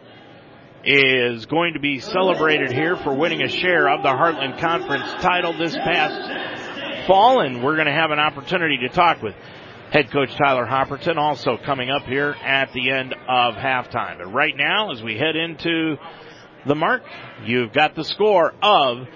is 0.84 1.46
going 1.46 1.74
to 1.74 1.80
be 1.80 2.00
celebrated 2.00 2.72
here 2.72 2.96
for 2.96 3.14
winning 3.14 3.42
a 3.42 3.48
share 3.48 3.88
of 3.88 4.02
the 4.02 4.08
Heartland 4.08 4.58
Conference 4.58 5.22
title 5.22 5.56
this 5.56 5.74
past 5.74 7.06
fall, 7.06 7.40
and 7.40 7.62
we're 7.62 7.74
going 7.74 7.86
to 7.86 7.92
have 7.92 8.10
an 8.10 8.18
opportunity 8.18 8.78
to 8.78 8.88
talk 8.88 9.22
with 9.22 9.34
head 9.90 10.10
coach 10.10 10.34
Tyler 10.36 10.66
Hopperton 10.66 11.16
also 11.16 11.56
coming 11.56 11.90
up 11.90 12.02
here 12.04 12.34
at 12.42 12.72
the 12.72 12.90
end 12.90 13.12
of 13.12 13.54
halftime. 13.54 14.18
But 14.18 14.32
right 14.32 14.54
now, 14.56 14.90
as 14.90 15.02
we 15.02 15.16
head 15.16 15.36
into 15.36 15.96
the 16.66 16.74
mark, 16.74 17.02
you've 17.44 17.72
got 17.72 17.94
the 17.94 18.04
score 18.04 18.52
of 18.62 19.06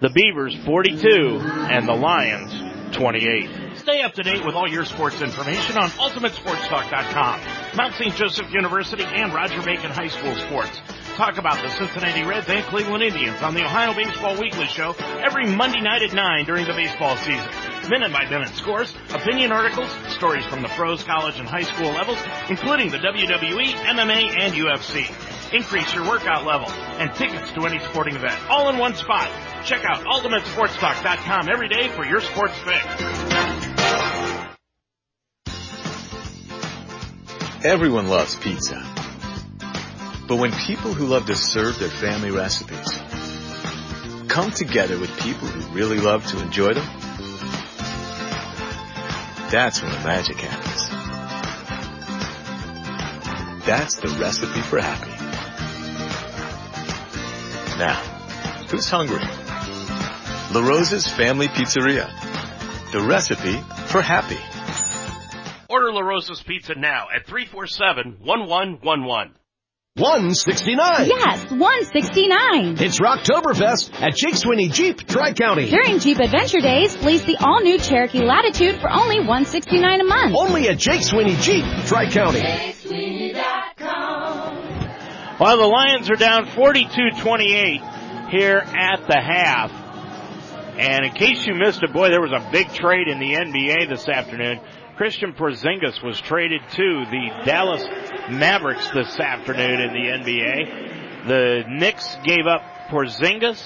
the 0.00 0.10
Beavers 0.10 0.56
42 0.64 1.40
and 1.40 1.86
the 1.86 1.94
Lions 1.94 2.96
28. 2.96 3.71
Stay 3.82 4.00
up 4.02 4.14
to 4.14 4.22
date 4.22 4.44
with 4.46 4.54
all 4.54 4.68
your 4.68 4.84
sports 4.84 5.20
information 5.20 5.76
on 5.76 5.90
UltimateSportsTalk.com. 5.90 7.40
Mount 7.76 7.94
St. 7.94 8.14
Joseph 8.14 8.52
University 8.52 9.02
and 9.02 9.34
Roger 9.34 9.60
Bacon 9.60 9.90
High 9.90 10.06
School 10.06 10.36
sports. 10.36 10.80
Talk 11.16 11.36
about 11.36 11.60
the 11.60 11.68
Cincinnati 11.70 12.22
Reds 12.22 12.48
and 12.48 12.64
Cleveland 12.66 13.02
Indians 13.02 13.42
on 13.42 13.54
the 13.54 13.64
Ohio 13.64 13.92
Baseball 13.92 14.38
Weekly 14.38 14.66
Show 14.66 14.94
every 15.18 15.46
Monday 15.46 15.80
night 15.80 16.02
at 16.02 16.14
9 16.14 16.44
during 16.44 16.64
the 16.64 16.74
baseball 16.74 17.16
season. 17.16 17.44
Minute 17.90 18.12
by 18.12 18.30
minute 18.30 18.50
scores, 18.50 18.94
opinion 19.12 19.50
articles, 19.50 19.90
stories 20.14 20.46
from 20.46 20.62
the 20.62 20.68
pros, 20.68 21.02
college, 21.02 21.40
and 21.40 21.48
high 21.48 21.62
school 21.62 21.90
levels, 21.90 22.18
including 22.48 22.88
the 22.88 22.98
WWE, 22.98 23.66
MMA, 23.66 24.38
and 24.38 24.54
UFC. 24.54 25.10
Increase 25.52 25.92
your 25.92 26.06
workout 26.08 26.46
level 26.46 26.70
and 26.70 27.12
tickets 27.14 27.50
to 27.52 27.66
any 27.66 27.80
sporting 27.80 28.14
event 28.14 28.38
all 28.48 28.68
in 28.68 28.78
one 28.78 28.94
spot. 28.94 29.28
Check 29.64 29.84
out 29.84 30.04
UltimateSportsTalk.com 30.04 31.48
every 31.50 31.68
day 31.68 31.88
for 31.88 32.04
your 32.06 32.20
sports 32.20 32.56
fix. 32.58 33.71
Everyone 37.64 38.08
loves 38.08 38.34
pizza. 38.34 38.84
But 40.26 40.36
when 40.36 40.50
people 40.50 40.92
who 40.94 41.06
love 41.06 41.26
to 41.26 41.36
serve 41.36 41.78
their 41.78 41.88
family 41.88 42.32
recipes 42.32 42.90
come 44.28 44.50
together 44.50 44.98
with 44.98 45.10
people 45.20 45.46
who 45.46 45.72
really 45.72 46.00
love 46.00 46.26
to 46.28 46.40
enjoy 46.40 46.72
them, 46.72 46.86
that's 49.50 49.80
when 49.80 49.92
the 49.92 49.98
magic 49.98 50.38
happens. 50.38 50.88
That's 53.64 53.94
the 53.96 54.08
recipe 54.20 54.60
for 54.60 54.80
happy. 54.80 55.10
Now, 57.78 57.94
who's 58.70 58.88
hungry? 58.88 59.22
La 60.52 60.66
Rosa's 60.66 61.06
Family 61.06 61.46
Pizzeria. 61.46 62.10
The 62.90 63.02
recipe 63.02 63.62
for 63.92 64.00
happy. 64.00 64.38
Order 65.68 65.92
La 65.92 66.00
Rosa's 66.00 66.42
Pizza 66.42 66.74
now 66.74 67.08
at 67.14 67.26
347-1111. 67.26 69.32
169. 69.94 71.06
Yes, 71.06 71.50
169. 71.50 72.78
It's 72.80 72.98
Rocktoberfest 72.98 73.92
at 74.00 74.16
Jake 74.16 74.36
Sweeney 74.36 74.70
Jeep, 74.70 75.06
Tri-County. 75.06 75.68
During 75.68 75.98
Jeep 75.98 76.18
Adventure 76.18 76.60
Days, 76.60 76.96
lease 77.04 77.24
the 77.24 77.36
all-new 77.36 77.78
Cherokee 77.78 78.24
Latitude 78.24 78.80
for 78.80 78.90
only 78.90 79.18
169 79.18 80.00
a 80.00 80.04
month. 80.04 80.34
Only 80.34 80.70
at 80.70 80.78
Jake 80.78 81.02
Sweeney 81.02 81.36
Jeep, 81.36 81.66
Tri-County. 81.84 82.40
Well, 85.38 85.58
the 85.58 85.66
Lions 85.66 86.10
are 86.10 86.16
down 86.16 86.46
42-28 86.46 88.30
here 88.30 88.58
at 88.58 89.06
the 89.06 89.20
half. 89.20 89.70
And 90.78 91.04
in 91.04 91.12
case 91.12 91.46
you 91.46 91.54
missed 91.54 91.82
it, 91.82 91.92
boy, 91.92 92.08
there 92.08 92.20
was 92.20 92.32
a 92.32 92.48
big 92.50 92.72
trade 92.72 93.08
in 93.08 93.18
the 93.18 93.34
NBA 93.34 93.88
this 93.90 94.08
afternoon. 94.08 94.60
Kristaps 94.96 95.36
Porzingis 95.36 96.02
was 96.02 96.20
traded 96.20 96.60
to 96.70 97.04
the 97.10 97.44
Dallas 97.44 97.82
Mavericks 98.30 98.88
this 98.90 99.18
afternoon 99.20 99.80
in 99.80 99.92
the 99.92 100.08
NBA. 100.08 101.26
The 101.28 101.64
Knicks 101.68 102.16
gave 102.24 102.46
up 102.46 102.62
Porzingis, 102.90 103.62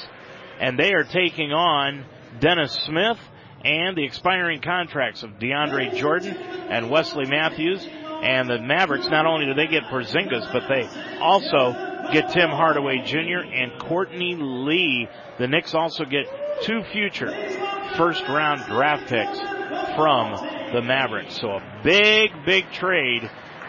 and 0.61 0.79
they 0.79 0.95
are 0.95 1.05
taking 1.05 1.53
on 1.53 2.05
Dennis 2.41 2.73
Smith 2.87 3.19
and 3.65 3.97
the 3.97 4.05
expiring 4.05 4.61
contracts 4.61 5.23
of 5.23 5.31
DeAndre 5.39 5.95
Jordan 5.97 6.37
and 6.37 6.91
Wesley 6.91 7.27
Matthews. 7.27 7.87
And 8.23 8.49
the 8.49 8.61
Mavericks, 8.61 9.09
not 9.09 9.27
only 9.27 9.47
do 9.47 9.55
they 9.55 9.67
get 9.67 9.85
Porzingis, 9.85 10.53
but 10.53 10.69
they 10.69 10.89
also 11.21 11.73
get 12.13 12.31
Tim 12.31 12.51
Hardaway 12.51 13.03
Jr. 13.05 13.45
and 13.53 13.79
Courtney 13.81 14.37
Lee. 14.37 15.09
The 15.39 15.49
Knicks 15.49 15.75
also 15.75 16.05
get 16.05 16.27
two 16.63 16.83
future 16.93 17.31
first 17.97 18.23
round 18.29 18.65
draft 18.67 19.09
picks 19.09 19.39
from 19.97 20.73
the 20.73 20.83
Mavericks. 20.83 21.41
So 21.41 21.51
a 21.51 21.81
big, 21.83 22.31
big 22.45 22.71
trade 22.73 23.29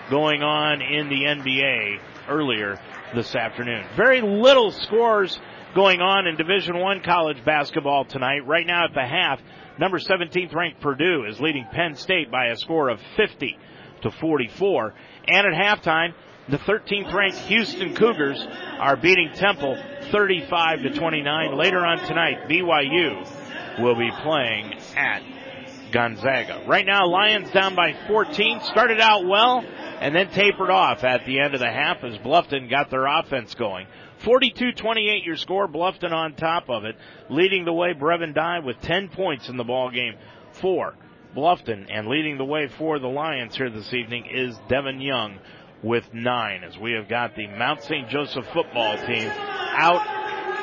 going 0.09 0.43
on 0.43 0.81
in 0.81 1.09
the 1.09 1.23
NBA 1.23 1.99
earlier 2.29 2.79
this 3.15 3.35
afternoon. 3.35 3.85
Very 3.95 4.21
little 4.21 4.71
scores 4.71 5.39
going 5.75 6.01
on 6.01 6.27
in 6.27 6.35
Division 6.35 6.79
One 6.79 7.01
college 7.03 7.43
basketball 7.45 8.05
tonight. 8.05 8.45
Right 8.45 8.65
now 8.65 8.85
at 8.85 8.93
the 8.93 9.05
half, 9.05 9.39
number 9.79 9.99
17th 9.99 10.53
ranked 10.53 10.81
Purdue 10.81 11.25
is 11.25 11.39
leading 11.39 11.65
Penn 11.71 11.95
State 11.95 12.31
by 12.31 12.47
a 12.47 12.57
score 12.57 12.89
of 12.89 12.99
50 13.15 13.57
to 14.03 14.11
44. 14.11 14.93
And 15.27 15.47
at 15.47 15.53
halftime, 15.53 16.13
the 16.49 16.57
13th 16.57 17.13
ranked 17.13 17.37
Houston 17.39 17.93
Cougars 17.95 18.45
are 18.79 18.95
beating 18.95 19.31
Temple 19.35 19.77
35 20.11 20.83
to 20.83 20.89
29. 20.93 21.57
Later 21.57 21.85
on 21.85 21.99
tonight, 22.07 22.47
BYU 22.49 23.81
will 23.81 23.95
be 23.95 24.11
playing 24.23 24.73
at 24.95 25.21
Gonzaga. 25.91 26.63
Right 26.67 26.85
now, 26.85 27.07
Lions 27.07 27.51
down 27.51 27.75
by 27.75 27.95
14. 28.07 28.61
Started 28.61 28.99
out 28.99 29.25
well 29.25 29.63
and 29.99 30.15
then 30.15 30.29
tapered 30.29 30.69
off 30.69 31.03
at 31.03 31.25
the 31.25 31.39
end 31.39 31.53
of 31.53 31.59
the 31.59 31.71
half 31.71 32.03
as 32.03 32.17
Bluffton 32.19 32.69
got 32.69 32.89
their 32.89 33.05
offense 33.05 33.55
going. 33.55 33.87
42-28 34.23 35.25
your 35.25 35.35
score, 35.35 35.67
Bluffton 35.67 36.11
on 36.11 36.33
top 36.35 36.69
of 36.69 36.85
it. 36.85 36.95
Leading 37.29 37.65
the 37.65 37.73
way, 37.73 37.93
Brevin 37.93 38.33
Dye 38.33 38.59
with 38.59 38.79
10 38.81 39.09
points 39.09 39.49
in 39.49 39.57
the 39.57 39.63
ball 39.63 39.91
game 39.91 40.15
for 40.53 40.95
Bluffton. 41.35 41.87
And 41.89 42.07
leading 42.07 42.37
the 42.37 42.45
way 42.45 42.67
for 42.77 42.99
the 42.99 43.07
Lions 43.07 43.55
here 43.55 43.69
this 43.69 43.93
evening 43.93 44.25
is 44.31 44.57
Devin 44.69 45.01
Young 45.01 45.39
with 45.83 46.13
nine 46.13 46.63
as 46.63 46.77
we 46.77 46.93
have 46.93 47.07
got 47.07 47.35
the 47.35 47.47
Mount 47.47 47.83
St. 47.83 48.09
Joseph 48.09 48.45
football 48.53 48.97
team 49.05 49.29
out 49.29 50.01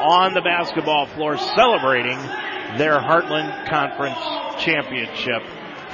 on 0.01 0.35
the 0.35 0.41
basketball 0.41 1.07
floor 1.07 1.37
celebrating 1.39 2.19
their 2.79 2.99
Heartland 2.99 3.69
Conference 3.69 4.19
championship 4.65 5.43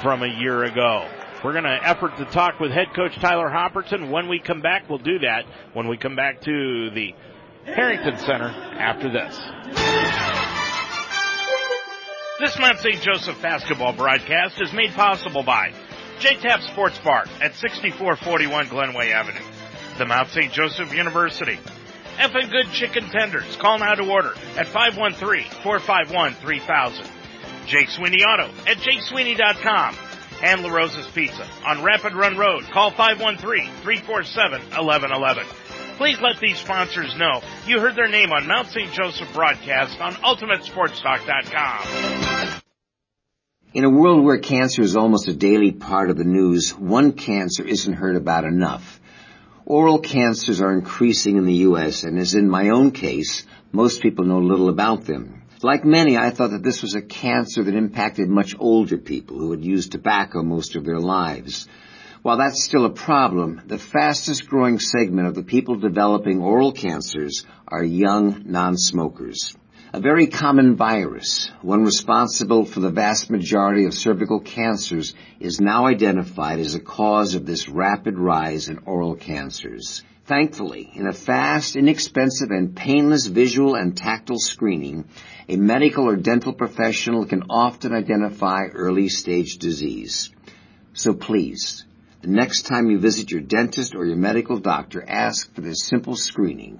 from 0.01 0.23
a 0.23 0.27
year 0.27 0.63
ago. 0.63 1.07
We're 1.43 1.53
going 1.53 1.63
to 1.65 1.79
effort 1.83 2.17
to 2.17 2.25
talk 2.25 2.59
with 2.59 2.71
head 2.71 2.93
coach 2.95 3.15
Tyler 3.19 3.49
Hopperton. 3.49 4.11
When 4.11 4.27
we 4.27 4.39
come 4.39 4.61
back, 4.61 4.89
we'll 4.89 4.99
do 4.99 5.19
that 5.19 5.45
when 5.73 5.87
we 5.87 5.97
come 5.97 6.15
back 6.15 6.41
to 6.41 6.89
the 6.91 7.13
Harrington 7.65 8.17
Center 8.17 8.47
after 8.47 9.11
this. 9.11 9.39
This 12.39 12.57
Mount 12.59 12.79
St. 12.79 13.01
Joseph 13.01 13.39
basketball 13.41 13.93
broadcast 13.93 14.59
is 14.61 14.73
made 14.73 14.91
possible 14.93 15.43
by 15.43 15.71
J-Tap 16.21 16.61
Sports 16.61 16.97
Bar 16.99 17.25
at 17.41 17.55
6441 17.55 18.67
Glenway 18.67 19.11
Avenue, 19.11 19.43
the 19.97 20.05
Mount 20.05 20.29
St. 20.29 20.53
Joseph 20.53 20.93
University, 20.93 21.59
F 22.19 22.35
and 22.35 22.51
Good 22.51 22.67
Chicken 22.71 23.09
Tenders. 23.09 23.57
Call 23.57 23.79
now 23.79 23.95
to 23.95 24.07
order 24.07 24.35
at 24.55 24.67
513-451-3000. 24.67 27.09
Jake 27.65 27.89
Sweeney 27.89 28.23
Auto 28.23 28.49
at 28.69 28.77
jakesweeney.com 28.77 29.97
and 30.43 30.61
La 30.61 30.69
Rosa's 30.69 31.07
Pizza 31.07 31.47
on 31.65 31.81
Rapid 31.83 32.13
Run 32.13 32.37
Road. 32.37 32.65
Call 32.71 32.91
513-347-1111. 32.91 35.43
Please 35.97 36.21
let 36.21 36.39
these 36.39 36.59
sponsors 36.59 37.15
know 37.17 37.41
you 37.65 37.79
heard 37.79 37.95
their 37.95 38.07
name 38.07 38.31
on 38.31 38.45
Mount 38.47 38.67
St. 38.67 38.93
Joseph 38.93 39.33
broadcast 39.33 39.99
on 39.99 40.13
UltimateSportsTalk.com. 40.13 42.61
In 43.73 43.85
a 43.85 43.89
world 43.89 44.25
where 44.25 44.37
cancer 44.37 44.81
is 44.81 44.97
almost 44.97 45.29
a 45.29 45.33
daily 45.33 45.71
part 45.71 46.09
of 46.09 46.17
the 46.17 46.25
news, 46.25 46.71
one 46.71 47.13
cancer 47.13 47.63
isn't 47.63 47.93
heard 47.93 48.17
about 48.17 48.43
enough. 48.43 48.99
Oral 49.65 49.99
cancers 49.99 50.59
are 50.59 50.73
increasing 50.73 51.37
in 51.37 51.45
the 51.45 51.63
U.S., 51.69 52.03
and 52.03 52.19
as 52.19 52.35
in 52.35 52.49
my 52.49 52.71
own 52.71 52.91
case, 52.91 53.45
most 53.71 54.01
people 54.01 54.25
know 54.25 54.39
little 54.39 54.67
about 54.67 55.05
them. 55.05 55.43
Like 55.63 55.85
many, 55.85 56.17
I 56.17 56.31
thought 56.31 56.51
that 56.51 56.63
this 56.63 56.81
was 56.81 56.95
a 56.95 57.01
cancer 57.01 57.63
that 57.63 57.73
impacted 57.73 58.27
much 58.27 58.57
older 58.59 58.97
people 58.97 59.39
who 59.39 59.51
had 59.51 59.63
used 59.63 59.93
tobacco 59.93 60.43
most 60.43 60.75
of 60.75 60.83
their 60.83 60.99
lives. 60.99 61.69
While 62.23 62.39
that's 62.39 62.65
still 62.65 62.83
a 62.83 62.89
problem, 62.89 63.61
the 63.67 63.77
fastest 63.77 64.49
growing 64.49 64.79
segment 64.79 65.29
of 65.29 65.35
the 65.35 65.43
people 65.43 65.77
developing 65.77 66.41
oral 66.41 66.73
cancers 66.73 67.45
are 67.69 67.85
young 67.85 68.43
non-smokers. 68.47 69.55
A 69.93 69.99
very 69.99 70.27
common 70.27 70.77
virus, 70.77 71.51
one 71.61 71.83
responsible 71.83 72.63
for 72.63 72.79
the 72.79 72.91
vast 72.91 73.29
majority 73.29 73.83
of 73.83 73.93
cervical 73.93 74.39
cancers, 74.39 75.13
is 75.37 75.59
now 75.59 75.85
identified 75.85 76.59
as 76.59 76.75
a 76.75 76.79
cause 76.79 77.35
of 77.35 77.45
this 77.45 77.67
rapid 77.67 78.17
rise 78.17 78.69
in 78.69 78.79
oral 78.85 79.15
cancers. 79.15 80.01
Thankfully, 80.23 80.89
in 80.95 81.07
a 81.07 81.11
fast, 81.11 81.75
inexpensive, 81.75 82.51
and 82.51 82.73
painless 82.73 83.27
visual 83.27 83.75
and 83.75 83.97
tactile 83.97 84.39
screening, 84.39 85.09
a 85.49 85.57
medical 85.57 86.07
or 86.07 86.15
dental 86.15 86.53
professional 86.53 87.25
can 87.25 87.43
often 87.49 87.93
identify 87.93 88.67
early 88.67 89.09
stage 89.09 89.57
disease. 89.57 90.29
So 90.93 91.13
please, 91.13 91.83
the 92.21 92.29
next 92.29 92.61
time 92.61 92.89
you 92.89 92.97
visit 92.97 93.29
your 93.29 93.41
dentist 93.41 93.93
or 93.93 94.05
your 94.05 94.15
medical 94.15 94.57
doctor, 94.57 95.03
ask 95.05 95.53
for 95.53 95.59
this 95.59 95.83
simple 95.83 96.15
screening. 96.15 96.79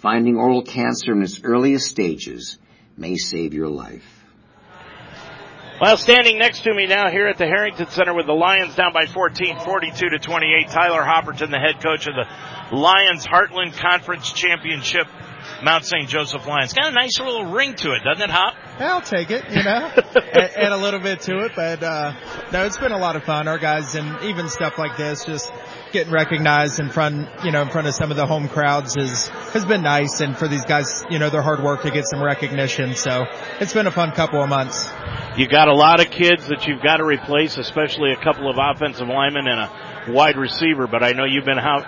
Finding 0.00 0.36
oral 0.36 0.62
cancer 0.62 1.12
in 1.12 1.22
its 1.22 1.40
earliest 1.42 1.88
stages 1.88 2.58
may 2.96 3.16
save 3.16 3.52
your 3.52 3.68
life. 3.68 4.04
Well, 5.80 5.96
standing 5.96 6.38
next 6.38 6.64
to 6.64 6.74
me 6.74 6.86
now 6.86 7.08
here 7.08 7.28
at 7.28 7.38
the 7.38 7.46
Harrington 7.46 7.88
Center 7.88 8.12
with 8.12 8.26
the 8.26 8.32
Lions 8.32 8.74
down 8.74 8.92
by 8.92 9.06
14, 9.06 9.60
42 9.60 10.08
to 10.10 10.18
28. 10.18 10.68
Tyler 10.68 11.02
Hopperton, 11.02 11.50
the 11.50 11.58
head 11.58 11.80
coach 11.80 12.08
of 12.08 12.14
the 12.14 12.76
Lions 12.76 13.24
Heartland 13.26 13.76
Conference 13.76 14.32
Championship 14.32 15.06
Mount 15.62 15.84
St. 15.84 16.08
Joseph 16.08 16.46
Lions. 16.46 16.72
Got 16.72 16.90
a 16.92 16.94
nice 16.94 17.18
little 17.20 17.46
ring 17.46 17.74
to 17.76 17.92
it, 17.92 18.02
doesn't 18.04 18.22
it, 18.22 18.30
Hop? 18.30 18.54
Yeah, 18.78 18.94
I'll 18.94 19.00
take 19.00 19.32
it, 19.32 19.44
you 19.50 19.64
know, 19.64 19.90
add, 19.96 20.50
add, 20.56 20.72
a 20.72 20.76
little 20.76 21.00
bit 21.00 21.20
to 21.22 21.38
it, 21.44 21.52
but, 21.56 21.82
uh, 21.82 22.12
no, 22.52 22.64
it's 22.64 22.76
been 22.76 22.92
a 22.92 22.98
lot 22.98 23.16
of 23.16 23.24
fun. 23.24 23.48
Our 23.48 23.58
guys 23.58 23.96
and 23.96 24.22
even 24.22 24.48
stuff 24.48 24.78
like 24.78 24.96
this, 24.96 25.24
just 25.24 25.50
getting 25.90 26.12
recognized 26.12 26.78
in 26.78 26.88
front, 26.88 27.28
you 27.44 27.50
know, 27.50 27.62
in 27.62 27.70
front 27.70 27.88
of 27.88 27.94
some 27.94 28.12
of 28.12 28.16
the 28.16 28.26
home 28.26 28.48
crowds 28.48 28.96
is, 28.96 29.26
has 29.28 29.64
been 29.64 29.82
nice. 29.82 30.20
And 30.20 30.36
for 30.36 30.46
these 30.46 30.64
guys, 30.64 31.04
you 31.10 31.18
know, 31.18 31.28
their 31.28 31.42
hard 31.42 31.60
work 31.60 31.82
to 31.82 31.90
get 31.90 32.06
some 32.06 32.22
recognition. 32.22 32.94
So 32.94 33.26
it's 33.58 33.72
been 33.72 33.88
a 33.88 33.90
fun 33.90 34.12
couple 34.12 34.40
of 34.40 34.48
months. 34.48 34.88
You 35.36 35.48
got 35.48 35.66
a 35.66 35.74
lot 35.74 35.98
of 36.00 36.10
kids 36.12 36.46
that 36.46 36.68
you've 36.68 36.82
got 36.82 36.98
to 36.98 37.04
replace, 37.04 37.58
especially 37.58 38.12
a 38.12 38.22
couple 38.22 38.48
of 38.48 38.58
offensive 38.58 39.08
linemen 39.08 39.48
and 39.48 39.60
a 39.60 40.12
wide 40.12 40.36
receiver, 40.36 40.86
but 40.86 41.02
I 41.02 41.12
know 41.12 41.24
you've 41.24 41.44
been 41.44 41.58
out 41.58 41.86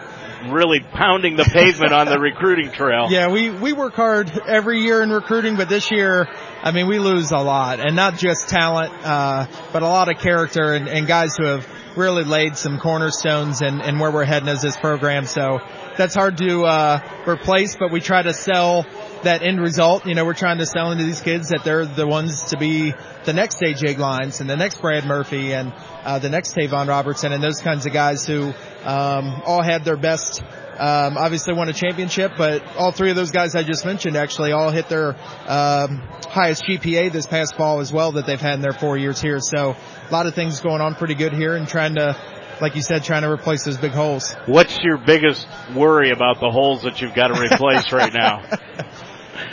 really 0.48 0.80
pounding 0.80 1.36
the 1.36 1.44
pavement 1.44 1.92
on 1.92 2.06
the 2.06 2.18
recruiting 2.20 2.70
trail. 2.72 3.08
Yeah, 3.10 3.28
we, 3.28 3.50
we 3.50 3.72
work 3.72 3.94
hard 3.94 4.30
every 4.46 4.80
year 4.80 5.02
in 5.02 5.10
recruiting, 5.10 5.56
but 5.56 5.68
this 5.68 5.90
year, 5.90 6.28
I 6.62 6.72
mean, 6.72 6.86
we 6.86 6.98
lose 6.98 7.30
a 7.30 7.38
lot 7.38 7.80
and 7.80 7.96
not 7.96 8.18
just 8.18 8.48
talent, 8.48 8.92
uh, 9.02 9.46
but 9.72 9.82
a 9.82 9.86
lot 9.86 10.10
of 10.10 10.20
character 10.20 10.74
and, 10.74 10.88
and 10.88 11.06
guys 11.06 11.36
who 11.36 11.46
have 11.46 11.66
really 11.96 12.24
laid 12.24 12.56
some 12.56 12.78
cornerstones 12.78 13.62
and 13.62 13.82
and 13.82 13.98
where 13.98 14.10
we're 14.10 14.24
heading 14.24 14.48
as 14.48 14.62
this 14.62 14.76
program. 14.76 15.26
So 15.26 15.58
that's 15.96 16.14
hard 16.14 16.38
to 16.38 16.64
uh, 16.64 17.00
replace, 17.26 17.76
but 17.76 17.90
we 17.90 18.00
try 18.00 18.22
to 18.22 18.32
sell 18.32 18.86
that 19.22 19.42
end 19.42 19.60
result. 19.60 20.06
You 20.06 20.14
know, 20.14 20.24
we're 20.24 20.34
trying 20.34 20.58
to 20.58 20.66
sell 20.66 20.92
into 20.92 21.04
these 21.04 21.20
kids 21.20 21.48
that 21.48 21.64
they're 21.64 21.84
the 21.84 22.06
ones 22.06 22.44
to 22.44 22.56
be 22.56 22.94
the 23.24 23.32
next 23.32 23.60
AJ 23.60 23.96
Glines 23.96 24.40
and 24.40 24.48
the 24.48 24.56
next 24.56 24.80
Brad 24.80 25.04
Murphy 25.04 25.52
and 25.52 25.72
uh, 26.04 26.18
the 26.18 26.30
next 26.30 26.54
Tavon 26.54 26.88
Robertson 26.88 27.32
and 27.32 27.42
those 27.42 27.60
kinds 27.60 27.86
of 27.86 27.92
guys 27.92 28.26
who 28.26 28.52
um, 28.84 29.42
all 29.44 29.62
had 29.62 29.84
their 29.84 29.96
best. 29.96 30.42
Um, 30.80 31.18
obviously 31.18 31.52
won 31.52 31.68
a 31.68 31.74
championship, 31.74 32.32
but 32.38 32.64
all 32.76 32.90
three 32.90 33.10
of 33.10 33.16
those 33.16 33.30
guys 33.30 33.54
I 33.54 33.62
just 33.62 33.84
mentioned 33.84 34.16
actually 34.16 34.52
all 34.52 34.70
hit 34.70 34.88
their 34.88 35.10
um, 35.46 36.02
highest 36.30 36.64
GPA 36.64 37.12
this 37.12 37.26
past 37.26 37.54
fall 37.54 37.80
as 37.80 37.92
well 37.92 38.12
that 38.12 38.26
they've 38.26 38.40
had 38.40 38.54
in 38.54 38.60
their 38.62 38.72
four 38.72 38.96
years 38.96 39.20
here. 39.20 39.40
So 39.40 39.76
a 39.76 40.12
lot 40.12 40.26
of 40.26 40.34
things 40.34 40.60
going 40.60 40.80
on 40.80 40.94
pretty 40.94 41.14
good 41.14 41.34
here 41.34 41.54
and 41.54 41.68
trying 41.68 41.96
to 41.96 42.16
like 42.62 42.76
you 42.76 42.82
said, 42.82 43.04
trying 43.04 43.22
to 43.22 43.30
replace 43.30 43.64
those 43.64 43.78
big 43.78 43.92
holes. 43.92 44.34
What's 44.46 44.78
your 44.82 44.98
biggest 44.98 45.46
worry 45.74 46.10
about 46.10 46.40
the 46.40 46.50
holes 46.50 46.82
that 46.82 47.00
you've 47.00 47.14
got 47.14 47.28
to 47.28 47.40
replace 47.40 47.92
right 47.92 48.12
now? 48.12 48.42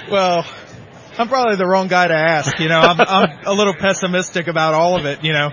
well, 0.10 0.46
I'm 1.18 1.28
probably 1.28 1.56
the 1.56 1.68
wrong 1.68 1.88
guy 1.88 2.08
to 2.08 2.14
ask. 2.14 2.60
You 2.60 2.70
know, 2.70 2.80
I'm, 2.80 3.00
I'm 3.00 3.40
a 3.46 3.54
little 3.54 3.74
pessimistic 3.74 4.48
about 4.48 4.74
all 4.74 4.98
of 5.00 5.06
it. 5.06 5.24
You 5.24 5.34
know, 5.34 5.52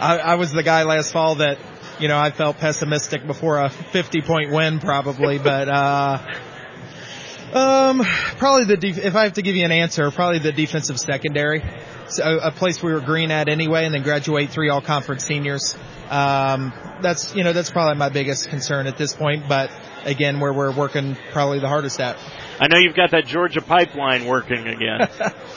I, 0.00 0.18
I 0.18 0.34
was 0.34 0.52
the 0.52 0.62
guy 0.62 0.82
last 0.84 1.12
fall 1.12 1.36
that, 1.36 1.58
you 2.00 2.08
know, 2.08 2.18
I 2.18 2.30
felt 2.30 2.58
pessimistic 2.58 3.26
before 3.26 3.58
a 3.58 3.68
50 3.68 4.22
point 4.22 4.50
win 4.52 4.80
probably, 4.80 5.38
but, 5.38 5.68
uh, 5.68 6.18
um, 7.52 8.02
probably 8.38 8.64
the 8.64 8.76
def- 8.76 8.98
if 8.98 9.16
I 9.16 9.24
have 9.24 9.34
to 9.34 9.42
give 9.42 9.56
you 9.56 9.64
an 9.64 9.72
answer, 9.72 10.10
probably 10.10 10.38
the 10.38 10.52
defensive 10.52 11.00
secondary, 11.00 11.64
so 12.08 12.38
a 12.38 12.52
place 12.52 12.82
we 12.82 12.92
were 12.92 13.00
green 13.00 13.30
at 13.30 13.48
anyway, 13.48 13.84
and 13.84 13.94
then 13.94 14.02
graduate 14.02 14.50
three 14.50 14.68
all 14.68 14.80
conference 14.80 15.24
seniors. 15.24 15.74
Um, 16.08 16.72
that's 17.02 17.34
you 17.34 17.44
know 17.44 17.52
that's 17.52 17.70
probably 17.70 17.96
my 17.96 18.08
biggest 18.08 18.48
concern 18.48 18.86
at 18.86 18.96
this 18.96 19.14
point, 19.14 19.48
but 19.48 19.70
again, 20.04 20.38
where 20.40 20.52
we're 20.52 20.72
working 20.72 21.16
probably 21.32 21.58
the 21.58 21.68
hardest 21.68 22.00
at. 22.00 22.18
I 22.60 22.68
know 22.68 22.78
you've 22.78 22.96
got 22.96 23.10
that 23.12 23.26
Georgia 23.26 23.62
pipeline 23.62 24.26
working 24.26 24.66
again. 24.66 25.08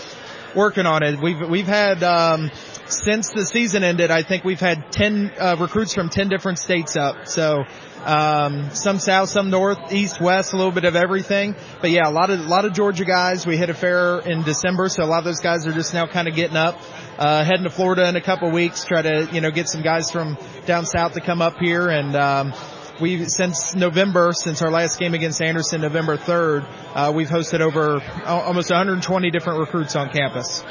working 0.55 0.85
on 0.85 1.03
it. 1.03 1.19
We've 1.19 1.49
we've 1.49 1.67
had 1.67 2.03
um, 2.03 2.51
since 2.87 3.31
the 3.31 3.45
season 3.45 3.83
ended. 3.83 4.11
I 4.11 4.23
think 4.23 4.43
we've 4.43 4.59
had 4.59 4.91
ten 4.91 5.31
uh, 5.39 5.55
recruits 5.59 5.93
from 5.93 6.09
ten 6.09 6.29
different 6.29 6.59
states 6.59 6.95
up. 6.95 7.27
So 7.27 7.63
um, 8.05 8.69
some 8.71 8.99
south, 8.99 9.29
some 9.29 9.49
north, 9.49 9.93
east, 9.93 10.19
west, 10.19 10.53
a 10.53 10.57
little 10.57 10.71
bit 10.71 10.85
of 10.85 10.95
everything. 10.95 11.55
But 11.81 11.91
yeah, 11.91 12.01
a 12.05 12.11
lot 12.11 12.29
of 12.29 12.39
a 12.39 12.43
lot 12.43 12.65
of 12.65 12.73
Georgia 12.73 13.05
guys. 13.05 13.45
We 13.45 13.57
hit 13.57 13.69
a 13.69 13.73
fair 13.73 14.19
in 14.19 14.43
December, 14.43 14.89
so 14.89 15.03
a 15.03 15.05
lot 15.05 15.19
of 15.19 15.25
those 15.25 15.39
guys 15.39 15.65
are 15.67 15.73
just 15.73 15.93
now 15.93 16.07
kind 16.07 16.27
of 16.27 16.35
getting 16.35 16.57
up. 16.57 16.81
Uh, 17.17 17.43
heading 17.43 17.63
to 17.63 17.69
Florida 17.69 18.07
in 18.09 18.15
a 18.15 18.21
couple 18.21 18.49
weeks, 18.51 18.85
try 18.85 19.01
to 19.01 19.29
you 19.31 19.41
know 19.41 19.51
get 19.51 19.69
some 19.69 19.81
guys 19.81 20.11
from 20.11 20.37
down 20.65 20.85
south 20.85 21.13
to 21.13 21.21
come 21.21 21.41
up 21.41 21.57
here 21.57 21.89
and. 21.89 22.15
Um, 22.15 22.53
we 23.01 23.25
since 23.25 23.73
November, 23.73 24.33
since 24.33 24.61
our 24.61 24.69
last 24.69 24.99
game 24.99 25.15
against 25.15 25.41
Anderson, 25.41 25.81
November 25.81 26.15
3rd, 26.15 26.67
uh, 26.93 27.11
we've 27.13 27.27
hosted 27.27 27.59
over 27.59 27.99
almost 28.23 28.69
120 28.69 29.31
different 29.31 29.59
recruits 29.59 29.95
on 29.95 30.09
campus. 30.11 30.63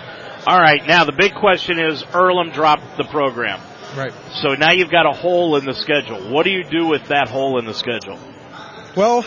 All 0.45 0.59
right, 0.59 0.85
now 0.87 1.05
the 1.05 1.13
big 1.13 1.35
question 1.35 1.79
is 1.79 2.03
Earlham 2.13 2.51
dropped 2.51 2.97
the 2.97 3.05
program. 3.05 3.61
Right. 3.97 4.13
So 4.43 4.55
now 4.55 4.73
you've 4.73 4.91
got 4.91 5.07
a 5.07 5.13
hole 5.13 5.57
in 5.57 5.65
the 5.65 5.75
schedule. 5.75 6.33
What 6.33 6.45
do 6.45 6.51
you 6.51 6.65
do 6.65 6.87
with 6.87 7.09
that 7.09 7.29
hole 7.29 7.59
in 7.59 7.65
the 7.65 7.75
schedule? 7.75 8.19
Well, 8.97 9.25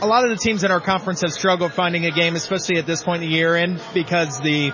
a 0.00 0.06
lot 0.06 0.24
of 0.24 0.30
the 0.30 0.36
teams 0.36 0.64
in 0.64 0.70
our 0.70 0.80
conference 0.80 1.20
have 1.20 1.32
struggled 1.32 1.74
finding 1.74 2.06
a 2.06 2.10
game, 2.10 2.36
especially 2.36 2.78
at 2.78 2.86
this 2.86 3.02
point 3.02 3.22
in 3.22 3.28
the 3.28 3.34
year, 3.34 3.54
and 3.56 3.80
because 3.92 4.40
the 4.40 4.72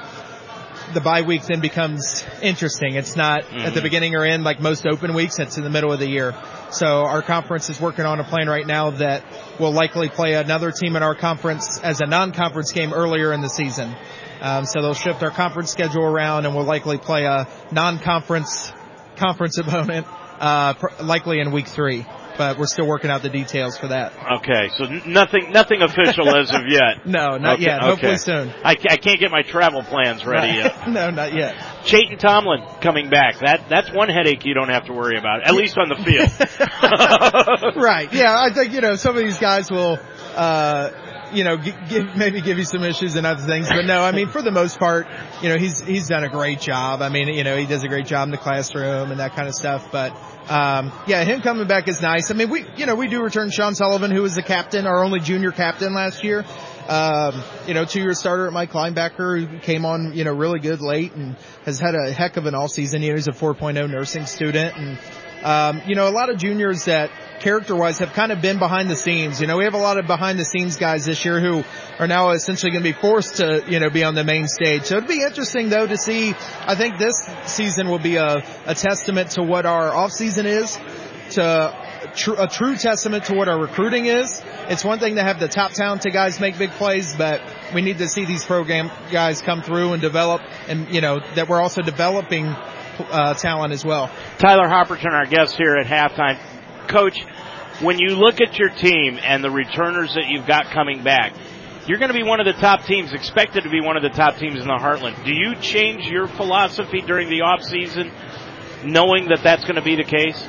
the 0.92 1.00
bye 1.00 1.22
week 1.22 1.42
then 1.42 1.60
becomes 1.60 2.24
interesting. 2.42 2.94
It's 2.94 3.16
not 3.16 3.42
mm-hmm. 3.42 3.58
at 3.58 3.64
the 3.64 3.70
mm-hmm. 3.70 3.82
beginning 3.82 4.14
or 4.14 4.24
end 4.24 4.44
like 4.44 4.60
most 4.60 4.86
open 4.86 5.14
weeks. 5.14 5.38
It's 5.38 5.56
in 5.56 5.64
the 5.64 5.70
middle 5.70 5.92
of 5.92 5.98
the 5.98 6.08
year. 6.08 6.34
So 6.70 6.86
our 6.86 7.22
conference 7.22 7.70
is 7.70 7.80
working 7.80 8.04
on 8.04 8.20
a 8.20 8.24
plan 8.24 8.48
right 8.48 8.66
now 8.66 8.90
that 8.90 9.24
will 9.58 9.72
likely 9.72 10.08
play 10.08 10.34
another 10.34 10.70
team 10.70 10.94
in 10.94 11.02
our 11.02 11.14
conference 11.14 11.80
as 11.80 12.00
a 12.00 12.06
non-conference 12.06 12.72
game 12.72 12.92
earlier 12.92 13.32
in 13.32 13.40
the 13.40 13.48
season. 13.48 13.94
Um, 14.44 14.66
so 14.66 14.82
they'll 14.82 14.92
shift 14.92 15.22
our 15.22 15.30
conference 15.30 15.70
schedule 15.70 16.02
around 16.02 16.44
and 16.44 16.54
we'll 16.54 16.66
likely 16.66 16.98
play 16.98 17.24
a 17.24 17.48
non-conference 17.72 18.72
conference 19.16 19.56
opponent, 19.66 20.06
uh, 20.38 20.74
likely 21.00 21.40
in 21.40 21.50
week 21.50 21.66
three 21.66 22.04
but 22.36 22.58
we're 22.58 22.66
still 22.66 22.86
working 22.86 23.10
out 23.10 23.22
the 23.22 23.28
details 23.28 23.78
for 23.78 23.86
that. 23.88 24.12
Okay, 24.40 24.68
so 24.76 24.86
nothing, 25.08 25.52
nothing 25.52 25.82
official 25.82 26.34
as 26.34 26.52
of 26.52 26.62
yet. 26.68 27.06
No, 27.06 27.36
not 27.36 27.54
okay, 27.54 27.66
yet. 27.66 27.78
Okay. 27.78 27.86
Hopefully 27.90 28.16
soon. 28.16 28.48
I, 28.64 28.72
I 28.90 28.96
can't 28.96 29.20
get 29.20 29.30
my 29.30 29.42
travel 29.42 29.84
plans 29.84 30.26
ready 30.26 30.58
yet. 30.58 30.88
no, 30.88 31.10
not 31.10 31.32
yet. 31.32 31.54
Chayton 31.84 32.18
Tomlin 32.18 32.64
coming 32.80 33.08
back. 33.08 33.38
That 33.38 33.68
that's 33.68 33.92
one 33.92 34.08
headache 34.08 34.44
you 34.44 34.52
don't 34.54 34.70
have 34.70 34.86
to 34.86 34.92
worry 34.92 35.16
about, 35.16 35.44
at 35.44 35.54
least 35.54 35.78
on 35.78 35.88
the 35.88 35.96
field. 35.96 36.28
right. 37.76 38.12
Yeah, 38.12 38.36
I 38.36 38.52
think 38.52 38.72
you 38.72 38.80
know 38.80 38.96
some 38.96 39.16
of 39.16 39.22
these 39.22 39.38
guys 39.38 39.70
will. 39.70 40.00
Uh, 40.34 40.90
you 41.34 41.44
know, 41.44 41.56
give, 41.56 42.16
maybe 42.16 42.40
give 42.40 42.58
you 42.58 42.64
some 42.64 42.82
issues 42.82 43.16
and 43.16 43.26
other 43.26 43.42
things, 43.42 43.68
but 43.68 43.84
no, 43.84 44.00
I 44.00 44.12
mean, 44.12 44.28
for 44.28 44.42
the 44.42 44.50
most 44.50 44.78
part, 44.78 45.06
you 45.42 45.48
know, 45.48 45.56
he's, 45.56 45.80
he's 45.80 46.08
done 46.08 46.24
a 46.24 46.28
great 46.28 46.60
job. 46.60 47.02
I 47.02 47.08
mean, 47.08 47.28
you 47.28 47.44
know, 47.44 47.56
he 47.56 47.66
does 47.66 47.82
a 47.82 47.88
great 47.88 48.06
job 48.06 48.28
in 48.28 48.30
the 48.30 48.38
classroom 48.38 49.10
and 49.10 49.20
that 49.20 49.34
kind 49.34 49.48
of 49.48 49.54
stuff, 49.54 49.90
but, 49.90 50.12
um, 50.48 50.92
yeah, 51.06 51.24
him 51.24 51.40
coming 51.40 51.66
back 51.66 51.88
is 51.88 52.02
nice. 52.02 52.30
I 52.30 52.34
mean, 52.34 52.50
we, 52.50 52.66
you 52.76 52.86
know, 52.86 52.94
we 52.94 53.08
do 53.08 53.22
return 53.22 53.50
Sean 53.50 53.74
Sullivan, 53.74 54.10
who 54.10 54.22
was 54.22 54.34
the 54.34 54.42
captain, 54.42 54.86
our 54.86 55.02
only 55.02 55.20
junior 55.20 55.52
captain 55.52 55.94
last 55.94 56.22
year. 56.22 56.44
Um, 56.88 57.42
you 57.66 57.72
know, 57.72 57.86
two-year 57.86 58.12
starter 58.12 58.46
at 58.46 58.52
Mike 58.52 58.72
Linebacker 58.72 59.40
who 59.40 59.58
came 59.58 59.86
on, 59.86 60.12
you 60.12 60.24
know, 60.24 60.34
really 60.34 60.60
good 60.60 60.82
late 60.82 61.14
and 61.14 61.34
has 61.64 61.80
had 61.80 61.94
a 61.94 62.12
heck 62.12 62.36
of 62.36 62.44
an 62.44 62.54
all 62.54 62.68
season. 62.68 63.00
You 63.00 63.10
know, 63.10 63.14
he's 63.14 63.26
a 63.26 63.32
4.0 63.32 63.90
nursing 63.90 64.26
student 64.26 64.76
and, 64.76 64.98
um, 65.42 65.80
you 65.86 65.94
know, 65.94 66.06
a 66.08 66.12
lot 66.12 66.28
of 66.28 66.36
juniors 66.36 66.84
that 66.84 67.10
character-wise 67.40 67.98
have 67.98 68.12
kind 68.12 68.32
of 68.32 68.40
been 68.40 68.58
behind 68.58 68.90
the 68.90 68.96
scenes. 68.96 69.40
You 69.40 69.46
know, 69.46 69.56
we 69.56 69.64
have 69.64 69.74
a 69.74 69.78
lot 69.78 69.98
of 69.98 70.06
behind-the-scenes 70.06 70.76
guys 70.76 71.04
this 71.04 71.24
year 71.24 71.40
who 71.40 71.64
are 71.98 72.06
now 72.06 72.30
essentially 72.30 72.72
going 72.72 72.82
to 72.82 72.92
be 72.92 72.98
forced 72.98 73.36
to, 73.36 73.64
you 73.68 73.80
know, 73.80 73.90
be 73.90 74.04
on 74.04 74.14
the 74.14 74.24
main 74.24 74.48
stage. 74.48 74.84
So 74.84 74.96
it'd 74.96 75.08
be 75.08 75.22
interesting 75.22 75.68
though 75.68 75.86
to 75.86 75.96
see. 75.96 76.34
I 76.66 76.74
think 76.74 76.98
this 76.98 77.14
season 77.46 77.88
will 77.88 77.98
be 77.98 78.16
a, 78.16 78.44
a 78.66 78.74
testament 78.74 79.32
to 79.32 79.42
what 79.42 79.66
our 79.66 79.94
off-season 79.94 80.46
is, 80.46 80.78
to 81.30 81.44
a 82.38 82.46
true 82.46 82.76
testament 82.76 83.24
to 83.24 83.34
what 83.34 83.48
our 83.48 83.58
recruiting 83.58 84.06
is. 84.06 84.42
It's 84.68 84.84
one 84.84 84.98
thing 84.98 85.16
to 85.16 85.22
have 85.22 85.40
the 85.40 85.48
top 85.48 85.72
talented 85.72 86.12
guys 86.12 86.38
make 86.40 86.58
big 86.58 86.70
plays, 86.72 87.14
but 87.14 87.42
we 87.74 87.82
need 87.82 87.98
to 87.98 88.08
see 88.08 88.24
these 88.24 88.44
program 88.44 88.90
guys 89.10 89.42
come 89.42 89.62
through 89.62 89.92
and 89.92 90.02
develop, 90.02 90.42
and 90.68 90.92
you 90.94 91.00
know 91.00 91.20
that 91.34 91.48
we're 91.48 91.60
also 91.60 91.82
developing 91.82 92.46
uh, 92.46 93.34
talent 93.34 93.72
as 93.72 93.84
well. 93.84 94.10
Tyler 94.38 94.68
Hopperton, 94.68 95.12
our 95.12 95.26
guest 95.26 95.56
here 95.56 95.76
at 95.76 95.86
halftime. 95.86 96.38
Coach, 96.88 97.24
when 97.80 97.98
you 97.98 98.16
look 98.16 98.40
at 98.40 98.58
your 98.58 98.70
team 98.70 99.18
and 99.22 99.42
the 99.42 99.50
returners 99.50 100.14
that 100.14 100.28
you've 100.28 100.46
got 100.46 100.66
coming 100.70 101.02
back, 101.02 101.32
you're 101.86 101.98
going 101.98 102.12
to 102.12 102.14
be 102.14 102.22
one 102.22 102.40
of 102.40 102.46
the 102.46 102.58
top 102.60 102.84
teams, 102.84 103.12
expected 103.12 103.64
to 103.64 103.70
be 103.70 103.80
one 103.80 103.96
of 103.96 104.02
the 104.02 104.08
top 104.08 104.36
teams 104.36 104.60
in 104.60 104.66
the 104.66 104.78
Heartland. 104.78 105.22
Do 105.24 105.34
you 105.34 105.54
change 105.56 106.06
your 106.06 106.26
philosophy 106.26 107.02
during 107.02 107.28
the 107.28 107.42
off 107.42 107.62
season, 107.62 108.10
knowing 108.84 109.28
that 109.28 109.42
that's 109.42 109.64
going 109.64 109.76
to 109.76 109.82
be 109.82 109.96
the 109.96 110.04
case? 110.04 110.48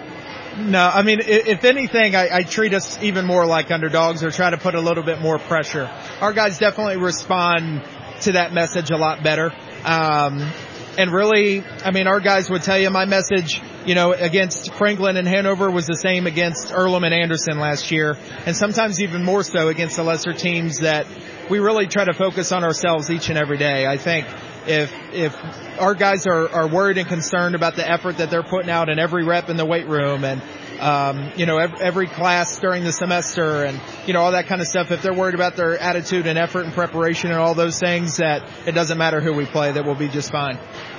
No, 0.58 0.88
I 0.88 1.02
mean, 1.02 1.20
if 1.22 1.66
anything, 1.66 2.16
I, 2.16 2.38
I, 2.38 2.44
treat 2.44 2.74
us 2.74 3.02
even 3.04 3.26
more 3.26 3.46
like 3.46 3.72
underdogs 3.72 4.24
or 4.24 4.32
try 4.32 4.50
to 4.50 4.58
put 4.58 4.74
a 4.74 4.80
little 4.80 5.04
bit 5.04 5.20
more 5.20 5.38
pressure. 5.38 5.92
Our 6.22 6.32
guys 6.32 6.58
definitely 6.58 6.96
respond 6.96 7.84
to 8.22 8.34
that 8.34 8.54
message 8.54 8.90
a 8.90 8.96
lot 8.96 9.22
better. 9.22 9.52
Um, 9.84 10.50
and 10.98 11.12
really, 11.12 11.64
I 11.84 11.92
mean, 11.92 12.08
our 12.08 12.20
guys 12.20 12.50
would 12.50 12.64
tell 12.64 12.78
you 12.78 12.90
my 12.90 13.06
message, 13.06 13.62
you 13.86 13.96
know, 13.96 14.14
against 14.14 14.74
Franklin 14.74 15.18
and 15.18 15.28
Hanover 15.28 15.70
was 15.70 15.88
the 15.88 15.96
same 15.96 16.28
against 16.28 16.72
Earlham 16.72 17.04
and 17.04 17.14
Anderson 17.14 17.60
last 17.60 17.92
year, 17.92 18.18
and 18.46 18.56
sometimes 18.56 19.02
even 19.02 19.24
more 19.24 19.44
so 19.44 19.68
against 19.68 19.98
the 19.98 20.04
lesser 20.04 20.34
teams 20.34 20.80
that 20.80 21.06
we 21.50 21.60
really 21.60 21.88
try 21.88 22.06
to 22.06 22.14
focus 22.14 22.52
on 22.52 22.64
ourselves 22.64 23.10
each 23.10 23.30
and 23.30 23.38
every 23.38 23.58
day. 23.58 23.86
I 23.86 23.98
think 23.98 24.28
if 24.68 24.92
if 25.14 25.36
our 25.80 25.94
guys 25.94 26.26
are, 26.28 26.50
are 26.50 26.68
worried 26.68 26.98
and 26.98 27.08
concerned 27.08 27.56
about 27.56 27.76
the 27.76 27.90
effort 27.90 28.18
that 28.18 28.30
they're 28.30 28.44
putting 28.44 28.70
out 28.70 28.90
in 28.90 29.00
every 29.00 29.24
rep 29.24 29.50
in 29.50 29.58
the 29.58 29.66
weight 29.66 29.88
room 29.88 30.24
and 30.24 30.42
um, 30.80 31.32
you 31.36 31.46
know 31.46 31.58
every, 31.58 31.80
every 31.80 32.08
class 32.08 32.60
during 32.60 32.84
the 32.84 32.92
semester 32.92 33.64
and 33.64 33.80
you 34.06 34.14
know 34.14 34.22
all 34.22 34.32
that 34.32 34.48
kind 34.48 34.62
of 34.62 34.68
stuff. 34.68 34.92
If 34.92 35.02
they're 35.02 35.14
worried 35.14 35.36
about 35.36 35.56
their 35.56 35.78
attitude 35.78 36.28
and 36.28 36.38
effort 36.38 36.66
and 36.66 36.74
preparation 36.74 37.32
and 37.32 37.40
all 37.40 37.54
those 37.54 37.80
things 37.80 38.18
that 38.18 38.50
it 38.66 38.74
doesn't 38.74 38.98
matter 38.98 39.22
who 39.22 39.34
we 39.34 39.46
play 39.46 39.72
that 39.72 39.86
we'll 39.86 39.96
be 39.96 40.08
just 40.08 40.32
fine. 40.32 40.58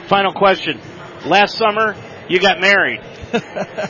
Final 0.09 0.33
question. 0.33 0.81
Last 1.25 1.57
summer 1.57 1.95
you 2.29 2.41
got 2.41 2.61
married. 2.61 3.01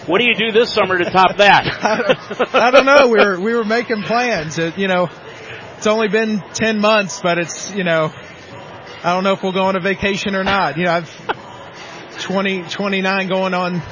What 0.06 0.18
do 0.18 0.24
you 0.24 0.34
do 0.34 0.50
this 0.50 0.72
summer 0.72 0.98
to 0.98 1.04
top 1.04 1.36
that? 1.36 1.66
I, 2.54 2.70
don't, 2.70 2.86
know. 2.86 3.08
We 3.08 3.18
were 3.18 3.38
we 3.38 3.54
were 3.54 3.64
making 3.64 4.02
plans. 4.02 4.58
It, 4.58 4.78
you 4.78 4.88
know 4.88 5.08
it's 5.76 5.86
only 5.86 6.08
been 6.08 6.42
10 6.54 6.80
months 6.80 7.20
but 7.20 7.38
it's 7.38 7.72
you 7.74 7.84
know 7.84 8.12
I 9.04 9.12
don't 9.12 9.22
know 9.22 9.34
if 9.34 9.42
we'll 9.42 9.52
go 9.52 9.64
on 9.64 9.76
a 9.76 9.80
vacation 9.80 10.34
or 10.34 10.42
not. 10.42 10.78
You 10.78 10.84
know, 10.84 10.92
I've 10.92 12.18
20, 12.18 12.64
29 12.64 13.28
going 13.28 13.54
on 13.54 13.82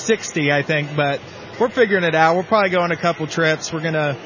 60, 0.00 0.52
I 0.52 0.62
think, 0.62 0.94
but 0.96 1.20
we're 1.58 1.68
figuring 1.68 2.04
it 2.04 2.14
out. 2.14 2.34
We'll 2.34 2.44
probably 2.44 2.70
go 2.70 2.80
on 2.80 2.90
a 2.90 2.96
couple 2.96 3.26
trips. 3.26 3.72
We're 3.72 3.82
gonna, 3.82 4.18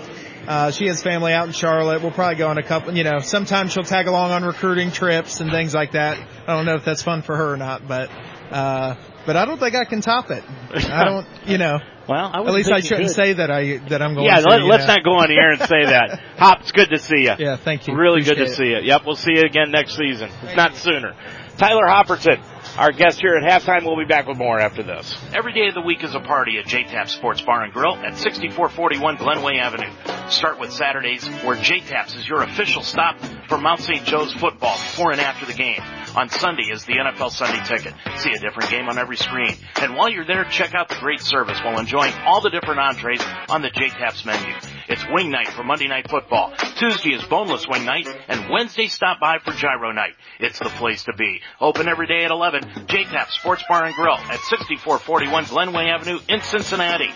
uh, 0.46 0.70
she 0.70 0.86
has 0.86 1.02
family 1.02 1.32
out 1.32 1.46
in 1.46 1.52
Charlotte. 1.52 2.02
We'll 2.02 2.12
probably 2.12 2.36
go 2.36 2.48
on 2.48 2.58
a 2.58 2.62
couple, 2.62 2.96
you 2.96 3.04
know, 3.04 3.18
sometimes 3.18 3.72
she'll 3.72 3.82
tag 3.82 4.06
along 4.06 4.30
on 4.30 4.44
recruiting 4.44 4.90
trips 4.90 5.40
and 5.40 5.50
things 5.50 5.74
like 5.74 5.92
that. 5.92 6.18
I 6.46 6.54
don't 6.54 6.66
know 6.66 6.74
if 6.74 6.84
that's 6.84 7.02
fun 7.02 7.22
for 7.22 7.36
her 7.36 7.52
or 7.52 7.56
not, 7.56 7.86
but, 7.88 8.10
uh, 8.50 8.94
but 9.26 9.36
I 9.36 9.44
don't 9.44 9.58
think 9.58 9.74
I 9.74 9.84
can 9.84 10.00
top 10.00 10.30
it. 10.30 10.44
I 10.74 11.04
don't, 11.06 11.26
you 11.46 11.58
know. 11.58 11.78
Well, 12.06 12.46
at 12.46 12.52
least 12.52 12.70
I 12.70 12.80
shouldn't 12.80 13.10
say 13.10 13.32
that 13.32 13.50
I 13.50 13.78
that 13.88 14.02
I'm 14.02 14.14
going. 14.14 14.26
Yeah, 14.26 14.40
to, 14.40 14.48
let, 14.48 14.62
let's 14.62 14.86
know. 14.86 14.94
not 14.94 15.04
go 15.04 15.12
on 15.12 15.30
air 15.30 15.52
and 15.52 15.60
say 15.60 15.86
that. 15.86 16.20
Hop, 16.36 16.60
it's 16.60 16.72
good 16.72 16.90
to 16.90 16.98
see 16.98 17.22
you. 17.22 17.32
Yeah, 17.38 17.56
thank 17.56 17.88
you. 17.88 17.96
Really 17.96 18.20
good 18.20 18.34
to 18.36 18.42
Appreciate 18.42 18.56
see 18.56 18.70
you. 18.72 18.80
Yep, 18.82 19.06
we'll 19.06 19.16
see 19.16 19.32
you 19.32 19.40
again 19.40 19.70
next 19.70 19.96
season, 19.96 20.28
if 20.42 20.54
not 20.54 20.76
sooner. 20.76 21.14
Tyler 21.56 21.86
Hopperton, 21.86 22.42
our 22.76 22.92
guest 22.92 23.20
here 23.20 23.36
at 23.36 23.42
halftime. 23.42 23.84
We'll 23.84 23.96
be 23.96 24.04
back 24.04 24.26
with 24.26 24.36
more 24.36 24.58
after 24.58 24.82
this. 24.82 25.14
Every 25.32 25.52
day 25.52 25.68
of 25.68 25.74
the 25.74 25.80
week 25.80 26.02
is 26.02 26.14
a 26.14 26.20
party 26.20 26.58
at 26.58 26.66
JTAP 26.66 27.08
Sports 27.08 27.40
Bar 27.42 27.64
and 27.64 27.72
Grill 27.72 27.94
at 27.96 28.16
6441 28.16 29.16
Glenway 29.16 29.58
Avenue. 29.58 29.90
Start 30.28 30.58
with 30.58 30.72
Saturdays 30.72 31.26
where 31.44 31.56
JTAPS 31.56 32.16
is 32.16 32.28
your 32.28 32.42
official 32.42 32.82
stop 32.82 33.16
for 33.48 33.58
Mount 33.58 33.80
St. 33.80 34.04
Joe's 34.04 34.32
football 34.34 34.76
before 34.76 35.12
and 35.12 35.20
after 35.20 35.46
the 35.46 35.52
game. 35.52 35.80
On 36.16 36.28
Sunday 36.28 36.70
is 36.70 36.84
the 36.84 36.92
NFL 36.92 37.32
Sunday 37.32 37.60
Ticket. 37.64 37.92
See 38.18 38.30
a 38.30 38.38
different 38.38 38.70
game 38.70 38.88
on 38.88 38.98
every 38.98 39.16
screen. 39.16 39.56
And 39.82 39.96
while 39.96 40.08
you're 40.08 40.24
there, 40.24 40.44
check 40.44 40.72
out 40.72 40.88
the 40.88 40.94
great 41.00 41.20
service 41.20 41.58
while 41.64 41.76
enjoying 41.80 42.12
all 42.24 42.40
the 42.40 42.50
different 42.50 42.78
entrees 42.78 43.20
on 43.48 43.62
the 43.62 43.70
JTAPS 43.70 44.24
menu. 44.24 44.54
It's 44.88 45.04
wing 45.10 45.30
night 45.30 45.48
for 45.48 45.64
Monday 45.64 45.88
Night 45.88 46.08
Football. 46.08 46.54
Tuesday 46.78 47.14
is 47.14 47.24
boneless 47.24 47.66
wing 47.66 47.84
night, 47.84 48.06
and 48.28 48.48
Wednesday 48.48 48.86
stop 48.86 49.18
by 49.18 49.38
for 49.44 49.52
gyro 49.52 49.90
night. 49.90 50.14
It's 50.38 50.60
the 50.60 50.66
place 50.66 51.02
to 51.04 51.14
be. 51.14 51.40
Open 51.60 51.88
every 51.88 52.06
day 52.06 52.24
at 52.24 52.30
11. 52.30 52.62
JTAP 52.62 53.30
Sports 53.30 53.64
Bar 53.68 53.84
and 53.84 53.94
Grill 53.96 54.14
at 54.14 54.38
6441 54.38 55.44
Glenway 55.46 55.86
Avenue 55.86 56.20
in 56.28 56.42
Cincinnati. 56.42 57.10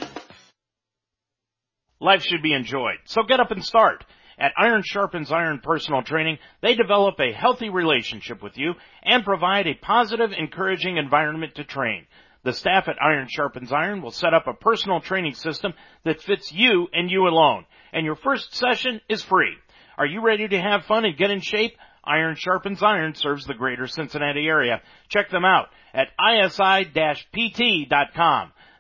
Life 2.01 2.23
should 2.23 2.43
be 2.43 2.53
enjoyed, 2.53 2.99
so 3.05 3.23
get 3.23 3.39
up 3.39 3.53
and 3.53 3.65
start. 3.65 4.05
At 4.39 4.53
Iron 4.57 4.83
Sharpens 4.85 5.33
Iron 5.33 5.59
Personal 5.61 6.03
Training, 6.03 6.39
they 6.61 6.75
develop 6.75 7.19
a 7.19 7.33
healthy 7.33 7.71
relationship 7.71 8.43
with 8.43 8.57
you 8.57 8.75
and 9.03 9.25
provide 9.25 9.67
a 9.67 9.75
positive, 9.75 10.31
encouraging 10.33 10.97
environment 10.97 11.57
to 11.57 11.65
train. 11.65 12.07
The 12.45 12.53
staff 12.53 12.87
at 12.87 13.03
Iron 13.03 13.27
Sharpens 13.29 13.73
Iron 13.73 14.01
will 14.01 14.13
set 14.13 14.35
up 14.35 14.47
a 14.47 14.55
personal 14.55 15.01
training 15.01 15.35
system 15.35 15.75
that 16.05 16.23
fits 16.23 16.53
you 16.53 16.87
and 16.93 17.11
you 17.11 17.27
alone. 17.27 17.67
And 17.93 18.07
your 18.07 18.15
first 18.15 18.55
session 18.55 19.01
is 19.09 19.25
free. 19.25 19.57
Are 19.97 20.07
you 20.07 20.23
ready 20.25 20.47
to 20.47 20.61
have 20.61 20.85
fun 20.85 21.05
and 21.05 21.17
get 21.17 21.33
in 21.33 21.41
shape? 21.41 21.77
Iron 22.05 22.37
Sharpens 22.37 22.83
Iron 22.83 23.15
serves 23.15 23.45
the 23.45 23.55
greater 23.55 23.89
Cincinnati 23.89 24.47
area. 24.47 24.81
Check 25.09 25.31
them 25.31 25.45
out 25.45 25.69
at 25.93 26.09
isi-pt.com. 26.19 26.93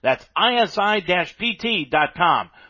That's 0.02 0.24
isi-pt.com. 0.36 1.20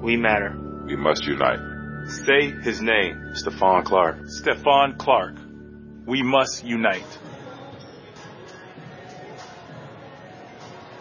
We 0.01 0.15
matter. 0.15 0.55
We 0.85 0.95
must 0.95 1.25
unite. 1.25 1.59
Say 2.07 2.51
his 2.51 2.81
name. 2.81 3.33
Stephon 3.35 3.83
Clark. 3.83 4.19
Stephon 4.27 4.97
Clark. 4.97 5.35
We 6.07 6.23
must 6.23 6.63
unite. 6.63 7.19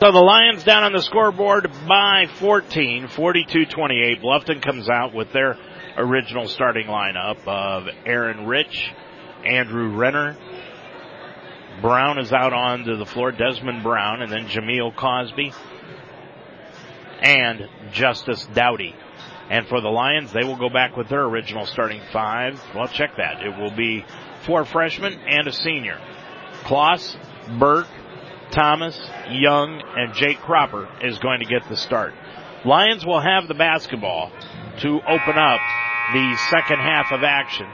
So 0.01 0.11
the 0.11 0.19
Lions 0.19 0.65
down 0.65 0.83
on 0.83 0.93
the 0.93 1.03
scoreboard 1.03 1.71
by 1.87 2.25
14, 2.41 3.07
42-28. 3.07 4.21
Bluffton 4.21 4.61
comes 4.61 4.91
out 4.91 5.15
with 5.15 5.33
their 5.33 5.57
original 5.97 6.49
starting 6.49 6.89
lineup 6.89 7.47
of 7.47 7.87
Aaron 8.05 8.49
Rich, 8.49 8.91
Andrew 9.45 9.97
Renner, 9.97 10.37
Brown 11.81 12.19
is 12.19 12.33
out 12.33 12.53
onto 12.53 12.97
the 12.97 13.07
floor, 13.07 13.33
Desmond 13.33 13.83
Brown, 13.83 14.23
and 14.23 14.31
then 14.31 14.47
Jameel 14.47 14.95
Cosby 14.95 15.53
and 17.21 17.69
Justice 17.93 18.47
Dowdy. 18.55 18.95
And 19.51 19.67
for 19.67 19.81
the 19.81 19.89
Lions, 19.89 20.33
they 20.33 20.45
will 20.45 20.57
go 20.57 20.69
back 20.69 20.97
with 20.97 21.09
their 21.09 21.25
original 21.25 21.67
starting 21.67 22.01
five. 22.13 22.63
Well, 22.75 22.89
check 22.89 23.17
that. 23.17 23.43
It 23.43 23.59
will 23.59 23.71
be 23.71 24.05
four 24.47 24.65
freshmen 24.65 25.19
and 25.27 25.47
a 25.47 25.53
senior. 25.53 25.99
Kloss, 26.65 27.17
Burke, 27.59 27.89
Thomas, 28.51 28.99
Young, 29.31 29.83
and 29.97 30.15
Jake 30.15 30.39
Cropper 30.39 30.89
is 31.03 31.19
going 31.19 31.41
to 31.41 31.47
get 31.47 31.69
the 31.69 31.77
start. 31.77 32.15
Lions 32.65 33.05
will 33.05 33.21
have 33.21 33.49
the 33.49 33.55
basketball 33.55 34.31
to 34.79 35.01
open 35.09 35.37
up 35.37 35.61
the 36.13 36.37
second 36.51 36.79
half 36.79 37.13
of 37.13 37.25
action. 37.25 37.67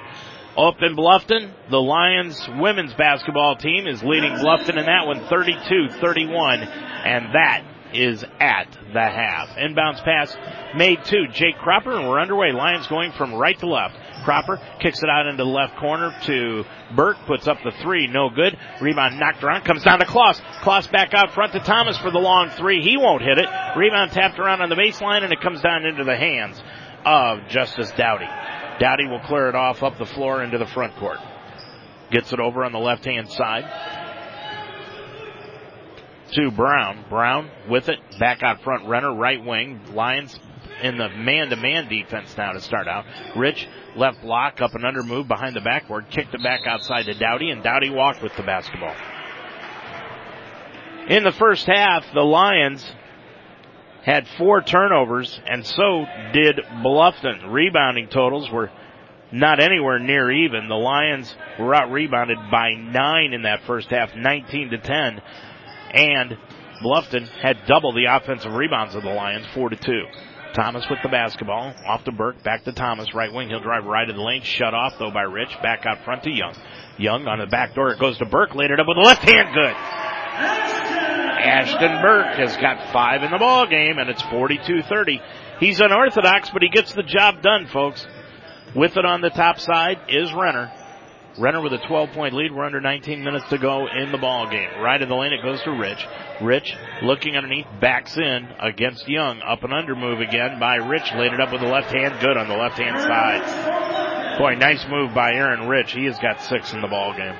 Up 0.59 0.83
in 0.83 0.97
Bluffton, 0.97 1.53
the 1.71 1.81
Lions 1.81 2.49
women's 2.59 2.93
basketball 2.95 3.55
team 3.55 3.87
is 3.87 4.03
leading 4.03 4.33
Bluffton 4.33 4.77
in 4.77 4.87
that 4.87 5.07
one 5.07 5.21
32-31, 5.27 6.67
and 6.67 7.33
that 7.33 7.63
is 7.95 8.25
at 8.41 8.77
the 8.93 9.01
half. 9.01 9.51
Inbounds 9.51 10.03
pass 10.03 10.37
made 10.75 11.05
to 11.05 11.29
Jake 11.29 11.59
Cropper, 11.59 11.97
and 11.97 12.09
we're 12.09 12.21
underway. 12.21 12.51
Lions 12.51 12.89
going 12.89 13.13
from 13.13 13.35
right 13.35 13.57
to 13.61 13.69
left. 13.69 13.97
Cropper 14.25 14.61
kicks 14.81 15.01
it 15.05 15.09
out 15.09 15.29
into 15.29 15.45
the 15.45 15.49
left 15.49 15.77
corner 15.77 16.13
to 16.25 16.65
Burke, 16.97 17.19
puts 17.29 17.47
up 17.47 17.59
the 17.63 17.71
three, 17.81 18.09
no 18.09 18.29
good. 18.29 18.59
Rebound 18.81 19.21
knocked 19.21 19.45
around, 19.45 19.65
comes 19.65 19.85
down 19.85 20.01
to 20.01 20.07
Kloss. 20.07 20.41
Kloss 20.63 20.91
back 20.91 21.15
out 21.15 21.35
front 21.35 21.53
to 21.53 21.61
Thomas 21.61 21.97
for 21.99 22.11
the 22.11 22.19
long 22.19 22.51
three. 22.51 22.83
He 22.83 22.97
won't 22.97 23.23
hit 23.23 23.39
it. 23.39 23.49
Rebound 23.77 24.11
tapped 24.11 24.41
around 24.41 24.61
on 24.61 24.71
the 24.71 24.75
baseline, 24.75 25.23
and 25.23 25.33
it 25.33 25.41
comes 25.41 25.63
down 25.63 25.85
into 25.85 26.03
the 26.03 26.17
hands 26.17 26.61
of 27.05 27.47
Justice 27.49 27.93
Dowdy. 27.93 28.27
Dowdy 28.79 29.07
will 29.07 29.21
clear 29.21 29.49
it 29.49 29.55
off 29.55 29.83
up 29.83 29.99
the 29.99 30.07
floor 30.07 30.43
into 30.43 30.59
the 30.59 30.67
front 30.67 30.97
court. 30.97 31.19
Gets 32.11 32.33
it 32.33 32.41
over 32.41 32.65
on 32.65 32.73
the 32.73 32.79
left 32.79 33.05
hand 33.05 33.31
side 33.31 33.65
to 36.33 36.51
Brown. 36.51 37.05
Brown 37.09 37.51
with 37.69 37.89
it. 37.89 37.99
Back 38.19 38.43
out 38.43 38.63
front. 38.63 38.87
Renner, 38.89 39.15
right 39.15 39.45
wing. 39.45 39.81
Lions 39.95 40.39
in 40.83 40.97
the 40.97 41.09
man-to-man 41.09 41.89
defense 41.89 42.37
now 42.37 42.53
to 42.53 42.61
start 42.61 42.87
out. 42.87 43.05
Rich, 43.37 43.67
left 43.97 44.23
block, 44.23 44.61
up 44.61 44.75
and 44.75 44.85
under 44.85 45.03
move 45.03 45.27
behind 45.27 45.57
the 45.57 45.61
backboard. 45.61 46.07
Kicked 46.11 46.35
it 46.35 46.43
back 46.43 46.67
outside 46.67 47.07
to 47.07 47.15
Dowdy, 47.15 47.51
and 47.51 47.63
Dowdy 47.63 47.91
walked 47.91 48.23
with 48.23 48.35
the 48.37 48.43
basketball. 48.43 48.95
In 51.09 51.25
the 51.25 51.33
first 51.33 51.67
half, 51.67 52.05
the 52.13 52.21
Lions 52.21 52.85
had 54.05 54.27
four 54.39 54.63
turnovers, 54.63 55.41
and 55.47 55.67
so 55.67 56.07
did 56.33 56.57
Bluffton. 56.83 57.53
Rebounding 57.53 58.09
totals 58.09 58.51
were 58.51 58.71
not 59.33 59.61
anywhere 59.61 59.99
near 59.99 60.31
even. 60.31 60.69
The 60.69 60.75
Lions 60.75 61.35
were 61.59 61.75
out 61.75 61.91
rebounded 61.91 62.39
by 62.51 62.73
nine 62.75 63.33
in 63.33 63.43
that 63.43 63.63
first 63.67 63.91
half, 63.91 64.15
19 64.15 64.71
to 64.71 64.79
10, 64.79 65.23
and 65.93 66.39
Bluffton 66.83 67.29
had 67.29 67.67
double 67.67 67.93
the 67.93 68.07
offensive 68.07 68.53
rebounds 68.53 68.95
of 68.95 69.03
the 69.03 69.11
Lions, 69.11 69.47
four 69.55 69.69
to 69.69 69.77
two. 69.77 70.05
Thomas 70.55 70.89
with 70.89 71.01
the 71.03 71.09
basketball, 71.09 71.75
off 71.87 72.05
to 72.05 72.13
Burke, 72.13 72.43
back 72.43 72.65
to 72.65 72.73
Thomas, 72.73 73.15
right 73.15 73.33
wing. 73.33 73.49
He'll 73.49 73.61
drive 73.61 73.85
right 73.85 74.09
of 74.09 74.17
the 74.17 74.23
lane, 74.23 74.43
shut 74.43 74.75
off 74.75 74.95
though 74.99 75.11
by 75.11 75.23
Rich, 75.23 75.51
back 75.63 75.85
out 75.87 76.05
front 76.05 76.23
to 76.23 76.31
Young. 76.31 76.55
Young 76.97 77.27
on 77.29 77.39
the 77.39 77.47
back 77.47 77.75
door, 77.75 77.91
it 77.91 77.99
goes 77.99 78.19
to 78.19 78.25
Burke, 78.25 78.55
laid 78.55 78.71
it 78.71 78.81
up 78.81 78.87
with 78.89 78.97
the 78.97 79.03
left 79.03 79.23
hand, 79.23 79.55
good. 79.55 80.98
Ashton 81.39 82.03
Burke 82.03 82.37
has 82.37 82.57
got 82.57 82.93
five 82.93 83.23
in 83.23 83.31
the 83.31 83.39
ball 83.39 83.67
game, 83.67 83.99
and 83.99 84.11
it's 84.11 84.23
42-30. 84.23 85.21
He's 85.61 85.81
unorthodox, 85.81 86.51
but 86.51 86.63
he 86.63 86.69
gets 86.69 86.93
the 86.93 87.03
job 87.03 87.43
done, 87.43 87.67
folks. 87.67 88.07
With 88.75 88.97
it 88.97 89.05
on 89.05 89.21
the 89.21 89.31
top 89.31 89.59
side 89.59 89.99
is 90.09 90.33
Renner. 90.33 90.71
Renner 91.39 91.63
with 91.63 91.73
a 91.73 91.87
12 91.87 92.11
point 92.11 92.35
lead. 92.35 92.53
We're 92.53 92.65
under 92.65 92.81
19 92.81 93.23
minutes 93.23 93.49
to 93.51 93.59
go 93.59 93.87
in 93.87 94.13
the 94.13 94.19
ball 94.19 94.51
game. 94.51 94.69
Right 94.81 95.01
of 95.01 95.09
the 95.09 95.15
lane, 95.15 95.33
it 95.33 95.43
goes 95.43 95.63
to 95.63 95.71
Rich. 95.71 96.05
Rich 96.43 96.75
looking 97.03 97.37
underneath, 97.37 97.67
backs 97.81 98.17
in 98.17 98.49
against 98.61 99.09
Young. 99.09 99.41
Up 99.41 99.63
and 99.63 99.73
under 99.73 99.95
move 99.95 100.21
again 100.21 100.59
by 100.59 100.77
Rich. 100.77 101.13
Laid 101.15 101.33
it 101.33 101.41
up 101.41 101.53
with 101.53 101.61
the 101.61 101.69
left 101.69 101.95
hand, 101.95 102.15
good 102.21 102.37
on 102.37 102.49
the 102.49 102.57
left 102.57 102.79
hand 102.79 102.99
side. 103.01 104.39
Boy, 104.39 104.55
nice 104.57 104.85
move 104.89 105.15
by 105.15 105.33
Aaron 105.33 105.69
Rich. 105.69 105.93
He 105.93 106.05
has 106.05 106.19
got 106.19 106.41
six 106.43 106.73
in 106.73 106.81
the 106.81 106.89
ball 106.89 107.15
game. 107.17 107.35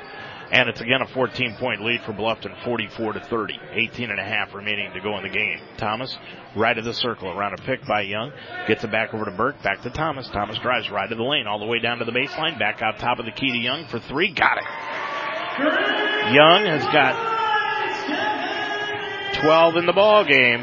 And 0.51 0.69
it's 0.69 0.81
again 0.81 1.03
a 1.03 1.07
14 1.07 1.57
point 1.57 1.85
lead 1.85 2.01
for 2.03 2.13
Bluffton, 2.13 2.55
44 2.65 3.15
to 3.15 3.21
30. 3.21 3.61
18 3.73 4.11
and 4.11 4.19
a 4.19 4.25
half 4.25 4.55
remaining 4.55 4.93
to 4.95 5.01
go 5.01 5.17
in 5.19 5.23
the 5.23 5.29
game. 5.29 5.61
Thomas, 5.77 6.17
right 6.57 6.77
of 6.77 6.85
the 6.85 6.95
circle, 6.95 7.31
around 7.31 7.53
a 7.59 7.63
pick 7.63 7.85
by 7.87 8.01
Young, 8.03 8.33
gets 8.67 8.83
it 8.83 8.91
back 8.91 9.13
over 9.13 9.27
to 9.27 9.31
Burke, 9.31 9.63
back 9.63 9.83
to 9.83 9.91
Thomas. 9.91 10.29
Thomas 10.31 10.59
drives 10.59 10.91
right 10.91 11.11
of 11.11 11.19
the 11.19 11.25
lane, 11.25 11.47
all 11.47 11.59
the 11.59 11.67
way 11.67 11.81
down 11.81 11.99
to 11.99 12.05
the 12.07 12.13
baseline, 12.13 12.59
back 12.59 12.81
out 12.81 12.99
top 12.99 13.19
of 13.19 13.27
the 13.27 13.33
key 13.33 13.51
to 13.51 13.59
Young 13.59 13.87
for 13.89 13.99
three, 13.99 14.33
got 14.33 14.57
it. 14.57 14.65
Young 16.33 16.65
has 16.67 16.85
got 16.87 17.37
12 19.41 19.77
in 19.77 19.87
the 19.87 19.93
ball 19.93 20.25
game. 20.25 20.61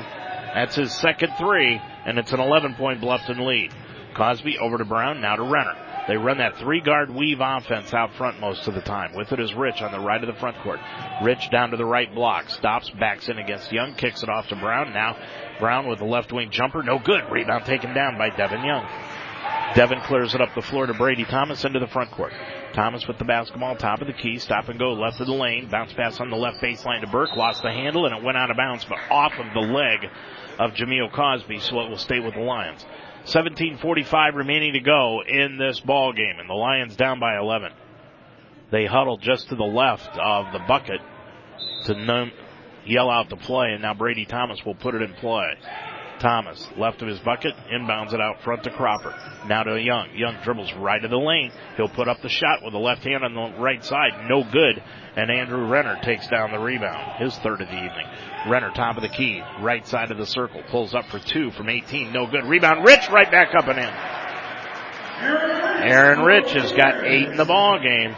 That's 0.53 0.75
his 0.75 0.93
second 0.93 1.33
three, 1.37 1.79
and 2.05 2.17
it's 2.17 2.31
an 2.31 2.39
11 2.39 2.75
point 2.75 3.01
Bluffton 3.01 3.45
lead. 3.45 3.71
Cosby 4.15 4.57
over 4.57 4.77
to 4.77 4.85
Brown, 4.85 5.21
now 5.21 5.35
to 5.35 5.43
Renner. 5.43 5.75
They 6.07 6.17
run 6.17 6.37
that 6.37 6.57
three 6.57 6.81
guard 6.81 7.09
weave 7.09 7.39
offense 7.41 7.93
out 7.93 8.13
front 8.13 8.39
most 8.39 8.67
of 8.67 8.75
the 8.75 8.81
time. 8.81 9.13
With 9.15 9.31
it 9.31 9.39
is 9.39 9.53
Rich 9.53 9.81
on 9.81 9.91
the 9.91 9.99
right 9.99 10.23
of 10.23 10.27
the 10.27 10.39
front 10.39 10.57
court. 10.59 10.79
Rich 11.23 11.49
down 11.49 11.71
to 11.71 11.77
the 11.77 11.85
right 11.85 12.13
block. 12.13 12.49
Stops, 12.49 12.91
backs 12.91 13.27
in 13.27 13.39
against 13.39 13.71
Young, 13.71 13.95
kicks 13.95 14.21
it 14.21 14.29
off 14.29 14.47
to 14.49 14.55
Brown. 14.55 14.93
Now 14.93 15.17
Brown 15.59 15.87
with 15.87 15.99
the 15.99 16.05
left 16.05 16.31
wing 16.31 16.51
jumper. 16.51 16.83
No 16.83 16.99
good. 16.99 17.23
Rebound 17.31 17.65
taken 17.65 17.93
down 17.93 18.17
by 18.17 18.29
Devin 18.29 18.63
Young. 18.63 18.85
Devin 19.73 19.99
clears 20.01 20.33
it 20.33 20.41
up 20.41 20.53
the 20.55 20.61
floor 20.61 20.85
to 20.85 20.93
Brady 20.93 21.25
Thomas 21.25 21.65
into 21.65 21.79
the 21.79 21.87
front 21.87 22.11
court. 22.11 22.31
Thomas 22.73 23.07
with 23.07 23.17
the 23.17 23.25
basketball, 23.25 23.75
top 23.75 24.01
of 24.01 24.07
the 24.07 24.13
key, 24.13 24.37
stop 24.37 24.69
and 24.69 24.79
go 24.79 24.93
left 24.93 25.19
of 25.19 25.27
the 25.27 25.33
lane, 25.33 25.69
bounce 25.69 25.93
pass 25.93 26.19
on 26.19 26.29
the 26.29 26.35
left 26.35 26.61
baseline 26.61 27.01
to 27.01 27.07
Burke, 27.07 27.35
lost 27.35 27.61
the 27.61 27.71
handle 27.71 28.05
and 28.05 28.15
it 28.15 28.23
went 28.23 28.37
out 28.37 28.51
of 28.51 28.57
bounds, 28.57 28.85
but 28.85 28.97
off 29.09 29.33
of 29.39 29.53
the 29.53 29.59
leg 29.59 30.09
of 30.59 30.71
Jameel 30.71 31.11
Cosby, 31.11 31.59
so 31.59 31.81
it 31.81 31.89
will 31.89 31.97
stay 31.97 32.19
with 32.19 32.35
the 32.35 32.41
Lions. 32.41 32.85
17:45 33.25 34.35
remaining 34.35 34.73
to 34.73 34.79
go 34.79 35.21
in 35.27 35.57
this 35.57 35.79
ball 35.79 36.13
game, 36.13 36.39
and 36.39 36.49
the 36.49 36.53
Lions 36.53 36.95
down 36.95 37.19
by 37.19 37.37
11. 37.37 37.71
They 38.71 38.85
huddle 38.85 39.17
just 39.17 39.49
to 39.49 39.55
the 39.55 39.63
left 39.63 40.17
of 40.17 40.51
the 40.53 40.59
bucket 40.59 41.01
to 41.85 41.95
num- 41.95 42.31
yell 42.85 43.09
out 43.09 43.29
the 43.29 43.35
play, 43.35 43.71
and 43.71 43.81
now 43.81 43.93
Brady 43.93 44.25
Thomas 44.25 44.63
will 44.65 44.75
put 44.75 44.95
it 44.95 45.01
in 45.01 45.13
play. 45.13 45.55
Thomas, 46.19 46.67
left 46.77 47.01
of 47.01 47.07
his 47.07 47.19
bucket, 47.19 47.53
inbounds 47.71 48.13
it 48.13 48.21
out 48.21 48.41
front 48.41 48.63
to 48.63 48.71
Cropper. 48.71 49.13
Now 49.47 49.63
to 49.63 49.79
Young. 49.79 50.09
Young 50.15 50.37
dribbles 50.43 50.73
right 50.73 51.03
of 51.03 51.11
the 51.11 51.17
lane. 51.17 51.51
He'll 51.77 51.89
put 51.89 52.07
up 52.07 52.21
the 52.21 52.29
shot 52.29 52.63
with 52.63 52.73
the 52.73 52.79
left 52.79 53.03
hand 53.03 53.23
on 53.23 53.33
the 53.33 53.61
right 53.61 53.83
side. 53.83 54.27
No 54.29 54.43
good. 54.43 54.81
And 55.15 55.31
Andrew 55.31 55.65
Renner 55.65 55.99
takes 56.01 56.27
down 56.27 56.51
the 56.51 56.59
rebound. 56.59 57.21
His 57.21 57.35
third 57.39 57.61
of 57.61 57.67
the 57.67 57.75
evening. 57.75 58.07
Renner, 58.47 58.71
top 58.71 58.97
of 58.97 59.03
the 59.03 59.09
key, 59.09 59.41
right 59.61 59.85
side 59.87 60.11
of 60.11 60.17
the 60.17 60.25
circle. 60.25 60.61
Pulls 60.69 60.93
up 60.93 61.05
for 61.05 61.19
two 61.19 61.51
from 61.51 61.69
18. 61.69 62.11
No 62.11 62.27
good. 62.27 62.45
Rebound. 62.45 62.85
Rich 62.85 63.09
right 63.09 63.29
back 63.29 63.53
up 63.55 63.67
and 63.67 63.79
in. 63.79 63.93
Aaron 65.91 66.21
Rich 66.21 66.51
has 66.53 66.71
got 66.73 67.03
eight 67.05 67.29
in 67.29 67.37
the 67.37 67.45
ball 67.45 67.79
game. 67.79 68.15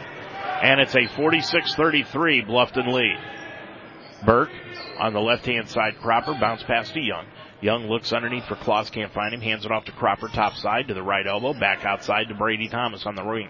And 0.62 0.80
it's 0.80 0.94
a 0.94 1.06
46-33 1.16 2.46
Bluffton 2.48 2.92
lead. 2.92 3.18
Burke 4.24 4.50
on 4.98 5.12
the 5.12 5.20
left 5.20 5.46
hand 5.46 5.68
side. 5.68 5.96
Cropper 6.00 6.34
bounce 6.40 6.62
pass 6.64 6.90
to 6.90 7.00
Young. 7.00 7.26
Young 7.60 7.88
looks 7.88 8.12
underneath 8.12 8.44
for 8.44 8.54
Kloss, 8.54 8.90
can't 8.92 9.12
find 9.12 9.34
him, 9.34 9.40
hands 9.40 9.64
it 9.64 9.72
off 9.72 9.84
to 9.86 9.92
Cropper, 9.92 10.28
top 10.28 10.54
side 10.54 10.88
to 10.88 10.94
the 10.94 11.02
right 11.02 11.26
elbow, 11.26 11.52
back 11.52 11.84
outside 11.84 12.28
to 12.28 12.34
Brady 12.34 12.68
Thomas 12.68 13.04
on 13.04 13.16
the 13.16 13.24
wing. 13.24 13.48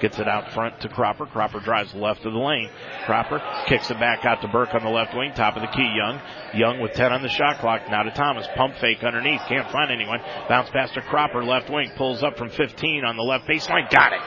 Gets 0.00 0.18
it 0.20 0.28
out 0.28 0.52
front 0.52 0.80
to 0.82 0.88
Cropper. 0.88 1.26
Cropper 1.26 1.60
drives 1.60 1.92
left 1.94 2.24
of 2.24 2.32
the 2.32 2.38
lane. 2.38 2.68
Cropper 3.04 3.42
kicks 3.66 3.90
it 3.90 3.98
back 3.98 4.24
out 4.24 4.42
to 4.42 4.48
Burke 4.48 4.74
on 4.74 4.84
the 4.84 4.90
left 4.90 5.16
wing, 5.16 5.32
top 5.34 5.56
of 5.56 5.62
the 5.62 5.68
key. 5.68 5.92
Young. 5.96 6.20
Young 6.54 6.80
with 6.80 6.92
10 6.92 7.12
on 7.12 7.22
the 7.22 7.28
shot 7.28 7.58
clock. 7.58 7.82
Now 7.90 8.02
to 8.02 8.10
Thomas. 8.12 8.46
Pump 8.54 8.76
fake 8.76 9.02
underneath. 9.02 9.40
Can't 9.48 9.68
find 9.72 9.90
anyone. 9.90 10.20
Bounce 10.48 10.70
pass 10.70 10.92
to 10.92 11.00
Cropper, 11.00 11.42
left 11.42 11.70
wing. 11.70 11.90
Pulls 11.96 12.22
up 12.22 12.36
from 12.36 12.50
15 12.50 13.04
on 13.04 13.16
the 13.16 13.22
left 13.22 13.48
baseline. 13.48 13.90
Got 13.90 14.12
it. 14.12 14.20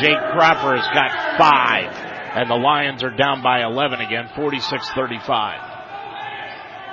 Jake 0.00 0.18
Cropper 0.32 0.76
has 0.76 0.86
got 0.94 1.36
five. 1.36 1.92
And 2.36 2.48
the 2.48 2.54
Lions 2.54 3.02
are 3.02 3.10
down 3.10 3.42
by 3.42 3.62
11 3.62 4.00
again, 4.00 4.28
46-35. 4.36 5.67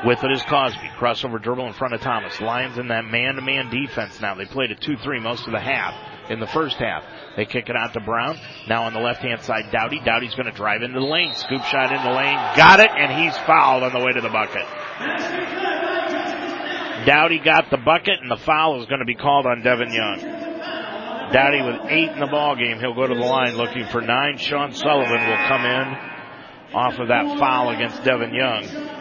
With 0.04 0.24
it 0.24 0.32
is 0.32 0.44
Cosby. 0.44 0.92
Crossover 1.00 1.42
dribble 1.42 1.68
in 1.68 1.74
front 1.74 1.94
of 1.94 2.02
Thomas. 2.02 2.40
Lions 2.42 2.78
in 2.78 2.90
that 2.90 3.06
man-to-man 3.06 3.70
defense 3.70 4.20
now. 4.20 4.36
They 4.36 4.46
played 4.46 4.72
a 4.72 4.76
2-3 4.76 5.22
most 5.22 5.48
of 5.48 5.54
the 5.54 5.60
half 5.60 5.96
in 6.30 6.40
the 6.40 6.48
first 6.48 6.78
half. 6.78 7.04
They 7.38 7.46
kick 7.46 7.70
it 7.70 7.76
out 7.76 7.94
to 7.94 8.00
Brown. 8.02 8.38
Now 8.68 8.84
on 8.84 8.94
the 8.94 9.00
left-hand 9.00 9.42
side, 9.42 9.72
Dowdy. 9.72 10.02
Dowdy's 10.04 10.36
going 10.36 10.52
to 10.52 10.56
drive 10.56 10.82
into 10.84 11.00
the 11.00 11.06
lane. 11.06 11.34
Scoop 11.36 11.64
shot 11.64 11.92
in 11.92 12.04
the 12.04 12.12
lane. 12.12 12.36
Got 12.56 12.80
it, 12.82 12.90
and 12.92 13.24
he's 13.24 13.38
fouled 13.46 13.84
on 13.84 13.94
the 13.94 14.00
way 14.00 14.12
to 14.12 14.22
the 14.22 14.30
bucket. 14.30 14.66
Dowdy 17.06 17.40
got 17.40 17.70
the 17.70 17.78
bucket, 17.78 18.20
and 18.22 18.30
the 18.30 18.38
foul 18.38 18.82
is 18.82 18.88
going 18.88 19.00
to 19.00 19.06
be 19.06 19.16
called 19.16 19.46
on 19.46 19.62
Devin 19.62 19.94
Young. 19.94 20.20
Dowdy 21.32 21.62
with 21.62 21.92
eight 21.92 22.12
in 22.12 22.20
the 22.20 22.28
ball 22.28 22.56
game. 22.56 22.80
He'll 22.80 22.94
go 22.94 23.08
to 23.08 23.16
the 23.16 23.20
line 23.20 23.56
looking 23.56 23.86
for 23.88 24.02
nine. 24.02 24.38
Sean 24.38 24.74
Sullivan 24.74 25.28
will 25.28 25.48
come 25.48 25.66
in 25.66 25.98
off 26.74 27.00
of 27.00 27.08
that 27.08 27.40
foul 27.40 27.70
against 27.70 28.04
Devin 28.04 28.34
Young 28.34 28.95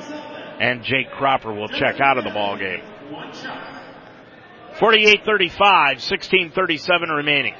and 0.61 0.83
Jake 0.83 1.11
Cropper 1.11 1.53
will 1.53 1.69
check 1.69 2.01
out 2.01 2.19
of 2.19 2.25
the 2.25 2.31
ball 2.31 2.57
game. 2.57 2.83
48-35, 4.79 5.57
16-37 6.53 7.17
remaining. 7.17 7.55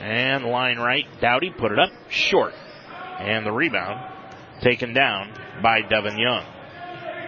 And 0.00 0.44
line 0.44 0.78
right, 0.78 1.06
Dowdy 1.20 1.50
put 1.50 1.72
it 1.72 1.78
up 1.78 1.90
short. 2.10 2.52
And 3.18 3.46
the 3.46 3.52
rebound 3.52 4.12
taken 4.60 4.92
down 4.92 5.32
by 5.62 5.80
Devin 5.82 6.18
Young. 6.18 6.44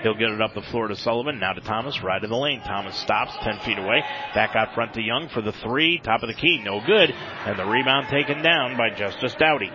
He'll 0.03 0.15
get 0.15 0.31
it 0.31 0.41
up 0.41 0.55
the 0.55 0.63
floor 0.63 0.89
to 0.89 0.97
Sullivan. 0.97 1.41
Now 1.41 1.55
to 1.55 1.61
Thomas, 1.61 2.03
right 2.03 2.23
of 2.23 2.31
the 2.31 2.37
lane. 2.37 2.61
Thomas 2.61 2.97
stops 2.97 3.33
10 3.43 3.61
feet 3.61 3.79
away. 3.79 4.05
Back 4.35 4.55
out 4.55 4.75
front 4.75 4.95
to 4.95 5.03
Young 5.03 5.29
for 5.29 5.43
the 5.43 5.53
three. 5.53 5.99
Top 5.99 6.23
of 6.23 6.29
the 6.29 6.35
key. 6.35 6.61
No 6.63 6.81
good. 6.85 7.11
And 7.11 7.59
the 7.59 7.65
rebound 7.65 8.09
taken 8.09 8.43
down 8.43 8.77
by 8.77 8.91
Justice 8.91 9.35
Dowdy. 9.35 9.73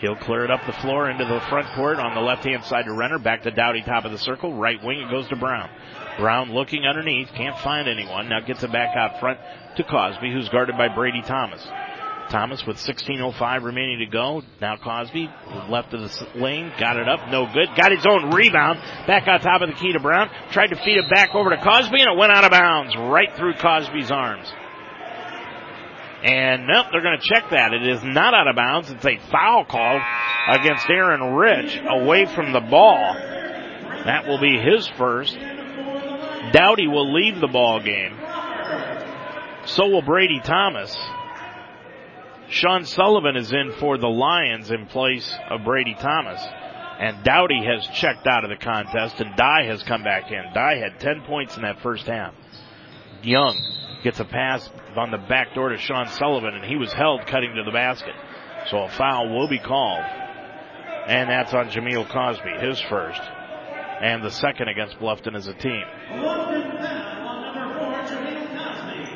He'll 0.00 0.16
clear 0.16 0.44
it 0.44 0.50
up 0.50 0.60
the 0.64 0.72
floor 0.74 1.10
into 1.10 1.24
the 1.24 1.40
front 1.48 1.66
court 1.74 1.98
on 1.98 2.14
the 2.14 2.20
left 2.20 2.44
hand 2.44 2.64
side 2.64 2.84
to 2.84 2.92
Renner. 2.92 3.18
Back 3.18 3.42
to 3.42 3.50
Dowdy, 3.50 3.82
top 3.82 4.04
of 4.04 4.12
the 4.12 4.18
circle. 4.18 4.54
Right 4.54 4.82
wing, 4.82 5.00
it 5.00 5.10
goes 5.10 5.28
to 5.28 5.36
Brown. 5.36 5.68
Brown 6.18 6.52
looking 6.52 6.84
underneath, 6.84 7.28
can't 7.34 7.58
find 7.58 7.88
anyone. 7.88 8.28
Now 8.28 8.40
gets 8.40 8.62
it 8.62 8.72
back 8.72 8.96
out 8.96 9.18
front 9.18 9.38
to 9.76 9.84
Cosby, 9.84 10.32
who's 10.32 10.48
guarded 10.50 10.76
by 10.76 10.88
Brady 10.88 11.22
Thomas. 11.22 11.66
Thomas 12.30 12.64
with 12.66 12.76
16.05 12.76 13.64
remaining 13.64 14.00
to 14.00 14.06
go. 14.06 14.42
Now 14.60 14.76
Cosby, 14.76 15.30
left 15.68 15.94
of 15.94 16.02
the 16.02 16.28
lane, 16.34 16.72
got 16.78 16.96
it 16.96 17.08
up, 17.08 17.28
no 17.30 17.46
good. 17.52 17.68
Got 17.76 17.90
his 17.90 18.06
own 18.06 18.30
rebound. 18.30 18.80
Back 19.06 19.26
on 19.26 19.40
top 19.40 19.62
of 19.62 19.68
the 19.68 19.74
key 19.74 19.92
to 19.92 20.00
Brown. 20.00 20.30
Tried 20.52 20.68
to 20.68 20.76
feed 20.76 20.98
it 20.98 21.10
back 21.10 21.34
over 21.34 21.50
to 21.50 21.56
Cosby 21.56 22.00
and 22.00 22.12
it 22.12 22.18
went 22.18 22.32
out 22.32 22.44
of 22.44 22.50
bounds 22.50 22.94
right 22.96 23.34
through 23.36 23.54
Cosby's 23.54 24.10
arms. 24.10 24.52
And 26.22 26.66
nope, 26.66 26.86
they're 26.90 27.02
going 27.02 27.18
to 27.20 27.28
check 27.28 27.50
that. 27.50 27.72
It 27.72 27.86
is 27.86 28.02
not 28.02 28.34
out 28.34 28.48
of 28.48 28.56
bounds. 28.56 28.90
It's 28.90 29.04
a 29.04 29.18
foul 29.30 29.64
call 29.64 30.00
against 30.48 30.88
Aaron 30.90 31.34
Rich 31.34 31.80
away 31.88 32.26
from 32.26 32.52
the 32.52 32.60
ball. 32.60 33.14
That 33.14 34.26
will 34.26 34.40
be 34.40 34.58
his 34.58 34.88
first. 34.98 35.36
Dowdy 36.52 36.88
will 36.88 37.12
leave 37.12 37.40
the 37.40 37.48
ball 37.48 37.80
game. 37.80 38.18
So 39.66 39.86
will 39.86 40.02
Brady 40.02 40.40
Thomas. 40.42 40.96
Sean 42.48 42.84
Sullivan 42.84 43.36
is 43.36 43.52
in 43.52 43.72
for 43.78 43.98
the 43.98 44.08
Lions 44.08 44.70
in 44.70 44.86
place 44.86 45.30
of 45.50 45.64
Brady 45.64 45.94
Thomas. 45.94 46.42
And 46.98 47.22
Dowdy 47.22 47.62
has 47.64 47.86
checked 47.94 48.26
out 48.26 48.42
of 48.42 48.50
the 48.50 48.56
contest 48.56 49.20
and 49.20 49.36
Dye 49.36 49.66
has 49.66 49.82
come 49.84 50.02
back 50.02 50.32
in. 50.32 50.42
Dye 50.52 50.78
had 50.78 50.98
10 50.98 51.22
points 51.26 51.56
in 51.56 51.62
that 51.62 51.80
first 51.80 52.06
half. 52.06 52.34
Young 53.22 53.56
gets 54.02 54.18
a 54.18 54.24
pass 54.24 54.68
on 54.98 55.10
the 55.10 55.18
back 55.18 55.54
door 55.54 55.70
to 55.70 55.78
Sean 55.78 56.08
Sullivan, 56.08 56.54
and 56.54 56.64
he 56.64 56.76
was 56.76 56.92
held 56.92 57.26
cutting 57.26 57.54
to 57.54 57.62
the 57.64 57.70
basket. 57.70 58.14
So 58.70 58.82
a 58.82 58.88
foul 58.90 59.30
will 59.30 59.48
be 59.48 59.58
called 59.58 60.04
And 61.06 61.30
that's 61.30 61.54
on 61.54 61.70
Jameel 61.70 62.08
Cosby, 62.10 62.66
his 62.66 62.80
first. 62.82 63.22
And 64.02 64.22
the 64.22 64.30
second 64.30 64.68
against 64.68 64.98
Bluffton 64.98 65.34
as 65.34 65.46
a 65.46 65.54
team. 65.54 65.84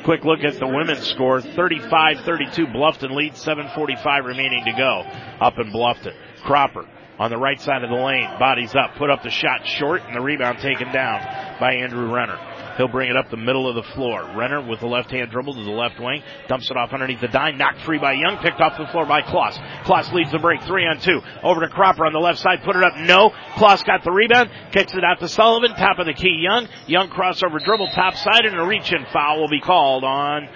Quick 0.03 0.25
look 0.25 0.43
at 0.43 0.59
the 0.59 0.67
women's 0.67 1.07
score. 1.07 1.39
35-32 1.39 2.73
Bluffton 2.75 3.15
leads, 3.15 3.45
7.45 3.45 4.25
remaining 4.25 4.65
to 4.65 4.73
go 4.73 5.01
up 5.39 5.59
in 5.59 5.71
Bluffton. 5.71 6.15
Cropper 6.43 6.85
on 7.19 7.29
the 7.29 7.37
right 7.37 7.61
side 7.61 7.83
of 7.83 7.89
the 7.89 7.95
lane, 7.95 8.27
bodies 8.39 8.75
up, 8.75 8.95
put 8.95 9.09
up 9.09 9.23
the 9.23 9.29
shot 9.29 9.65
short, 9.65 10.01
and 10.01 10.15
the 10.15 10.21
rebound 10.21 10.57
taken 10.59 10.91
down 10.91 11.21
by 11.59 11.75
Andrew 11.75 12.11
Renner. 12.11 12.37
He'll 12.77 12.87
bring 12.87 13.09
it 13.09 13.15
up 13.15 13.29
the 13.29 13.37
middle 13.37 13.67
of 13.69 13.75
the 13.75 13.83
floor. 13.93 14.31
Renner 14.35 14.61
with 14.67 14.79
the 14.79 14.87
left 14.87 15.11
hand 15.11 15.31
dribble 15.31 15.53
to 15.53 15.63
the 15.63 15.71
left 15.71 15.99
wing, 15.99 16.23
dumps 16.47 16.69
it 16.71 16.77
off 16.77 16.91
underneath 16.93 17.21
the 17.21 17.27
dime, 17.27 17.57
knocked 17.57 17.81
free 17.81 17.99
by 17.99 18.13
Young, 18.13 18.37
picked 18.37 18.59
off 18.59 18.77
the 18.77 18.87
floor 18.87 19.05
by 19.05 19.21
Kloss. 19.21 19.57
Kloss 19.83 20.11
leads 20.13 20.31
the 20.31 20.39
break, 20.39 20.61
three 20.63 20.85
on 20.85 20.99
two. 20.99 21.21
Over 21.43 21.61
to 21.61 21.69
Cropper 21.69 22.05
on 22.05 22.13
the 22.13 22.19
left 22.19 22.39
side, 22.39 22.63
put 22.63 22.75
it 22.75 22.83
up, 22.83 22.95
no. 22.97 23.29
Kloss 23.55 23.85
got 23.85 24.03
the 24.03 24.11
rebound, 24.11 24.49
kicks 24.71 24.93
it 24.93 25.03
out 25.03 25.19
to 25.19 25.27
Sullivan, 25.27 25.75
top 25.75 25.99
of 25.99 26.05
the 26.05 26.13
key, 26.13 26.39
Young. 26.41 26.67
Young 26.87 27.09
crossover 27.09 27.63
dribble, 27.63 27.89
top 27.93 28.15
side, 28.15 28.45
and 28.45 28.59
a 28.59 28.65
reach 28.65 28.91
in 28.91 29.05
foul 29.11 29.39
will 29.39 29.49
be 29.49 29.61
called 29.61 30.03
on 30.03 30.49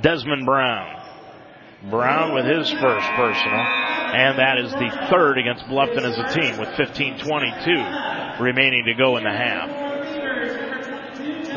Desmond 0.00 0.46
Brown. 0.46 1.02
Brown 1.90 2.34
with 2.34 2.46
his 2.46 2.70
first 2.70 3.06
personal, 3.10 3.60
and 3.60 4.38
that 4.38 4.58
is 4.58 4.72
the 4.72 5.08
third 5.10 5.36
against 5.36 5.64
Bluffton 5.66 6.02
as 6.02 6.16
a 6.16 6.40
team 6.40 6.58
with 6.58 6.68
15-22 6.70 8.40
remaining 8.40 8.84
to 8.86 8.94
go 8.94 9.18
in 9.18 9.24
the 9.24 9.30
half. 9.30 9.83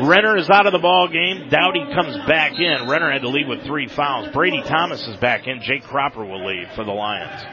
Renner 0.01 0.37
is 0.37 0.49
out 0.49 0.67
of 0.67 0.73
the 0.73 0.79
ball 0.79 1.07
game. 1.07 1.49
Dowdy 1.49 1.83
comes 1.93 2.15
back 2.27 2.53
in. 2.53 2.87
Renner 2.87 3.11
had 3.11 3.23
to 3.23 3.29
leave 3.29 3.47
with 3.47 3.65
three 3.65 3.87
fouls. 3.87 4.29
Brady 4.31 4.61
Thomas 4.61 5.05
is 5.07 5.17
back 5.17 5.47
in. 5.47 5.61
Jake 5.61 5.83
Cropper 5.83 6.23
will 6.23 6.45
leave 6.45 6.67
for 6.75 6.83
the 6.83 6.91
Lions. 6.91 7.43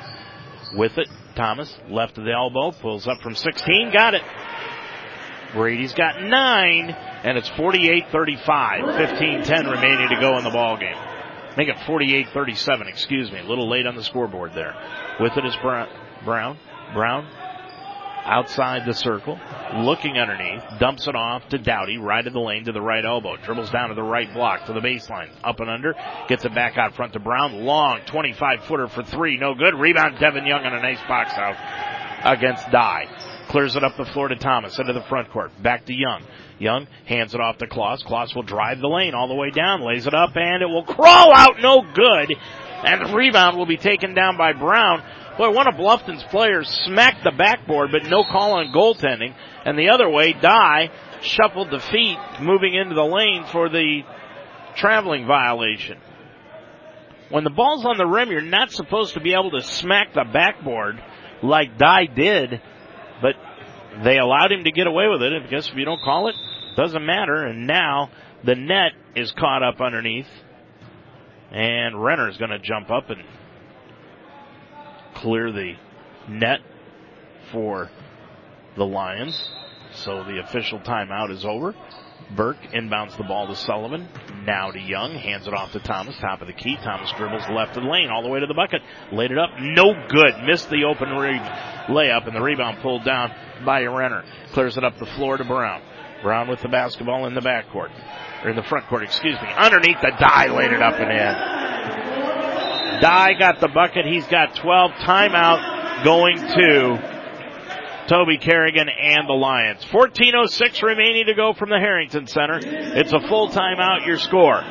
With 0.74 0.98
it, 0.98 1.08
Thomas 1.36 1.74
left 1.88 2.18
of 2.18 2.24
the 2.24 2.32
elbow, 2.32 2.72
pulls 2.72 3.06
up 3.06 3.20
from 3.22 3.34
16, 3.34 3.92
got 3.92 4.14
it. 4.14 4.22
Brady's 5.54 5.94
got 5.94 6.20
nine, 6.20 6.90
and 6.90 7.38
it's 7.38 7.48
48-35. 7.50 8.10
15-10 8.10 9.70
remaining 9.70 10.08
to 10.10 10.20
go 10.20 10.36
in 10.36 10.44
the 10.44 10.50
ball 10.50 10.76
game. 10.76 10.96
Make 11.56 11.68
it 11.68 11.76
48-37, 11.86 12.88
excuse 12.88 13.30
me. 13.30 13.38
A 13.38 13.44
little 13.44 13.70
late 13.70 13.86
on 13.86 13.94
the 13.94 14.04
scoreboard 14.04 14.52
there. 14.54 14.74
With 15.20 15.36
it 15.36 15.46
is 15.46 15.56
Brown. 15.62 15.88
Brown. 16.24 16.58
Brown 16.92 17.26
outside 18.24 18.86
the 18.86 18.94
circle, 18.94 19.38
looking 19.76 20.16
underneath, 20.18 20.62
dumps 20.78 21.06
it 21.06 21.14
off 21.14 21.48
to 21.50 21.58
Dowdy, 21.58 21.98
right 21.98 22.26
of 22.26 22.32
the 22.32 22.40
lane 22.40 22.64
to 22.64 22.72
the 22.72 22.80
right 22.80 23.04
elbow, 23.04 23.36
dribbles 23.36 23.70
down 23.70 23.90
to 23.90 23.94
the 23.94 24.02
right 24.02 24.32
block 24.32 24.66
to 24.66 24.72
the 24.72 24.80
baseline, 24.80 25.30
up 25.42 25.60
and 25.60 25.70
under, 25.70 25.94
gets 26.28 26.44
it 26.44 26.54
back 26.54 26.76
out 26.76 26.94
front 26.94 27.12
to 27.12 27.20
Brown, 27.20 27.64
long 27.64 28.00
25 28.06 28.64
footer 28.64 28.88
for 28.88 29.02
three, 29.02 29.38
no 29.38 29.54
good, 29.54 29.74
rebound 29.74 30.18
Devin 30.18 30.46
Young 30.46 30.64
and 30.64 30.74
a 30.74 30.80
nice 30.80 31.00
box 31.06 31.32
out 31.34 31.56
against 32.24 32.70
Dye. 32.70 33.06
Clears 33.48 33.76
it 33.76 33.84
up 33.84 33.96
the 33.96 34.06
floor 34.06 34.28
to 34.28 34.36
Thomas 34.36 34.78
into 34.78 34.92
the 34.92 35.02
front 35.02 35.30
court, 35.30 35.50
back 35.62 35.84
to 35.86 35.94
Young. 35.94 36.24
Young 36.58 36.86
hands 37.06 37.34
it 37.34 37.40
off 37.40 37.58
to 37.58 37.66
Kloss. 37.66 38.04
Kloss 38.04 38.34
will 38.34 38.42
drive 38.42 38.80
the 38.80 38.88
lane 38.88 39.14
all 39.14 39.28
the 39.28 39.34
way 39.34 39.50
down, 39.50 39.82
lays 39.82 40.06
it 40.06 40.14
up, 40.14 40.30
and 40.34 40.62
it 40.62 40.66
will 40.66 40.84
crawl 40.84 41.32
out, 41.34 41.60
no 41.60 41.82
good. 41.94 42.34
And 42.84 43.08
the 43.08 43.14
rebound 43.14 43.56
will 43.56 43.66
be 43.66 43.76
taken 43.76 44.14
down 44.14 44.36
by 44.36 44.52
Brown. 44.52 45.02
Boy, 45.36 45.50
one 45.50 45.66
of 45.66 45.76
Bluffton's 45.76 46.22
players 46.24 46.68
smacked 46.84 47.24
the 47.24 47.32
backboard, 47.32 47.90
but 47.90 48.04
no 48.04 48.22
call 48.22 48.52
on 48.52 48.72
goaltending. 48.72 49.34
And 49.64 49.76
the 49.76 49.88
other 49.88 50.08
way, 50.08 50.32
Dye 50.32 50.90
shuffled 51.22 51.70
the 51.70 51.80
feet, 51.80 52.18
moving 52.40 52.74
into 52.74 52.94
the 52.94 53.04
lane 53.04 53.44
for 53.50 53.68
the 53.68 54.02
traveling 54.76 55.26
violation. 55.26 55.98
When 57.30 57.42
the 57.42 57.50
ball's 57.50 57.84
on 57.84 57.96
the 57.96 58.06
rim, 58.06 58.30
you're 58.30 58.42
not 58.42 58.70
supposed 58.70 59.14
to 59.14 59.20
be 59.20 59.32
able 59.32 59.50
to 59.52 59.62
smack 59.62 60.14
the 60.14 60.24
backboard 60.24 61.02
like 61.42 61.78
Dye 61.78 62.06
did, 62.06 62.60
but 63.20 63.34
they 64.04 64.18
allowed 64.18 64.52
him 64.52 64.64
to 64.64 64.70
get 64.70 64.86
away 64.86 65.08
with 65.08 65.22
it. 65.22 65.32
I 65.32 65.46
guess 65.48 65.68
if 65.68 65.74
you 65.74 65.84
don't 65.84 66.02
call 66.02 66.28
it, 66.28 66.36
doesn't 66.76 67.04
matter. 67.04 67.44
And 67.44 67.66
now 67.66 68.10
the 68.44 68.54
net 68.54 68.92
is 69.16 69.32
caught 69.32 69.64
up 69.64 69.80
underneath, 69.80 70.28
and 71.50 72.00
Renner's 72.00 72.36
going 72.36 72.50
to 72.50 72.60
jump 72.60 72.90
up 72.90 73.10
and 73.10 73.22
clear 75.24 75.50
the 75.50 75.72
net 76.28 76.60
for 77.50 77.90
the 78.76 78.84
Lions. 78.84 79.50
So 79.94 80.22
the 80.24 80.40
official 80.40 80.80
timeout 80.80 81.30
is 81.30 81.46
over. 81.46 81.74
Burke 82.36 82.60
inbounds 82.74 83.16
the 83.16 83.24
ball 83.24 83.46
to 83.46 83.56
Sullivan. 83.56 84.06
Now 84.44 84.70
to 84.70 84.78
Young. 84.78 85.14
Hands 85.14 85.46
it 85.46 85.54
off 85.54 85.72
to 85.72 85.80
Thomas. 85.80 86.14
Top 86.20 86.42
of 86.42 86.46
the 86.46 86.52
key. 86.52 86.76
Thomas 86.76 87.10
dribbles 87.16 87.44
left 87.50 87.76
of 87.76 87.84
the 87.84 87.88
lane 87.88 88.10
all 88.10 88.22
the 88.22 88.28
way 88.28 88.40
to 88.40 88.46
the 88.46 88.54
bucket. 88.54 88.82
Laid 89.12 89.30
it 89.30 89.38
up. 89.38 89.50
No 89.60 89.94
good. 90.08 90.44
Missed 90.46 90.68
the 90.68 90.84
open 90.84 91.08
re- 91.10 91.38
layup 91.88 92.26
and 92.26 92.36
the 92.36 92.42
rebound 92.42 92.78
pulled 92.82 93.04
down 93.04 93.32
by 93.64 93.82
Renner. 93.84 94.24
Clears 94.52 94.76
it 94.76 94.84
up 94.84 94.98
the 94.98 95.06
floor 95.16 95.38
to 95.38 95.44
Brown. 95.44 95.80
Brown 96.22 96.48
with 96.48 96.60
the 96.60 96.68
basketball 96.68 97.26
in 97.26 97.34
the 97.34 97.40
backcourt. 97.40 97.90
Or 98.42 98.50
in 98.50 98.56
the 98.56 98.62
front 98.62 98.88
court, 98.88 99.02
excuse 99.02 99.40
me. 99.40 99.48
Underneath 99.56 99.98
the 100.02 100.12
Dye 100.18 100.48
laid 100.48 100.72
it 100.72 100.82
up 100.82 100.94
and 101.00 101.10
in. 101.10 102.03
Dye 103.00 103.34
got 103.38 103.60
the 103.60 103.68
bucket. 103.68 104.04
He's 104.06 104.26
got 104.26 104.56
12. 104.56 104.90
Timeout 104.92 106.04
going 106.04 106.38
to 106.38 108.06
Toby 108.08 108.38
Kerrigan 108.38 108.88
and 108.88 109.28
the 109.28 109.32
Lions. 109.32 109.84
14.06 109.84 110.82
remaining 110.82 111.26
to 111.26 111.34
go 111.34 111.52
from 111.54 111.70
the 111.70 111.78
Harrington 111.78 112.26
Center. 112.26 112.58
It's 112.62 113.12
a 113.12 113.20
full 113.20 113.48
timeout, 113.48 114.06
your 114.06 114.18
score. 114.18 114.62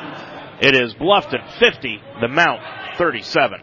It 0.60 0.74
is 0.74 0.94
Bluffton 0.94 1.42
50, 1.58 2.00
the 2.20 2.28
Mount 2.28 2.60
37. 2.96 3.60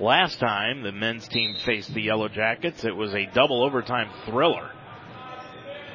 Last 0.00 0.38
time 0.38 0.82
the 0.82 0.92
men's 0.92 1.28
team 1.28 1.56
faced 1.66 1.92
the 1.92 2.02
Yellow 2.02 2.28
Jackets, 2.28 2.84
it 2.84 2.96
was 2.96 3.14
a 3.14 3.26
double 3.34 3.62
overtime 3.62 4.08
thriller. 4.24 4.70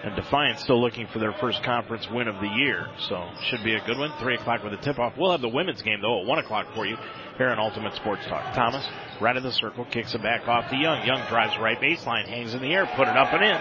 And 0.03 0.15
Defiance 0.17 0.61
still 0.61 0.81
looking 0.81 1.07
for 1.07 1.19
their 1.19 1.31
first 1.39 1.63
conference 1.63 2.07
win 2.11 2.27
of 2.27 2.35
the 2.41 2.47
year. 2.47 2.87
So 3.07 3.25
should 3.49 3.63
be 3.63 3.75
a 3.75 3.85
good 3.85 3.97
one. 3.97 4.11
Three 4.19 4.35
o'clock 4.35 4.61
with 4.61 4.73
a 4.73 4.77
tip 4.77 4.99
off. 4.99 5.13
We'll 5.17 5.31
have 5.31 5.41
the 5.41 5.47
women's 5.47 5.81
game 5.81 6.01
though 6.01 6.21
at 6.21 6.27
one 6.27 6.39
o'clock 6.39 6.67
for 6.75 6.85
you 6.85 6.97
here 7.37 7.49
on 7.49 7.57
Ultimate 7.57 7.95
Sports 7.95 8.25
Talk. 8.27 8.53
Thomas, 8.53 8.85
right 9.21 9.37
of 9.37 9.43
the 9.43 9.51
circle, 9.51 9.85
kicks 9.85 10.13
it 10.13 10.21
back 10.21 10.47
off 10.47 10.69
to 10.69 10.75
Young. 10.75 11.05
Young 11.05 11.25
drives 11.29 11.57
right 11.57 11.79
baseline, 11.79 12.27
hangs 12.27 12.53
in 12.53 12.61
the 12.61 12.73
air, 12.73 12.85
put 12.97 13.07
it 13.07 13.15
up 13.15 13.31
and 13.33 13.43
in. 13.43 13.57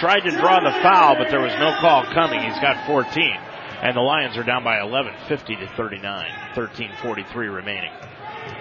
Tried 0.00 0.20
to 0.20 0.30
draw 0.30 0.60
the 0.60 0.72
foul, 0.82 1.16
but 1.16 1.28
there 1.30 1.40
was 1.40 1.54
no 1.60 1.76
call 1.80 2.04
coming. 2.12 2.40
He's 2.40 2.60
got 2.60 2.86
14. 2.86 3.22
And 3.82 3.94
the 3.94 4.00
Lions 4.00 4.36
are 4.38 4.42
down 4.42 4.64
by 4.64 4.80
11, 4.80 5.12
50 5.28 5.56
to 5.56 5.68
39. 5.76 6.26
13.43 6.54 7.54
remaining. 7.54 7.92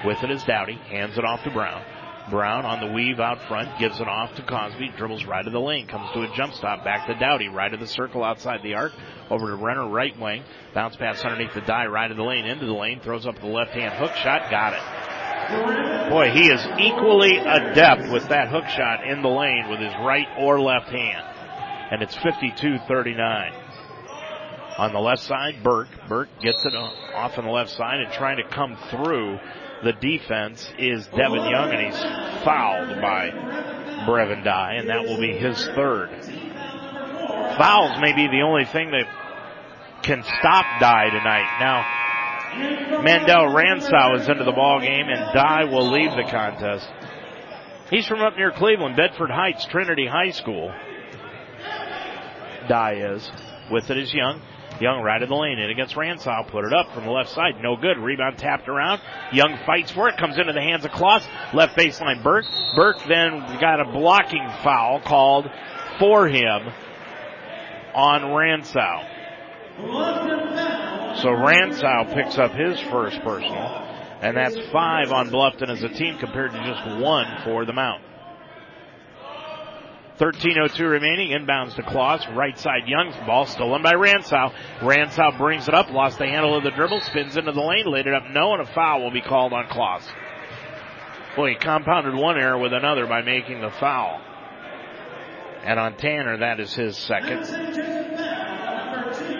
With 0.05 0.21
it 0.23 0.31
is 0.31 0.43
Dowdy, 0.43 0.75
hands 0.89 1.17
it 1.17 1.23
off 1.23 1.43
to 1.43 1.51
Brown. 1.51 1.81
Brown 2.29 2.65
on 2.65 2.79
the 2.79 2.93
weave 2.93 3.19
out 3.19 3.47
front, 3.47 3.79
gives 3.79 3.99
it 3.99 4.07
off 4.07 4.35
to 4.35 4.41
Cosby, 4.41 4.93
dribbles 4.97 5.25
right 5.25 5.45
of 5.45 5.53
the 5.53 5.59
lane, 5.59 5.87
comes 5.87 6.09
to 6.13 6.21
a 6.21 6.35
jump 6.35 6.53
stop, 6.53 6.83
back 6.83 7.05
to 7.07 7.13
Dowdy, 7.19 7.49
right 7.49 7.73
of 7.73 7.79
the 7.79 7.87
circle 7.87 8.23
outside 8.23 8.61
the 8.63 8.73
arc, 8.73 8.93
over 9.29 9.47
to 9.47 9.55
Renner, 9.55 9.87
right 9.87 10.17
wing, 10.19 10.43
bounce 10.73 10.95
pass 10.95 11.23
underneath 11.23 11.53
the 11.53 11.61
Dye, 11.61 11.85
right 11.85 12.09
of 12.09 12.17
the 12.17 12.23
lane, 12.23 12.45
into 12.45 12.65
the 12.65 12.73
lane, 12.73 12.99
throws 13.01 13.27
up 13.27 13.39
the 13.39 13.45
left 13.45 13.71
hand 13.71 13.93
hook 13.93 14.15
shot, 14.15 14.49
got 14.49 14.73
it. 14.73 16.09
Boy, 16.09 16.31
he 16.31 16.47
is 16.47 16.65
equally 16.79 17.37
adept 17.37 18.11
with 18.11 18.27
that 18.29 18.47
hook 18.49 18.65
shot 18.69 19.05
in 19.05 19.21
the 19.21 19.29
lane 19.29 19.69
with 19.69 19.79
his 19.79 19.93
right 20.03 20.27
or 20.39 20.59
left 20.59 20.89
hand. 20.89 21.23
And 21.91 22.01
it's 22.01 22.15
52-39. 22.15 23.61
On 24.77 24.91
the 24.91 24.99
left 24.99 25.21
side, 25.21 25.63
Burke. 25.63 25.87
Burke 26.09 26.29
gets 26.41 26.65
it 26.65 26.75
off 26.75 27.37
on 27.37 27.45
the 27.45 27.51
left 27.51 27.69
side 27.71 27.99
and 28.01 28.11
trying 28.11 28.37
to 28.37 28.43
come 28.49 28.75
through 28.89 29.39
the 29.83 29.93
defense 29.93 30.67
is 30.77 31.05
Devin 31.07 31.45
Young, 31.45 31.71
and 31.71 31.85
he's 31.85 32.01
fouled 32.43 33.01
by 33.01 33.29
Brevin 34.07 34.43
Dye, 34.43 34.75
and 34.75 34.89
that 34.89 35.03
will 35.03 35.19
be 35.19 35.33
his 35.33 35.63
third. 35.75 36.09
Fouls 37.57 37.99
may 38.01 38.13
be 38.13 38.27
the 38.27 38.41
only 38.41 38.65
thing 38.65 38.91
that 38.91 39.05
can 40.03 40.23
stop 40.23 40.65
Dye 40.79 41.09
tonight. 41.09 41.57
Now, 41.59 43.01
Mandel 43.03 43.53
Ransow 43.53 44.19
is 44.19 44.27
into 44.27 44.43
the 44.43 44.51
ball 44.51 44.79
game, 44.79 45.07
and 45.07 45.33
Dye 45.33 45.65
will 45.65 45.91
leave 45.91 46.11
the 46.11 46.29
contest. 46.29 46.87
He's 47.89 48.07
from 48.07 48.21
up 48.21 48.35
near 48.35 48.51
Cleveland, 48.51 48.95
Bedford 48.95 49.29
Heights, 49.29 49.65
Trinity 49.65 50.07
High 50.07 50.31
School. 50.31 50.71
Dye 52.67 53.13
is. 53.13 53.29
With 53.71 53.89
it 53.89 53.97
is 53.97 54.13
Young. 54.13 54.41
Young 54.79 55.01
right 55.01 55.21
of 55.21 55.29
the 55.29 55.35
lane 55.35 55.57
in 55.59 55.69
against 55.69 55.95
Ransow. 55.95 56.47
Put 56.49 56.65
it 56.65 56.73
up 56.73 56.93
from 56.93 57.05
the 57.05 57.11
left 57.11 57.29
side. 57.29 57.61
No 57.61 57.77
good. 57.77 57.97
Rebound 57.97 58.37
tapped 58.37 58.67
around. 58.67 58.99
Young 59.31 59.57
fights 59.65 59.91
for 59.91 60.09
it. 60.09 60.17
Comes 60.17 60.37
into 60.37 60.51
the 60.51 60.61
hands 60.61 60.83
of 60.83 60.91
Kloss. 60.91 61.25
Left 61.53 61.77
baseline 61.77 62.21
Burke. 62.21 62.45
Burke 62.75 62.97
then 63.07 63.39
got 63.61 63.79
a 63.79 63.91
blocking 63.91 64.45
foul 64.63 64.99
called 64.99 65.49
for 65.97 66.27
him 66.27 66.73
on 67.93 68.21
Ransow. 68.21 69.11
So 71.21 71.29
Ransow 71.29 72.13
picks 72.13 72.37
up 72.37 72.51
his 72.51 72.79
first 72.91 73.21
personal. 73.21 73.83
And 74.21 74.35
that's 74.35 74.57
five 74.71 75.11
on 75.11 75.29
Bluffton 75.29 75.69
as 75.69 75.83
a 75.83 75.89
team 75.89 76.17
compared 76.17 76.51
to 76.51 76.57
just 76.65 77.01
one 77.01 77.27
for 77.43 77.65
the 77.65 77.73
Mount. 77.73 78.01
13.02 80.19 80.79
remaining. 80.89 81.31
Inbounds 81.31 81.75
to 81.75 81.83
Kloss. 81.83 82.33
Right 82.35 82.57
side 82.57 82.87
Young's 82.87 83.15
ball 83.25 83.45
stolen 83.45 83.81
by 83.81 83.93
Ransow. 83.93 84.53
Ransow 84.79 85.37
brings 85.37 85.67
it 85.67 85.73
up. 85.73 85.91
Lost 85.91 86.17
the 86.19 86.25
handle 86.25 86.55
of 86.55 86.63
the 86.63 86.71
dribble. 86.71 87.01
Spins 87.01 87.35
into 87.35 87.51
the 87.51 87.61
lane. 87.61 87.85
Laid 87.85 88.07
it 88.07 88.13
up. 88.13 88.23
No, 88.31 88.53
and 88.53 88.61
a 88.61 88.65
foul 88.73 89.03
will 89.03 89.11
be 89.11 89.21
called 89.21 89.51
on 89.51 89.65
Kloss. 89.67 90.03
Boy, 91.35 91.49
he 91.49 91.55
compounded 91.55 92.15
one 92.15 92.37
error 92.37 92.57
with 92.57 92.71
another 92.71 93.05
by 93.07 93.21
making 93.21 93.59
the 93.59 93.71
foul. 93.71 94.21
And 95.63 95.79
on 95.79 95.97
Tanner, 95.97 96.37
that 96.37 96.59
is 96.61 96.73
his 96.73 96.95
second. 96.97 97.43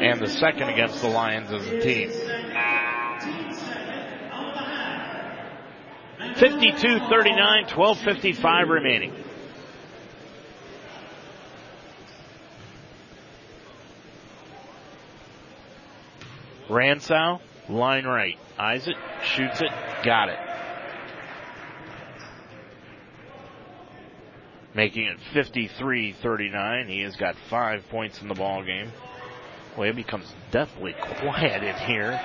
And 0.01 0.19
the 0.19 0.27
second 0.27 0.69
against 0.69 1.01
the 1.01 1.07
Lions 1.07 1.51
as 1.51 1.65
a 1.67 1.79
team. 1.79 2.09
52-39, 6.35 7.69
12.55 7.69 8.69
remaining. 8.69 9.13
Ransow, 16.69 17.39
line 17.69 18.05
right. 18.05 18.37
Eyes 18.57 18.87
it, 18.87 18.95
shoots 19.23 19.61
it, 19.61 19.71
got 20.03 20.29
it. 20.29 20.39
Making 24.73 25.05
it 25.05 25.17
53-39. 25.33 26.89
He 26.89 27.01
has 27.01 27.15
got 27.15 27.35
five 27.49 27.87
points 27.89 28.21
in 28.21 28.27
the 28.27 28.33
ball 28.33 28.63
game. 28.63 28.91
Well, 29.77 29.89
it 29.89 29.95
becomes 29.95 30.33
deathly 30.51 30.93
quiet 30.93 31.63
in 31.63 31.75
here. 31.75 32.19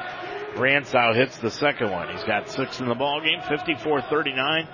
Ransow 0.57 1.15
hits 1.15 1.37
the 1.39 1.51
second 1.51 1.91
one. 1.91 2.09
He's 2.15 2.25
got 2.25 2.49
six 2.49 2.81
in 2.81 2.89
the 2.89 2.95
ball 2.95 3.21
game. 3.21 3.41
54-39. 3.41 4.69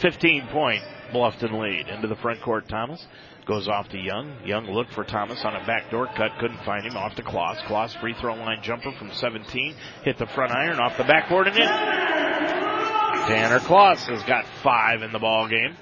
15 0.00 0.46
point 0.48 0.82
Bluffton 1.12 1.60
lead. 1.60 1.88
Into 1.88 2.06
the 2.06 2.16
front 2.16 2.40
court, 2.42 2.68
Thomas. 2.68 3.04
Goes 3.50 3.66
off 3.66 3.88
to 3.88 3.98
Young. 3.98 4.32
Young 4.44 4.70
looked 4.70 4.92
for 4.92 5.02
Thomas 5.02 5.44
on 5.44 5.56
a 5.56 5.66
backdoor 5.66 6.06
cut. 6.14 6.30
Couldn't 6.38 6.62
find 6.64 6.86
him. 6.86 6.96
Off 6.96 7.16
to 7.16 7.22
Kloss. 7.24 7.56
Kloss 7.64 8.00
free 8.00 8.14
throw 8.14 8.36
line 8.36 8.62
jumper 8.62 8.92
from 8.92 9.10
17. 9.10 9.74
Hit 10.04 10.18
the 10.18 10.26
front 10.28 10.52
iron 10.52 10.78
off 10.78 10.96
the 10.96 11.02
backboard 11.02 11.48
and 11.48 11.56
in. 11.56 11.66
Tanner 11.66 13.58
Kloss 13.58 14.06
has 14.06 14.22
got 14.22 14.44
five 14.62 15.02
in 15.02 15.10
the 15.10 15.18
ball 15.18 15.48
game. 15.48 15.76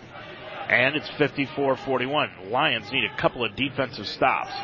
And 0.71 0.97
it's 0.97 1.11
54-41. 1.11 2.51
Lions 2.51 2.91
need 2.91 3.05
a 3.05 3.15
couple 3.21 3.45
of 3.45 3.55
defensive 3.55 4.09
stops. 4.09 4.55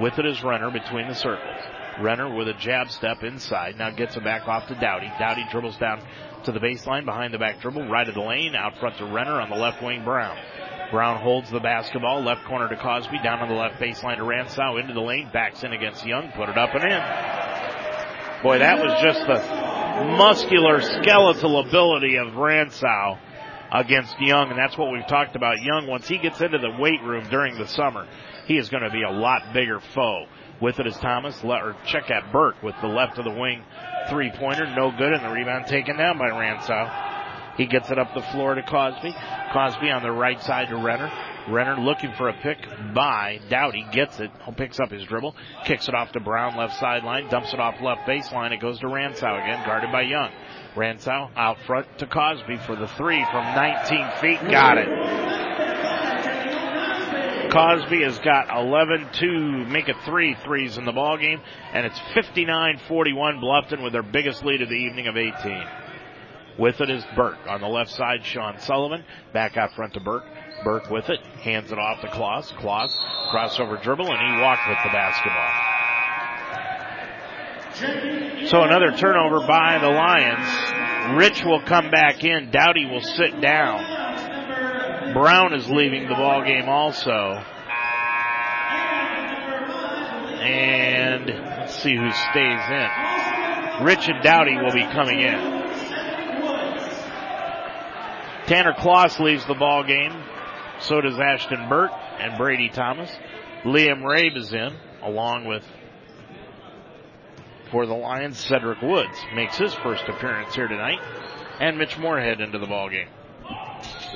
With 0.00 0.18
it 0.18 0.26
is 0.26 0.42
Renner 0.42 0.72
between 0.72 1.06
the 1.06 1.14
circles. 1.14 1.62
Renner 2.00 2.34
with 2.34 2.48
a 2.48 2.54
jab 2.54 2.90
step 2.90 3.22
inside. 3.22 3.78
Now 3.78 3.90
gets 3.90 4.16
it 4.16 4.24
back 4.24 4.48
off 4.48 4.66
to 4.66 4.74
Dowdy. 4.74 5.06
Dowdy 5.20 5.46
dribbles 5.52 5.76
down 5.76 6.04
to 6.46 6.50
the 6.50 6.58
baseline 6.58 7.04
behind 7.04 7.32
the 7.32 7.38
back 7.38 7.60
dribble. 7.60 7.88
Right 7.88 8.08
of 8.08 8.16
the 8.16 8.22
lane. 8.22 8.56
Out 8.56 8.76
front 8.80 8.98
to 8.98 9.04
Renner 9.04 9.40
on 9.40 9.50
the 9.50 9.56
left 9.56 9.80
wing 9.80 10.02
Brown. 10.02 10.36
Brown 10.90 11.20
holds 11.20 11.50
the 11.50 11.60
basketball. 11.60 12.22
Left 12.22 12.44
corner 12.44 12.68
to 12.68 12.76
Cosby. 12.76 13.18
Down 13.22 13.40
on 13.40 13.48
the 13.48 13.54
left 13.54 13.80
baseline 13.80 14.16
to 14.16 14.24
Ransow. 14.24 14.80
Into 14.80 14.94
the 14.94 15.00
lane. 15.00 15.30
Backs 15.32 15.62
in 15.62 15.72
against 15.72 16.06
Young. 16.06 16.30
Put 16.32 16.48
it 16.48 16.58
up 16.58 16.74
and 16.74 16.84
in. 16.84 18.42
Boy, 18.42 18.58
that 18.58 18.78
was 18.78 19.02
just 19.02 19.20
the 19.26 20.16
muscular 20.16 20.80
skeletal 20.80 21.60
ability 21.60 22.16
of 22.16 22.34
Ransow 22.34 23.18
against 23.72 24.14
Young. 24.20 24.50
And 24.50 24.58
that's 24.58 24.76
what 24.76 24.92
we've 24.92 25.06
talked 25.06 25.36
about. 25.36 25.60
Young, 25.60 25.86
once 25.86 26.06
he 26.06 26.18
gets 26.18 26.40
into 26.40 26.58
the 26.58 26.76
weight 26.78 27.02
room 27.02 27.26
during 27.30 27.56
the 27.56 27.66
summer, 27.66 28.06
he 28.46 28.58
is 28.58 28.68
going 28.68 28.82
to 28.82 28.90
be 28.90 29.02
a 29.02 29.10
lot 29.10 29.52
bigger 29.52 29.80
foe. 29.80 30.26
With 30.60 30.78
it 30.78 30.86
is 30.86 30.96
Thomas, 30.96 31.42
or 31.42 31.74
check 31.86 32.10
at 32.10 32.30
Burke 32.30 32.62
with 32.62 32.76
the 32.80 32.86
left 32.86 33.18
of 33.18 33.24
the 33.24 33.30
wing 33.30 33.62
three 34.08 34.30
pointer, 34.30 34.66
no 34.66 34.90
good, 34.90 35.12
and 35.12 35.24
the 35.24 35.30
rebound 35.30 35.66
taken 35.66 35.96
down 35.96 36.18
by 36.18 36.28
Ransow. 36.28 37.23
He 37.56 37.66
gets 37.66 37.90
it 37.90 37.98
up 37.98 38.14
the 38.14 38.22
floor 38.22 38.54
to 38.54 38.62
Cosby. 38.62 39.14
Cosby 39.52 39.90
on 39.90 40.02
the 40.02 40.10
right 40.10 40.40
side 40.42 40.68
to 40.68 40.76
Renner. 40.76 41.10
Renner 41.48 41.76
looking 41.76 42.12
for 42.14 42.28
a 42.28 42.32
pick 42.32 42.58
by 42.94 43.38
Dowdy. 43.48 43.86
Gets 43.92 44.18
it. 44.20 44.30
He 44.44 44.52
picks 44.52 44.80
up 44.80 44.90
his 44.90 45.04
dribble. 45.04 45.36
Kicks 45.64 45.88
it 45.88 45.94
off 45.94 46.12
to 46.12 46.20
Brown 46.20 46.56
left 46.56 46.78
sideline. 46.78 47.28
Dumps 47.28 47.52
it 47.52 47.60
off 47.60 47.80
left 47.80 48.08
baseline. 48.08 48.52
It 48.52 48.60
goes 48.60 48.80
to 48.80 48.86
Ransow 48.86 49.40
again, 49.42 49.64
guarded 49.66 49.92
by 49.92 50.02
Young. 50.02 50.30
Ransow 50.74 51.30
out 51.36 51.58
front 51.66 51.86
to 51.98 52.06
Cosby 52.06 52.56
for 52.66 52.76
the 52.76 52.88
three 52.88 53.24
from 53.30 53.44
19 53.54 54.10
feet. 54.20 54.40
Got 54.50 54.78
it. 54.78 54.88
Cosby 57.52 58.02
has 58.02 58.18
got 58.18 58.50
11 58.56 59.10
to 59.20 59.66
make 59.66 59.88
it 59.88 59.94
three 60.04 60.34
threes 60.42 60.76
in 60.76 60.84
the 60.84 60.90
ball 60.90 61.16
game, 61.16 61.40
and 61.72 61.86
it's 61.86 61.98
59-41 62.16 63.40
Bluffton 63.40 63.84
with 63.84 63.92
their 63.92 64.02
biggest 64.02 64.44
lead 64.44 64.60
of 64.60 64.68
the 64.68 64.74
evening 64.74 65.06
of 65.06 65.16
18. 65.16 65.64
With 66.58 66.80
it 66.80 66.88
is 66.90 67.04
Burke 67.16 67.46
on 67.48 67.60
the 67.60 67.68
left 67.68 67.90
side. 67.90 68.24
Sean 68.24 68.58
Sullivan 68.60 69.04
back 69.32 69.56
out 69.56 69.72
front 69.74 69.94
to 69.94 70.00
Burke. 70.00 70.24
Burke 70.62 70.88
with 70.88 71.08
it, 71.10 71.20
hands 71.42 71.72
it 71.72 71.78
off 71.78 72.00
to 72.02 72.08
Kloss. 72.08 72.52
Kloss 72.54 72.90
crossover 73.32 73.82
dribble, 73.82 74.06
and 74.10 74.18
he 74.18 74.40
walked 74.40 74.68
with 74.68 74.78
the 74.84 74.90
basketball. 74.90 75.74
So 78.48 78.62
another 78.62 78.96
turnover 78.96 79.40
by 79.46 79.78
the 79.78 79.88
Lions. 79.88 81.18
Rich 81.18 81.44
will 81.44 81.60
come 81.62 81.90
back 81.90 82.22
in. 82.22 82.50
Dowdy 82.52 82.86
will 82.86 83.00
sit 83.00 83.40
down. 83.40 85.12
Brown 85.12 85.52
is 85.54 85.68
leaving 85.68 86.08
the 86.08 86.14
ball 86.14 86.44
game 86.44 86.68
also. 86.68 87.42
And 90.40 91.26
let's 91.26 91.74
see 91.82 91.96
who 91.96 92.10
stays 92.10 92.60
in. 92.70 93.84
Rich 93.84 94.08
and 94.08 94.22
Dowdy 94.22 94.56
will 94.56 94.72
be 94.72 94.86
coming 94.92 95.20
in. 95.20 95.63
Tanner 98.46 98.74
Kloss 98.74 99.18
leaves 99.18 99.44
the 99.46 99.54
ball 99.54 99.84
game. 99.84 100.12
So 100.80 101.00
does 101.00 101.18
Ashton 101.18 101.68
Burke 101.68 101.92
and 102.18 102.36
Brady 102.36 102.68
Thomas. 102.68 103.10
Liam 103.64 104.02
Rabe 104.02 104.36
is 104.36 104.52
in, 104.52 104.76
along 105.02 105.46
with 105.46 105.64
for 107.70 107.86
the 107.86 107.94
Lions, 107.94 108.38
Cedric 108.38 108.80
Woods 108.82 109.18
makes 109.34 109.56
his 109.56 109.74
first 109.74 110.04
appearance 110.06 110.54
here 110.54 110.68
tonight, 110.68 111.00
and 111.58 111.76
Mitch 111.76 111.98
Moorhead 111.98 112.40
into 112.40 112.58
the 112.58 112.66
ball 112.66 112.88
game. 112.88 113.08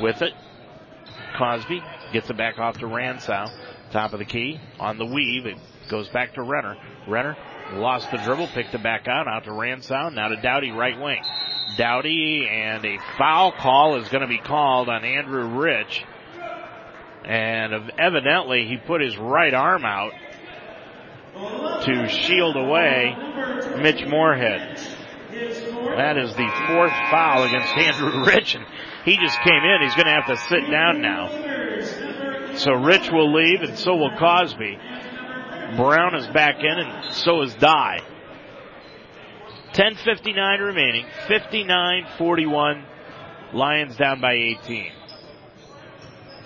With 0.00 0.22
it, 0.22 0.32
Cosby 1.36 1.82
gets 2.12 2.30
it 2.30 2.36
back 2.36 2.58
off 2.58 2.78
to 2.78 2.86
Ransow. 2.86 3.48
Top 3.90 4.12
of 4.12 4.20
the 4.20 4.24
key 4.24 4.60
on 4.78 4.98
the 4.98 5.06
weave. 5.06 5.46
It 5.46 5.56
goes 5.90 6.08
back 6.10 6.34
to 6.34 6.42
Renner. 6.42 6.76
Renner 7.08 7.36
lost 7.72 8.10
the 8.12 8.18
dribble, 8.18 8.48
picked 8.48 8.74
it 8.74 8.82
back 8.82 9.08
out, 9.08 9.26
out 9.26 9.44
to 9.44 9.50
Ransow. 9.50 10.14
Now 10.14 10.28
to 10.28 10.36
Dowdy, 10.36 10.70
right 10.70 11.00
wing. 11.00 11.22
Dowdy 11.76 12.48
and 12.50 12.84
a 12.84 12.98
foul 13.16 13.52
call 13.52 13.96
is 13.96 14.08
going 14.08 14.22
to 14.22 14.28
be 14.28 14.38
called 14.38 14.88
on 14.88 15.04
Andrew 15.04 15.46
Rich. 15.58 16.04
And 17.24 17.92
evidently 17.98 18.66
he 18.66 18.76
put 18.76 19.00
his 19.00 19.16
right 19.16 19.52
arm 19.52 19.84
out 19.84 20.12
to 21.84 22.08
shield 22.08 22.56
away 22.56 23.14
Mitch 23.80 24.04
Moorhead. 24.06 24.78
That 25.30 26.16
is 26.16 26.34
the 26.34 26.50
fourth 26.66 26.92
foul 27.10 27.44
against 27.44 27.76
Andrew 27.76 28.24
Rich, 28.26 28.54
and 28.54 28.64
he 29.04 29.16
just 29.16 29.38
came 29.40 29.62
in. 29.62 29.82
He's 29.82 29.94
going 29.94 30.06
to 30.06 30.12
have 30.12 30.26
to 30.26 30.36
sit 30.36 30.70
down 30.70 31.02
now. 31.02 32.56
So 32.56 32.72
Rich 32.72 33.10
will 33.10 33.32
leave, 33.32 33.62
and 33.62 33.78
so 33.78 33.94
will 33.94 34.16
Cosby. 34.16 34.78
Brown 35.76 36.14
is 36.14 36.26
back 36.28 36.56
in, 36.60 36.78
and 36.78 37.14
so 37.14 37.42
is 37.42 37.54
Dye. 37.54 38.00
10.59 39.78 40.58
remaining. 40.58 41.06
59-41. 41.28 42.84
Lions 43.54 43.96
down 43.96 44.20
by 44.20 44.32
18. 44.32 44.90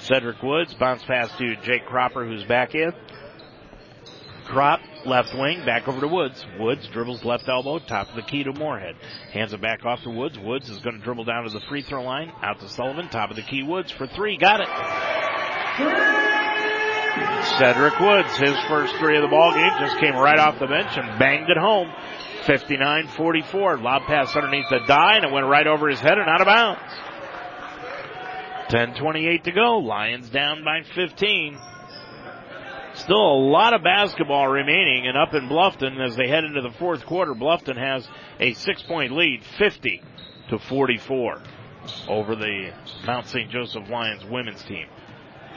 Cedric 0.01 0.43
Woods 0.43 0.75
bounce 0.75 1.03
pass 1.05 1.31
to 1.39 1.57
Jake 1.63 1.87
Cropper, 1.87 2.27
who's 2.27 2.45
back 2.45 2.75
in. 2.75 2.93
Crop, 4.45 4.81
left 5.07 5.35
wing, 5.35 5.65
back 5.65 5.89
over 5.89 6.01
to 6.01 6.09
Woods. 6.09 6.45
Woods 6.59 6.87
dribbles 6.89 7.25
left 7.25 7.49
elbow, 7.49 7.79
top 7.79 8.11
of 8.11 8.17
the 8.17 8.23
key 8.23 8.45
to 8.45 8.53
Moorhead. 8.53 8.97
Hands 9.33 9.51
it 9.51 9.63
back 9.63 9.87
off 9.87 10.03
to 10.03 10.11
Woods. 10.11 10.39
Woods 10.39 10.69
is 10.69 10.81
going 10.81 10.99
to 10.99 11.03
dribble 11.03 11.25
down 11.25 11.45
to 11.45 11.51
the 11.51 11.61
free 11.71 11.81
throw 11.81 12.03
line. 12.03 12.31
Out 12.43 12.61
to 12.61 12.69
Sullivan, 12.69 13.09
top 13.09 13.31
of 13.31 13.37
the 13.37 13.43
key. 13.43 13.63
Woods 13.63 13.91
for 13.91 14.07
three. 14.09 14.37
Got 14.37 14.61
it. 14.61 14.69
Cedric 17.59 17.99
Woods, 17.99 18.37
his 18.37 18.57
first 18.69 18.95
three 18.97 19.17
of 19.17 19.23
the 19.23 19.29
ball 19.29 19.53
game, 19.53 19.73
just 19.81 19.99
came 19.99 20.17
right 20.17 20.39
off 20.39 20.59
the 20.59 20.67
bench 20.67 20.97
and 20.97 21.19
banged 21.19 21.49
it 21.49 21.57
home. 21.57 21.89
59-44. 22.43 23.83
Lob 23.83 24.03
pass 24.03 24.35
underneath 24.37 24.69
the 24.71 24.81
Dye 24.87 25.17
and 25.17 25.25
it 25.25 25.33
went 25.33 25.47
right 25.47 25.67
over 25.67 25.89
his 25.89 26.01
head 26.01 26.19
and 26.19 26.29
out 26.29 26.41
of 26.41 26.47
bounds. 26.47 26.81
10:28 28.69 29.45
to 29.45 29.53
go. 29.53 29.79
Lions 29.79 30.31
down 30.31 30.65
by 30.65 30.83
15. 30.95 31.59
Still 32.95 33.17
a 33.17 33.41
lot 33.51 33.75
of 33.75 33.83
basketball 33.83 34.49
remaining 34.49 35.07
and 35.07 35.17
up 35.17 35.35
in 35.35 35.49
Bluffton 35.49 35.99
as 36.05 36.17
they 36.17 36.29
head 36.29 36.45
into 36.45 36.61
the 36.61 36.71
fourth 36.73 37.05
quarter. 37.07 37.35
Bluffton 37.35 37.77
has 37.77 38.09
a 38.39 38.53
six 38.55 38.83
point 38.83 39.13
lead, 39.13 39.43
50 39.59 40.03
to 40.51 40.59
44 40.59 41.43
over 42.09 42.37
the 42.37 42.73
Mount 43.07 43.27
St. 43.27 43.51
Joseph 43.51 43.89
Lions 43.89 44.25
women's 44.25 44.63
team. 44.65 44.87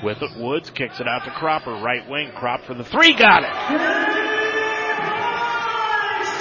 With 0.04 0.22
it, 0.22 0.38
Woods 0.38 0.70
kicks 0.70 1.00
it 1.00 1.08
out 1.08 1.24
to 1.26 1.32
Cropper, 1.32 1.74
right 1.74 2.08
wing. 2.10 2.32
Crop 2.36 2.64
for 2.64 2.74
the 2.74 2.84
three, 2.84 3.14
got 3.14 3.44
it! 3.44 4.45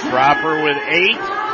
Cropper 0.09 0.63
with 0.63 0.77
eight. 0.87 1.45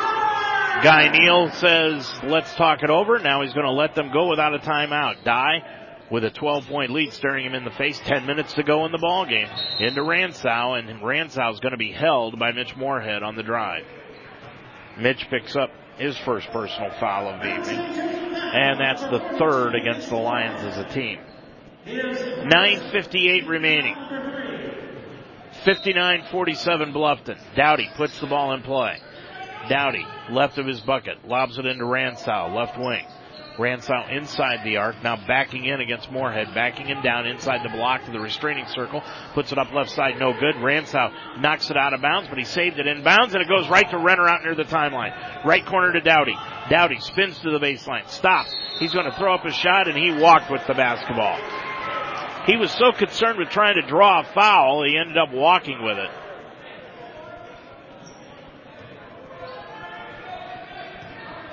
Guy 0.83 1.09
Neal 1.15 1.51
says, 1.51 2.11
let's 2.23 2.53
talk 2.55 2.81
it 2.83 2.89
over. 2.89 3.19
Now 3.19 3.43
he's 3.43 3.53
going 3.53 3.65
to 3.65 3.71
let 3.71 3.93
them 3.93 4.11
go 4.11 4.29
without 4.29 4.55
a 4.55 4.59
timeout. 4.59 5.23
Die 5.23 6.07
with 6.09 6.23
a 6.23 6.31
12 6.31 6.67
point 6.67 6.91
lead 6.91 7.13
staring 7.13 7.45
him 7.45 7.53
in 7.53 7.63
the 7.63 7.71
face. 7.71 7.99
10 8.05 8.25
minutes 8.25 8.53
to 8.53 8.63
go 8.63 8.85
in 8.85 8.91
the 8.91 8.97
ball 8.97 9.25
game. 9.25 9.47
Into 9.79 10.01
Ransow 10.01 10.77
and 10.77 11.01
Ransow 11.01 11.53
is 11.53 11.59
going 11.59 11.71
to 11.71 11.77
be 11.77 11.91
held 11.91 12.39
by 12.39 12.51
Mitch 12.51 12.75
Moorhead 12.75 13.23
on 13.23 13.35
the 13.35 13.43
drive. 13.43 13.85
Mitch 14.97 15.25
picks 15.29 15.55
up 15.55 15.69
his 15.97 16.17
first 16.19 16.49
personal 16.51 16.89
foul 16.99 17.27
of 17.29 17.41
the 17.41 17.59
evening. 17.59 17.79
And 17.79 18.79
that's 18.79 19.03
the 19.03 19.37
third 19.39 19.75
against 19.75 20.09
the 20.09 20.17
Lions 20.17 20.63
as 20.63 20.77
a 20.77 20.89
team. 20.89 21.19
9.58 21.85 23.47
remaining. 23.47 23.95
59-47 25.65 26.93
Bluffton. 26.93 27.37
Dowdy 27.55 27.89
puts 27.95 28.19
the 28.19 28.27
ball 28.27 28.53
in 28.53 28.63
play. 28.63 28.97
Dowdy, 29.69 30.05
left 30.31 30.57
of 30.57 30.65
his 30.65 30.81
bucket, 30.81 31.27
lobs 31.27 31.59
it 31.59 31.67
into 31.67 31.83
Ransow, 31.83 32.55
left 32.55 32.79
wing. 32.79 33.05
Ransow 33.57 34.09
inside 34.11 34.63
the 34.63 34.77
arc, 34.77 34.95
now 35.03 35.17
backing 35.27 35.65
in 35.65 35.81
against 35.81 36.11
Moorhead, 36.11 36.55
backing 36.55 36.87
him 36.87 37.03
down 37.03 37.27
inside 37.27 37.63
the 37.63 37.69
block 37.69 38.03
to 38.05 38.11
the 38.11 38.19
restraining 38.19 38.65
circle, 38.69 39.03
puts 39.35 39.51
it 39.51 39.59
up 39.59 39.71
left 39.71 39.91
side, 39.91 40.17
no 40.19 40.33
good. 40.33 40.55
Ransow 40.55 41.11
knocks 41.39 41.69
it 41.69 41.77
out 41.77 41.93
of 41.93 42.01
bounds, 42.01 42.27
but 42.27 42.39
he 42.39 42.45
saved 42.45 42.79
it 42.79 42.87
in 42.87 43.03
bounds, 43.03 43.35
and 43.35 43.43
it 43.43 43.47
goes 43.47 43.69
right 43.69 43.89
to 43.91 43.99
Renner 43.99 44.27
out 44.27 44.43
near 44.43 44.55
the 44.55 44.63
timeline. 44.63 45.13
Right 45.45 45.65
corner 45.65 45.93
to 45.93 46.01
Dowdy. 46.01 46.35
Dowdy 46.69 46.99
spins 47.01 47.37
to 47.39 47.51
the 47.51 47.59
baseline, 47.59 48.09
stops. 48.09 48.51
He's 48.79 48.93
going 48.93 49.09
to 49.09 49.15
throw 49.17 49.35
up 49.35 49.45
a 49.45 49.51
shot, 49.51 49.87
and 49.87 49.97
he 49.97 50.11
walked 50.19 50.49
with 50.49 50.65
the 50.65 50.73
basketball. 50.73 51.70
He 52.45 52.57
was 52.57 52.71
so 52.71 52.91
concerned 52.91 53.37
with 53.37 53.49
trying 53.49 53.75
to 53.75 53.87
draw 53.87 54.21
a 54.21 54.23
foul, 54.23 54.83
he 54.83 54.97
ended 54.97 55.17
up 55.17 55.31
walking 55.31 55.83
with 55.83 55.97
it. 55.97 56.09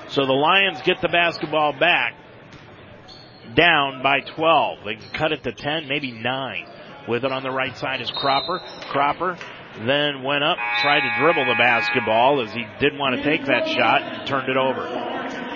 So 0.09 0.25
the 0.25 0.33
Lions 0.33 0.81
get 0.83 1.03
the 1.03 1.09
basketball 1.09 1.75
back 1.79 2.15
down 3.55 4.03
by 4.03 4.21
12. 4.21 4.79
They 4.85 4.95
can 4.97 5.11
cut 5.11 5.33
it 5.33 5.43
to 5.45 5.53
10, 5.53 5.87
maybe 5.87 6.13
9. 6.13 6.67
With 7.07 7.25
it 7.25 7.33
on 7.33 7.43
the 7.43 7.51
right 7.51 7.77
side 7.77 8.01
is 8.01 8.11
Cropper. 8.11 8.61
Cropper 8.91 9.39
then 9.81 10.23
went 10.23 10.45
up, 10.45 10.57
tried 10.81 11.01
to 11.01 11.21
dribble 11.21 11.45
the 11.45 11.57
basketball 11.59 12.43
as 12.43 12.53
he 12.53 12.65
didn't 12.81 12.99
want 12.99 13.17
to 13.17 13.23
take 13.23 13.45
that 13.47 13.69
shot 13.69 14.03
and 14.03 14.27
turned 14.27 14.49
it 14.49 14.57
over. 14.57 15.48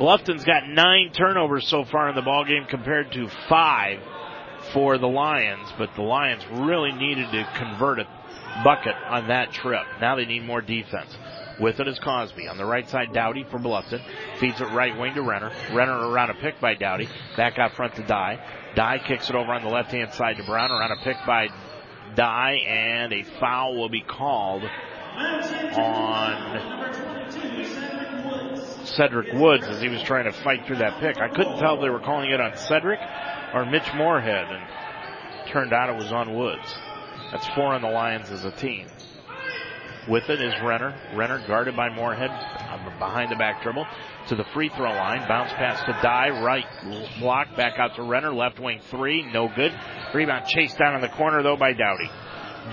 Bluffton's 0.00 0.44
got 0.44 0.66
nine 0.66 1.12
turnovers 1.12 1.68
so 1.68 1.84
far 1.84 2.08
in 2.08 2.14
the 2.14 2.22
ball 2.22 2.46
game 2.46 2.64
compared 2.64 3.12
to 3.12 3.28
five 3.50 4.00
for 4.72 4.96
the 4.96 5.06
Lions, 5.06 5.68
but 5.76 5.94
the 5.94 6.00
Lions 6.00 6.42
really 6.52 6.90
needed 6.90 7.30
to 7.30 7.46
convert 7.54 7.98
a 7.98 8.08
bucket 8.64 8.94
on 8.94 9.28
that 9.28 9.52
trip. 9.52 9.84
Now 10.00 10.16
they 10.16 10.24
need 10.24 10.44
more 10.44 10.62
defense. 10.62 11.14
With 11.60 11.80
it 11.80 11.86
is 11.86 11.98
Cosby. 11.98 12.48
On 12.48 12.56
the 12.56 12.64
right 12.64 12.88
side, 12.88 13.12
Dowdy 13.12 13.44
for 13.50 13.58
Bluffton. 13.58 14.00
Feeds 14.38 14.58
it 14.62 14.70
right 14.72 14.98
wing 14.98 15.12
to 15.16 15.22
Renner. 15.22 15.52
Renner 15.70 16.08
around 16.08 16.30
a 16.30 16.34
pick 16.34 16.58
by 16.62 16.74
Dowdy. 16.74 17.06
Back 17.36 17.58
out 17.58 17.72
front 17.72 17.96
to 17.96 18.02
Dye. 18.02 18.42
Dye 18.74 19.00
kicks 19.06 19.28
it 19.28 19.36
over 19.36 19.52
on 19.52 19.62
the 19.62 19.68
left 19.68 19.90
hand 19.92 20.14
side 20.14 20.38
to 20.38 20.44
Brown. 20.44 20.70
Around 20.70 20.92
a 20.92 21.04
pick 21.04 21.18
by 21.26 21.48
Dye, 22.14 22.54
and 22.66 23.12
a 23.12 23.22
foul 23.38 23.76
will 23.76 23.90
be 23.90 24.00
called 24.00 24.62
on 25.76 26.80
Cedric 28.96 29.32
Woods 29.34 29.64
as 29.66 29.80
he 29.80 29.88
was 29.88 30.02
trying 30.02 30.24
to 30.24 30.32
fight 30.32 30.66
through 30.66 30.78
that 30.78 31.00
pick. 31.00 31.18
I 31.18 31.28
couldn't 31.28 31.58
tell 31.58 31.76
if 31.76 31.80
they 31.80 31.90
were 31.90 32.00
calling 32.00 32.30
it 32.30 32.40
on 32.40 32.56
Cedric 32.56 33.00
or 33.54 33.64
Mitch 33.64 33.88
Moorhead, 33.94 34.46
and 34.48 35.48
turned 35.48 35.72
out 35.72 35.90
it 35.90 35.96
was 35.96 36.12
on 36.12 36.36
Woods. 36.36 36.74
That's 37.32 37.46
four 37.48 37.74
on 37.74 37.82
the 37.82 37.88
Lions 37.88 38.30
as 38.30 38.44
a 38.44 38.50
team. 38.50 38.86
With 40.08 40.28
it 40.30 40.40
is 40.40 40.54
Renner. 40.62 40.98
Renner 41.14 41.44
guarded 41.46 41.76
by 41.76 41.88
Moorhead 41.90 42.30
um, 42.30 42.98
behind 42.98 43.30
the 43.30 43.36
back 43.36 43.62
dribble 43.62 43.86
to 44.28 44.34
the 44.34 44.44
free 44.54 44.68
throw 44.70 44.90
line. 44.90 45.28
Bounce 45.28 45.52
pass 45.52 45.80
to 45.84 45.92
Dye. 46.02 46.30
Right 46.42 46.64
block. 47.20 47.54
Back 47.56 47.78
out 47.78 47.94
to 47.96 48.02
Renner. 48.02 48.32
Left 48.32 48.58
wing 48.58 48.80
three. 48.90 49.30
No 49.30 49.48
good. 49.54 49.72
Rebound 50.14 50.46
chased 50.46 50.78
down 50.78 50.94
in 50.94 51.00
the 51.00 51.08
corner 51.08 51.42
though 51.42 51.56
by 51.56 51.74
Dowdy. 51.74 52.10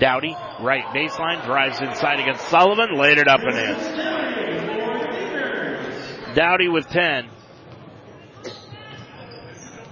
Dowdy, 0.00 0.36
right 0.60 0.84
baseline, 0.94 1.44
drives 1.44 1.80
inside 1.80 2.20
against 2.20 2.48
Sullivan, 2.48 2.96
laid 2.96 3.18
it 3.18 3.26
up 3.26 3.40
and 3.40 3.56
in. 3.56 4.27
Dowdy 6.38 6.68
with 6.68 6.86
10. 6.90 7.28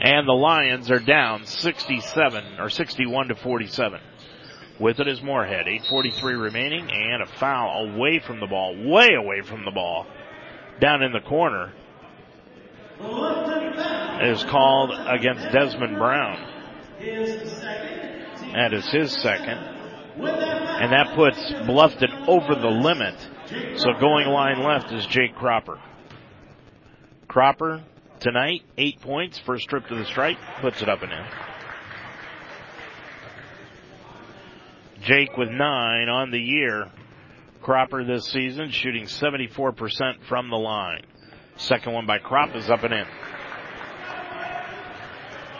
And 0.01 0.29
the 0.29 0.33
Lions 0.33 0.93
are 0.93 1.01
down 1.01 1.45
67 1.45 2.61
or 2.61 2.71
61 2.71 3.29
to 3.29 3.35
47. 3.35 4.01
With 4.79 5.01
it 5.01 5.09
is 5.09 5.21
Moorhead. 5.23 5.67
8.43 5.67 6.41
remaining 6.41 6.89
and 6.89 7.25
a 7.25 7.27
foul 7.27 7.89
away 7.89 8.21
from 8.25 8.39
the 8.39 8.47
ball, 8.47 8.77
way 8.77 9.09
away 9.15 9.41
from 9.41 9.65
the 9.65 9.73
ball, 9.73 10.07
down 10.79 11.03
in 11.03 11.11
the 11.11 11.19
corner. 11.19 11.73
Is 14.23 14.45
called 14.45 14.93
against 15.09 15.51
Desmond 15.51 15.99
Brown. 15.99 16.39
That 18.53 18.73
is 18.73 18.89
his 18.89 19.11
second. 19.21 19.59
And 20.19 20.93
that 20.93 21.13
puts 21.17 21.39
Bluffton 21.69 22.29
over 22.29 22.55
the 22.55 22.69
limit. 22.69 23.17
So 23.81 23.95
going 23.99 24.29
line 24.29 24.63
left 24.63 24.93
is 24.93 25.05
Jake 25.07 25.35
Cropper. 25.35 25.81
Cropper 27.37 27.85
tonight, 28.19 28.63
eight 28.79 28.99
points, 29.03 29.39
first 29.39 29.69
trip 29.69 29.87
to 29.89 29.95
the 29.95 30.07
stripe, 30.07 30.39
puts 30.63 30.81
it 30.81 30.89
up 30.89 31.03
and 31.03 31.13
in. 31.13 31.25
Jake 35.03 35.37
with 35.37 35.51
nine 35.51 36.09
on 36.09 36.31
the 36.31 36.41
year. 36.41 36.91
Cropper 37.61 38.05
this 38.05 38.25
season 38.25 38.71
shooting 38.71 39.05
74% 39.05 40.23
from 40.27 40.49
the 40.49 40.57
line. 40.57 41.03
Second 41.59 41.93
one 41.93 42.07
by 42.07 42.17
Crop 42.17 42.57
is 42.57 42.71
up 42.71 42.85
and 42.85 42.95
in. 42.95 43.07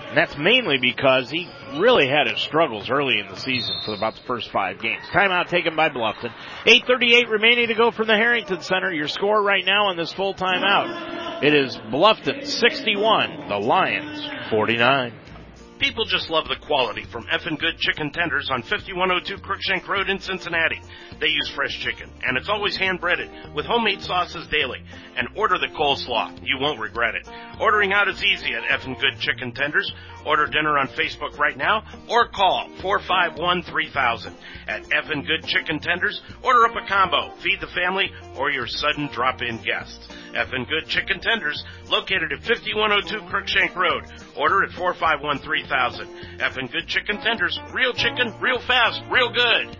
And 0.09 0.17
that's 0.17 0.37
mainly 0.39 0.79
because 0.79 1.31
he 1.31 1.49
really 1.79 2.09
had 2.09 2.29
his 2.29 2.41
struggles 2.41 2.91
early 2.91 3.19
in 3.19 3.27
the 3.27 3.37
season 3.37 3.75
for 3.85 3.95
about 3.95 4.15
the 4.15 4.23
first 4.23 4.51
five 4.51 4.81
games. 4.81 5.03
Timeout 5.13 5.49
taken 5.49 5.75
by 5.75 5.89
Bluffton. 5.89 6.33
8.38 6.65 7.29
remaining 7.29 7.69
to 7.69 7.75
go 7.75 7.91
from 7.91 8.07
the 8.07 8.15
Harrington 8.15 8.61
Center. 8.63 8.93
Your 8.93 9.09
score 9.09 9.43
right 9.43 9.65
now 9.65 9.87
on 9.87 9.97
this 9.97 10.13
full 10.13 10.35
timeout. 10.35 11.43
It 11.43 11.55
is 11.55 11.77
Bluffton 11.77 12.47
61, 12.47 13.49
the 13.49 13.59
Lions 13.59 14.27
49. 14.51 15.13
People 15.79 16.07
just 16.07 16.31
love 16.31 16.49
the 16.49 16.57
quality 16.67 17.05
from 17.05 17.27
effin' 17.27 17.59
good 17.59 17.77
chicken 17.79 18.11
tenders 18.11 18.49
on 18.51 18.63
5102 18.63 19.39
Crookshank 19.39 19.87
Road 19.87 20.09
in 20.09 20.19
Cincinnati. 20.19 20.81
They 21.21 21.29
use 21.29 21.51
fresh 21.55 21.79
chicken, 21.81 22.11
and 22.23 22.39
it's 22.39 22.49
always 22.49 22.77
hand 22.77 22.99
breaded 23.01 23.31
with 23.55 23.67
homemade 23.67 24.01
sauces 24.01 24.47
daily. 24.49 24.83
And 25.17 25.29
order 25.37 25.59
the 25.59 25.69
coleslaw. 25.69 26.39
You 26.43 26.59
won't 26.61 26.81
regret 26.81 27.15
it. 27.15 27.29
Ordering 27.61 27.93
out 27.93 28.09
is 28.09 28.23
easy 28.25 28.55
at 28.55 28.65
effin' 28.65 28.99
good 29.01 29.19
chicken 29.21 29.53
tenders. 29.53 29.93
Order 30.25 30.47
dinner 30.47 30.79
on 30.79 30.89
Facebook 30.89 31.39
right 31.39 31.57
now 31.57 31.85
or 32.09 32.29
call 32.29 32.69
451 32.81 33.63
3000. 33.63 34.35
At 34.69 34.83
effin' 34.85 35.27
good 35.27 35.47
chicken 35.47 35.79
tenders, 35.79 36.21
order 36.43 36.67
up 36.67 36.77
a 36.77 36.87
combo, 36.89 37.31
feed 37.43 37.61
the 37.61 37.67
family, 37.69 38.11
or 38.37 38.51
your 38.51 38.67
sudden 38.67 39.09
drop 39.13 39.43
in 39.43 39.59
guests. 39.63 40.09
Effin' 40.37 40.69
Good 40.69 40.87
Chicken 40.89 41.19
Tenders, 41.21 41.65
located 41.89 42.31
at 42.31 42.43
5102 42.43 43.21
Crookshank 43.31 43.75
Road. 43.75 44.05
Order 44.37 44.65
at 44.65 44.73
451 44.73 45.39
3000. 45.39 46.07
Effin' 46.41 46.71
Good 46.71 46.87
Chicken 46.87 47.19
Tenders, 47.19 47.59
real 47.73 47.93
chicken, 47.93 48.35
real 48.41 48.61
fast, 48.61 49.03
real 49.11 49.33
good. 49.33 49.77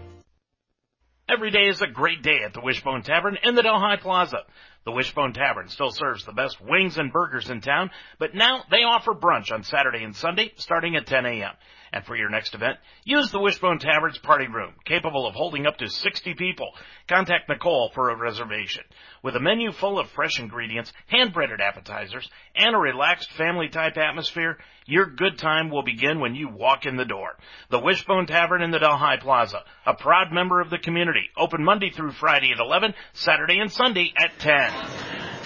Every 1.29 1.51
day 1.51 1.69
is 1.69 1.83
a 1.83 1.89
great 1.89 2.23
day 2.23 2.43
at 2.45 2.55
the 2.55 2.61
Wishbone 2.61 3.03
Tavern 3.03 3.37
in 3.43 3.55
the 3.55 3.63
Delhi 3.63 3.97
Plaza. 3.97 4.39
The 4.85 4.93
Wishbone 4.93 5.33
Tavern 5.33 5.69
still 5.69 5.91
serves 5.91 6.25
the 6.25 6.33
best 6.33 6.61
wings 6.61 6.99
and 6.99 7.13
burgers 7.13 7.51
in 7.51 7.61
town, 7.61 7.91
but 8.19 8.35
now 8.35 8.63
they 8.71 8.85
offer 8.85 9.13
brunch 9.13 9.51
on 9.51 9.65
Saturday 9.65 10.05
and 10.05 10.15
Sunday 10.15 10.53
starting 10.57 10.95
at 10.95 11.07
10 11.07 11.27
a.m. 11.27 11.53
And 11.97 12.05
for 12.05 12.15
your 12.15 12.29
next 12.29 12.55
event, 12.55 12.77
use 13.05 13.31
the 13.31 13.41
Wishbone 13.41 13.79
Tavern's 13.79 14.19
party 14.19 14.47
room, 14.49 14.75
capable 14.85 15.27
of 15.27 15.35
holding 15.35 15.67
up 15.67 15.79
to 15.79 15.89
60 15.89 16.35
people. 16.35 16.69
Contact 17.09 17.49
Nicole 17.49 17.91
for 17.95 18.11
a 18.11 18.19
reservation. 18.19 18.83
With 19.23 19.35
a 19.35 19.41
menu 19.41 19.73
full 19.73 19.99
of 19.99 20.11
fresh 20.11 20.39
ingredients, 20.39 20.93
hand-breaded 21.07 21.59
appetizers, 21.59 22.29
and 22.55 22.75
a 22.75 22.79
relaxed 22.79 23.33
family-type 23.39 23.97
atmosphere, 23.97 24.59
your 24.85 25.07
good 25.07 25.39
time 25.39 25.71
will 25.71 25.83
begin 25.85 26.21
when 26.21 26.35
you 26.35 26.51
walk 26.51 26.85
in 26.85 26.99
the 26.99 27.07
door. 27.07 27.31
The 27.71 27.81
Wishbone 27.81 28.27
Tavern 28.27 28.61
in 28.61 28.73
the 28.73 28.79
Delhi 28.79 29.17
Plaza, 29.23 29.63
a 29.87 29.95
proud 29.95 30.33
member 30.33 30.61
of 30.61 30.69
the 30.69 30.77
community, 30.77 31.31
open 31.35 31.65
Monday 31.65 31.89
through 31.89 32.13
Friday 32.13 32.53
at 32.53 32.61
11, 32.61 32.93
Saturday 33.15 33.59
and 33.59 33.73
Sunday 33.73 34.13
at 34.19 34.39
10. 34.39 34.53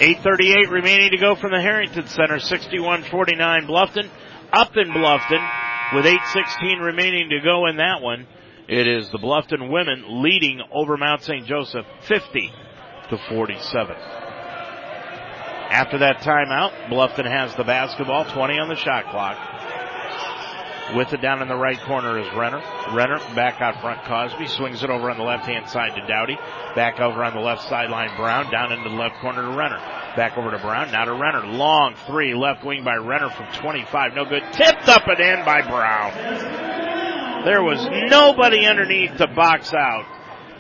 8.38 0.01 0.69
remaining 0.69 1.13
to 1.13 1.17
go 1.17 1.37
from 1.37 1.53
the 1.53 1.61
Harrington 1.61 2.09
Center, 2.09 2.39
61-49 2.39 3.09
Bluffton. 3.69 4.11
Up 4.53 4.77
in 4.77 4.89
Bluffton, 4.89 5.49
with 5.95 6.05
8.16 6.05 6.81
remaining 6.81 7.31
to 7.31 7.41
go 7.41 7.67
in 7.67 7.77
that 7.77 8.01
one, 8.01 8.27
it 8.69 8.87
is 8.87 9.11
the 9.11 9.19
Bluffton 9.19 9.71
women 9.71 10.23
leading 10.23 10.61
over 10.73 10.97
Mount 10.97 11.23
St. 11.23 11.47
Joseph 11.47 11.85
50 12.07 12.53
to 13.11 13.19
47. 13.29 13.97
After 15.71 15.99
that 15.99 16.19
timeout, 16.19 16.89
Bluffton 16.89 17.27
has 17.27 17.55
the 17.57 17.65
basketball, 17.65 18.25
20 18.33 18.59
on 18.59 18.69
the 18.69 18.77
shot 18.77 19.11
clock. 19.11 19.60
With 20.97 21.13
it 21.13 21.21
down 21.21 21.41
in 21.41 21.47
the 21.47 21.57
right 21.57 21.81
corner 21.83 22.19
is 22.19 22.27
Renner. 22.35 22.61
Renner 22.93 23.19
back 23.37 23.61
out 23.61 23.81
front 23.81 24.03
Cosby, 24.05 24.49
swings 24.49 24.83
it 24.83 24.91
over 24.91 25.09
on 25.11 25.19
the 25.19 25.23
left 25.23 25.47
hand 25.47 25.69
side 25.69 25.95
to 25.95 26.07
Dowdy. 26.07 26.37
Back 26.75 26.99
over 26.99 27.23
on 27.23 27.33
the 27.33 27.41
left 27.41 27.69
sideline 27.69 28.17
Brown, 28.17 28.51
down 28.51 28.73
into 28.73 28.89
the 28.89 28.97
left 28.97 29.21
corner 29.21 29.43
to 29.43 29.57
Renner. 29.57 29.79
Back 30.17 30.37
over 30.37 30.51
to 30.51 30.59
Brown, 30.59 30.91
now 30.91 31.05
to 31.05 31.15
Renner. 31.15 31.47
Long 31.47 31.95
three, 32.07 32.35
left 32.35 32.65
wing 32.65 32.83
by 32.83 32.97
Renner 32.97 33.31
from 33.31 33.47
25, 33.53 34.15
no 34.15 34.25
good. 34.25 34.43
Tipped 34.53 34.89
up 34.89 35.07
and 35.07 35.21
in 35.21 35.45
by 35.45 35.63
Brown. 35.63 37.45
There 37.45 37.63
was 37.63 37.87
nobody 38.11 38.67
underneath 38.67 39.17
to 39.19 39.29
box 39.29 39.73
out. 39.73 40.07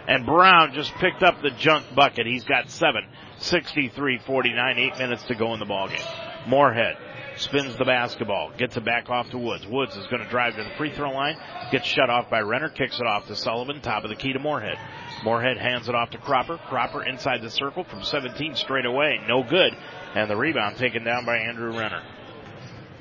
And 0.06 0.24
Brown 0.24 0.72
just 0.74 0.92
picked 0.94 1.22
up 1.22 1.42
the 1.42 1.50
junk 1.50 1.86
bucket. 1.94 2.26
He's 2.26 2.44
got 2.44 2.70
seven. 2.70 3.06
63-49, 3.40 4.78
eight 4.78 4.98
minutes 4.98 5.24
to 5.24 5.34
go 5.34 5.54
in 5.54 5.60
the 5.60 5.66
ballgame. 5.66 6.48
Moorhead 6.48 6.96
spins 7.40 7.76
the 7.76 7.84
basketball, 7.84 8.52
gets 8.56 8.76
it 8.76 8.84
back 8.84 9.08
off 9.08 9.30
to 9.30 9.38
Woods. 9.38 9.66
Woods 9.66 9.96
is 9.96 10.06
going 10.08 10.22
to 10.22 10.28
drive 10.28 10.56
to 10.56 10.62
the 10.62 10.70
free 10.76 10.94
throw 10.94 11.10
line, 11.10 11.36
gets 11.72 11.86
shut 11.86 12.10
off 12.10 12.30
by 12.30 12.40
Renner, 12.40 12.68
kicks 12.68 13.00
it 13.00 13.06
off 13.06 13.26
to 13.26 13.36
Sullivan, 13.36 13.80
top 13.80 14.04
of 14.04 14.10
the 14.10 14.16
key 14.16 14.32
to 14.32 14.38
Moorhead. 14.38 14.76
Moorhead 15.24 15.58
hands 15.58 15.88
it 15.88 15.94
off 15.94 16.10
to 16.10 16.18
Cropper. 16.18 16.58
Cropper 16.68 17.02
inside 17.02 17.42
the 17.42 17.50
circle 17.50 17.84
from 17.84 18.02
17 18.02 18.54
straight 18.54 18.86
away, 18.86 19.20
no 19.26 19.42
good. 19.42 19.72
And 20.14 20.30
the 20.30 20.36
rebound 20.36 20.76
taken 20.76 21.04
down 21.04 21.24
by 21.24 21.36
Andrew 21.38 21.76
Renner. 21.76 22.02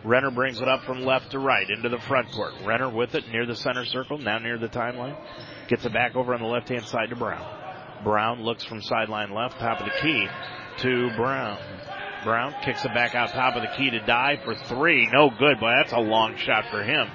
Renner 0.04 0.32
brings 0.32 0.62
it 0.62 0.68
up 0.68 0.84
from 0.86 1.04
left 1.04 1.32
to 1.32 1.40
right 1.40 1.70
into 1.70 1.90
the 1.90 2.00
front 2.00 2.32
court. 2.32 2.54
Renner 2.64 2.90
with 2.90 3.16
it 3.16 3.28
near 3.30 3.46
the 3.46 3.56
center 3.56 3.86
circle, 3.86 4.18
now 4.18 4.40
near 4.40 4.58
the 4.58 4.70
timeline. 4.70 5.18
Gets 5.68 5.86
it 5.86 5.94
back 5.94 6.16
over 6.16 6.34
on 6.34 6.42
the 6.42 6.48
left 6.48 6.70
hand 6.70 6.86
side 6.86 7.10
to 7.10 7.16
Brown. 7.16 7.46
Brown 8.04 8.42
looks 8.42 8.64
from 8.64 8.82
sideline 8.82 9.34
left, 9.34 9.60
top 9.60 9.82
of 9.82 9.86
the 9.86 10.02
key 10.02 10.28
to 10.78 11.10
Brown. 11.18 11.58
Brown 12.24 12.54
kicks 12.64 12.84
it 12.86 12.94
back 12.94 13.16
out 13.16 13.30
top 13.32 13.56
of 13.56 13.62
the 13.62 13.76
key 13.78 13.90
to 13.92 14.00
Dye 14.06 14.40
for 14.44 14.56
three. 14.68 15.10
No 15.12 15.30
good, 15.30 15.58
but 15.60 15.74
that's 15.82 15.94
a 15.94 16.00
long 16.00 16.36
shot 16.38 16.66
for 16.72 16.84
him. 16.84 17.08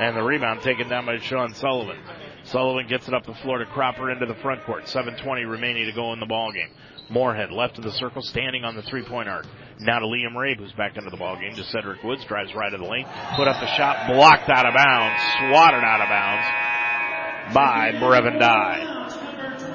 And 0.00 0.16
the 0.16 0.22
rebound 0.22 0.62
taken 0.62 0.88
down 0.88 1.06
by 1.06 1.18
Sean 1.18 1.54
Sullivan. 1.54 1.98
Sullivan 2.44 2.86
gets 2.88 3.08
it 3.08 3.14
up 3.14 3.26
the 3.26 3.34
floor 3.34 3.58
to 3.58 3.66
Cropper 3.66 4.10
into 4.10 4.26
the 4.26 4.34
front 4.36 4.64
court. 4.64 4.84
7.20 4.84 5.50
remaining 5.50 5.86
to 5.86 5.92
go 5.92 6.12
in 6.12 6.20
the 6.20 6.26
ball 6.26 6.52
game. 6.52 6.70
Moorhead 7.10 7.50
left 7.50 7.78
of 7.78 7.84
the 7.84 7.92
circle, 7.92 8.22
standing 8.22 8.64
on 8.64 8.76
the 8.76 8.82
three 8.82 9.02
point 9.02 9.28
arc. 9.28 9.46
Now 9.80 9.98
to 9.98 10.06
Liam 10.06 10.34
Rabe, 10.34 10.58
who's 10.58 10.72
back 10.72 10.96
into 10.96 11.10
the 11.10 11.16
ball 11.16 11.36
game. 11.36 11.54
To 11.54 11.64
Cedric 11.64 12.02
Woods, 12.02 12.24
drives 12.24 12.54
right 12.54 12.72
of 12.72 12.80
the 12.80 12.86
lane, 12.86 13.06
put 13.36 13.48
up 13.48 13.60
the 13.60 13.74
shot, 13.76 14.08
blocked 14.08 14.48
out 14.48 14.66
of 14.66 14.74
bounds, 14.74 15.22
swatted 15.38 15.84
out 15.84 16.00
of 16.00 16.08
bounds 16.08 17.54
by 17.54 17.92
Brevin 17.92 18.38
Dye. 18.38 18.97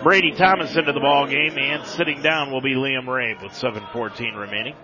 Brady 0.04 0.34
Thomas 0.34 0.76
into 0.76 0.92
the 0.92 1.00
ball 1.00 1.28
game, 1.28 1.58
and 1.58 1.86
sitting 1.86 2.22
down 2.22 2.52
will 2.52 2.62
be 2.62 2.76
Liam 2.76 3.06
Rabe 3.06 3.42
with 3.42 3.54
7:14 3.54 4.36
remaining. 4.36 4.76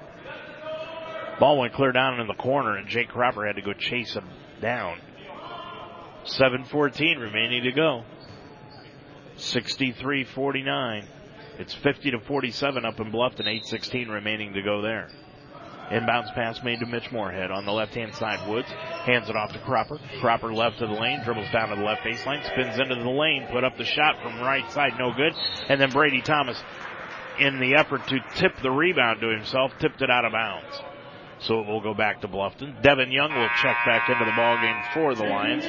Ball 1.39 1.59
went 1.59 1.73
clear 1.73 1.91
down 1.91 2.21
in 2.21 2.27
the 2.27 2.33
corner, 2.35 2.77
and 2.77 2.87
Jake 2.87 3.09
Cropper 3.09 3.45
had 3.45 3.57
to 3.57 3.61
go 3.61 3.73
chase 3.73 4.13
him 4.13 4.29
down. 4.61 4.97
7:14 6.23 7.19
remaining 7.19 7.63
to 7.63 7.71
go. 7.73 8.05
63-49. 9.35 11.05
It's 11.57 11.73
50 11.73 12.11
to 12.11 12.19
47 12.19 12.85
up 12.85 12.99
in 13.01 13.11
Bluffton. 13.11 13.45
8:16 13.45 14.09
remaining 14.09 14.53
to 14.53 14.61
go 14.61 14.81
there. 14.81 15.09
Inbounds 15.91 16.33
pass 16.35 16.61
made 16.63 16.79
to 16.79 16.85
Mitch 16.85 17.11
Moorhead 17.11 17.49
on 17.49 17.65
the 17.65 17.71
left 17.71 17.95
hand 17.95 18.13
side. 18.13 18.47
Woods 18.47 18.69
hands 18.69 19.29
it 19.29 19.35
off 19.35 19.51
to 19.53 19.59
Cropper. 19.59 19.99
Cropper 20.19 20.53
left 20.53 20.81
of 20.81 20.89
the 20.89 20.95
lane, 20.95 21.23
dribbles 21.23 21.49
down 21.51 21.69
to 21.69 21.75
the 21.75 21.81
left 21.81 22.03
baseline, 22.03 22.45
spins 22.45 22.79
into 22.79 22.95
the 22.95 23.09
lane, 23.09 23.47
put 23.51 23.63
up 23.63 23.75
the 23.77 23.85
shot 23.85 24.21
from 24.21 24.39
right 24.39 24.69
side, 24.71 24.93
no 24.99 25.11
good. 25.11 25.33
And 25.67 25.81
then 25.81 25.89
Brady 25.89 26.21
Thomas, 26.21 26.61
in 27.39 27.59
the 27.59 27.75
effort 27.75 28.05
to 28.07 28.19
tip 28.35 28.55
the 28.61 28.69
rebound 28.69 29.21
to 29.21 29.29
himself, 29.29 29.71
tipped 29.79 30.01
it 30.01 30.11
out 30.11 30.25
of 30.25 30.31
bounds. 30.31 30.79
So 31.39 31.61
it 31.61 31.67
will 31.67 31.81
go 31.81 31.93
back 31.93 32.21
to 32.21 32.27
Bluffton. 32.27 32.81
Devin 32.83 33.11
Young 33.11 33.33
will 33.33 33.49
check 33.61 33.77
back 33.85 34.09
into 34.09 34.25
the 34.25 34.35
ball 34.35 34.57
game 34.61 34.75
for 34.93 35.15
the 35.15 35.23
Lions. 35.23 35.63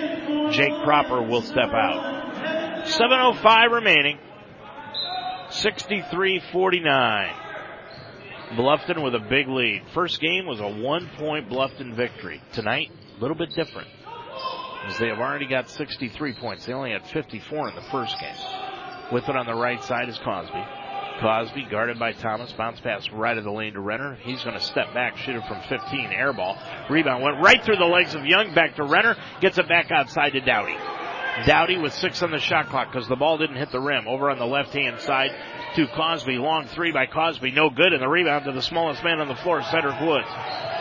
Jake 0.54 0.74
Cropper 0.82 1.22
will 1.22 1.42
step 1.42 1.70
out. 1.72 2.84
7.05 2.86 3.72
remaining. 3.72 4.18
63-49. 5.50 7.49
Bluffton 8.52 9.02
with 9.02 9.14
a 9.14 9.20
big 9.20 9.48
lead. 9.48 9.82
First 9.94 10.20
game 10.20 10.46
was 10.46 10.60
a 10.60 10.68
one 10.68 11.08
point 11.18 11.48
Bluffton 11.48 11.94
victory. 11.94 12.42
Tonight, 12.52 12.90
a 13.16 13.20
little 13.20 13.36
bit 13.36 13.50
different. 13.54 13.88
As 14.86 14.98
they 14.98 15.08
have 15.08 15.18
already 15.18 15.46
got 15.46 15.68
63 15.70 16.34
points. 16.34 16.66
They 16.66 16.72
only 16.72 16.90
had 16.90 17.06
54 17.06 17.68
in 17.68 17.74
the 17.76 17.82
first 17.82 18.18
game. 18.18 18.34
With 19.12 19.28
it 19.28 19.36
on 19.36 19.46
the 19.46 19.54
right 19.54 19.82
side 19.84 20.08
is 20.08 20.18
Cosby. 20.18 20.64
Cosby 21.20 21.66
guarded 21.70 21.98
by 21.98 22.12
Thomas. 22.12 22.50
Bounce 22.52 22.80
pass 22.80 23.08
right 23.12 23.36
of 23.36 23.44
the 23.44 23.52
lane 23.52 23.74
to 23.74 23.80
Renner. 23.80 24.16
He's 24.22 24.42
going 24.42 24.56
to 24.56 24.62
step 24.62 24.94
back, 24.94 25.16
shoot 25.18 25.36
it 25.36 25.46
from 25.46 25.60
15. 25.68 26.06
Air 26.12 26.32
ball. 26.32 26.56
Rebound 26.88 27.22
went 27.22 27.40
right 27.42 27.62
through 27.62 27.76
the 27.76 27.84
legs 27.84 28.14
of 28.14 28.24
Young. 28.24 28.54
Back 28.54 28.76
to 28.76 28.84
Renner. 28.84 29.16
Gets 29.40 29.58
it 29.58 29.68
back 29.68 29.90
outside 29.90 30.30
to 30.30 30.40
Dowdy. 30.40 30.76
Dowdy 31.46 31.78
with 31.78 31.92
six 31.92 32.22
on 32.22 32.30
the 32.32 32.38
shot 32.38 32.68
clock 32.68 32.92
because 32.92 33.06
the 33.06 33.16
ball 33.16 33.38
didn't 33.38 33.56
hit 33.56 33.70
the 33.70 33.80
rim. 33.80 34.08
Over 34.08 34.30
on 34.30 34.38
the 34.38 34.46
left 34.46 34.72
hand 34.72 34.98
side 35.00 35.30
to 35.76 35.86
Cosby. 35.88 36.38
Long 36.38 36.66
three 36.66 36.92
by 36.92 37.06
Cosby. 37.06 37.50
No 37.52 37.70
good. 37.70 37.92
And 37.92 38.02
the 38.02 38.08
rebound 38.08 38.44
to 38.44 38.52
the 38.52 38.62
smallest 38.62 39.02
man 39.04 39.20
on 39.20 39.28
the 39.28 39.36
floor, 39.36 39.62
Cedric 39.62 40.00
Woods. 40.00 40.28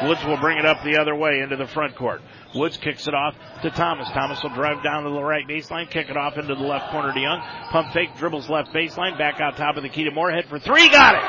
Woods 0.04 0.24
will 0.26 0.38
bring 0.38 0.58
it 0.58 0.66
up 0.66 0.84
the 0.84 0.98
other 0.98 1.16
way 1.16 1.40
into 1.42 1.56
the 1.56 1.68
front 1.68 1.96
court. 1.96 2.22
Woods 2.56 2.78
kicks 2.78 3.08
it 3.08 3.14
off 3.14 3.36
to 3.62 3.70
Thomas. 3.72 4.10
Thomas 4.10 4.42
will 4.42 4.54
drive 4.54 4.82
down 4.84 5.04
to 5.04 5.10
the 5.10 5.22
right 5.22 5.46
baseline, 5.48 5.90
kick 5.90 6.10
it 6.10 6.18
off 6.18 6.38
into 6.38 6.56
the 6.56 6.62
left 6.62 6.92
corner 6.92 7.14
to 7.14 7.20
Young. 7.20 7.42
Pump 7.72 7.94
fake, 7.94 8.16
dribbles 8.18 8.50
left 8.50 8.70
baseline, 8.74 9.18
back 9.18 9.40
out 9.42 9.58
top 9.58 9.78
of 9.78 9.84
the 9.84 9.90
key 9.90 10.06
to 10.06 10.12
Moorhead 10.12 10.46
for 10.48 10.60
three. 10.60 10.90
Got 10.90 11.16
it! 11.16 11.22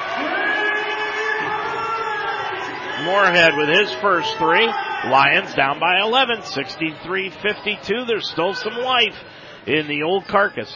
Moorhead 3.04 3.56
with 3.56 3.68
his 3.68 3.92
first 4.00 4.36
three. 4.36 4.66
Lions 4.66 5.54
down 5.54 5.80
by 5.80 6.00
11, 6.00 6.42
63-52. 6.42 8.06
There's 8.06 8.28
still 8.28 8.54
some 8.54 8.74
life 8.74 9.16
in 9.66 9.88
the 9.88 10.02
old 10.02 10.26
carcass. 10.28 10.72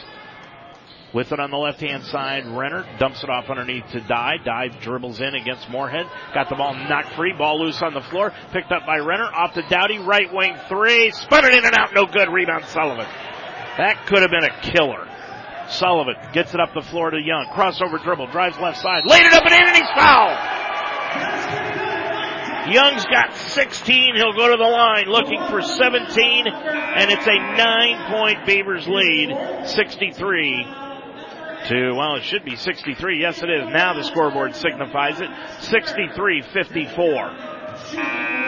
With 1.15 1.31
it 1.31 1.39
on 1.39 1.49
the 1.49 1.55
left 1.55 1.79
hand 1.79 2.03
side, 2.03 2.45
Renner 2.45 2.85
dumps 2.99 3.23
it 3.23 3.29
off 3.29 3.49
underneath 3.49 3.89
to 3.93 4.01
Dye. 4.01 4.35
Dye 4.43 4.67
dribbles 4.81 5.21
in 5.21 5.33
against 5.33 5.69
Moorhead. 5.69 6.07
Got 6.33 6.49
the 6.49 6.57
ball 6.57 6.73
knocked 6.73 7.15
free. 7.15 7.31
Ball 7.31 7.63
loose 7.63 7.81
on 7.81 7.93
the 7.93 8.01
floor. 8.01 8.33
Picked 8.51 8.69
up 8.73 8.85
by 8.85 8.97
Renner. 8.97 9.23
Off 9.23 9.53
to 9.53 9.61
Dowdy. 9.69 9.99
Right 9.99 10.27
wing 10.33 10.57
three. 10.67 11.11
Spun 11.11 11.45
it 11.45 11.53
in 11.53 11.63
and 11.63 11.73
out. 11.73 11.93
No 11.95 12.05
good. 12.05 12.27
Rebound 12.27 12.65
Sullivan. 12.65 13.07
That 13.77 14.05
could 14.07 14.23
have 14.23 14.29
been 14.29 14.43
a 14.43 14.59
killer. 14.59 15.07
Sullivan 15.69 16.15
gets 16.33 16.53
it 16.53 16.59
up 16.59 16.73
the 16.73 16.81
floor 16.81 17.11
to 17.11 17.17
Young. 17.17 17.47
Crossover 17.55 18.03
dribble. 18.03 18.27
Drives 18.27 18.59
left 18.59 18.81
side. 18.81 19.05
Laid 19.05 19.25
it 19.25 19.31
up 19.31 19.45
and 19.45 19.53
in 19.53 19.67
and 19.69 19.77
he's 19.77 19.87
fouled. 19.95 20.35
Young's 22.75 23.05
got 23.05 23.33
16. 23.33 24.15
He'll 24.17 24.33
go 24.33 24.51
to 24.51 24.57
the 24.57 24.67
line 24.67 25.05
looking 25.07 25.39
for 25.47 25.61
17, 25.61 26.47
and 26.47 27.11
it's 27.11 27.25
a 27.25 27.39
nine 27.55 28.11
point 28.11 28.45
Beavers 28.45 28.85
lead, 28.87 29.65
63 29.65 30.84
to, 31.69 31.93
well, 31.93 32.15
it 32.15 32.23
should 32.23 32.45
be 32.45 32.55
63. 32.55 33.21
Yes, 33.21 33.41
it 33.41 33.49
is. 33.49 33.67
Now 33.69 33.93
the 33.93 34.03
scoreboard 34.03 34.55
signifies 34.55 35.19
it. 35.19 35.29
63-54. 35.29 37.55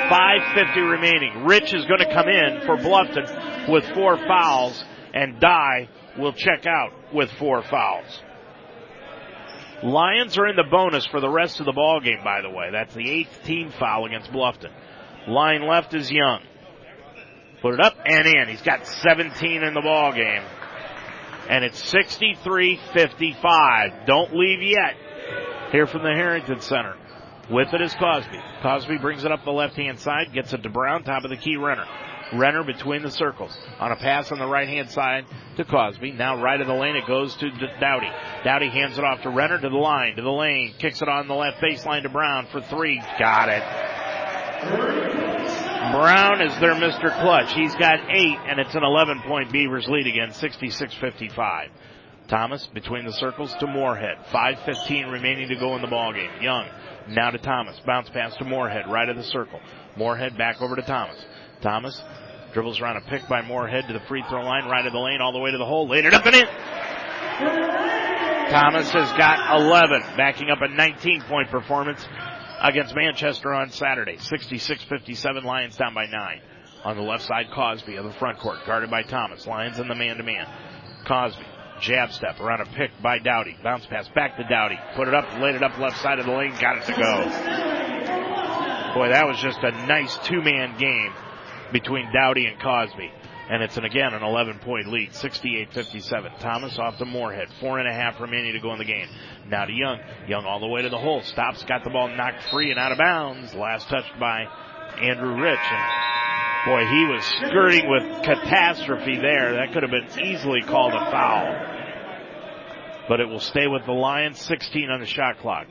5.50 0.09 0.91
remaining. 0.91 1.45
Rich 1.45 1.73
is 1.73 1.85
going 1.85 1.99
to 1.99 2.13
come 2.13 2.29
in 2.29 2.61
for 2.65 2.77
Bluffton 2.77 3.71
with 3.71 3.85
four 3.93 4.17
fouls, 4.17 4.83
and 5.13 5.39
Dye 5.39 5.89
will 6.17 6.33
check 6.33 6.65
out 6.65 6.91
with 7.13 7.29
four 7.33 7.61
fouls. 7.63 8.23
Lions 9.83 10.37
are 10.37 10.47
in 10.47 10.55
the 10.55 10.63
bonus 10.63 11.05
for 11.05 11.19
the 11.19 11.29
rest 11.29 11.59
of 11.59 11.65
the 11.65 11.71
ball 11.71 11.99
game, 11.99 12.23
by 12.23 12.41
the 12.41 12.49
way. 12.49 12.69
That's 12.71 12.93
the 12.95 13.09
eighth 13.09 13.43
team 13.43 13.71
foul 13.77 14.05
against 14.05 14.31
Bluffton. 14.31 14.71
Line 15.27 15.67
left 15.67 15.93
is 15.93 16.09
Young. 16.09 16.41
Put 17.61 17.75
it 17.75 17.81
up 17.81 17.97
and 18.05 18.25
in. 18.25 18.47
He's 18.47 18.61
got 18.61 18.87
17 18.87 19.63
in 19.63 19.73
the 19.73 19.81
ball 19.81 20.13
game. 20.13 20.43
And 21.49 21.63
it's 21.63 21.81
63-55. 21.93 24.05
Don't 24.05 24.35
leave 24.35 24.61
yet. 24.61 24.97
Here 25.71 25.87
from 25.87 26.03
the 26.03 26.13
Harrington 26.13 26.59
Center. 26.61 26.95
With 27.49 27.73
it 27.73 27.81
is 27.81 27.95
Cosby. 27.95 28.39
Cosby 28.61 28.97
brings 28.97 29.23
it 29.23 29.31
up 29.31 29.45
the 29.45 29.51
left 29.51 29.75
hand 29.75 29.99
side, 29.99 30.33
gets 30.33 30.51
it 30.53 30.63
to 30.63 30.69
Brown, 30.69 31.03
top 31.03 31.23
of 31.23 31.29
the 31.29 31.37
key 31.37 31.55
Renner. 31.55 31.85
Renner 32.33 32.63
between 32.63 33.03
the 33.03 33.11
circles. 33.11 33.57
On 33.79 33.89
a 33.91 33.95
pass 33.95 34.33
on 34.33 34.39
the 34.39 34.47
right 34.47 34.67
hand 34.67 34.89
side 34.89 35.25
to 35.55 35.63
Cosby. 35.63 36.11
Now 36.11 36.41
right 36.41 36.59
of 36.59 36.67
the 36.67 36.73
lane 36.73 36.97
it 36.97 37.07
goes 37.07 37.33
to 37.37 37.49
Dowdy. 37.79 38.11
Dowdy 38.43 38.67
hands 38.69 38.97
it 38.97 39.05
off 39.05 39.21
to 39.21 39.29
Renner 39.29 39.57
to 39.59 39.69
the 39.69 39.77
line, 39.77 40.17
to 40.17 40.21
the 40.21 40.29
lane. 40.29 40.73
Kicks 40.77 41.01
it 41.01 41.07
on 41.07 41.29
the 41.29 41.35
left 41.35 41.61
baseline 41.61 42.03
to 42.03 42.09
Brown 42.09 42.47
for 42.51 42.59
three. 42.61 43.01
Got 43.17 43.47
it. 43.49 43.63
Brown 45.91 46.41
is 46.41 46.59
their 46.59 46.73
Mr. 46.73 47.13
Clutch. 47.21 47.53
He's 47.53 47.75
got 47.75 47.99
eight 48.09 48.37
and 48.47 48.59
it's 48.59 48.75
an 48.75 48.83
11 48.83 49.21
point 49.27 49.51
Beavers 49.51 49.87
lead 49.87 50.07
again, 50.07 50.29
66-55. 50.29 51.69
Thomas 52.27 52.67
between 52.67 53.05
the 53.05 53.13
circles 53.13 53.53
to 53.59 53.67
Moorhead. 53.67 54.17
5.15 54.31 55.11
remaining 55.11 55.49
to 55.49 55.55
go 55.55 55.75
in 55.75 55.81
the 55.81 55.87
ball 55.87 56.13
game. 56.13 56.31
Young 56.41 56.67
now 57.09 57.31
to 57.31 57.37
Thomas. 57.37 57.79
Bounce 57.85 58.09
pass 58.09 58.35
to 58.37 58.45
Moorhead, 58.45 58.89
right 58.89 59.07
of 59.07 59.15
the 59.15 59.23
circle. 59.23 59.59
Moorhead 59.95 60.37
back 60.37 60.61
over 60.61 60.75
to 60.75 60.81
Thomas. 60.81 61.23
Thomas 61.61 62.01
dribbles 62.53 62.79
around 62.79 62.97
a 62.97 63.01
pick 63.01 63.27
by 63.27 63.41
Moorhead 63.41 63.87
to 63.87 63.93
the 63.93 64.01
free 64.07 64.23
throw 64.29 64.43
line, 64.43 64.65
right 64.65 64.85
of 64.85 64.93
the 64.93 64.99
lane, 64.99 65.21
all 65.21 65.31
the 65.31 65.39
way 65.39 65.51
to 65.51 65.57
the 65.57 65.65
hole, 65.65 65.87
laid 65.87 66.05
it 66.05 66.13
up 66.13 66.25
and 66.25 66.35
in. 66.35 66.45
Thomas 68.49 68.89
has 68.91 69.11
got 69.17 69.59
11, 69.59 70.01
backing 70.15 70.49
up 70.49 70.59
a 70.61 70.67
19 70.67 71.21
point 71.23 71.49
performance 71.49 72.05
against 72.61 72.95
Manchester 72.95 73.53
on 73.53 73.71
Saturday. 73.71 74.17
66-57, 74.17 75.43
Lions 75.43 75.77
down 75.77 75.93
by 75.93 76.05
9. 76.05 76.41
On 76.83 76.95
the 76.95 77.03
left 77.03 77.23
side, 77.23 77.47
Cosby 77.53 77.95
of 77.95 78.05
the 78.05 78.13
front 78.13 78.39
court, 78.39 78.59
guarded 78.65 78.89
by 78.89 79.03
Thomas. 79.03 79.45
Lions 79.47 79.79
in 79.79 79.87
the 79.87 79.95
man-to-man. 79.95 80.47
Cosby, 81.05 81.45
jab 81.81 82.11
step 82.11 82.39
around 82.39 82.61
a 82.61 82.65
pick 82.65 82.91
by 83.01 83.19
Dowdy. 83.19 83.57
Bounce 83.63 83.85
pass 83.85 84.07
back 84.09 84.37
to 84.37 84.43
Dowdy. 84.47 84.79
Put 84.95 85.07
it 85.07 85.13
up, 85.13 85.25
laid 85.39 85.55
it 85.55 85.63
up 85.63 85.77
left 85.77 85.97
side 86.01 86.19
of 86.19 86.25
the 86.25 86.31
lane, 86.31 86.53
got 86.59 86.77
it 86.77 86.85
to 86.85 86.93
go. 86.93 87.23
Boy, 88.93 89.09
that 89.09 89.27
was 89.27 89.37
just 89.39 89.59
a 89.63 89.71
nice 89.85 90.17
two-man 90.25 90.77
game 90.77 91.13
between 91.71 92.11
Dowdy 92.13 92.45
and 92.45 92.59
Cosby. 92.59 93.11
And 93.49 93.63
it's 93.63 93.77
an 93.77 93.85
again 93.85 94.13
an 94.13 94.23
11 94.23 94.59
point 94.59 94.87
lead, 94.87 95.11
68-57. 95.11 96.39
Thomas 96.39 96.77
off 96.77 96.97
to 96.97 97.05
Moorhead. 97.05 97.47
Four 97.61 97.79
and 97.79 97.87
a 97.87 97.93
half 97.93 98.19
remaining 98.19 98.53
to 98.53 98.59
go 98.59 98.73
in 98.73 98.77
the 98.77 98.85
game. 98.85 99.07
Now 99.47 99.65
to 99.65 99.71
Young. 99.71 99.99
Young 100.27 100.45
all 100.45 100.59
the 100.59 100.67
way 100.67 100.81
to 100.81 100.89
the 100.89 100.97
hole. 100.97 101.21
Stops, 101.21 101.63
got 101.63 101.83
the 101.83 101.89
ball 101.89 102.09
knocked 102.09 102.43
free 102.51 102.71
and 102.71 102.79
out 102.79 102.91
of 102.91 102.97
bounds. 102.97 103.53
Last 103.53 103.87
touched 103.87 104.19
by 104.19 104.45
Andrew 105.01 105.41
Rich. 105.41 105.59
And 105.59 106.65
boy, 106.65 106.85
he 106.89 107.05
was 107.05 107.23
skirting 107.23 107.89
with 107.89 108.23
catastrophe 108.23 109.17
there. 109.17 109.53
That 109.53 109.71
could 109.71 109.83
have 109.83 109.91
been 109.91 110.25
easily 110.25 110.61
called 110.63 110.93
a 110.93 111.09
foul. 111.09 111.75
But 113.07 113.21
it 113.21 113.29
will 113.29 113.39
stay 113.39 113.67
with 113.67 113.85
the 113.85 113.93
Lions. 113.93 114.39
16 114.41 114.89
on 114.89 114.99
the 114.99 115.05
shot 115.05 115.39
clock. 115.39 115.67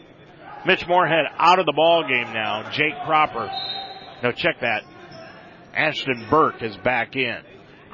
Mitch 0.65 0.87
Moorhead 0.89 1.27
out 1.37 1.59
of 1.59 1.67
the 1.67 1.75
ball 1.75 2.05
game 2.09 2.33
now. 2.33 2.71
Jake 2.71 2.95
Cropper. 3.05 3.51
No, 4.23 4.33
check 4.33 4.61
that. 4.63 4.83
Ashton 5.75 6.27
Burke 6.31 6.63
is 6.63 6.75
back 6.79 7.15
in. 7.17 7.43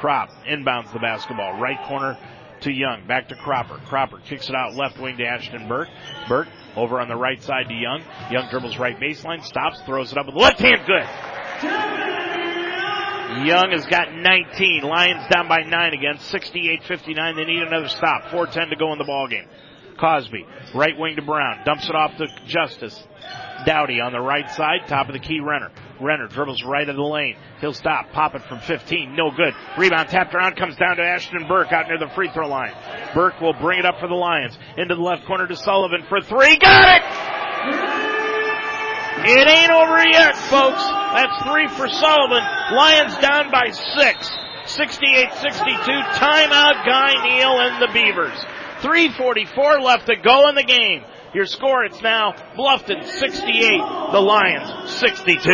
Crop 0.02 0.30
inbounds 0.50 0.92
the 0.92 0.98
basketball. 0.98 1.60
Right 1.60 1.78
corner 1.86 2.18
to 2.62 2.72
Young. 2.72 3.06
Back 3.06 3.28
to 3.28 3.36
Cropper. 3.36 3.78
Cropper 3.86 4.18
kicks 4.18 4.48
it 4.48 4.54
out 4.56 4.74
left 4.74 4.98
wing 4.98 5.16
to 5.18 5.24
Ashton 5.24 5.68
Burke. 5.68 5.90
Burke 6.28 6.48
over 6.74 7.00
on 7.00 7.06
the 7.06 7.14
right 7.14 7.40
side 7.40 7.68
to 7.68 7.72
Young. 7.72 8.02
Young 8.28 8.48
dribbles 8.50 8.78
right 8.78 8.98
baseline, 8.98 9.44
stops, 9.44 9.80
throws 9.82 10.10
it 10.10 10.18
up 10.18 10.26
with 10.26 10.34
the 10.34 10.40
left 10.40 10.58
hand. 10.58 10.80
Good. 10.84 11.06
Young 13.46 13.70
has 13.70 13.86
got 13.86 14.12
19. 14.12 14.82
Lions 14.82 15.28
down 15.30 15.46
by 15.46 15.60
9 15.60 15.94
again. 15.94 16.16
68-59. 16.16 17.36
They 17.36 17.44
need 17.44 17.62
another 17.62 17.86
stop. 17.86 18.24
4-10 18.24 18.70
to 18.70 18.76
go 18.76 18.90
in 18.92 18.98
the 18.98 19.04
ball 19.04 19.28
game. 19.28 19.46
Cosby, 20.00 20.44
right 20.74 20.98
wing 20.98 21.14
to 21.14 21.22
Brown, 21.22 21.60
dumps 21.64 21.88
it 21.88 21.94
off 21.94 22.16
to 22.16 22.26
Justice. 22.46 23.00
Dowdy 23.64 24.00
on 24.00 24.12
the 24.12 24.20
right 24.20 24.50
side, 24.50 24.88
top 24.88 25.08
of 25.08 25.12
the 25.12 25.18
key 25.18 25.40
Renner. 25.40 25.70
Renner 26.00 26.26
dribbles 26.26 26.64
right 26.64 26.88
of 26.88 26.96
the 26.96 27.02
lane. 27.02 27.36
He'll 27.60 27.72
stop, 27.72 28.10
pop 28.12 28.34
it 28.34 28.42
from 28.42 28.60
15, 28.60 29.14
no 29.14 29.30
good. 29.30 29.54
Rebound 29.78 30.08
tapped 30.08 30.34
around, 30.34 30.56
comes 30.56 30.76
down 30.76 30.96
to 30.96 31.02
Ashton 31.02 31.46
Burke 31.48 31.72
out 31.72 31.88
near 31.88 31.98
the 31.98 32.12
free 32.14 32.30
throw 32.32 32.48
line. 32.48 32.72
Burke 33.14 33.40
will 33.40 33.54
bring 33.54 33.78
it 33.78 33.86
up 33.86 34.00
for 34.00 34.08
the 34.08 34.14
Lions. 34.14 34.58
Into 34.76 34.94
the 34.94 35.02
left 35.02 35.26
corner 35.26 35.46
to 35.46 35.56
Sullivan 35.56 36.02
for 36.08 36.20
three, 36.20 36.56
got 36.56 36.96
it! 36.96 38.12
It 39.24 39.46
ain't 39.46 39.70
over 39.70 40.02
yet, 40.10 40.36
folks. 40.50 40.82
That's 40.82 41.42
three 41.46 41.68
for 41.68 41.88
Sullivan. 41.88 42.42
Lions 42.74 43.16
down 43.18 43.50
by 43.52 43.70
six. 43.70 44.28
68-62, 44.66 46.02
timeout 46.14 46.86
Guy 46.86 47.12
Neal 47.28 47.60
and 47.60 47.82
the 47.82 47.88
Beavers. 47.92 48.38
344 48.80 49.80
left 49.80 50.06
to 50.06 50.16
go 50.16 50.48
in 50.48 50.54
the 50.54 50.64
game. 50.64 51.04
Your 51.34 51.46
score, 51.46 51.84
it's 51.84 52.02
now 52.02 52.32
Bluffton 52.56 53.04
68, 53.04 53.70
the 54.12 54.20
Lions 54.20 54.90
62. 54.90 55.48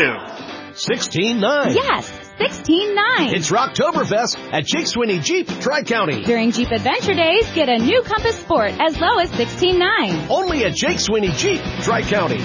16-9. 0.72 1.74
Yes, 1.74 2.10
16-9. 2.38 3.32
It's 3.32 3.50
Rocktoberfest 3.50 4.52
at 4.52 4.64
Jake 4.64 4.88
Sweeney 4.88 5.20
Jeep, 5.20 5.46
Tri-County. 5.46 6.24
During 6.24 6.50
Jeep 6.50 6.70
Adventure 6.72 7.14
Days, 7.14 7.48
get 7.52 7.68
a 7.68 7.78
new 7.78 8.02
Compass 8.02 8.36
Sport 8.38 8.72
as 8.80 8.98
low 8.98 9.18
as 9.18 9.30
16-9. 9.30 10.28
Only 10.28 10.64
at 10.64 10.74
Jake 10.74 10.98
Sweeney 10.98 11.30
Jeep, 11.32 11.60
Tri-County. 11.82 12.38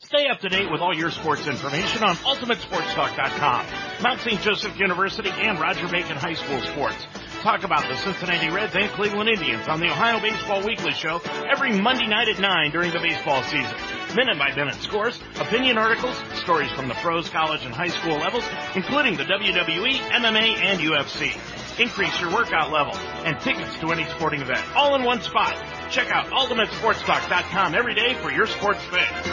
Stay 0.00 0.26
up 0.32 0.40
to 0.40 0.48
date 0.48 0.70
with 0.70 0.80
all 0.80 0.96
your 0.96 1.10
sports 1.10 1.46
information 1.46 2.02
on 2.02 2.16
UltimateSportsTalk.com. 2.16 3.66
Mount 4.02 4.20
St. 4.20 4.40
Joseph 4.40 4.78
University 4.78 5.30
and 5.30 5.60
Roger 5.60 5.86
Bacon 5.88 6.16
High 6.16 6.34
School 6.34 6.60
sports. 6.62 7.06
Talk 7.42 7.62
about 7.62 7.88
the 7.88 7.96
Cincinnati 7.96 8.50
Reds 8.50 8.74
and 8.74 8.90
Cleveland 8.90 9.28
Indians 9.28 9.68
on 9.68 9.78
the 9.78 9.86
Ohio 9.86 10.20
Baseball 10.20 10.60
Weekly 10.64 10.92
Show 10.92 11.20
every 11.48 11.78
Monday 11.80 12.08
night 12.08 12.28
at 12.28 12.40
9 12.40 12.70
during 12.72 12.90
the 12.90 12.98
baseball 12.98 13.42
season. 13.44 13.74
Minute 14.16 14.38
by 14.38 14.52
minute 14.56 14.74
scores, 14.76 15.20
opinion 15.38 15.78
articles, 15.78 16.16
stories 16.34 16.70
from 16.72 16.88
the 16.88 16.94
pros, 16.94 17.28
college, 17.28 17.64
and 17.64 17.72
high 17.72 17.88
school 17.88 18.16
levels, 18.16 18.44
including 18.74 19.16
the 19.16 19.22
WWE, 19.22 19.98
MMA, 19.98 20.56
and 20.58 20.80
UFC. 20.80 21.32
Increase 21.80 22.20
your 22.20 22.32
workout 22.32 22.72
level 22.72 22.96
and 23.24 23.38
tickets 23.38 23.78
to 23.78 23.92
any 23.92 24.04
sporting 24.06 24.40
event 24.40 24.64
all 24.74 24.96
in 24.96 25.04
one 25.04 25.20
spot. 25.22 25.54
Check 25.90 26.10
out 26.10 26.26
UltimateSportsTalk.com 26.26 27.76
every 27.76 27.94
day 27.94 28.14
for 28.14 28.32
your 28.32 28.46
sports 28.48 28.80
fix. 28.90 29.28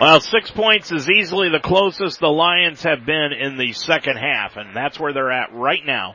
Well, 0.00 0.20
six 0.20 0.50
points 0.52 0.92
is 0.92 1.10
easily 1.10 1.48
the 1.48 1.60
closest 1.60 2.20
the 2.20 2.28
Lions 2.28 2.84
have 2.84 3.04
been 3.04 3.32
in 3.32 3.56
the 3.56 3.72
second 3.72 4.16
half, 4.16 4.56
and 4.56 4.76
that's 4.76 4.98
where 5.00 5.12
they're 5.12 5.32
at 5.32 5.52
right 5.52 5.84
now. 5.84 6.14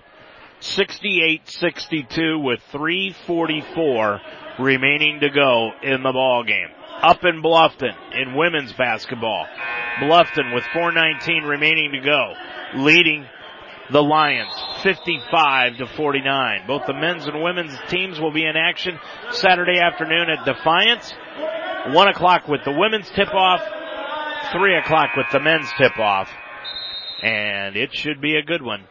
68-62 0.61 2.43
with 2.43 2.59
344 2.71 4.21
remaining 4.59 5.19
to 5.19 5.29
go 5.29 5.71
in 5.83 6.03
the 6.03 6.11
ball 6.11 6.43
game. 6.43 6.69
Up 7.01 7.23
in 7.23 7.43
Bluffton 7.43 7.93
in 8.13 8.35
women's 8.35 8.73
basketball. 8.73 9.45
Bluffton 9.99 10.53
with 10.53 10.63
419 10.73 11.43
remaining 11.43 11.91
to 11.91 11.99
go, 12.01 12.33
leading 12.75 13.25
the 13.91 14.01
Lions 14.01 14.53
55 14.83 15.77
to 15.77 15.87
49. 15.87 16.67
Both 16.67 16.87
the 16.87 16.93
men's 16.93 17.25
and 17.27 17.41
women's 17.41 17.77
teams 17.89 18.19
will 18.19 18.31
be 18.31 18.45
in 18.45 18.55
action 18.55 18.99
Saturday 19.31 19.79
afternoon 19.79 20.29
at 20.29 20.45
Defiance. 20.45 21.13
One 21.93 22.07
o'clock 22.07 22.47
with 22.47 22.63
the 22.65 22.71
women's 22.71 23.09
tip 23.11 23.33
off, 23.33 23.61
three 24.51 24.75
o'clock 24.77 25.11
with 25.15 25.27
the 25.31 25.39
men's 25.39 25.69
tip 25.77 25.97
off. 25.99 26.29
And 27.23 27.75
it 27.75 27.93
should 27.93 28.21
be 28.21 28.35
a 28.35 28.43
good 28.43 28.61
one. 28.61 28.83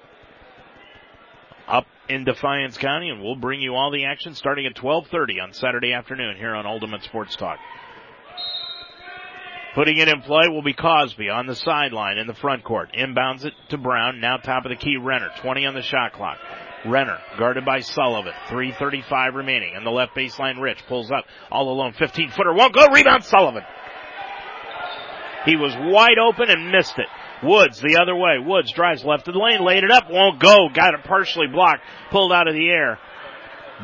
Up 1.69 1.87
in 2.09 2.25
Defiance 2.25 2.79
County 2.79 3.11
and 3.11 3.21
we'll 3.21 3.37
bring 3.37 3.61
you 3.61 3.75
all 3.75 3.91
the 3.91 4.05
action 4.05 4.35
starting 4.35 4.67
at 4.67 4.81
1230 4.81 5.41
on 5.41 5.53
Saturday 5.53 5.93
afternoon 5.93 6.37
here 6.37 6.55
on 6.55 6.65
Ultimate 6.67 7.03
Sports 7.03 7.35
Talk. 7.35 7.59
Putting 9.75 9.99
it 9.99 10.09
in 10.09 10.23
play 10.23 10.49
will 10.49 10.63
be 10.63 10.73
Cosby 10.73 11.29
on 11.29 11.47
the 11.47 11.55
sideline 11.55 12.17
in 12.17 12.27
the 12.27 12.35
front 12.35 12.65
court. 12.65 12.95
Inbounds 12.97 13.45
it 13.45 13.53
to 13.69 13.77
Brown. 13.77 14.21
Now 14.21 14.39
top 14.39 14.65
of 14.65 14.71
the 14.71 14.77
key 14.77 14.97
Renner. 14.97 15.29
20 15.43 15.67
on 15.67 15.75
the 15.75 15.83
shot 15.83 16.15
clock. 16.15 16.39
Renner, 16.87 17.19
guarded 17.39 17.65
by 17.67 17.81
Sullivan. 17.81 18.33
3.35 18.49 19.35
remaining. 19.35 19.75
And 19.77 19.85
the 19.85 19.91
left 19.91 20.17
baseline, 20.17 20.63
Rich 20.63 20.85
pulls 20.89 21.11
up 21.11 21.25
all 21.51 21.69
alone. 21.71 21.93
15 21.93 22.31
footer, 22.31 22.55
won't 22.55 22.75
go. 22.75 22.87
Rebound, 22.87 23.25
Sullivan. 23.25 23.65
He 25.45 25.57
was 25.57 25.75
wide 25.77 26.19
open 26.19 26.49
and 26.49 26.71
missed 26.73 26.99
it. 26.99 27.09
Woods 27.43 27.81
the 27.81 27.99
other 28.01 28.17
way. 28.17 28.39
Woods 28.39 28.73
drives 28.73 29.05
left 29.05 29.29
of 29.29 29.35
the 29.35 29.41
lane, 29.41 29.65
laid 29.65 29.85
it 29.85 29.91
up, 29.91 30.11
won't 30.11 30.41
go. 30.41 30.69
Got 30.73 30.95
it 30.95 31.05
partially 31.05 31.47
blocked, 31.47 31.83
pulled 32.11 32.33
out 32.33 32.49
of 32.49 32.55
the 32.55 32.69
air 32.69 32.99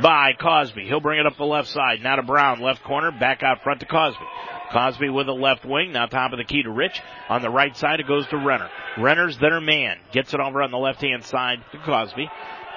by 0.00 0.32
Cosby. 0.40 0.86
He'll 0.86 1.00
bring 1.00 1.20
it 1.20 1.26
up 1.26 1.36
the 1.36 1.44
left 1.44 1.68
side. 1.68 2.00
Now 2.02 2.16
to 2.16 2.22
Brown, 2.22 2.60
left 2.60 2.82
corner, 2.82 3.10
back 3.10 3.42
out 3.42 3.62
front 3.62 3.80
to 3.80 3.86
Cosby. 3.86 4.24
Cosby 4.72 5.10
with 5.10 5.26
the 5.26 5.34
left 5.34 5.66
wing, 5.66 5.92
now 5.92 6.06
top 6.06 6.32
of 6.32 6.38
the 6.38 6.44
key 6.44 6.62
to 6.62 6.70
Rich. 6.70 6.98
On 7.28 7.42
the 7.42 7.50
right 7.50 7.76
side, 7.76 8.00
it 8.00 8.08
goes 8.08 8.26
to 8.28 8.38
Renner. 8.38 8.70
Renner's 8.98 9.36
their 9.38 9.60
man. 9.60 9.98
Gets 10.12 10.32
it 10.32 10.40
over 10.40 10.62
on 10.62 10.70
the 10.70 10.78
left 10.78 11.02
hand 11.02 11.24
side 11.24 11.58
to 11.72 11.78
Cosby. 11.78 12.28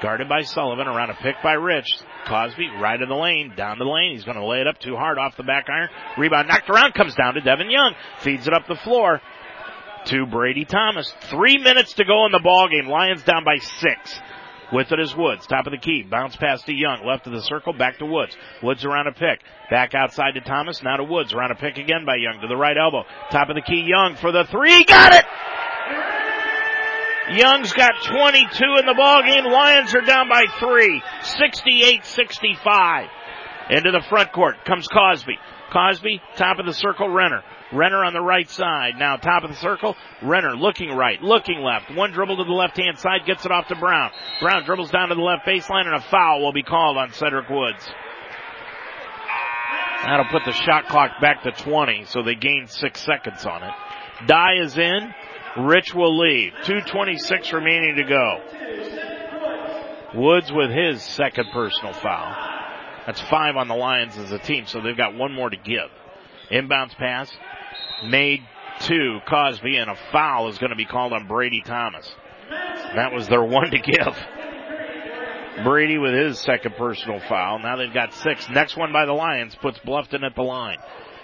Guarded 0.01 0.27
by 0.27 0.41
Sullivan, 0.41 0.87
around 0.87 1.09
a 1.09 1.13
pick 1.13 1.35
by 1.41 1.53
Rich. 1.53 1.87
Cosby, 2.27 2.67
right 2.81 3.01
in 3.01 3.07
the 3.07 3.15
lane, 3.15 3.53
down 3.55 3.79
the 3.79 3.85
lane. 3.85 4.11
He's 4.11 4.25
going 4.25 4.35
to 4.35 4.45
lay 4.45 4.59
it 4.59 4.67
up 4.67 4.77
too 4.79 4.97
hard 4.97 5.17
off 5.17 5.37
the 5.37 5.43
back 5.43 5.67
iron. 5.69 5.87
Rebound 6.17 6.49
knocked 6.49 6.69
around, 6.69 6.93
comes 6.95 7.15
down 7.15 7.35
to 7.35 7.41
Devin 7.41 7.71
Young. 7.71 7.95
Feeds 8.19 8.45
it 8.45 8.53
up 8.53 8.67
the 8.67 8.75
floor 8.75 9.21
to 10.05 10.25
Brady 10.25 10.65
Thomas. 10.65 11.13
Three 11.29 11.57
minutes 11.57 11.93
to 11.93 12.05
go 12.05 12.25
in 12.25 12.31
the 12.31 12.39
ball 12.43 12.67
game. 12.69 12.89
Lions 12.89 13.23
down 13.23 13.43
by 13.43 13.57
six. 13.57 14.19
With 14.73 14.91
it 14.91 14.99
is 14.99 15.15
Woods, 15.15 15.45
top 15.45 15.67
of 15.67 15.71
the 15.71 15.77
key, 15.77 16.01
bounce 16.01 16.35
pass 16.35 16.63
to 16.63 16.73
Young, 16.73 17.05
left 17.05 17.27
of 17.27 17.33
the 17.33 17.41
circle, 17.43 17.71
back 17.71 17.99
to 17.99 18.05
Woods. 18.05 18.35
Woods 18.63 18.83
around 18.83 19.05
a 19.05 19.11
pick, 19.11 19.41
back 19.69 19.93
outside 19.93 20.31
to 20.33 20.41
Thomas, 20.41 20.81
now 20.81 20.97
to 20.97 21.03
Woods, 21.03 21.33
around 21.33 21.51
a 21.51 21.55
pick 21.55 21.77
again 21.77 22.03
by 22.03 22.15
Young, 22.15 22.41
to 22.41 22.47
the 22.47 22.57
right 22.57 22.75
elbow, 22.75 23.03
top 23.29 23.49
of 23.49 23.55
the 23.55 23.61
key, 23.61 23.85
Young 23.85 24.15
for 24.15 24.31
the 24.31 24.43
three, 24.45 24.83
got 24.85 25.13
it! 25.13 25.25
Young's 27.37 27.73
got 27.73 27.93
22 28.05 28.63
in 28.79 28.85
the 28.85 28.93
ball 28.95 29.23
game. 29.23 29.45
Lions 29.45 29.95
are 29.95 30.01
down 30.01 30.29
by 30.29 30.45
three, 30.59 31.01
68-65. 31.21 33.07
Into 33.69 33.91
the 33.91 34.03
front 34.09 34.31
court 34.31 34.63
comes 34.65 34.87
Cosby. 34.87 35.37
Cosby, 35.71 36.21
top 36.37 36.59
of 36.59 36.65
the 36.65 36.73
circle, 36.73 37.09
Renner. 37.09 37.43
Renner 37.73 38.03
on 38.03 38.13
the 38.13 38.21
right 38.21 38.49
side. 38.49 38.93
Now 38.97 39.17
top 39.17 39.43
of 39.43 39.49
the 39.49 39.55
circle. 39.57 39.95
Renner 40.21 40.55
looking 40.55 40.89
right, 40.89 41.21
looking 41.21 41.61
left. 41.61 41.93
One 41.93 42.11
dribble 42.11 42.37
to 42.37 42.43
the 42.43 42.51
left 42.51 42.77
hand 42.77 42.99
side, 42.99 43.25
gets 43.25 43.45
it 43.45 43.51
off 43.51 43.67
to 43.67 43.75
Brown. 43.75 44.11
Brown 44.41 44.65
dribbles 44.65 44.91
down 44.91 45.09
to 45.09 45.15
the 45.15 45.21
left 45.21 45.45
baseline 45.45 45.85
and 45.85 45.95
a 45.95 46.01
foul 46.01 46.41
will 46.41 46.53
be 46.53 46.63
called 46.63 46.97
on 46.97 47.11
Cedric 47.13 47.49
Woods. 47.49 47.89
That'll 50.03 50.25
put 50.25 50.45
the 50.45 50.51
shot 50.51 50.87
clock 50.87 51.19
back 51.19 51.41
to 51.43 51.51
20, 51.51 52.05
so 52.05 52.21
they 52.21 52.35
gain 52.35 52.67
six 52.67 53.01
seconds 53.01 53.43
on 53.45 53.63
it. 53.63 53.73
Dye 54.27 54.57
is 54.61 54.77
in. 54.77 55.13
Rich 55.57 55.95
will 55.95 56.19
leave. 56.19 56.51
226 56.63 57.53
remaining 57.53 57.95
to 57.95 58.03
go. 58.03 58.41
Woods 60.13 60.51
with 60.51 60.69
his 60.69 61.01
second 61.01 61.47
personal 61.51 61.93
foul. 61.93 62.35
That's 63.07 63.21
five 63.21 63.55
on 63.55 63.67
the 63.67 63.75
Lions 63.75 64.17
as 64.17 64.31
a 64.31 64.37
team, 64.37 64.65
so 64.67 64.79
they've 64.79 64.95
got 64.95 65.15
one 65.15 65.33
more 65.33 65.49
to 65.49 65.57
give. 65.57 65.89
Inbounds 66.51 66.95
pass 66.95 67.31
made 68.05 68.41
to 68.81 69.19
Cosby, 69.27 69.77
and 69.77 69.89
a 69.89 69.97
foul 70.11 70.49
is 70.49 70.57
going 70.57 70.71
to 70.71 70.75
be 70.75 70.85
called 70.85 71.13
on 71.13 71.27
Brady 71.27 71.61
Thomas. 71.61 72.13
That 72.95 73.13
was 73.13 73.27
their 73.27 73.43
one 73.43 73.71
to 73.71 73.79
give. 73.79 74.17
Brady 75.63 75.97
with 75.97 76.13
his 76.13 76.39
second 76.39 76.75
personal 76.75 77.19
foul. 77.21 77.59
Now 77.59 77.77
they've 77.77 77.93
got 77.93 78.13
six. 78.13 78.49
Next 78.49 78.75
one 78.75 78.91
by 78.91 79.05
the 79.05 79.13
Lions 79.13 79.55
puts 79.55 79.79
Bluffton 79.79 80.23
at 80.23 80.35
the 80.35 80.41
line. 80.41 80.77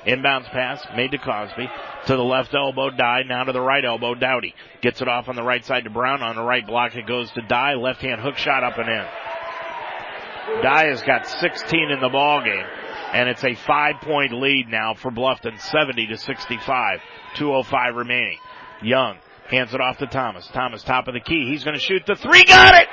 Inbounds 0.06 0.50
pass 0.50 0.84
made 0.96 1.12
to 1.12 1.18
Cosby. 1.18 1.70
To 2.08 2.16
the 2.16 2.24
left 2.24 2.54
elbow, 2.56 2.90
Dye. 2.90 3.24
Now 3.28 3.44
to 3.44 3.52
the 3.52 3.62
right 3.62 3.84
elbow, 3.84 4.16
Dowdy. 4.16 4.56
Gets 4.82 5.02
it 5.02 5.08
off 5.08 5.28
on 5.28 5.36
the 5.36 5.44
right 5.44 5.64
side 5.64 5.84
to 5.84 5.90
Brown. 5.90 6.24
On 6.24 6.36
the 6.36 6.42
right 6.42 6.66
block, 6.66 6.96
it 6.96 7.06
goes 7.06 7.30
to 7.32 7.42
Dye. 7.42 7.76
Left 7.76 8.02
hand 8.02 8.22
hook 8.22 8.38
shot 8.38 8.64
up 8.64 8.78
and 8.78 8.90
in. 8.90 10.64
Dye 10.64 10.88
has 10.88 11.04
got 11.04 11.28
16 11.28 11.92
in 11.92 12.00
the 12.00 12.10
ball 12.10 12.44
game. 12.44 12.66
And 13.14 13.28
it's 13.28 13.44
a 13.44 13.56
five 13.56 13.96
point 14.02 14.34
lead 14.34 14.68
now 14.70 14.94
for 14.94 15.12
Bluffton, 15.12 15.60
70 15.60 16.08
to 16.08 16.18
65. 16.18 17.00
205 17.36 17.96
remaining. 17.96 18.38
Young 18.82 19.18
hands 19.52 19.74
it 19.74 19.82
off 19.82 19.98
to 19.98 20.08
Thomas. 20.08 20.48
Thomas 20.48 20.82
top 20.82 21.08
of 21.08 21.14
the 21.14 21.20
key. 21.20 21.46
He's 21.50 21.64
going 21.64 21.76
to 21.76 21.80
shoot 21.80 22.04
the 22.08 22.16
three. 22.16 22.44
Got 22.46 22.76
it! 22.76 22.88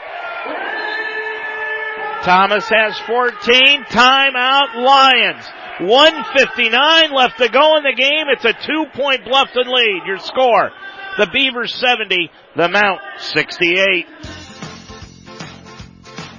Thomas 2.24 2.68
has 2.68 2.98
14. 2.98 3.84
Timeout 3.84 4.74
Lions. 4.74 5.44
159 5.80 7.12
left 7.12 7.38
to 7.38 7.48
go 7.48 7.76
in 7.76 7.84
the 7.84 7.94
game. 7.96 8.26
It's 8.28 8.44
a 8.44 8.52
two 8.52 8.86
point 8.92 9.22
Bluffton 9.24 9.66
lead. 9.72 10.02
Your 10.06 10.18
score. 10.18 10.70
The 11.16 11.28
Beavers 11.32 11.74
70, 11.74 12.30
the 12.56 12.68
Mount 12.68 13.00
68. 13.18 14.06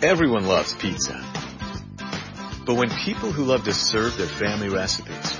Everyone 0.01 0.45
loves 0.45 0.73
pizza. 0.75 1.28
But 2.69 2.75
when 2.75 2.91
people 2.91 3.31
who 3.31 3.45
love 3.45 3.63
to 3.63 3.73
serve 3.73 4.15
their 4.15 4.27
family 4.27 4.69
recipes 4.69 5.39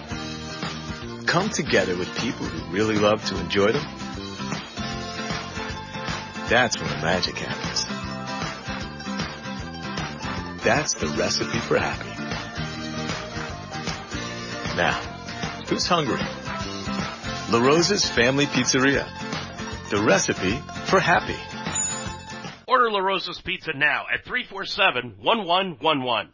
come 1.28 1.52
together 1.52 1.96
with 1.96 2.10
people 2.18 2.48
who 2.48 2.76
really 2.76 2.98
love 2.98 3.24
to 3.26 3.40
enjoy 3.40 3.72
them, 3.72 3.86
that's 6.50 6.80
when 6.80 6.90
the 6.90 6.98
magic 7.04 7.38
happens. 7.38 7.86
That's 10.64 10.96
the 10.96 11.06
recipe 11.20 11.60
for 11.60 11.78
happy. 11.78 12.10
Now, 14.76 15.00
who's 15.70 15.86
hungry? 15.86 16.24
La 17.52 17.64
Rosa's 17.64 18.10
Family 18.10 18.48
Pizzeria. 18.48 19.06
The 19.92 20.02
recipe 20.02 20.60
for 20.86 21.00
happy. 21.00 21.38
Order 22.68 22.90
La 22.90 23.02
Rosa's 23.02 23.40
Pizza 23.40 23.74
now 23.74 24.08
at 24.12 24.26
347-1111. 24.26 26.30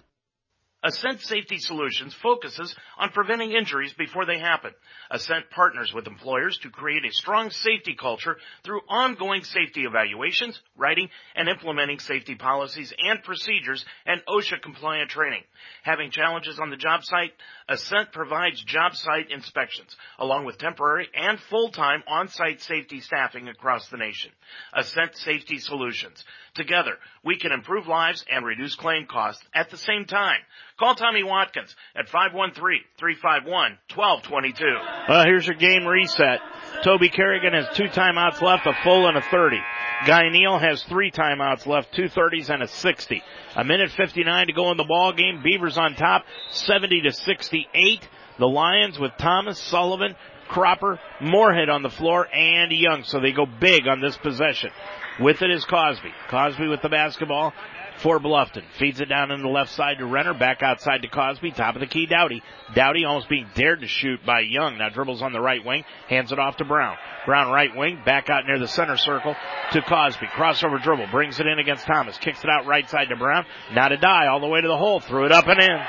Ascent 0.86 1.22
Safety 1.22 1.57
Solutions 1.57 2.16
focuses 2.22 2.76
on 2.98 3.10
preventing 3.10 3.52
injuries 3.52 3.94
before 3.98 4.26
they 4.26 4.40
happen. 4.40 4.72
Ascent 5.11 5.49
partners 5.49 5.94
with 5.94 6.07
employers 6.07 6.57
to 6.64 6.69
create 6.69 7.06
a 7.06 7.14
strong 7.14 7.52
safety 7.52 7.95
culture 7.95 8.38
through 8.64 8.82
ongoing 8.90 9.44
safety 9.44 9.84
evaluations, 9.84 10.60
writing, 10.76 11.10
and 11.36 11.48
implementing 11.48 11.99
safety 11.99 12.36
policies 12.36 12.94
and 12.98 13.22
procedures 13.23 13.86
and 14.06 14.22
OSHA 14.27 14.61
compliant 14.61 15.10
training. 15.10 15.44
Having 15.84 16.11
challenges 16.11 16.60
on 16.60 16.69
the 16.69 16.77
job 16.77 17.03
site, 17.03 17.34
Ascent 17.69 18.11
provides 18.11 18.61
job 18.64 18.95
site 18.95 19.32
inspections 19.32 19.95
along 20.19 20.45
with 20.45 20.57
temporary 20.57 21.07
and 21.14 21.40
full-time 21.49 22.03
on-site 22.07 22.61
safety 22.61 23.02
staffing 23.02 23.48
across 23.48 23.88
the 23.90 23.98
nation. 23.98 24.32
Ascent 24.73 25.15
Safety 25.18 25.60
Solutions. 25.60 26.23
Together, 26.53 26.98
we 27.23 27.38
can 27.38 27.52
improve 27.52 27.88
lives 27.88 28.23
and 28.32 28.45
reduce 28.45 28.76
claim 28.76 29.07
costs 29.07 29.44
at 29.53 29.69
the 29.69 29.77
same 29.77 30.06
time. 30.06 30.40
Call 30.80 30.95
Tommy 30.95 31.23
Watkins 31.23 31.76
at 31.95 32.07
513-351-1222. 32.07 34.94
Uh, 35.07 35.23
here's 35.26 35.45
your 35.45 35.55
game 35.55 35.85
reset. 35.85 36.39
Toby 36.84 37.09
Kerrigan 37.09 37.53
has 37.53 37.67
two 37.76 37.85
timeouts 37.85 38.41
left, 38.41 38.65
a 38.65 38.73
full 38.84 39.07
and 39.07 39.17
a 39.17 39.22
30. 39.22 39.57
Guy 40.05 40.30
Neal 40.30 40.59
has 40.59 40.84
three 40.84 41.09
timeouts 41.11 41.65
left, 41.65 41.93
two 41.93 42.05
30s 42.09 42.49
and 42.49 42.61
a 42.61 42.67
60. 42.67 43.23
A 43.55 43.63
minute 43.63 43.91
59 43.91 44.47
to 44.47 44.53
go 44.53 44.72
in 44.72 44.77
the 44.77 44.84
ball 44.84 45.13
game. 45.13 45.41
Beavers 45.43 45.77
on 45.77 45.95
top, 45.95 46.26
70 46.51 47.01
to 47.01 47.11
68. 47.11 48.07
The 48.38 48.47
Lions 48.47 48.99
with 48.99 49.13
Thomas, 49.17 49.59
Sullivan, 49.59 50.15
Cropper, 50.47 50.99
Moorhead 51.22 51.69
on 51.69 51.81
the 51.81 51.89
floor, 51.89 52.27
and 52.31 52.72
Young. 52.72 53.03
So 53.03 53.19
they 53.19 53.31
go 53.31 53.45
big 53.45 53.88
on 53.88 54.01
this 54.01 54.17
possession. 54.17 54.72
With 55.19 55.41
it 55.41 55.49
is 55.49 55.63
Cosby. 55.65 56.11
Cosby 56.30 56.67
with 56.67 56.81
the 56.81 56.89
basketball 56.89 57.53
for 57.97 58.19
Bluffton. 58.19 58.63
Feeds 58.77 58.99
it 58.99 59.05
down 59.05 59.31
in 59.31 59.41
the 59.41 59.47
left 59.47 59.72
side 59.72 59.99
to 59.99 60.05
Renner. 60.05 60.34
Back 60.34 60.61
outside 60.61 61.01
to 61.01 61.07
Cosby. 61.07 61.51
Top 61.51 61.76
of 61.76 61.81
the 61.81 61.88
key, 61.88 62.05
Dowdy. 62.05 62.41
Dowdy 62.73 63.05
almost 63.05 63.30
being 63.30 63.47
dared 63.55 63.81
to 63.81 63.88
shoot 63.88 64.26
by 64.26 64.41
Young. 64.41 64.77
Now 64.77 64.89
dribbles 64.89 65.22
on 65.22 65.34
the 65.34 65.41
right 65.41 65.63
wing. 65.63 65.84
Hands 66.09 66.31
it 66.31 66.39
off 66.39 66.57
to 66.57 66.65
Brown. 66.65 66.97
Brown 67.26 67.51
right 67.51 67.76
wing. 67.76 67.99
Back 68.05 68.30
out 68.30 68.45
near 68.45 68.59
the 68.59 68.67
center 68.67 68.97
circle 68.97 69.35
to 69.72 69.81
Cosby. 69.81 70.27
Crossover 70.27 70.81
dribble. 70.81 71.07
Brings 71.07 71.39
it 71.39 71.47
in 71.47 71.59
against 71.59 71.85
Thomas. 71.85 72.17
Kicks 72.17 72.43
it 72.43 72.49
out 72.49 72.65
right 72.65 72.89
side 72.89 73.09
to 73.09 73.15
Brown. 73.15 73.45
Now 73.73 73.88
to 73.88 73.97
Dye. 73.97 74.27
all 74.27 74.39
the 74.39 74.47
way 74.47 74.61
to 74.61 74.67
the 74.67 74.77
hole. 74.77 74.99
Threw 74.99 75.26
it 75.26 75.31
up 75.31 75.47
and 75.47 75.59
in. 75.59 75.80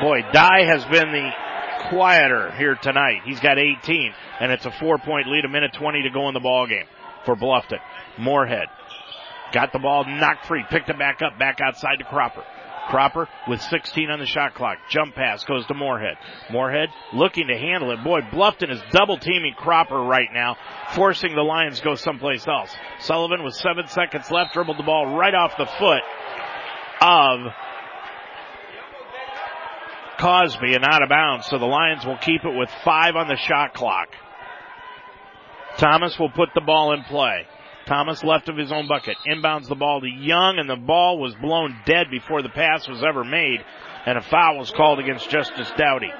Boy, 0.00 0.22
Dye 0.32 0.64
has 0.64 0.84
been 0.86 1.12
the 1.12 1.30
quieter 1.90 2.50
here 2.52 2.74
tonight. 2.76 3.20
He's 3.24 3.40
got 3.40 3.58
18 3.58 4.14
and 4.40 4.50
it's 4.50 4.66
a 4.66 4.72
four 4.72 4.98
point 4.98 5.28
lead, 5.28 5.44
a 5.44 5.48
minute 5.48 5.72
20 5.74 6.02
to 6.02 6.10
go 6.10 6.28
in 6.28 6.34
the 6.34 6.40
ball 6.40 6.66
game 6.66 6.86
for 7.24 7.36
Bluffton. 7.36 7.78
Moorhead 8.18 8.66
got 9.52 9.72
the 9.72 9.78
ball 9.78 10.04
knocked 10.04 10.46
free, 10.46 10.64
picked 10.70 10.88
it 10.88 10.98
back 10.98 11.20
up, 11.22 11.38
back 11.38 11.58
outside 11.60 11.96
to 11.96 12.04
Cropper. 12.04 12.44
Cropper 12.88 13.28
with 13.48 13.60
16 13.62 14.10
on 14.10 14.18
the 14.18 14.26
shot 14.26 14.54
clock. 14.54 14.78
Jump 14.90 15.14
pass 15.14 15.44
goes 15.44 15.64
to 15.66 15.74
Moorhead. 15.74 16.16
Moorhead 16.50 16.88
looking 17.12 17.46
to 17.46 17.56
handle 17.56 17.92
it. 17.92 18.02
Boy, 18.02 18.20
Bluffton 18.22 18.70
is 18.70 18.80
double 18.90 19.18
teaming 19.18 19.54
Cropper 19.56 20.00
right 20.00 20.28
now, 20.32 20.56
forcing 20.94 21.34
the 21.34 21.42
Lions 21.42 21.80
go 21.80 21.94
someplace 21.94 22.46
else. 22.46 22.74
Sullivan 23.00 23.44
with 23.44 23.54
seven 23.54 23.86
seconds 23.88 24.30
left 24.30 24.54
dribbled 24.54 24.78
the 24.78 24.82
ball 24.82 25.16
right 25.16 25.34
off 25.34 25.56
the 25.56 25.66
foot 25.66 26.02
of 27.00 27.52
Cosby 30.18 30.74
and 30.74 30.84
out 30.84 31.02
of 31.02 31.08
bounds. 31.08 31.46
So 31.46 31.58
the 31.58 31.66
Lions 31.66 32.04
will 32.04 32.18
keep 32.18 32.44
it 32.44 32.56
with 32.56 32.70
five 32.84 33.16
on 33.16 33.28
the 33.28 33.36
shot 33.36 33.74
clock. 33.74 34.08
Thomas 35.78 36.18
will 36.18 36.30
put 36.30 36.50
the 36.54 36.60
ball 36.60 36.92
in 36.92 37.02
play. 37.04 37.46
Thomas 37.86 38.22
left 38.22 38.48
of 38.48 38.56
his 38.56 38.72
own 38.72 38.86
bucket, 38.88 39.16
inbounds 39.28 39.68
the 39.68 39.74
ball 39.74 40.00
to 40.00 40.08
Young, 40.08 40.58
and 40.58 40.68
the 40.68 40.76
ball 40.76 41.18
was 41.18 41.34
blown 41.36 41.76
dead 41.84 42.06
before 42.10 42.42
the 42.42 42.48
pass 42.48 42.86
was 42.88 43.02
ever 43.02 43.24
made, 43.24 43.60
and 44.06 44.18
a 44.18 44.22
foul 44.22 44.58
was 44.58 44.70
called 44.70 44.98
against 44.98 45.28
Justice 45.30 45.70
Dowdy. 45.76 46.12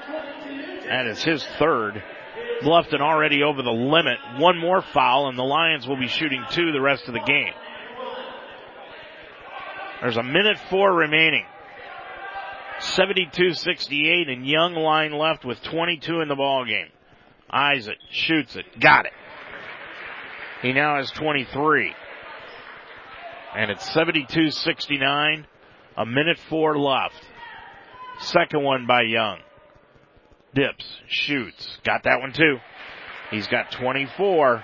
That 0.87 1.07
is 1.07 1.23
his 1.23 1.43
third. 1.59 2.01
Bluffton 2.61 3.01
already 3.01 3.43
over 3.43 3.61
the 3.61 3.71
limit. 3.71 4.17
One 4.37 4.57
more 4.57 4.81
foul, 4.81 5.27
and 5.27 5.37
the 5.37 5.43
Lions 5.43 5.87
will 5.87 5.97
be 5.97 6.07
shooting 6.07 6.43
two 6.51 6.71
the 6.71 6.81
rest 6.81 7.07
of 7.07 7.13
the 7.13 7.19
game. 7.19 7.53
There's 10.01 10.17
a 10.17 10.23
minute 10.23 10.57
four 10.69 10.93
remaining. 10.93 11.45
72-68 12.79 14.29
and 14.29 14.45
Young 14.45 14.73
line 14.73 15.13
left 15.13 15.45
with 15.45 15.61
22 15.63 16.19
in 16.19 16.27
the 16.27 16.35
ball 16.35 16.65
game. 16.65 16.87
It, 17.53 17.97
shoots 18.09 18.55
it, 18.55 18.65
got 18.79 19.05
it. 19.05 19.13
He 20.63 20.71
now 20.71 20.95
has 20.95 21.11
23. 21.11 21.93
And 23.55 23.69
it's 23.69 23.87
72-69, 23.89 25.45
a 25.97 26.05
minute 26.05 26.39
four 26.49 26.79
left. 26.79 27.21
Second 28.21 28.63
one 28.63 28.87
by 28.87 29.01
Young. 29.01 29.39
Dips, 30.55 30.85
shoots, 31.07 31.77
got 31.83 32.03
that 32.03 32.21
one 32.21 32.31
too. 32.31 32.57
He's 33.29 33.47
got 33.47 33.71
24. 33.73 34.63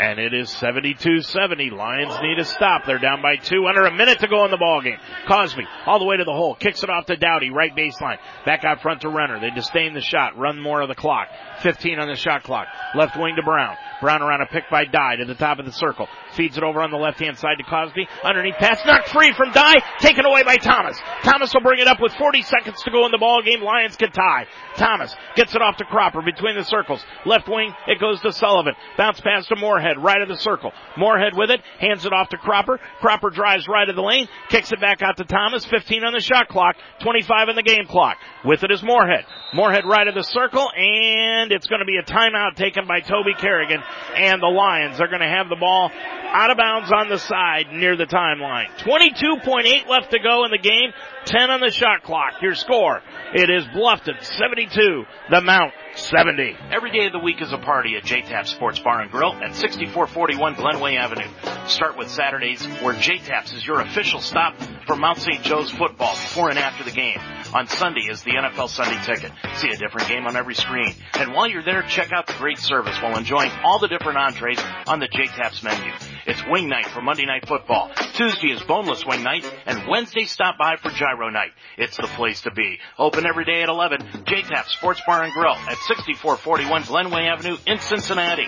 And 0.00 0.18
it 0.18 0.32
is 0.32 0.48
72-70. 0.48 1.72
Lions 1.72 2.14
need 2.22 2.38
a 2.38 2.44
stop. 2.46 2.86
They're 2.86 2.98
down 2.98 3.20
by 3.20 3.36
two. 3.36 3.66
Under 3.66 3.84
a 3.84 3.94
minute 3.94 4.20
to 4.20 4.28
go 4.28 4.46
in 4.46 4.50
the 4.50 4.56
ball 4.56 4.80
game. 4.80 4.96
Cosby 5.28 5.66
all 5.84 5.98
the 5.98 6.06
way 6.06 6.16
to 6.16 6.24
the 6.24 6.32
hole. 6.32 6.54
Kicks 6.54 6.82
it 6.82 6.88
off 6.88 7.04
to 7.06 7.16
Dowdy. 7.16 7.50
Right 7.50 7.76
baseline. 7.76 8.16
Back 8.46 8.64
out 8.64 8.80
front 8.80 9.02
to 9.02 9.10
Renner. 9.10 9.38
They 9.40 9.50
disdain 9.50 9.92
the 9.92 10.00
shot. 10.00 10.38
Run 10.38 10.58
more 10.58 10.80
of 10.80 10.88
the 10.88 10.94
clock. 10.94 11.28
15 11.60 11.98
on 11.98 12.08
the 12.08 12.16
shot 12.16 12.44
clock. 12.44 12.68
Left 12.94 13.14
wing 13.20 13.36
to 13.36 13.42
Brown. 13.42 13.76
Brown 14.00 14.22
around 14.22 14.40
a 14.40 14.46
pick 14.46 14.64
by 14.70 14.86
Dye 14.86 15.16
to 15.16 15.26
the 15.26 15.34
top 15.34 15.58
of 15.58 15.66
the 15.66 15.72
circle. 15.72 16.08
Feeds 16.34 16.56
it 16.56 16.62
over 16.62 16.80
on 16.80 16.90
the 16.90 16.96
left 16.96 17.20
hand 17.20 17.38
side 17.38 17.58
to 17.58 17.64
Cosby. 17.64 18.06
Underneath 18.24 18.56
pass. 18.56 18.80
Knocked 18.84 19.08
free 19.08 19.32
from 19.32 19.52
Dye. 19.52 19.82
Taken 19.98 20.24
away 20.24 20.42
by 20.42 20.56
Thomas. 20.56 20.98
Thomas 21.22 21.52
will 21.52 21.62
bring 21.62 21.80
it 21.80 21.86
up 21.86 22.00
with 22.00 22.12
40 22.14 22.42
seconds 22.42 22.82
to 22.82 22.90
go 22.90 23.04
in 23.06 23.12
the 23.12 23.18
ball 23.18 23.42
game. 23.42 23.62
Lions 23.62 23.96
can 23.96 24.10
tie. 24.12 24.46
Thomas 24.76 25.14
gets 25.34 25.54
it 25.54 25.62
off 25.62 25.76
to 25.78 25.84
Cropper 25.84 26.22
between 26.22 26.56
the 26.56 26.64
circles. 26.64 27.04
Left 27.26 27.48
wing. 27.48 27.72
It 27.86 28.00
goes 28.00 28.20
to 28.22 28.32
Sullivan. 28.32 28.74
Bounce 28.96 29.20
pass 29.20 29.46
to 29.48 29.56
Moorhead. 29.56 29.98
Right 29.98 30.22
of 30.22 30.28
the 30.28 30.36
circle. 30.36 30.72
Moorhead 30.96 31.36
with 31.36 31.50
it. 31.50 31.60
Hands 31.78 32.04
it 32.04 32.12
off 32.12 32.28
to 32.30 32.36
Cropper. 32.36 32.78
Cropper 33.00 33.30
drives 33.30 33.66
right 33.68 33.88
of 33.88 33.96
the 33.96 34.02
lane. 34.02 34.28
Kicks 34.48 34.72
it 34.72 34.80
back 34.80 35.02
out 35.02 35.16
to 35.16 35.24
Thomas. 35.24 35.64
15 35.66 36.04
on 36.04 36.12
the 36.12 36.20
shot 36.20 36.48
clock. 36.48 36.76
25 37.02 37.48
on 37.48 37.56
the 37.56 37.62
game 37.62 37.86
clock. 37.86 38.16
With 38.44 38.62
it 38.62 38.70
is 38.70 38.82
Moorhead. 38.82 39.24
Moorhead 39.52 39.84
right 39.84 40.06
of 40.06 40.14
the 40.14 40.22
circle 40.22 40.68
and 40.76 41.50
it's 41.52 41.66
going 41.66 41.80
to 41.80 41.84
be 41.84 41.96
a 41.96 42.02
timeout 42.02 42.54
taken 42.54 42.86
by 42.86 43.00
Toby 43.00 43.34
Kerrigan 43.36 43.82
and 44.16 44.40
the 44.40 44.46
Lions 44.46 45.00
are 45.00 45.08
going 45.08 45.20
to 45.20 45.28
have 45.28 45.48
the 45.48 45.56
ball 45.56 45.90
out 46.32 46.50
of 46.50 46.56
bounds 46.56 46.90
on 46.92 47.08
the 47.08 47.18
side 47.18 47.66
near 47.72 47.96
the 47.96 48.06
timeline. 48.06 48.68
22.8 48.78 49.88
left 49.88 50.10
to 50.12 50.18
go 50.18 50.44
in 50.44 50.50
the 50.50 50.58
game. 50.58 50.92
10 51.26 51.50
on 51.50 51.60
the 51.60 51.70
shot 51.70 52.02
clock. 52.02 52.40
Your 52.40 52.54
score. 52.54 53.00
It 53.34 53.50
is 53.50 53.64
Bluffton 53.66 54.22
72. 54.22 55.04
The 55.30 55.40
Mount 55.40 55.72
70. 55.94 56.56
Every 56.72 56.90
day 56.90 57.06
of 57.06 57.12
the 57.12 57.18
week 57.18 57.42
is 57.42 57.52
a 57.52 57.58
party 57.58 57.96
at 57.96 58.04
JTAP 58.04 58.46
Sports 58.46 58.78
Bar 58.78 59.02
and 59.02 59.10
Grill 59.10 59.34
at 59.34 59.54
6441 59.54 60.54
Glenway 60.54 60.96
Avenue. 60.96 61.28
Start 61.66 61.98
with 61.98 62.08
Saturdays 62.08 62.64
where 62.82 62.94
JTAPS 62.94 63.54
is 63.54 63.66
your 63.66 63.80
official 63.80 64.20
stop 64.20 64.56
for 64.86 64.96
Mount 64.96 65.18
St. 65.18 65.42
Joe's 65.42 65.70
football 65.70 66.14
before 66.14 66.50
and 66.50 66.58
after 66.58 66.84
the 66.84 66.90
game. 66.90 67.18
On 67.52 67.66
Sunday 67.66 68.02
is 68.02 68.22
the 68.22 68.30
NFL 68.30 68.68
Sunday 68.68 68.98
Ticket. 69.04 69.32
See 69.56 69.70
a 69.70 69.76
different 69.76 70.08
game 70.08 70.26
on 70.26 70.36
every 70.36 70.54
screen. 70.54 70.94
And 71.14 71.32
while 71.34 71.48
you're 71.48 71.64
there, 71.64 71.82
check 71.82 72.12
out 72.12 72.28
the 72.28 72.34
great 72.34 72.58
service 72.58 72.96
while 73.02 73.18
enjoying 73.18 73.50
all 73.64 73.80
the 73.80 73.88
different 73.88 74.18
entrees 74.18 74.60
on 74.86 75.00
the 75.00 75.08
JTAPS 75.08 75.64
menu. 75.64 75.92
It's 76.26 76.40
wing 76.48 76.68
night 76.68 76.86
for 76.86 77.02
Monday 77.02 77.26
Night 77.26 77.48
Football. 77.48 77.90
Tuesday 78.14 78.52
is 78.52 78.62
boneless 78.62 79.04
wing 79.04 79.24
night, 79.24 79.44
and 79.66 79.88
Wednesday 79.88 80.26
stop 80.26 80.58
by 80.58 80.76
for 80.76 80.90
gyro 80.90 81.28
night. 81.30 81.50
It's 81.76 81.96
the 81.96 82.06
place 82.06 82.42
to 82.42 82.52
be. 82.52 82.78
Open 82.98 83.26
every 83.26 83.44
day 83.44 83.62
at 83.62 83.68
11. 83.68 84.00
JTAP 84.00 84.66
Sports 84.66 85.00
Bar 85.04 85.24
and 85.24 85.32
Grill 85.32 85.54
at 85.54 85.76
6441 85.88 86.82
Glenway 86.84 87.26
Avenue 87.26 87.56
in 87.66 87.80
Cincinnati. 87.80 88.46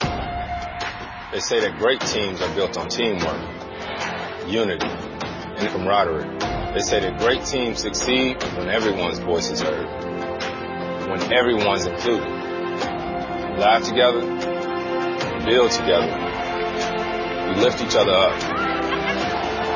They 0.00 1.40
say 1.40 1.60
that 1.60 1.78
great 1.78 2.00
teams 2.00 2.40
are 2.40 2.54
built 2.56 2.76
on 2.76 2.88
teamwork, 2.88 3.40
unity, 4.48 4.86
and 4.86 5.68
camaraderie. 5.68 6.53
They 6.74 6.80
say 6.80 6.98
that 6.98 7.18
great 7.18 7.44
teams 7.44 7.82
succeed 7.82 8.42
when 8.56 8.68
everyone's 8.68 9.20
voice 9.20 9.48
is 9.48 9.60
heard, 9.60 9.86
when 11.08 11.32
everyone's 11.32 11.86
included. 11.86 12.26
We 12.26 13.60
Laugh 13.62 13.84
together, 13.84 14.22
build 15.46 15.70
together, 15.70 16.10
we 17.46 17.60
lift 17.62 17.80
each 17.80 17.94
other 17.94 18.10
up. 18.10 18.40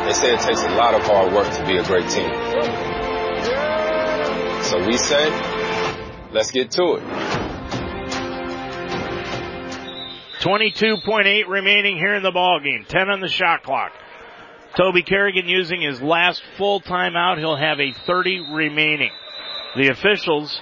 They 0.07 0.12
say 0.12 0.35
it 0.35 0.41
takes 0.41 0.65
a 0.65 0.70
lot 0.70 0.95
of 0.95 1.03
hard 1.03 1.33
work 1.33 1.47
to 1.55 1.66
be 1.66 1.77
a 1.77 1.85
great 1.85 2.11
team. 2.11 2.35
So 4.65 4.85
we 4.85 4.97
say, 4.99 5.31
let's 6.33 6.51
get 6.51 6.73
to 6.73 6.95
it. 6.95 7.03
22.8 10.41 11.47
remaining 11.47 11.97
here 11.97 12.15
in 12.15 12.25
the 12.25 12.33
ball 12.33 12.59
game. 12.59 12.85
10 12.89 13.09
on 13.09 13.20
the 13.20 13.29
shot 13.29 13.62
clock. 13.62 13.93
Toby 14.77 15.03
Kerrigan 15.03 15.49
using 15.49 15.81
his 15.82 16.01
last 16.01 16.43
full 16.57 16.81
timeout. 16.81 17.39
He'll 17.39 17.57
have 17.57 17.81
a 17.81 17.93
30 18.07 18.53
remaining. 18.53 19.11
The 19.77 19.89
officials 19.89 20.61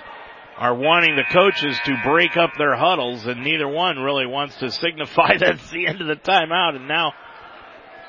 are 0.57 0.75
wanting 0.75 1.17
the 1.17 1.25
coaches 1.33 1.79
to 1.85 2.01
break 2.03 2.37
up 2.37 2.51
their 2.57 2.77
huddles 2.77 3.27
and 3.27 3.45
neither 3.45 3.69
one 3.69 3.99
really 3.99 4.27
wants 4.27 4.57
to 4.57 4.71
signify 4.71 5.37
that's 5.39 5.71
the 5.71 5.87
end 5.87 6.01
of 6.01 6.07
the 6.07 6.17
timeout 6.17 6.77
and 6.77 6.89
now 6.89 7.13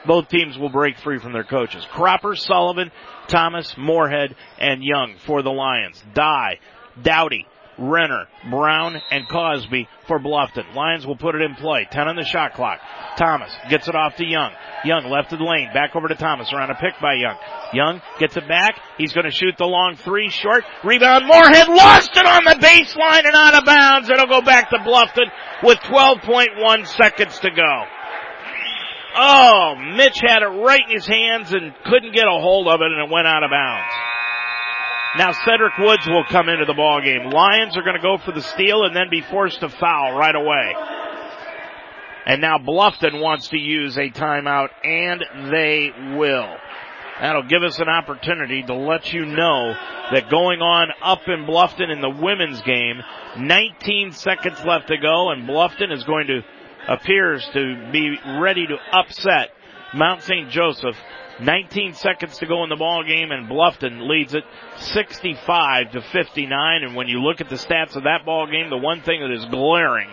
both 0.06 0.30
teams 0.30 0.58
will 0.58 0.70
break 0.70 0.98
free 1.00 1.20
from 1.20 1.34
their 1.34 1.44
coaches. 1.44 1.86
Cropper, 1.92 2.36
Sullivan, 2.36 2.92
Thomas, 3.28 3.76
Moorhead, 3.78 4.36
and 4.58 4.82
Young 4.82 5.16
for 5.26 5.42
the 5.42 5.50
Lions. 5.52 6.02
Dye, 6.14 6.60
Dowdy, 7.02 7.46
Renner, 7.78 8.26
Brown, 8.50 9.02
and 9.12 9.28
Cosby 9.30 9.88
for 10.08 10.20
Bluffton. 10.20 10.74
Lions 10.74 11.06
will 11.06 11.16
put 11.16 11.36
it 11.36 11.42
in 11.42 11.56
play. 11.56 11.88
10 11.90 12.08
on 12.08 12.16
the 12.16 12.24
shot 12.24 12.54
clock. 12.54 12.80
Thomas 13.18 13.52
gets 13.70 13.88
it 13.88 13.96
off 13.96 14.16
to 14.18 14.26
Young. 14.26 14.52
Young 14.84 15.06
left 15.06 15.34
of 15.34 15.40
the 15.40 15.46
lane. 15.46 15.70
Back 15.74 15.96
over 15.96 16.08
to 16.08 16.16
Thomas 16.16 16.52
around 16.54 16.72
a 16.72 16.76
pick 16.76 17.00
by 17.02 17.14
Young. 17.14 17.38
Young 17.74 18.02
gets 18.20 18.38
it 18.38 18.48
back. 18.48 18.80
He's 18.98 19.14
going 19.14 19.26
to 19.26 19.32
shoot 19.32 19.56
the 19.58 19.66
long 19.66 19.96
three 19.96 20.30
short. 20.30 20.64
Rebound. 20.84 21.26
Moorhead 21.26 21.68
lost 21.68 22.12
it 22.16 22.26
on 22.26 22.44
the 22.46 22.58
baseline 22.66 23.26
and 23.26 23.36
out 23.36 23.56
of 23.56 23.66
bounds. 23.66 24.10
It'll 24.10 24.28
go 24.28 24.42
back 24.42 24.70
to 24.70 24.78
Bluffton 24.78 25.30
with 25.64 25.80
12.1 25.80 26.88
seconds 26.88 27.40
to 27.40 27.52
go. 27.52 27.84
Oh, 29.20 29.76
Mitch 29.96 30.20
had 30.22 30.44
it 30.44 30.62
right 30.64 30.82
in 30.88 30.94
his 30.94 31.08
hands 31.08 31.52
and 31.52 31.74
couldn't 31.86 32.14
get 32.14 32.26
a 32.26 32.40
hold 32.40 32.68
of 32.68 32.82
it 32.82 32.92
and 32.92 33.08
it 33.08 33.12
went 33.12 33.26
out 33.26 33.44
of 33.44 33.50
bounds. 33.50 34.07
Now 35.18 35.32
Cedric 35.32 35.78
Woods 35.80 36.08
will 36.08 36.26
come 36.26 36.48
into 36.48 36.66
the 36.66 36.76
ball 36.76 37.02
game. 37.02 37.32
Lions 37.32 37.76
are 37.76 37.82
going 37.82 37.96
to 37.96 38.02
go 38.02 38.20
for 38.20 38.32
the 38.32 38.42
steal 38.42 38.84
and 38.84 38.96
then 38.96 39.10
be 39.10 39.22
forced 39.22 39.62
to 39.62 39.70
foul 39.70 40.16
right 40.16 40.36
away. 40.36 40.76
And 42.28 42.40
now 42.40 42.60
Bluffton 42.60 43.20
wants 43.20 43.48
to 43.48 43.58
use 43.58 43.98
a 43.98 44.12
timeout 44.12 44.70
and 44.84 45.24
they 45.52 45.92
will. 46.18 46.56
That'll 47.20 47.48
give 47.48 47.64
us 47.64 47.80
an 47.80 47.90
opportunity 47.90 48.62
to 48.62 48.76
let 48.76 49.12
you 49.12 49.26
know 49.26 49.74
that 50.12 50.30
going 50.30 50.62
on 50.62 50.90
up 51.02 51.22
in 51.28 51.46
Bluffton 51.46 51.90
in 51.92 52.00
the 52.00 52.12
women's 52.12 52.62
game, 52.62 53.02
19 53.40 54.12
seconds 54.12 54.64
left 54.66 54.90
to 54.90 54.98
go 54.98 55.32
and 55.32 55.50
Bluffton 55.50 55.92
is 55.92 56.04
going 56.04 56.28
to, 56.28 56.42
appears 56.88 57.44
to 57.54 57.90
be 57.92 58.18
ready 58.40 58.68
to 58.68 58.78
upset 58.92 59.50
Mount 59.96 60.22
St. 60.22 60.50
Joseph 60.52 60.96
19 61.42 61.94
seconds 61.94 62.38
to 62.40 62.48
go 62.48 62.64
in 62.64 62.70
the 62.70 62.76
ball 62.76 63.04
game 63.04 63.32
and 63.32 63.50
Bluffton 63.50 64.10
leads 64.10 64.34
it 64.34 64.44
65 64.78 65.92
to 65.92 66.02
59 66.02 66.84
and 66.84 66.96
when 66.96 67.08
you 67.08 67.22
look 67.22 67.42
at 67.42 67.50
the 67.50 67.56
stats 67.56 67.96
of 67.96 68.04
that 68.04 68.26
ball 68.26 68.48
game 68.48 68.70
the 68.70 68.78
one 68.78 69.02
thing 69.02 69.22
that 69.22 69.32
is 69.32 69.46
glaring 69.46 70.10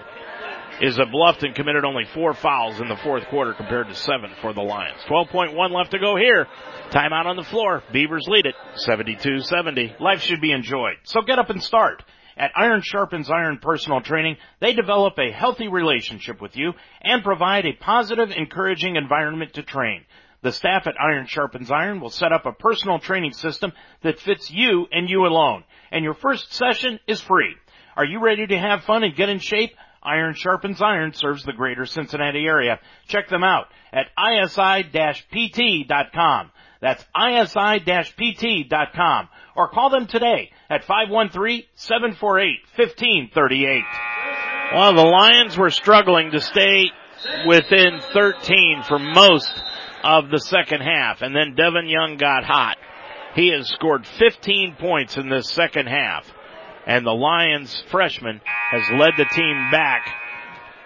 is 0.81 0.97
that 0.97 1.09
Bluffton 1.09 1.55
committed 1.55 1.85
only 1.85 2.05
four 2.13 2.35
fouls 2.35 2.81
in 2.81 2.89
the 2.89 2.97
fourth 2.97 3.27
quarter 3.29 3.55
compared 3.55 3.89
to 3.89 3.95
seven 3.95 4.31
for 4.43 4.53
the 4.53 4.61
Lions. 4.61 4.99
12.1 5.09 5.71
left 5.71 5.93
to 5.93 5.99
go 5.99 6.17
here. 6.17 6.47
Timeout 6.91 7.27
on 7.27 7.37
the 7.37 7.45
floor. 7.45 7.83
Beavers 7.93 8.27
lead 8.29 8.47
it 8.47 8.55
72-70. 8.87 10.01
Life 10.01 10.21
should 10.21 10.41
be 10.41 10.51
enjoyed. 10.53 10.97
So 11.05 11.23
get 11.23 11.39
up 11.39 11.51
and 11.51 11.63
start. 11.63 12.03
At 12.37 12.51
Iron 12.57 12.83
Sharpens 12.83 13.31
Iron 13.31 13.59
Personal 13.63 14.01
Training, 14.01 14.37
they 14.61 14.73
develop 14.73 15.15
a 15.19 15.31
healthy 15.31 15.69
relationship 15.69 16.43
with 16.43 16.57
you 16.57 16.73
and 17.01 17.23
provide 17.23 17.65
a 17.65 17.75
positive, 17.75 18.33
encouraging 18.33 18.97
environment 18.97 19.55
to 19.55 19.63
train. 19.63 20.05
The 20.45 20.53
staff 20.53 20.87
at 20.87 21.01
Iron 21.01 21.27
Sharpens 21.27 21.71
Iron 21.71 22.03
will 22.03 22.11
set 22.11 22.31
up 22.31 22.45
a 22.45 22.53
personal 22.53 22.99
training 22.99 23.33
system 23.33 23.73
that 24.03 24.21
fits 24.21 24.51
you 24.51 24.87
and 24.93 25.09
you 25.09 25.25
alone. 25.25 25.65
And 25.91 26.05
your 26.05 26.13
first 26.13 26.53
session 26.53 27.01
is 27.07 27.19
free. 27.19 27.57
Are 27.97 28.05
you 28.05 28.21
ready 28.21 28.47
to 28.47 28.59
have 28.59 28.85
fun 28.85 29.05
and 29.05 29.17
get 29.17 29.31
in 29.31 29.39
shape? 29.39 29.71
Iron 30.03 30.35
Sharpens 30.35 30.83
Iron 30.83 31.15
serves 31.15 31.45
the 31.45 31.55
greater 31.55 31.87
Cincinnati 31.87 32.45
area. 32.45 32.79
Check 33.09 33.31
them 33.31 33.43
out 33.43 33.69
at 33.91 34.11
isi-pt.com. 34.19 34.83
That's 36.83 37.03
isi-pt.com. 37.17 37.69
Or 39.57 39.69
call 39.69 39.89
them 39.89 40.07
today 40.07 40.51
at 40.69 40.85
513-748-1538. 40.85 43.83
Well, 44.75 44.93
the 44.93 45.05
Lions 45.05 45.57
were 45.57 45.71
struggling 45.71 46.33
to 46.33 46.43
stay 46.43 46.91
within 47.47 48.03
13 48.13 48.83
for 48.87 48.99
most 48.99 49.51
of 50.05 50.31
the 50.31 50.39
second 50.39 50.83
half. 50.83 51.23
And 51.23 51.35
then 51.35 51.55
Devin 51.55 51.89
Young 51.89 52.19
got 52.19 52.45
hot. 52.45 52.77
He 53.35 53.49
has 53.49 53.69
scored 53.69 54.07
15 54.07 54.77
points 54.79 55.17
in 55.17 55.29
this 55.29 55.51
second 55.51 55.87
half. 55.87 56.31
And 56.87 57.07
the 57.07 57.13
Lions 57.13 57.83
freshman 57.91 58.41
has 58.71 58.83
led 58.91 59.15
the 59.17 59.25
team 59.25 59.71
back 59.73 60.07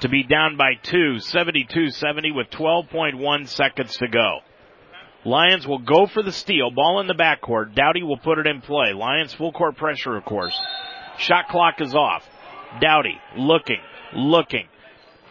to 0.01 0.09
be 0.09 0.23
down 0.23 0.57
by 0.57 0.75
two, 0.81 1.17
72-70 1.19 2.35
with 2.35 2.49
12.1 2.51 3.49
seconds 3.49 3.97
to 3.97 4.07
go. 4.07 4.39
Lions 5.25 5.67
will 5.67 5.81
go 5.81 6.07
for 6.07 6.23
the 6.23 6.31
steal. 6.31 6.71
Ball 6.71 7.01
in 7.01 7.09
the 7.09 7.15
backcourt. 7.15 7.75
Dowdy 7.75 8.05
will 8.05 8.19
put 8.19 8.39
it 8.39 8.47
in 8.47 8.61
play. 8.61 8.93
Lions 8.93 9.35
full 9.35 9.51
court 9.51 9.77
pressure, 9.77 10.17
of 10.17 10.25
course. 10.25 10.57
Shot 11.19 11.49
clock 11.49 11.81
is 11.81 11.95
off. 11.95 12.25
Dowdy 12.81 13.19
looking, 13.37 13.81
looking. 14.15 14.69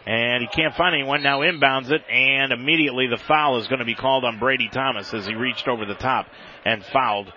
And 0.08 0.40
he 0.40 0.48
can't 0.48 0.74
find 0.74 0.94
anyone. 0.94 1.22
Now 1.22 1.40
inbounds 1.40 1.90
it 1.90 2.00
and 2.10 2.50
immediately 2.50 3.08
the 3.08 3.18
foul 3.18 3.58
is 3.58 3.68
going 3.68 3.80
to 3.80 3.84
be 3.84 3.94
called 3.94 4.24
on 4.24 4.38
Brady 4.38 4.70
Thomas 4.72 5.12
as 5.12 5.26
he 5.26 5.34
reached 5.34 5.68
over 5.68 5.84
the 5.84 5.96
top 5.96 6.26
and 6.64 6.82
fouled 6.82 7.30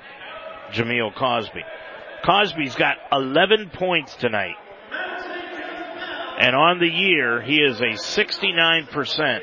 Jameel 0.71 1.13
Cosby. 1.13 1.63
Cosby's 2.23 2.75
got 2.75 2.95
11 3.11 3.71
points 3.73 4.15
tonight. 4.15 4.55
And 6.39 6.55
on 6.55 6.79
the 6.79 6.87
year, 6.87 7.41
he 7.41 7.57
is 7.57 7.81
a 7.81 7.97
69% 7.97 9.39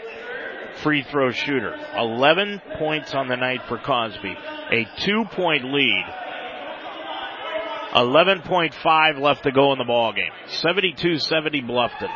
free 0.83 1.03
throw 1.03 1.31
shooter. 1.31 1.77
11 1.99 2.63
points 2.79 3.13
on 3.15 3.29
the 3.29 3.37
night 3.37 3.61
for 3.69 3.77
Cosby. 3.77 4.35
A 4.73 4.89
two 5.01 5.27
point 5.33 5.65
lead. 5.65 6.05
11.5 7.93 9.21
left 9.21 9.43
to 9.43 9.53
go 9.53 9.73
in 9.73 9.79
the 9.79 9.85
ball 9.85 10.15
game. 10.15 10.33
72-70 10.47 11.69
Bluffton. 11.69 12.09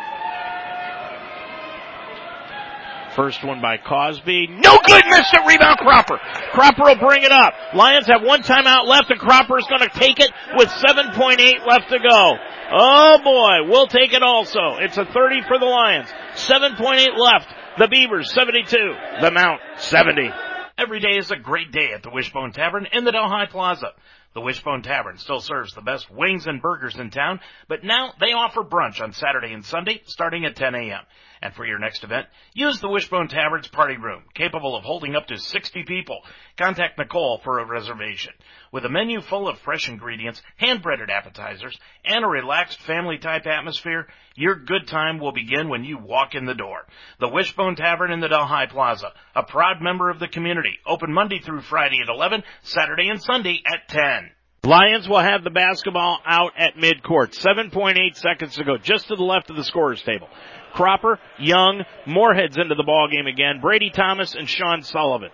First 3.15 3.45
one 3.45 3.61
by 3.61 3.77
Cosby. 3.77 4.47
No 4.49 4.79
good, 4.87 5.05
missed 5.11 5.35
it. 5.35 5.47
Rebound 5.47 5.79
Cropper. 5.79 6.19
Cropper 6.53 6.83
will 6.85 6.99
bring 6.99 7.23
it 7.23 7.33
up. 7.33 7.53
Lions 7.75 8.07
have 8.07 8.23
one 8.23 8.43
timeout 8.43 8.87
left 8.87 9.11
and 9.11 9.21
Cropper 9.21 9.59
is 9.59 9.67
going 9.69 9.83
to 9.83 9.99
take 9.99 10.19
it 10.19 10.31
with 10.57 10.69
7.8 10.69 11.67
left 11.67 11.91
to 11.91 11.99
go. 11.99 12.37
Oh 12.73 13.19
boy, 13.23 13.71
we'll 13.71 13.87
take 13.87 14.13
it 14.15 14.23
also. 14.23 14.77
It's 14.81 14.97
a 14.97 15.05
30 15.05 15.43
for 15.47 15.59
the 15.59 15.67
Lions. 15.67 16.09
7.8 16.35 17.19
left. 17.19 17.49
The 17.79 17.89
Beavers 17.89 18.33
72. 18.33 18.77
The 19.21 19.31
Mount 19.31 19.61
70. 19.77 20.31
Every 20.79 21.01
day 21.01 21.17
is 21.19 21.31
a 21.31 21.37
great 21.37 21.71
day 21.71 21.93
at 21.95 22.03
the 22.03 22.11
Wishbone 22.11 22.53
Tavern 22.53 22.87
in 22.93 23.05
the 23.05 23.13
Delhi 23.13 23.47
Plaza. 23.51 23.89
The 24.35 24.41
Wishbone 24.41 24.83
Tavern 24.83 25.19
still 25.19 25.41
serves 25.41 25.75
the 25.75 25.83
best 25.83 26.11
wings 26.11 26.47
and 26.47 26.63
burgers 26.63 26.97
in 26.97 27.11
town, 27.11 27.41
but 27.69 27.85
now 27.85 28.13
they 28.19 28.33
offer 28.33 28.63
brunch 28.63 29.03
on 29.03 29.13
Saturday 29.13 29.53
and 29.53 29.65
Sunday 29.65 30.01
starting 30.07 30.47
at 30.47 30.57
10 30.57 30.75
a.m. 30.75 31.03
And 31.43 31.53
for 31.55 31.67
your 31.67 31.81
next 31.81 32.05
event, 32.05 32.29
use 32.55 32.79
the 32.79 32.89
Wishbone 32.89 33.27
Tavern's 33.27 33.67
party 33.67 33.97
room, 33.97 34.23
capable 34.33 34.77
of 34.77 34.85
holding 34.85 35.17
up 35.17 35.27
to 35.27 35.37
60 35.37 35.83
people. 35.83 36.21
Contact 36.57 36.97
Nicole 36.97 37.41
for 37.43 37.59
a 37.59 37.67
reservation. 37.67 38.33
With 38.71 38.85
a 38.85 38.89
menu 38.89 39.21
full 39.21 39.49
of 39.49 39.59
fresh 39.59 39.89
ingredients, 39.89 40.41
hand-breaded 40.59 41.11
appetizers, 41.11 41.77
and 42.05 42.25
a 42.25 42.29
relaxed 42.29 42.81
family-type 42.83 43.45
atmosphere, 43.45 44.07
your 44.37 44.55
good 44.55 44.87
time 44.87 45.19
will 45.19 45.33
begin 45.33 45.69
when 45.69 45.83
you 45.83 45.99
walk 45.99 46.37
in 46.37 46.47
the 46.47 46.55
door. 46.55 46.87
The 47.19 47.29
Wishbone 47.29 47.75
Tavern 47.75 48.13
in 48.13 48.21
the 48.21 48.29
Delhi 48.29 48.69
Plaza, 48.69 49.09
a 49.35 49.43
proud 49.43 49.83
member 49.83 50.11
of 50.11 50.21
the 50.21 50.29
community, 50.29 50.79
open 50.87 51.13
Monday 51.13 51.41
through 51.41 51.63
Friday 51.63 51.99
at 52.01 52.09
11, 52.09 52.45
Saturday 52.63 53.09
and 53.09 53.21
Sunday 53.21 53.61
at 53.67 53.89
10. 53.89 54.31
Lions 54.65 55.09
will 55.09 55.19
have 55.19 55.43
the 55.43 55.51
basketball 55.51 56.21
out 56.25 56.53
at 56.57 56.77
midcourt. 56.77 57.37
7.8 57.37 58.15
seconds 58.15 58.55
to 58.55 58.63
go, 58.63 58.79
just 58.79 59.09
to 59.09 59.17
the 59.17 59.25
left 59.25 59.51
of 59.51 59.57
the 59.57 59.65
scorer's 59.65 60.01
table. 60.03 60.29
Cropper, 60.73 61.19
Young, 61.39 61.85
Moorhead's 62.07 62.57
into 62.57 62.75
the 62.75 62.83
ball 62.83 63.09
game 63.11 63.27
again. 63.27 63.61
Brady 63.61 63.91
Thomas 63.91 64.35
and 64.35 64.49
Sean 64.49 64.83
Sullivan. 64.83 65.31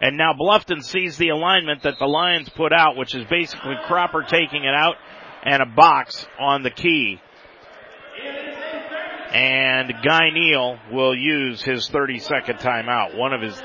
And 0.00 0.16
now 0.16 0.32
Bluffton 0.32 0.82
sees 0.82 1.18
the 1.18 1.28
alignment 1.28 1.82
that 1.82 1.98
the 1.98 2.06
Lions 2.06 2.48
put 2.48 2.72
out, 2.72 2.96
which 2.96 3.14
is 3.14 3.26
basically 3.26 3.74
Cropper 3.86 4.22
taking 4.22 4.64
it 4.64 4.74
out 4.74 4.96
and 5.42 5.62
a 5.62 5.66
box 5.66 6.26
on 6.38 6.62
the 6.62 6.70
key. 6.70 7.20
And 9.32 9.92
Guy 10.02 10.30
Neal 10.32 10.78
will 10.90 11.14
use 11.14 11.62
his 11.62 11.88
30 11.88 12.18
second 12.18 12.58
timeout, 12.58 13.16
one 13.16 13.32
of 13.32 13.42
his 13.42 13.60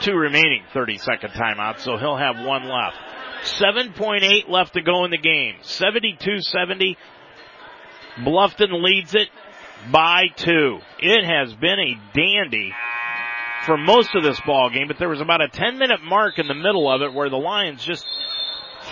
two 0.00 0.14
remaining 0.14 0.62
30 0.72 0.98
second 0.98 1.30
timeouts, 1.30 1.80
so 1.80 1.96
he'll 1.96 2.16
have 2.16 2.36
one 2.44 2.68
left. 2.68 2.96
7.8 3.42 4.48
left 4.48 4.74
to 4.74 4.82
go 4.82 5.04
in 5.04 5.10
the 5.10 5.18
game. 5.18 5.56
72-70. 5.62 6.96
Bluffton 8.20 8.82
leads 8.82 9.14
it 9.14 9.28
by 9.90 10.24
two. 10.36 10.78
It 11.00 11.24
has 11.24 11.54
been 11.54 11.78
a 11.78 12.16
dandy 12.16 12.72
for 13.66 13.76
most 13.76 14.14
of 14.14 14.22
this 14.22 14.40
ball 14.46 14.70
game, 14.70 14.88
but 14.88 14.98
there 14.98 15.08
was 15.08 15.20
about 15.20 15.40
a 15.40 15.48
10 15.48 15.78
minute 15.78 16.02
mark 16.02 16.38
in 16.38 16.46
the 16.46 16.54
middle 16.54 16.90
of 16.90 17.02
it 17.02 17.12
where 17.12 17.30
the 17.30 17.36
Lions 17.36 17.84
just 17.84 18.04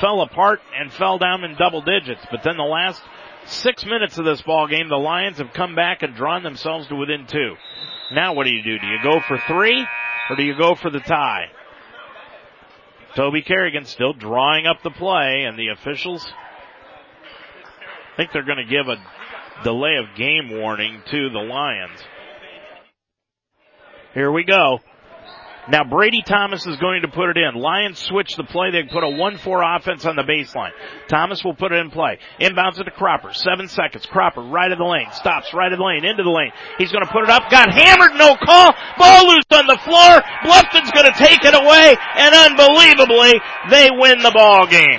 fell 0.01 0.20
apart 0.23 0.60
and 0.78 0.93
fell 0.93 1.19
down 1.19 1.44
in 1.44 1.56
double 1.56 1.82
digits. 1.82 2.24
But 2.31 2.43
then 2.43 2.56
the 2.56 2.62
last 2.62 3.02
six 3.44 3.85
minutes 3.85 4.19
of 4.19 4.24
this 4.24 4.40
ball 4.43 4.66
game, 4.69 4.89
the 4.89 4.97
Lions 4.97 5.39
have 5.39 5.52
come 5.52 5.74
back 5.74 6.02
and 6.02 6.14
drawn 6.14 6.43
themselves 6.43 6.86
to 6.89 6.97
within 6.97 7.27
two. 7.27 7.55
Now 8.12 8.35
what 8.35 8.44
do 8.44 8.51
you 8.51 8.62
do? 8.62 8.78
Do 8.78 8.86
you 8.86 8.98
go 9.02 9.20
for 9.27 9.39
three 9.47 9.86
or 10.31 10.36
do 10.36 10.43
you 10.43 10.56
go 10.59 10.74
for 10.74 10.90
the 10.90 11.01
tie? 11.01 11.47
Toby 13.14 13.43
Kerrigan 13.43 13.85
still 13.85 14.14
drawing 14.14 14.66
up 14.66 14.82
the 14.82 14.90
play 14.90 15.44
and 15.47 15.59
the 15.59 15.69
officials 15.69 16.27
think 18.16 18.31
they're 18.32 18.44
going 18.44 18.64
to 18.64 18.70
give 18.70 18.89
a 18.89 18.97
delay 19.64 19.96
of 19.96 20.16
game 20.16 20.50
warning 20.50 21.02
to 21.10 21.30
the 21.30 21.38
Lions. 21.38 22.00
Here 24.14 24.30
we 24.30 24.44
go. 24.44 24.80
Now 25.68 25.84
Brady 25.84 26.22
Thomas 26.26 26.66
is 26.66 26.76
going 26.78 27.02
to 27.02 27.08
put 27.08 27.30
it 27.30 27.36
in. 27.36 27.54
Lions 27.54 27.98
switch 27.98 28.34
the 28.34 28.42
play. 28.42 28.72
They 28.72 28.82
put 28.82 29.04
a 29.04 29.06
1-4 29.06 29.78
offense 29.78 30.04
on 30.04 30.16
the 30.16 30.22
baseline. 30.22 30.72
Thomas 31.08 31.44
will 31.44 31.54
put 31.54 31.70
it 31.70 31.78
in 31.78 31.90
play. 31.90 32.18
Inbounds 32.40 32.80
it 32.80 32.84
to 32.84 32.90
Cropper. 32.90 33.32
Seven 33.32 33.68
seconds. 33.68 34.04
Cropper 34.06 34.42
right 34.42 34.72
of 34.72 34.78
the 34.78 34.84
lane. 34.84 35.06
Stops 35.12 35.54
right 35.54 35.72
of 35.72 35.78
the 35.78 35.84
lane. 35.84 36.04
Into 36.04 36.24
the 36.24 36.34
lane. 36.34 36.50
He's 36.78 36.90
going 36.90 37.06
to 37.06 37.12
put 37.12 37.22
it 37.22 37.30
up. 37.30 37.48
Got 37.48 37.70
hammered. 37.72 38.18
No 38.18 38.34
call. 38.42 38.74
Ball 38.98 39.28
loose 39.28 39.46
on 39.54 39.66
the 39.68 39.78
floor. 39.86 40.20
Bluffton's 40.42 40.90
going 40.90 41.06
to 41.06 41.16
take 41.16 41.44
it 41.44 41.54
away. 41.54 41.94
And 42.16 42.34
unbelievably, 42.34 43.40
they 43.70 43.88
win 43.94 44.18
the 44.18 44.32
ball 44.34 44.66
game. 44.66 44.98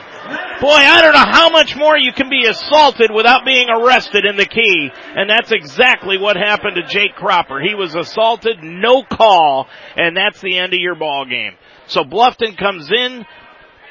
Boy, 0.64 0.70
I 0.70 1.02
don't 1.02 1.14
know 1.14 1.30
how 1.30 1.50
much 1.50 1.76
more 1.76 1.98
you 1.98 2.14
can 2.14 2.30
be 2.30 2.46
assaulted 2.46 3.12
without 3.14 3.44
being 3.44 3.68
arrested 3.70 4.24
in 4.24 4.38
the 4.38 4.46
key. 4.46 4.90
And 5.14 5.30
that's 5.30 5.52
exactly 5.52 6.18
what 6.18 6.38
happened 6.38 6.78
to 6.78 6.84
Jake 6.84 7.16
Cropper. 7.16 7.60
He 7.60 7.76
was 7.76 7.96
assaulted, 7.96 8.64
no 8.64 9.04
call, 9.04 9.68
and 9.98 10.16
that's 10.16 10.40
the 10.40 10.58
end 10.58 10.74
of 10.74 10.80
your 10.80 10.96
ball 10.96 11.26
game. 11.26 11.58
So 11.88 12.04
Bluffton 12.04 12.58
comes 12.58 12.90
in 12.94 13.26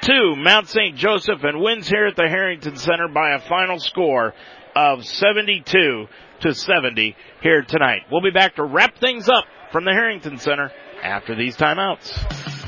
to 0.05 0.35
Mount 0.39 0.67
St. 0.67 0.97
Joseph 0.97 1.45
and 1.45 1.61
wins 1.61 1.89
here 1.89 2.07
at 2.07 2.17
the 2.17 2.27
Harrington 2.27 2.77
Center 2.77 3.07
by 3.07 3.35
a 3.35 3.41
final 3.41 3.79
score 3.79 4.33
of 4.75 5.05
72 5.05 6.07
to 6.41 6.55
70 6.55 7.15
here 7.43 7.61
tonight. 7.69 8.05
We'll 8.11 8.23
be 8.23 8.31
back 8.31 8.57
to 8.57 8.65
wrap 8.65 8.97
things 8.97 9.29
up 9.29 9.45
from 9.73 9.85
the 9.85 9.93
Harrington 9.93 10.39
Center 10.39 10.73
after 11.03 11.37
these 11.37 11.55
timeouts. 11.55 12.62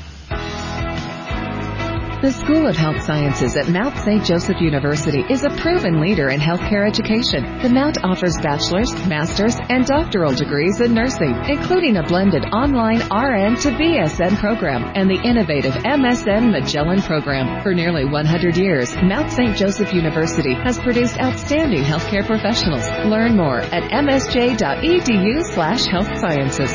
The 2.25 2.31
School 2.31 2.65
of 2.65 2.75
Health 2.75 3.03
Sciences 3.03 3.55
at 3.55 3.69
Mount 3.69 3.95
St. 3.97 4.25
Joseph 4.25 4.59
University 4.59 5.23
is 5.29 5.43
a 5.43 5.49
proven 5.61 6.01
leader 6.01 6.29
in 6.29 6.39
healthcare 6.39 6.87
education. 6.87 7.59
The 7.61 7.69
Mount 7.69 8.03
offers 8.03 8.35
bachelor's, 8.41 8.91
master's, 9.05 9.55
and 9.69 9.85
doctoral 9.85 10.33
degrees 10.33 10.81
in 10.81 10.95
nursing, 10.95 11.35
including 11.47 11.97
a 11.97 12.01
blended 12.01 12.45
online 12.45 12.97
RN 13.13 13.61
to 13.61 13.69
BSN 13.77 14.39
program 14.39 14.91
and 14.95 15.07
the 15.07 15.21
innovative 15.21 15.73
MSN 15.73 16.49
Magellan 16.49 17.03
program. 17.03 17.61
For 17.61 17.75
nearly 17.75 18.05
100 18.05 18.57
years, 18.57 18.91
Mount 19.03 19.31
St. 19.31 19.55
Joseph 19.55 19.93
University 19.93 20.55
has 20.55 20.79
produced 20.79 21.19
outstanding 21.19 21.83
healthcare 21.83 22.25
professionals. 22.25 22.89
Learn 23.05 23.37
more 23.37 23.59
at 23.59 23.91
msj.edu 23.91 25.43
slash 25.53 25.85
health 25.85 26.09
sciences. 26.17 26.73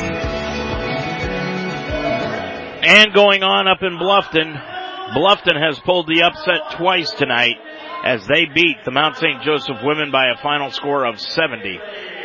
And 2.83 3.13
going 3.13 3.43
on 3.43 3.67
up 3.67 3.83
in 3.83 3.99
Bluffton, 3.99 4.70
Bluffton 5.15 5.61
has 5.61 5.77
pulled 5.79 6.07
the 6.07 6.23
upset 6.23 6.77
twice 6.77 7.11
tonight 7.11 7.57
as 8.05 8.25
they 8.27 8.45
beat 8.45 8.77
the 8.85 8.91
Mount 8.91 9.17
St. 9.17 9.41
Joseph 9.41 9.77
women 9.83 10.09
by 10.09 10.29
a 10.29 10.37
final 10.41 10.71
score 10.71 11.05
of 11.05 11.19
70 11.19 11.79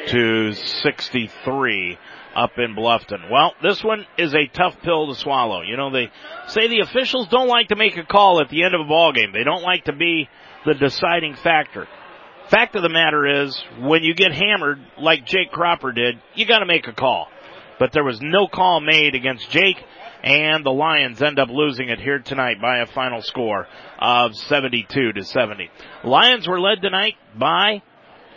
to 0.08 0.52
63 0.52 1.98
up 2.36 2.52
in 2.58 2.76
Bluffton. 2.76 3.28
Well, 3.30 3.54
this 3.60 3.82
one 3.82 4.06
is 4.18 4.34
a 4.34 4.46
tough 4.46 4.76
pill 4.82 5.08
to 5.08 5.14
swallow. 5.18 5.62
You 5.62 5.76
know, 5.76 5.90
they 5.90 6.10
say 6.46 6.68
the 6.68 6.80
officials 6.80 7.26
don't 7.28 7.48
like 7.48 7.68
to 7.68 7.76
make 7.76 7.96
a 7.96 8.04
call 8.04 8.40
at 8.40 8.50
the 8.50 8.62
end 8.62 8.74
of 8.74 8.82
a 8.82 8.88
ball 8.88 9.12
game. 9.12 9.32
They 9.32 9.44
don't 9.44 9.62
like 9.62 9.86
to 9.86 9.92
be 9.92 10.28
the 10.64 10.74
deciding 10.74 11.34
factor. 11.36 11.88
Fact 12.50 12.76
of 12.76 12.82
the 12.82 12.88
matter 12.88 13.42
is, 13.42 13.60
when 13.80 14.04
you 14.04 14.14
get 14.14 14.32
hammered 14.32 14.78
like 14.96 15.26
Jake 15.26 15.50
Cropper 15.50 15.90
did, 15.90 16.20
you 16.34 16.46
gotta 16.46 16.66
make 16.66 16.86
a 16.86 16.92
call. 16.92 17.26
But 17.80 17.92
there 17.92 18.04
was 18.04 18.20
no 18.22 18.46
call 18.46 18.80
made 18.80 19.16
against 19.16 19.50
Jake 19.50 19.82
and 20.22 20.64
the 20.64 20.70
Lions 20.70 21.22
end 21.22 21.38
up 21.38 21.48
losing 21.50 21.88
it 21.88 22.00
here 22.00 22.18
tonight 22.18 22.60
by 22.60 22.78
a 22.78 22.86
final 22.86 23.22
score 23.22 23.66
of 23.98 24.34
72 24.34 25.12
to 25.12 25.24
70. 25.24 25.70
Lions 26.04 26.48
were 26.48 26.60
led 26.60 26.82
tonight 26.82 27.14
by 27.36 27.82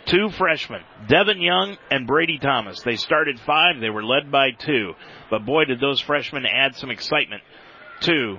two 0.06 0.30
freshmen, 0.30 0.82
Devin 1.08 1.40
Young 1.40 1.76
and 1.90 2.06
Brady 2.06 2.38
Thomas. 2.38 2.82
They 2.82 2.96
started 2.96 3.38
five. 3.40 3.80
They 3.80 3.90
were 3.90 4.04
led 4.04 4.30
by 4.30 4.50
two. 4.52 4.94
But 5.30 5.44
boy, 5.44 5.64
did 5.64 5.80
those 5.80 6.00
freshmen 6.00 6.46
add 6.46 6.76
some 6.76 6.90
excitement 6.90 7.42
to 8.02 8.38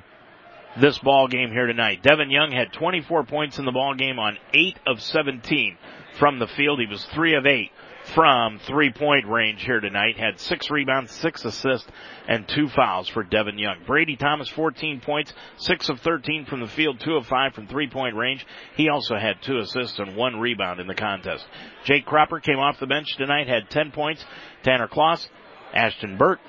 this 0.79 0.97
ball 0.99 1.27
game 1.27 1.51
here 1.51 1.67
tonight. 1.67 2.01
Devin 2.03 2.29
Young 2.29 2.51
had 2.51 2.71
24 2.73 3.25
points 3.25 3.59
in 3.59 3.65
the 3.65 3.71
ball 3.71 3.93
game 3.95 4.19
on 4.19 4.37
8 4.53 4.79
of 4.87 5.01
17 5.01 5.77
from 6.17 6.39
the 6.39 6.47
field. 6.47 6.79
He 6.79 6.85
was 6.85 7.03
3 7.05 7.35
of 7.35 7.45
8 7.45 7.71
from 8.13 8.59
three 8.67 8.91
point 8.91 9.27
range 9.27 9.63
here 9.63 9.79
tonight. 9.79 10.17
Had 10.17 10.39
six 10.39 10.69
rebounds, 10.69 11.11
six 11.11 11.45
assists, 11.45 11.87
and 12.27 12.47
two 12.47 12.67
fouls 12.69 13.07
for 13.07 13.23
Devin 13.23 13.57
Young. 13.57 13.77
Brady 13.85 14.15
Thomas, 14.15 14.49
14 14.49 14.99
points, 15.01 15.33
six 15.57 15.89
of 15.89 15.99
13 16.01 16.45
from 16.45 16.59
the 16.59 16.67
field, 16.67 16.99
two 16.99 17.15
of 17.15 17.25
five 17.27 17.53
from 17.53 17.67
three 17.67 17.89
point 17.89 18.15
range. 18.15 18.45
He 18.75 18.89
also 18.89 19.15
had 19.15 19.41
two 19.41 19.59
assists 19.59 19.99
and 19.99 20.15
one 20.15 20.39
rebound 20.39 20.79
in 20.79 20.87
the 20.87 20.95
contest. 20.95 21.45
Jake 21.85 22.05
Cropper 22.05 22.39
came 22.39 22.59
off 22.59 22.79
the 22.79 22.87
bench 22.87 23.15
tonight, 23.17 23.47
had 23.47 23.69
10 23.69 23.91
points. 23.91 24.23
Tanner 24.63 24.87
Kloss, 24.87 25.27
Ashton 25.73 26.17
Burke, 26.17 26.39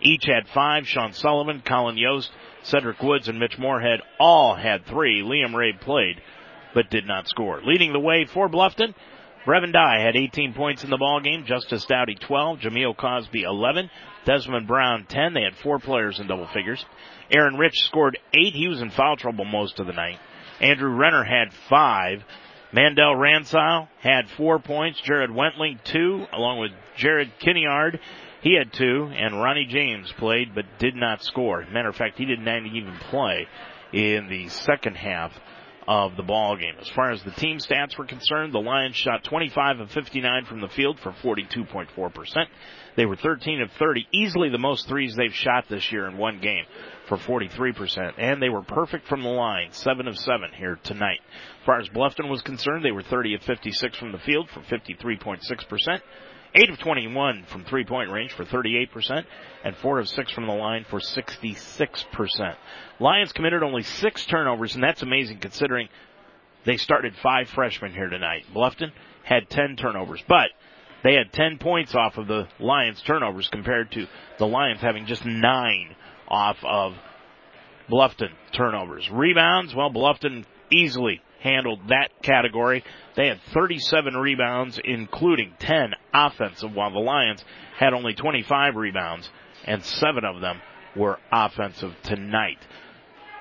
each 0.00 0.24
had 0.26 0.48
five. 0.48 0.86
Sean 0.86 1.12
Sullivan, 1.12 1.62
Colin 1.64 1.96
Yost, 1.96 2.30
Cedric 2.64 3.02
Woods, 3.02 3.28
and 3.28 3.38
Mitch 3.38 3.58
Moorhead 3.58 4.00
all 4.18 4.54
had 4.54 4.84
three. 4.86 5.22
Liam 5.22 5.54
Ray 5.54 5.72
played, 5.72 6.20
but 6.74 6.90
did 6.90 7.06
not 7.06 7.28
score. 7.28 7.60
Leading 7.64 7.92
the 7.92 8.00
way 8.00 8.26
for 8.26 8.48
Bluffton 8.48 8.94
Brevin 9.46 9.72
Dye 9.72 10.00
had 10.00 10.16
18 10.16 10.54
points 10.54 10.82
in 10.82 10.90
the 10.90 10.96
ball 10.96 11.20
game. 11.20 11.44
Justice 11.46 11.84
Dowdy 11.84 12.16
12. 12.16 12.58
Jameel 12.58 12.96
Cosby 12.96 13.42
11. 13.42 13.88
Desmond 14.24 14.66
Brown 14.66 15.06
10. 15.08 15.34
They 15.34 15.42
had 15.42 15.54
four 15.62 15.78
players 15.78 16.18
in 16.18 16.26
double 16.26 16.48
figures. 16.48 16.84
Aaron 17.30 17.54
Rich 17.54 17.78
scored 17.84 18.18
eight. 18.34 18.54
He 18.54 18.66
was 18.66 18.80
in 18.80 18.90
foul 18.90 19.16
trouble 19.16 19.44
most 19.44 19.78
of 19.78 19.86
the 19.86 19.92
night. 19.92 20.18
Andrew 20.60 20.90
Renner 20.90 21.22
had 21.22 21.52
five. 21.68 22.24
Mandel 22.72 23.14
Ransile 23.14 23.88
had 24.00 24.28
four 24.36 24.58
points. 24.58 25.00
Jared 25.02 25.30
Wentling 25.30 25.78
two, 25.84 26.26
along 26.32 26.58
with 26.58 26.72
Jared 26.96 27.30
Kinneard. 27.38 28.00
He 28.42 28.56
had 28.56 28.72
two, 28.72 29.10
and 29.14 29.40
Ronnie 29.40 29.66
James 29.66 30.12
played 30.18 30.54
but 30.56 30.64
did 30.78 30.96
not 30.96 31.22
score. 31.22 31.64
Matter 31.72 31.88
of 31.88 31.96
fact, 31.96 32.18
he 32.18 32.24
didn't 32.24 32.48
even 32.74 32.96
play 33.10 33.46
in 33.92 34.28
the 34.28 34.48
second 34.48 34.96
half 34.96 35.32
of 35.88 36.16
the 36.16 36.22
ball 36.22 36.56
game. 36.56 36.74
As 36.80 36.88
far 36.88 37.10
as 37.10 37.22
the 37.22 37.30
team 37.32 37.58
stats 37.58 37.96
were 37.96 38.06
concerned, 38.06 38.52
the 38.52 38.58
Lions 38.58 38.96
shot 38.96 39.24
25 39.24 39.80
of 39.80 39.90
59 39.90 40.44
from 40.46 40.60
the 40.60 40.68
field 40.68 40.98
for 41.00 41.12
42.4%. 41.12 42.46
They 42.96 43.06
were 43.06 43.16
13 43.16 43.60
of 43.62 43.70
30, 43.78 44.08
easily 44.12 44.48
the 44.48 44.58
most 44.58 44.88
threes 44.88 45.14
they've 45.14 45.34
shot 45.34 45.66
this 45.68 45.92
year 45.92 46.08
in 46.08 46.16
one 46.16 46.40
game 46.40 46.64
for 47.08 47.16
43%. 47.18 48.14
And 48.18 48.42
they 48.42 48.48
were 48.48 48.62
perfect 48.62 49.06
from 49.06 49.22
the 49.22 49.28
line, 49.28 49.68
7 49.70 50.08
of 50.08 50.18
7 50.18 50.50
here 50.56 50.78
tonight. 50.82 51.20
As 51.60 51.66
far 51.66 51.78
as 51.78 51.88
Bluffton 51.90 52.28
was 52.28 52.42
concerned, 52.42 52.84
they 52.84 52.92
were 52.92 53.02
30 53.02 53.34
of 53.34 53.42
56 53.42 53.96
from 53.96 54.12
the 54.12 54.18
field 54.18 54.48
for 54.50 54.60
53.6%. 54.60 56.00
8 56.56 56.70
of 56.70 56.78
21 56.78 57.44
from 57.48 57.64
three 57.64 57.84
point 57.84 58.10
range 58.10 58.32
for 58.32 58.46
38% 58.46 59.24
and 59.62 59.76
4 59.76 59.98
of 59.98 60.08
6 60.08 60.32
from 60.32 60.46
the 60.46 60.54
line 60.54 60.86
for 60.88 61.00
66%. 61.00 62.54
Lions 62.98 63.32
committed 63.32 63.62
only 63.62 63.82
6 63.82 64.26
turnovers 64.26 64.74
and 64.74 64.82
that's 64.82 65.02
amazing 65.02 65.38
considering 65.38 65.88
they 66.64 66.78
started 66.78 67.14
5 67.22 67.50
freshmen 67.50 67.92
here 67.92 68.08
tonight. 68.08 68.46
Bluffton 68.54 68.90
had 69.22 69.50
10 69.50 69.76
turnovers, 69.76 70.24
but 70.26 70.48
they 71.04 71.12
had 71.12 71.30
10 71.30 71.58
points 71.58 71.94
off 71.94 72.16
of 72.16 72.26
the 72.26 72.48
Lions 72.58 73.02
turnovers 73.02 73.48
compared 73.48 73.92
to 73.92 74.06
the 74.38 74.46
Lions 74.46 74.80
having 74.80 75.04
just 75.04 75.26
9 75.26 75.96
off 76.26 76.56
of 76.64 76.94
Bluffton 77.90 78.30
turnovers. 78.52 79.10
Rebounds, 79.10 79.74
well 79.74 79.90
Bluffton 79.90 80.46
easily 80.72 81.20
handled 81.46 81.80
that 81.88 82.08
category. 82.22 82.82
They 83.14 83.28
had 83.28 83.40
37 83.52 84.16
rebounds, 84.16 84.80
including 84.82 85.54
10 85.58 85.92
offensive, 86.12 86.74
while 86.74 86.90
the 86.90 86.98
Lions 86.98 87.44
had 87.78 87.92
only 87.94 88.14
25 88.14 88.74
rebounds, 88.74 89.30
and 89.64 89.82
seven 89.84 90.24
of 90.24 90.40
them 90.40 90.60
were 90.96 91.18
offensive 91.30 91.94
tonight. 92.02 92.58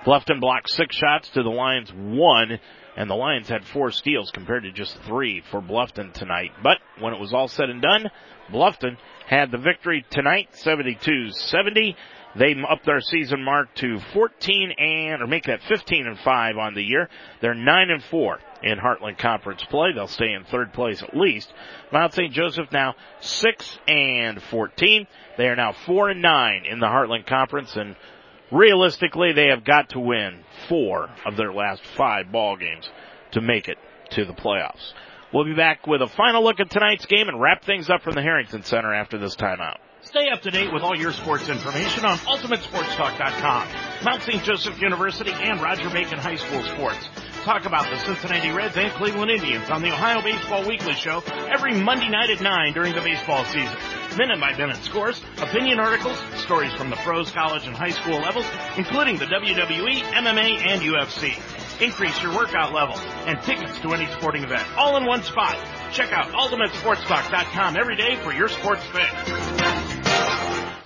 Bluffton 0.06 0.40
blocked 0.40 0.70
six 0.70 0.96
shots 0.96 1.30
to 1.30 1.42
the 1.42 1.50
Lions 1.50 1.92
one, 1.92 2.60
and 2.96 3.10
the 3.10 3.16
Lions 3.16 3.50
had 3.50 3.66
four 3.66 3.92
steals 3.92 4.30
compared 4.32 4.64
to 4.64 4.72
just 4.72 4.98
three 5.04 5.42
for 5.50 5.62
Bluffton 5.62 6.14
tonight. 6.14 6.52
But 6.62 6.78
when 7.00 7.14
it 7.14 7.20
was 7.20 7.34
all 7.34 7.48
said 7.48 7.70
and 7.70 7.82
done, 7.82 8.12
Bluffton 8.52 8.98
had 9.26 9.50
the 9.50 9.58
victory 9.58 10.06
tonight, 10.12 10.50
72-70. 10.54 11.96
They 12.38 12.56
up 12.70 12.84
their 12.84 13.00
season 13.00 13.44
mark 13.44 13.74
to 13.76 14.00
14 14.14 14.72
and, 14.78 15.22
or 15.22 15.28
make 15.28 15.46
that 15.46 15.62
15 15.64 16.08
and 16.08 16.20
5 16.20 16.58
on 16.58 16.74
the 16.74 16.84
year. 16.84 17.10
They're 17.42 17.54
9 17.54 17.90
and 17.90 18.04
4 18.04 18.40
in 18.64 18.78
Heartland 18.78 19.18
Conference 19.18 19.64
play. 19.70 19.94
They'll 19.94 20.08
stay 20.08 20.34
in 20.34 20.44
third 20.44 20.74
place 20.74 21.02
at 21.02 21.16
least. 21.16 21.52
Mount 21.94 22.14
St. 22.14 22.34
Joseph 22.34 22.72
now 22.72 22.96
6 23.22 23.80
and 23.88 24.42
14. 24.42 25.08
They 25.38 25.48
are 25.48 25.56
now 25.56 25.72
4 25.86 26.10
and 26.10 26.22
9 26.22 26.66
in 26.70 26.80
the 26.80 26.88
Heartland 26.88 27.26
Conference 27.26 27.76
and 27.76 27.96
realistically 28.52 29.34
they 29.34 29.48
have 29.48 29.64
got 29.64 29.90
to 29.90 30.00
win 30.00 30.44
four 30.68 31.10
of 31.26 31.38
their 31.38 31.54
last 31.54 31.84
five 31.98 32.32
ball 32.32 32.58
games 32.58 32.90
to 33.32 33.42
make 33.42 33.68
it 33.68 33.78
to 34.12 34.26
the 34.26 34.34
playoffs. 34.34 34.94
We'll 35.34 35.46
be 35.46 35.56
back 35.56 35.88
with 35.88 36.02
a 36.02 36.08
final 36.08 36.44
look 36.44 36.60
at 36.60 36.70
tonight's 36.70 37.06
game 37.06 37.28
and 37.28 37.42
wrap 37.42 37.64
things 37.66 37.90
up 37.90 38.02
from 38.04 38.16
the 38.16 38.22
Harrington 38.22 38.64
Center 38.64 38.94
after 38.94 39.18
this 39.18 39.36
timeout. 39.36 39.78
Stay 40.16 40.30
up 40.30 40.42
to 40.44 40.50
date 40.50 40.72
with 40.72 40.82
all 40.82 40.96
your 40.96 41.12
sports 41.12 41.50
information 41.50 42.06
on 42.06 42.18
UltimateSportsTalk.com. 42.20 43.68
Mount 44.06 44.22
St. 44.22 44.42
Joseph 44.44 44.82
University 44.82 45.34
and 45.34 45.62
Roger 45.62 45.90
Bacon 45.90 46.18
High 46.18 46.38
School 46.38 46.64
sports. 46.64 47.10
Talk 47.44 47.66
about 47.66 47.90
the 47.90 47.98
Cincinnati 48.06 48.50
Reds 48.52 48.78
and 48.78 48.94
Cleveland 48.94 49.30
Indians 49.30 49.70
on 49.70 49.82
the 49.82 49.90
Ohio 49.90 50.22
Baseball 50.22 50.66
Weekly 50.66 50.94
Show 50.94 51.22
every 51.52 51.74
Monday 51.74 52.08
night 52.08 52.30
at 52.30 52.40
9 52.40 52.72
during 52.72 52.96
the 52.96 53.02
baseball 53.02 53.44
season. 53.44 53.76
Minute 54.18 54.40
by 54.40 54.56
minute 54.56 54.78
scores, 54.84 55.22
opinion 55.42 55.82
articles, 55.82 56.18
stories 56.38 56.72
from 56.76 56.90
the 56.90 56.96
pros, 56.96 57.30
college, 57.34 57.68
and 57.68 57.76
high 57.76 57.92
school 57.92 58.18
levels, 58.22 58.46
including 58.78 59.18
the 59.18 59.26
WWE, 59.26 60.00
MMA, 60.00 60.66
and 60.66 60.82
UFC. 60.82 61.36
Increase 61.84 62.24
your 62.24 62.34
workout 62.34 62.72
level 62.72 62.96
and 63.28 63.38
tickets 63.42 63.78
to 63.82 63.94
any 63.94 64.10
sporting 64.14 64.46
event 64.46 64.66
all 64.78 64.96
in 64.96 65.06
one 65.06 65.24
spot. 65.24 65.58
Check 65.92 66.14
out 66.14 66.28
UltimateSportsTalk.com 66.32 67.76
every 67.76 67.98
day 67.98 68.16
for 68.24 68.32
your 68.32 68.48
sports 68.48 68.86
fix. 68.86 69.95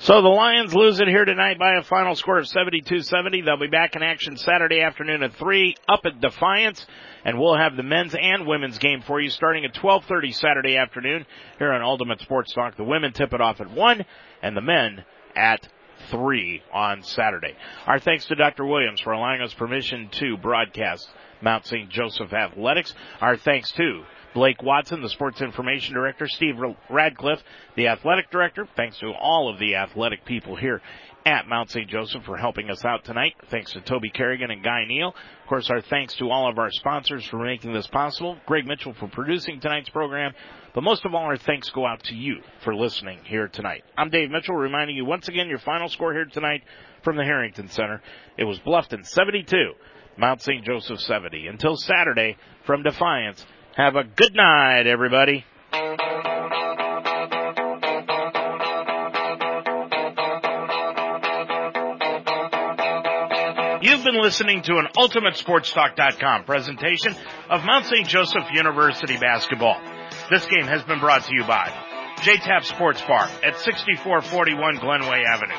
So 0.02 0.22
the 0.22 0.30
Lions 0.30 0.74
lose 0.74 1.02
it 1.02 1.10
here 1.10 1.26
tonight 1.26 1.60
by 1.60 1.74
a 1.74 1.84
final 1.84 2.16
score 2.16 2.40
of 2.40 2.46
72-70. 2.46 3.44
They'll 3.44 3.58
be 3.60 3.68
back 3.68 3.98
in 3.98 4.02
action 4.02 4.38
Saturday 4.38 4.80
afternoon 4.80 5.24
at 5.24 5.36
3 5.36 5.76
up 5.90 6.00
at 6.06 6.22
Defiance. 6.22 6.86
And 7.26 7.38
we'll 7.38 7.58
have 7.58 7.76
the 7.76 7.84
men's 7.84 8.16
and 8.16 8.48
women's 8.48 8.78
game 8.78 9.02
for 9.02 9.20
you 9.20 9.30
starting 9.30 9.66
at 9.66 9.74
12.30 9.74 10.34
Saturday 10.36 10.78
afternoon 10.78 11.26
here 11.58 11.74
on 11.74 11.82
Ultimate 11.82 12.22
Sports 12.22 12.54
Talk. 12.54 12.78
The 12.78 12.84
women 12.86 13.12
tip 13.12 13.34
it 13.34 13.42
off 13.42 13.60
at 13.60 13.70
1 13.70 14.06
and 14.42 14.56
the 14.56 14.62
men 14.62 15.04
at 15.36 15.68
3 16.10 16.64
on 16.74 17.04
Saturday. 17.04 17.58
Our 17.86 18.00
thanks 18.00 18.26
to 18.28 18.36
Dr. 18.36 18.66
Williams 18.66 19.02
for 19.02 19.12
allowing 19.12 19.42
us 19.42 19.54
permission 19.54 20.08
to 20.14 20.38
broadcast 20.38 21.10
Mount 21.42 21.66
St. 21.66 21.90
Joseph 21.90 22.32
Athletics. 22.32 22.94
Our 23.20 23.36
thanks 23.36 23.70
to 23.74 24.04
Blake 24.34 24.62
Watson, 24.62 25.02
the 25.02 25.10
sports 25.10 25.42
information 25.42 25.96
director, 25.96 26.28
Steve 26.28 26.56
Radcliffe, 26.90 27.44
the 27.76 27.88
athletic 27.88 28.30
director. 28.30 28.68
Thanks 28.76 29.00
to 29.00 29.12
all 29.12 29.50
of 29.52 29.60
the 29.60 29.76
athletic 29.76 30.24
people 30.26 30.56
here 30.56 30.82
at 31.26 31.48
Mount 31.48 31.70
St. 31.70 31.90
Joseph 31.90 32.24
for 32.24 32.38
helping 32.38 32.70
us 32.70 32.86
out 32.86 33.04
tonight. 33.04 33.34
Thanks 33.50 33.74
to 33.74 33.82
Toby 33.82 34.10
Kerrigan 34.10 34.52
and 34.52 34.64
Guy 34.64 34.86
Neal. 34.88 35.10
Of 35.10 35.48
course, 35.48 35.70
our 35.70 35.82
thanks 35.82 36.14
to 36.16 36.30
all 36.30 36.50
of 36.50 36.60
our 36.60 36.72
sponsors 36.72 37.26
for 37.26 37.38
making 37.44 37.74
this 37.74 37.88
possible. 37.88 38.38
Greg 38.46 38.66
Mitchell 38.66 38.94
for 38.94 39.08
producing 39.08 39.60
tonight's 39.60 39.90
program. 39.90 40.34
But 40.74 40.84
most 40.84 41.06
of 41.06 41.16
all, 41.16 41.24
our 41.24 41.38
thanks 41.38 41.70
go 41.72 41.86
out 41.86 42.04
to 42.04 42.16
you 42.16 42.42
for 42.64 42.76
listening 42.76 43.20
here 43.26 43.48
tonight. 43.48 43.84
I'm 43.98 44.10
Dave 44.10 44.30
Mitchell 44.30 44.56
reminding 44.56 44.96
you 44.96 45.06
once 45.06 45.28
again 45.28 45.50
your 45.50 45.60
final 45.60 45.90
score 45.90 46.14
here 46.14 46.26
tonight 46.26 46.64
from 47.04 47.18
the 47.18 47.24
Harrington 47.24 47.70
Center. 47.70 48.02
It 48.38 48.44
was 48.44 48.60
Bluffton 48.60 49.06
72, 49.06 49.74
Mount 50.18 50.42
St. 50.42 50.64
Joseph 50.64 51.00
70. 51.00 51.48
Until 51.48 51.76
Saturday 51.76 52.38
from 52.66 52.84
Defiance, 52.84 53.46
have 53.80 53.96
a 53.96 54.04
good 54.04 54.36
night, 54.36 54.86
everybody. 54.88 55.46
You've 63.82 64.04
been 64.04 64.22
listening 64.22 64.64
to 64.64 64.80
an 64.80 64.88
UltimateSportsTalk.com 64.98 66.44
presentation 66.44 67.16
of 67.50 67.64
Mount 67.64 67.86
St. 67.86 68.06
Joseph 68.06 68.52
University 68.52 69.16
basketball. 69.18 69.80
This 70.30 70.46
game 70.48 70.66
has 70.66 70.84
been 70.84 71.00
brought 71.00 71.24
to 71.24 71.34
you 71.34 71.46
by 71.46 71.72
JTAP 72.18 72.66
Sports 72.66 73.02
Bar 73.08 73.30
at 73.46 73.58
6441 73.60 74.80
Glenway 74.80 75.24
Avenue. 75.24 75.56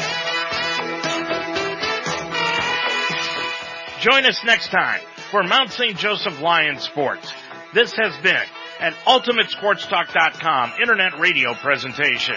Join 4.01 4.25
us 4.25 4.41
next 4.45 4.69
time 4.69 5.01
for 5.31 5.43
Mount 5.43 5.73
St. 5.73 5.97
Joseph 5.97 6.41
Lions 6.41 6.83
Sports. 6.85 7.33
This 7.75 7.93
has 7.97 8.17
been 8.23 8.37
an 8.81 8.93
UltimateSportsTalk.com 9.07 10.75
internet 10.81 11.19
radio 11.19 11.55
presentation. 11.55 12.37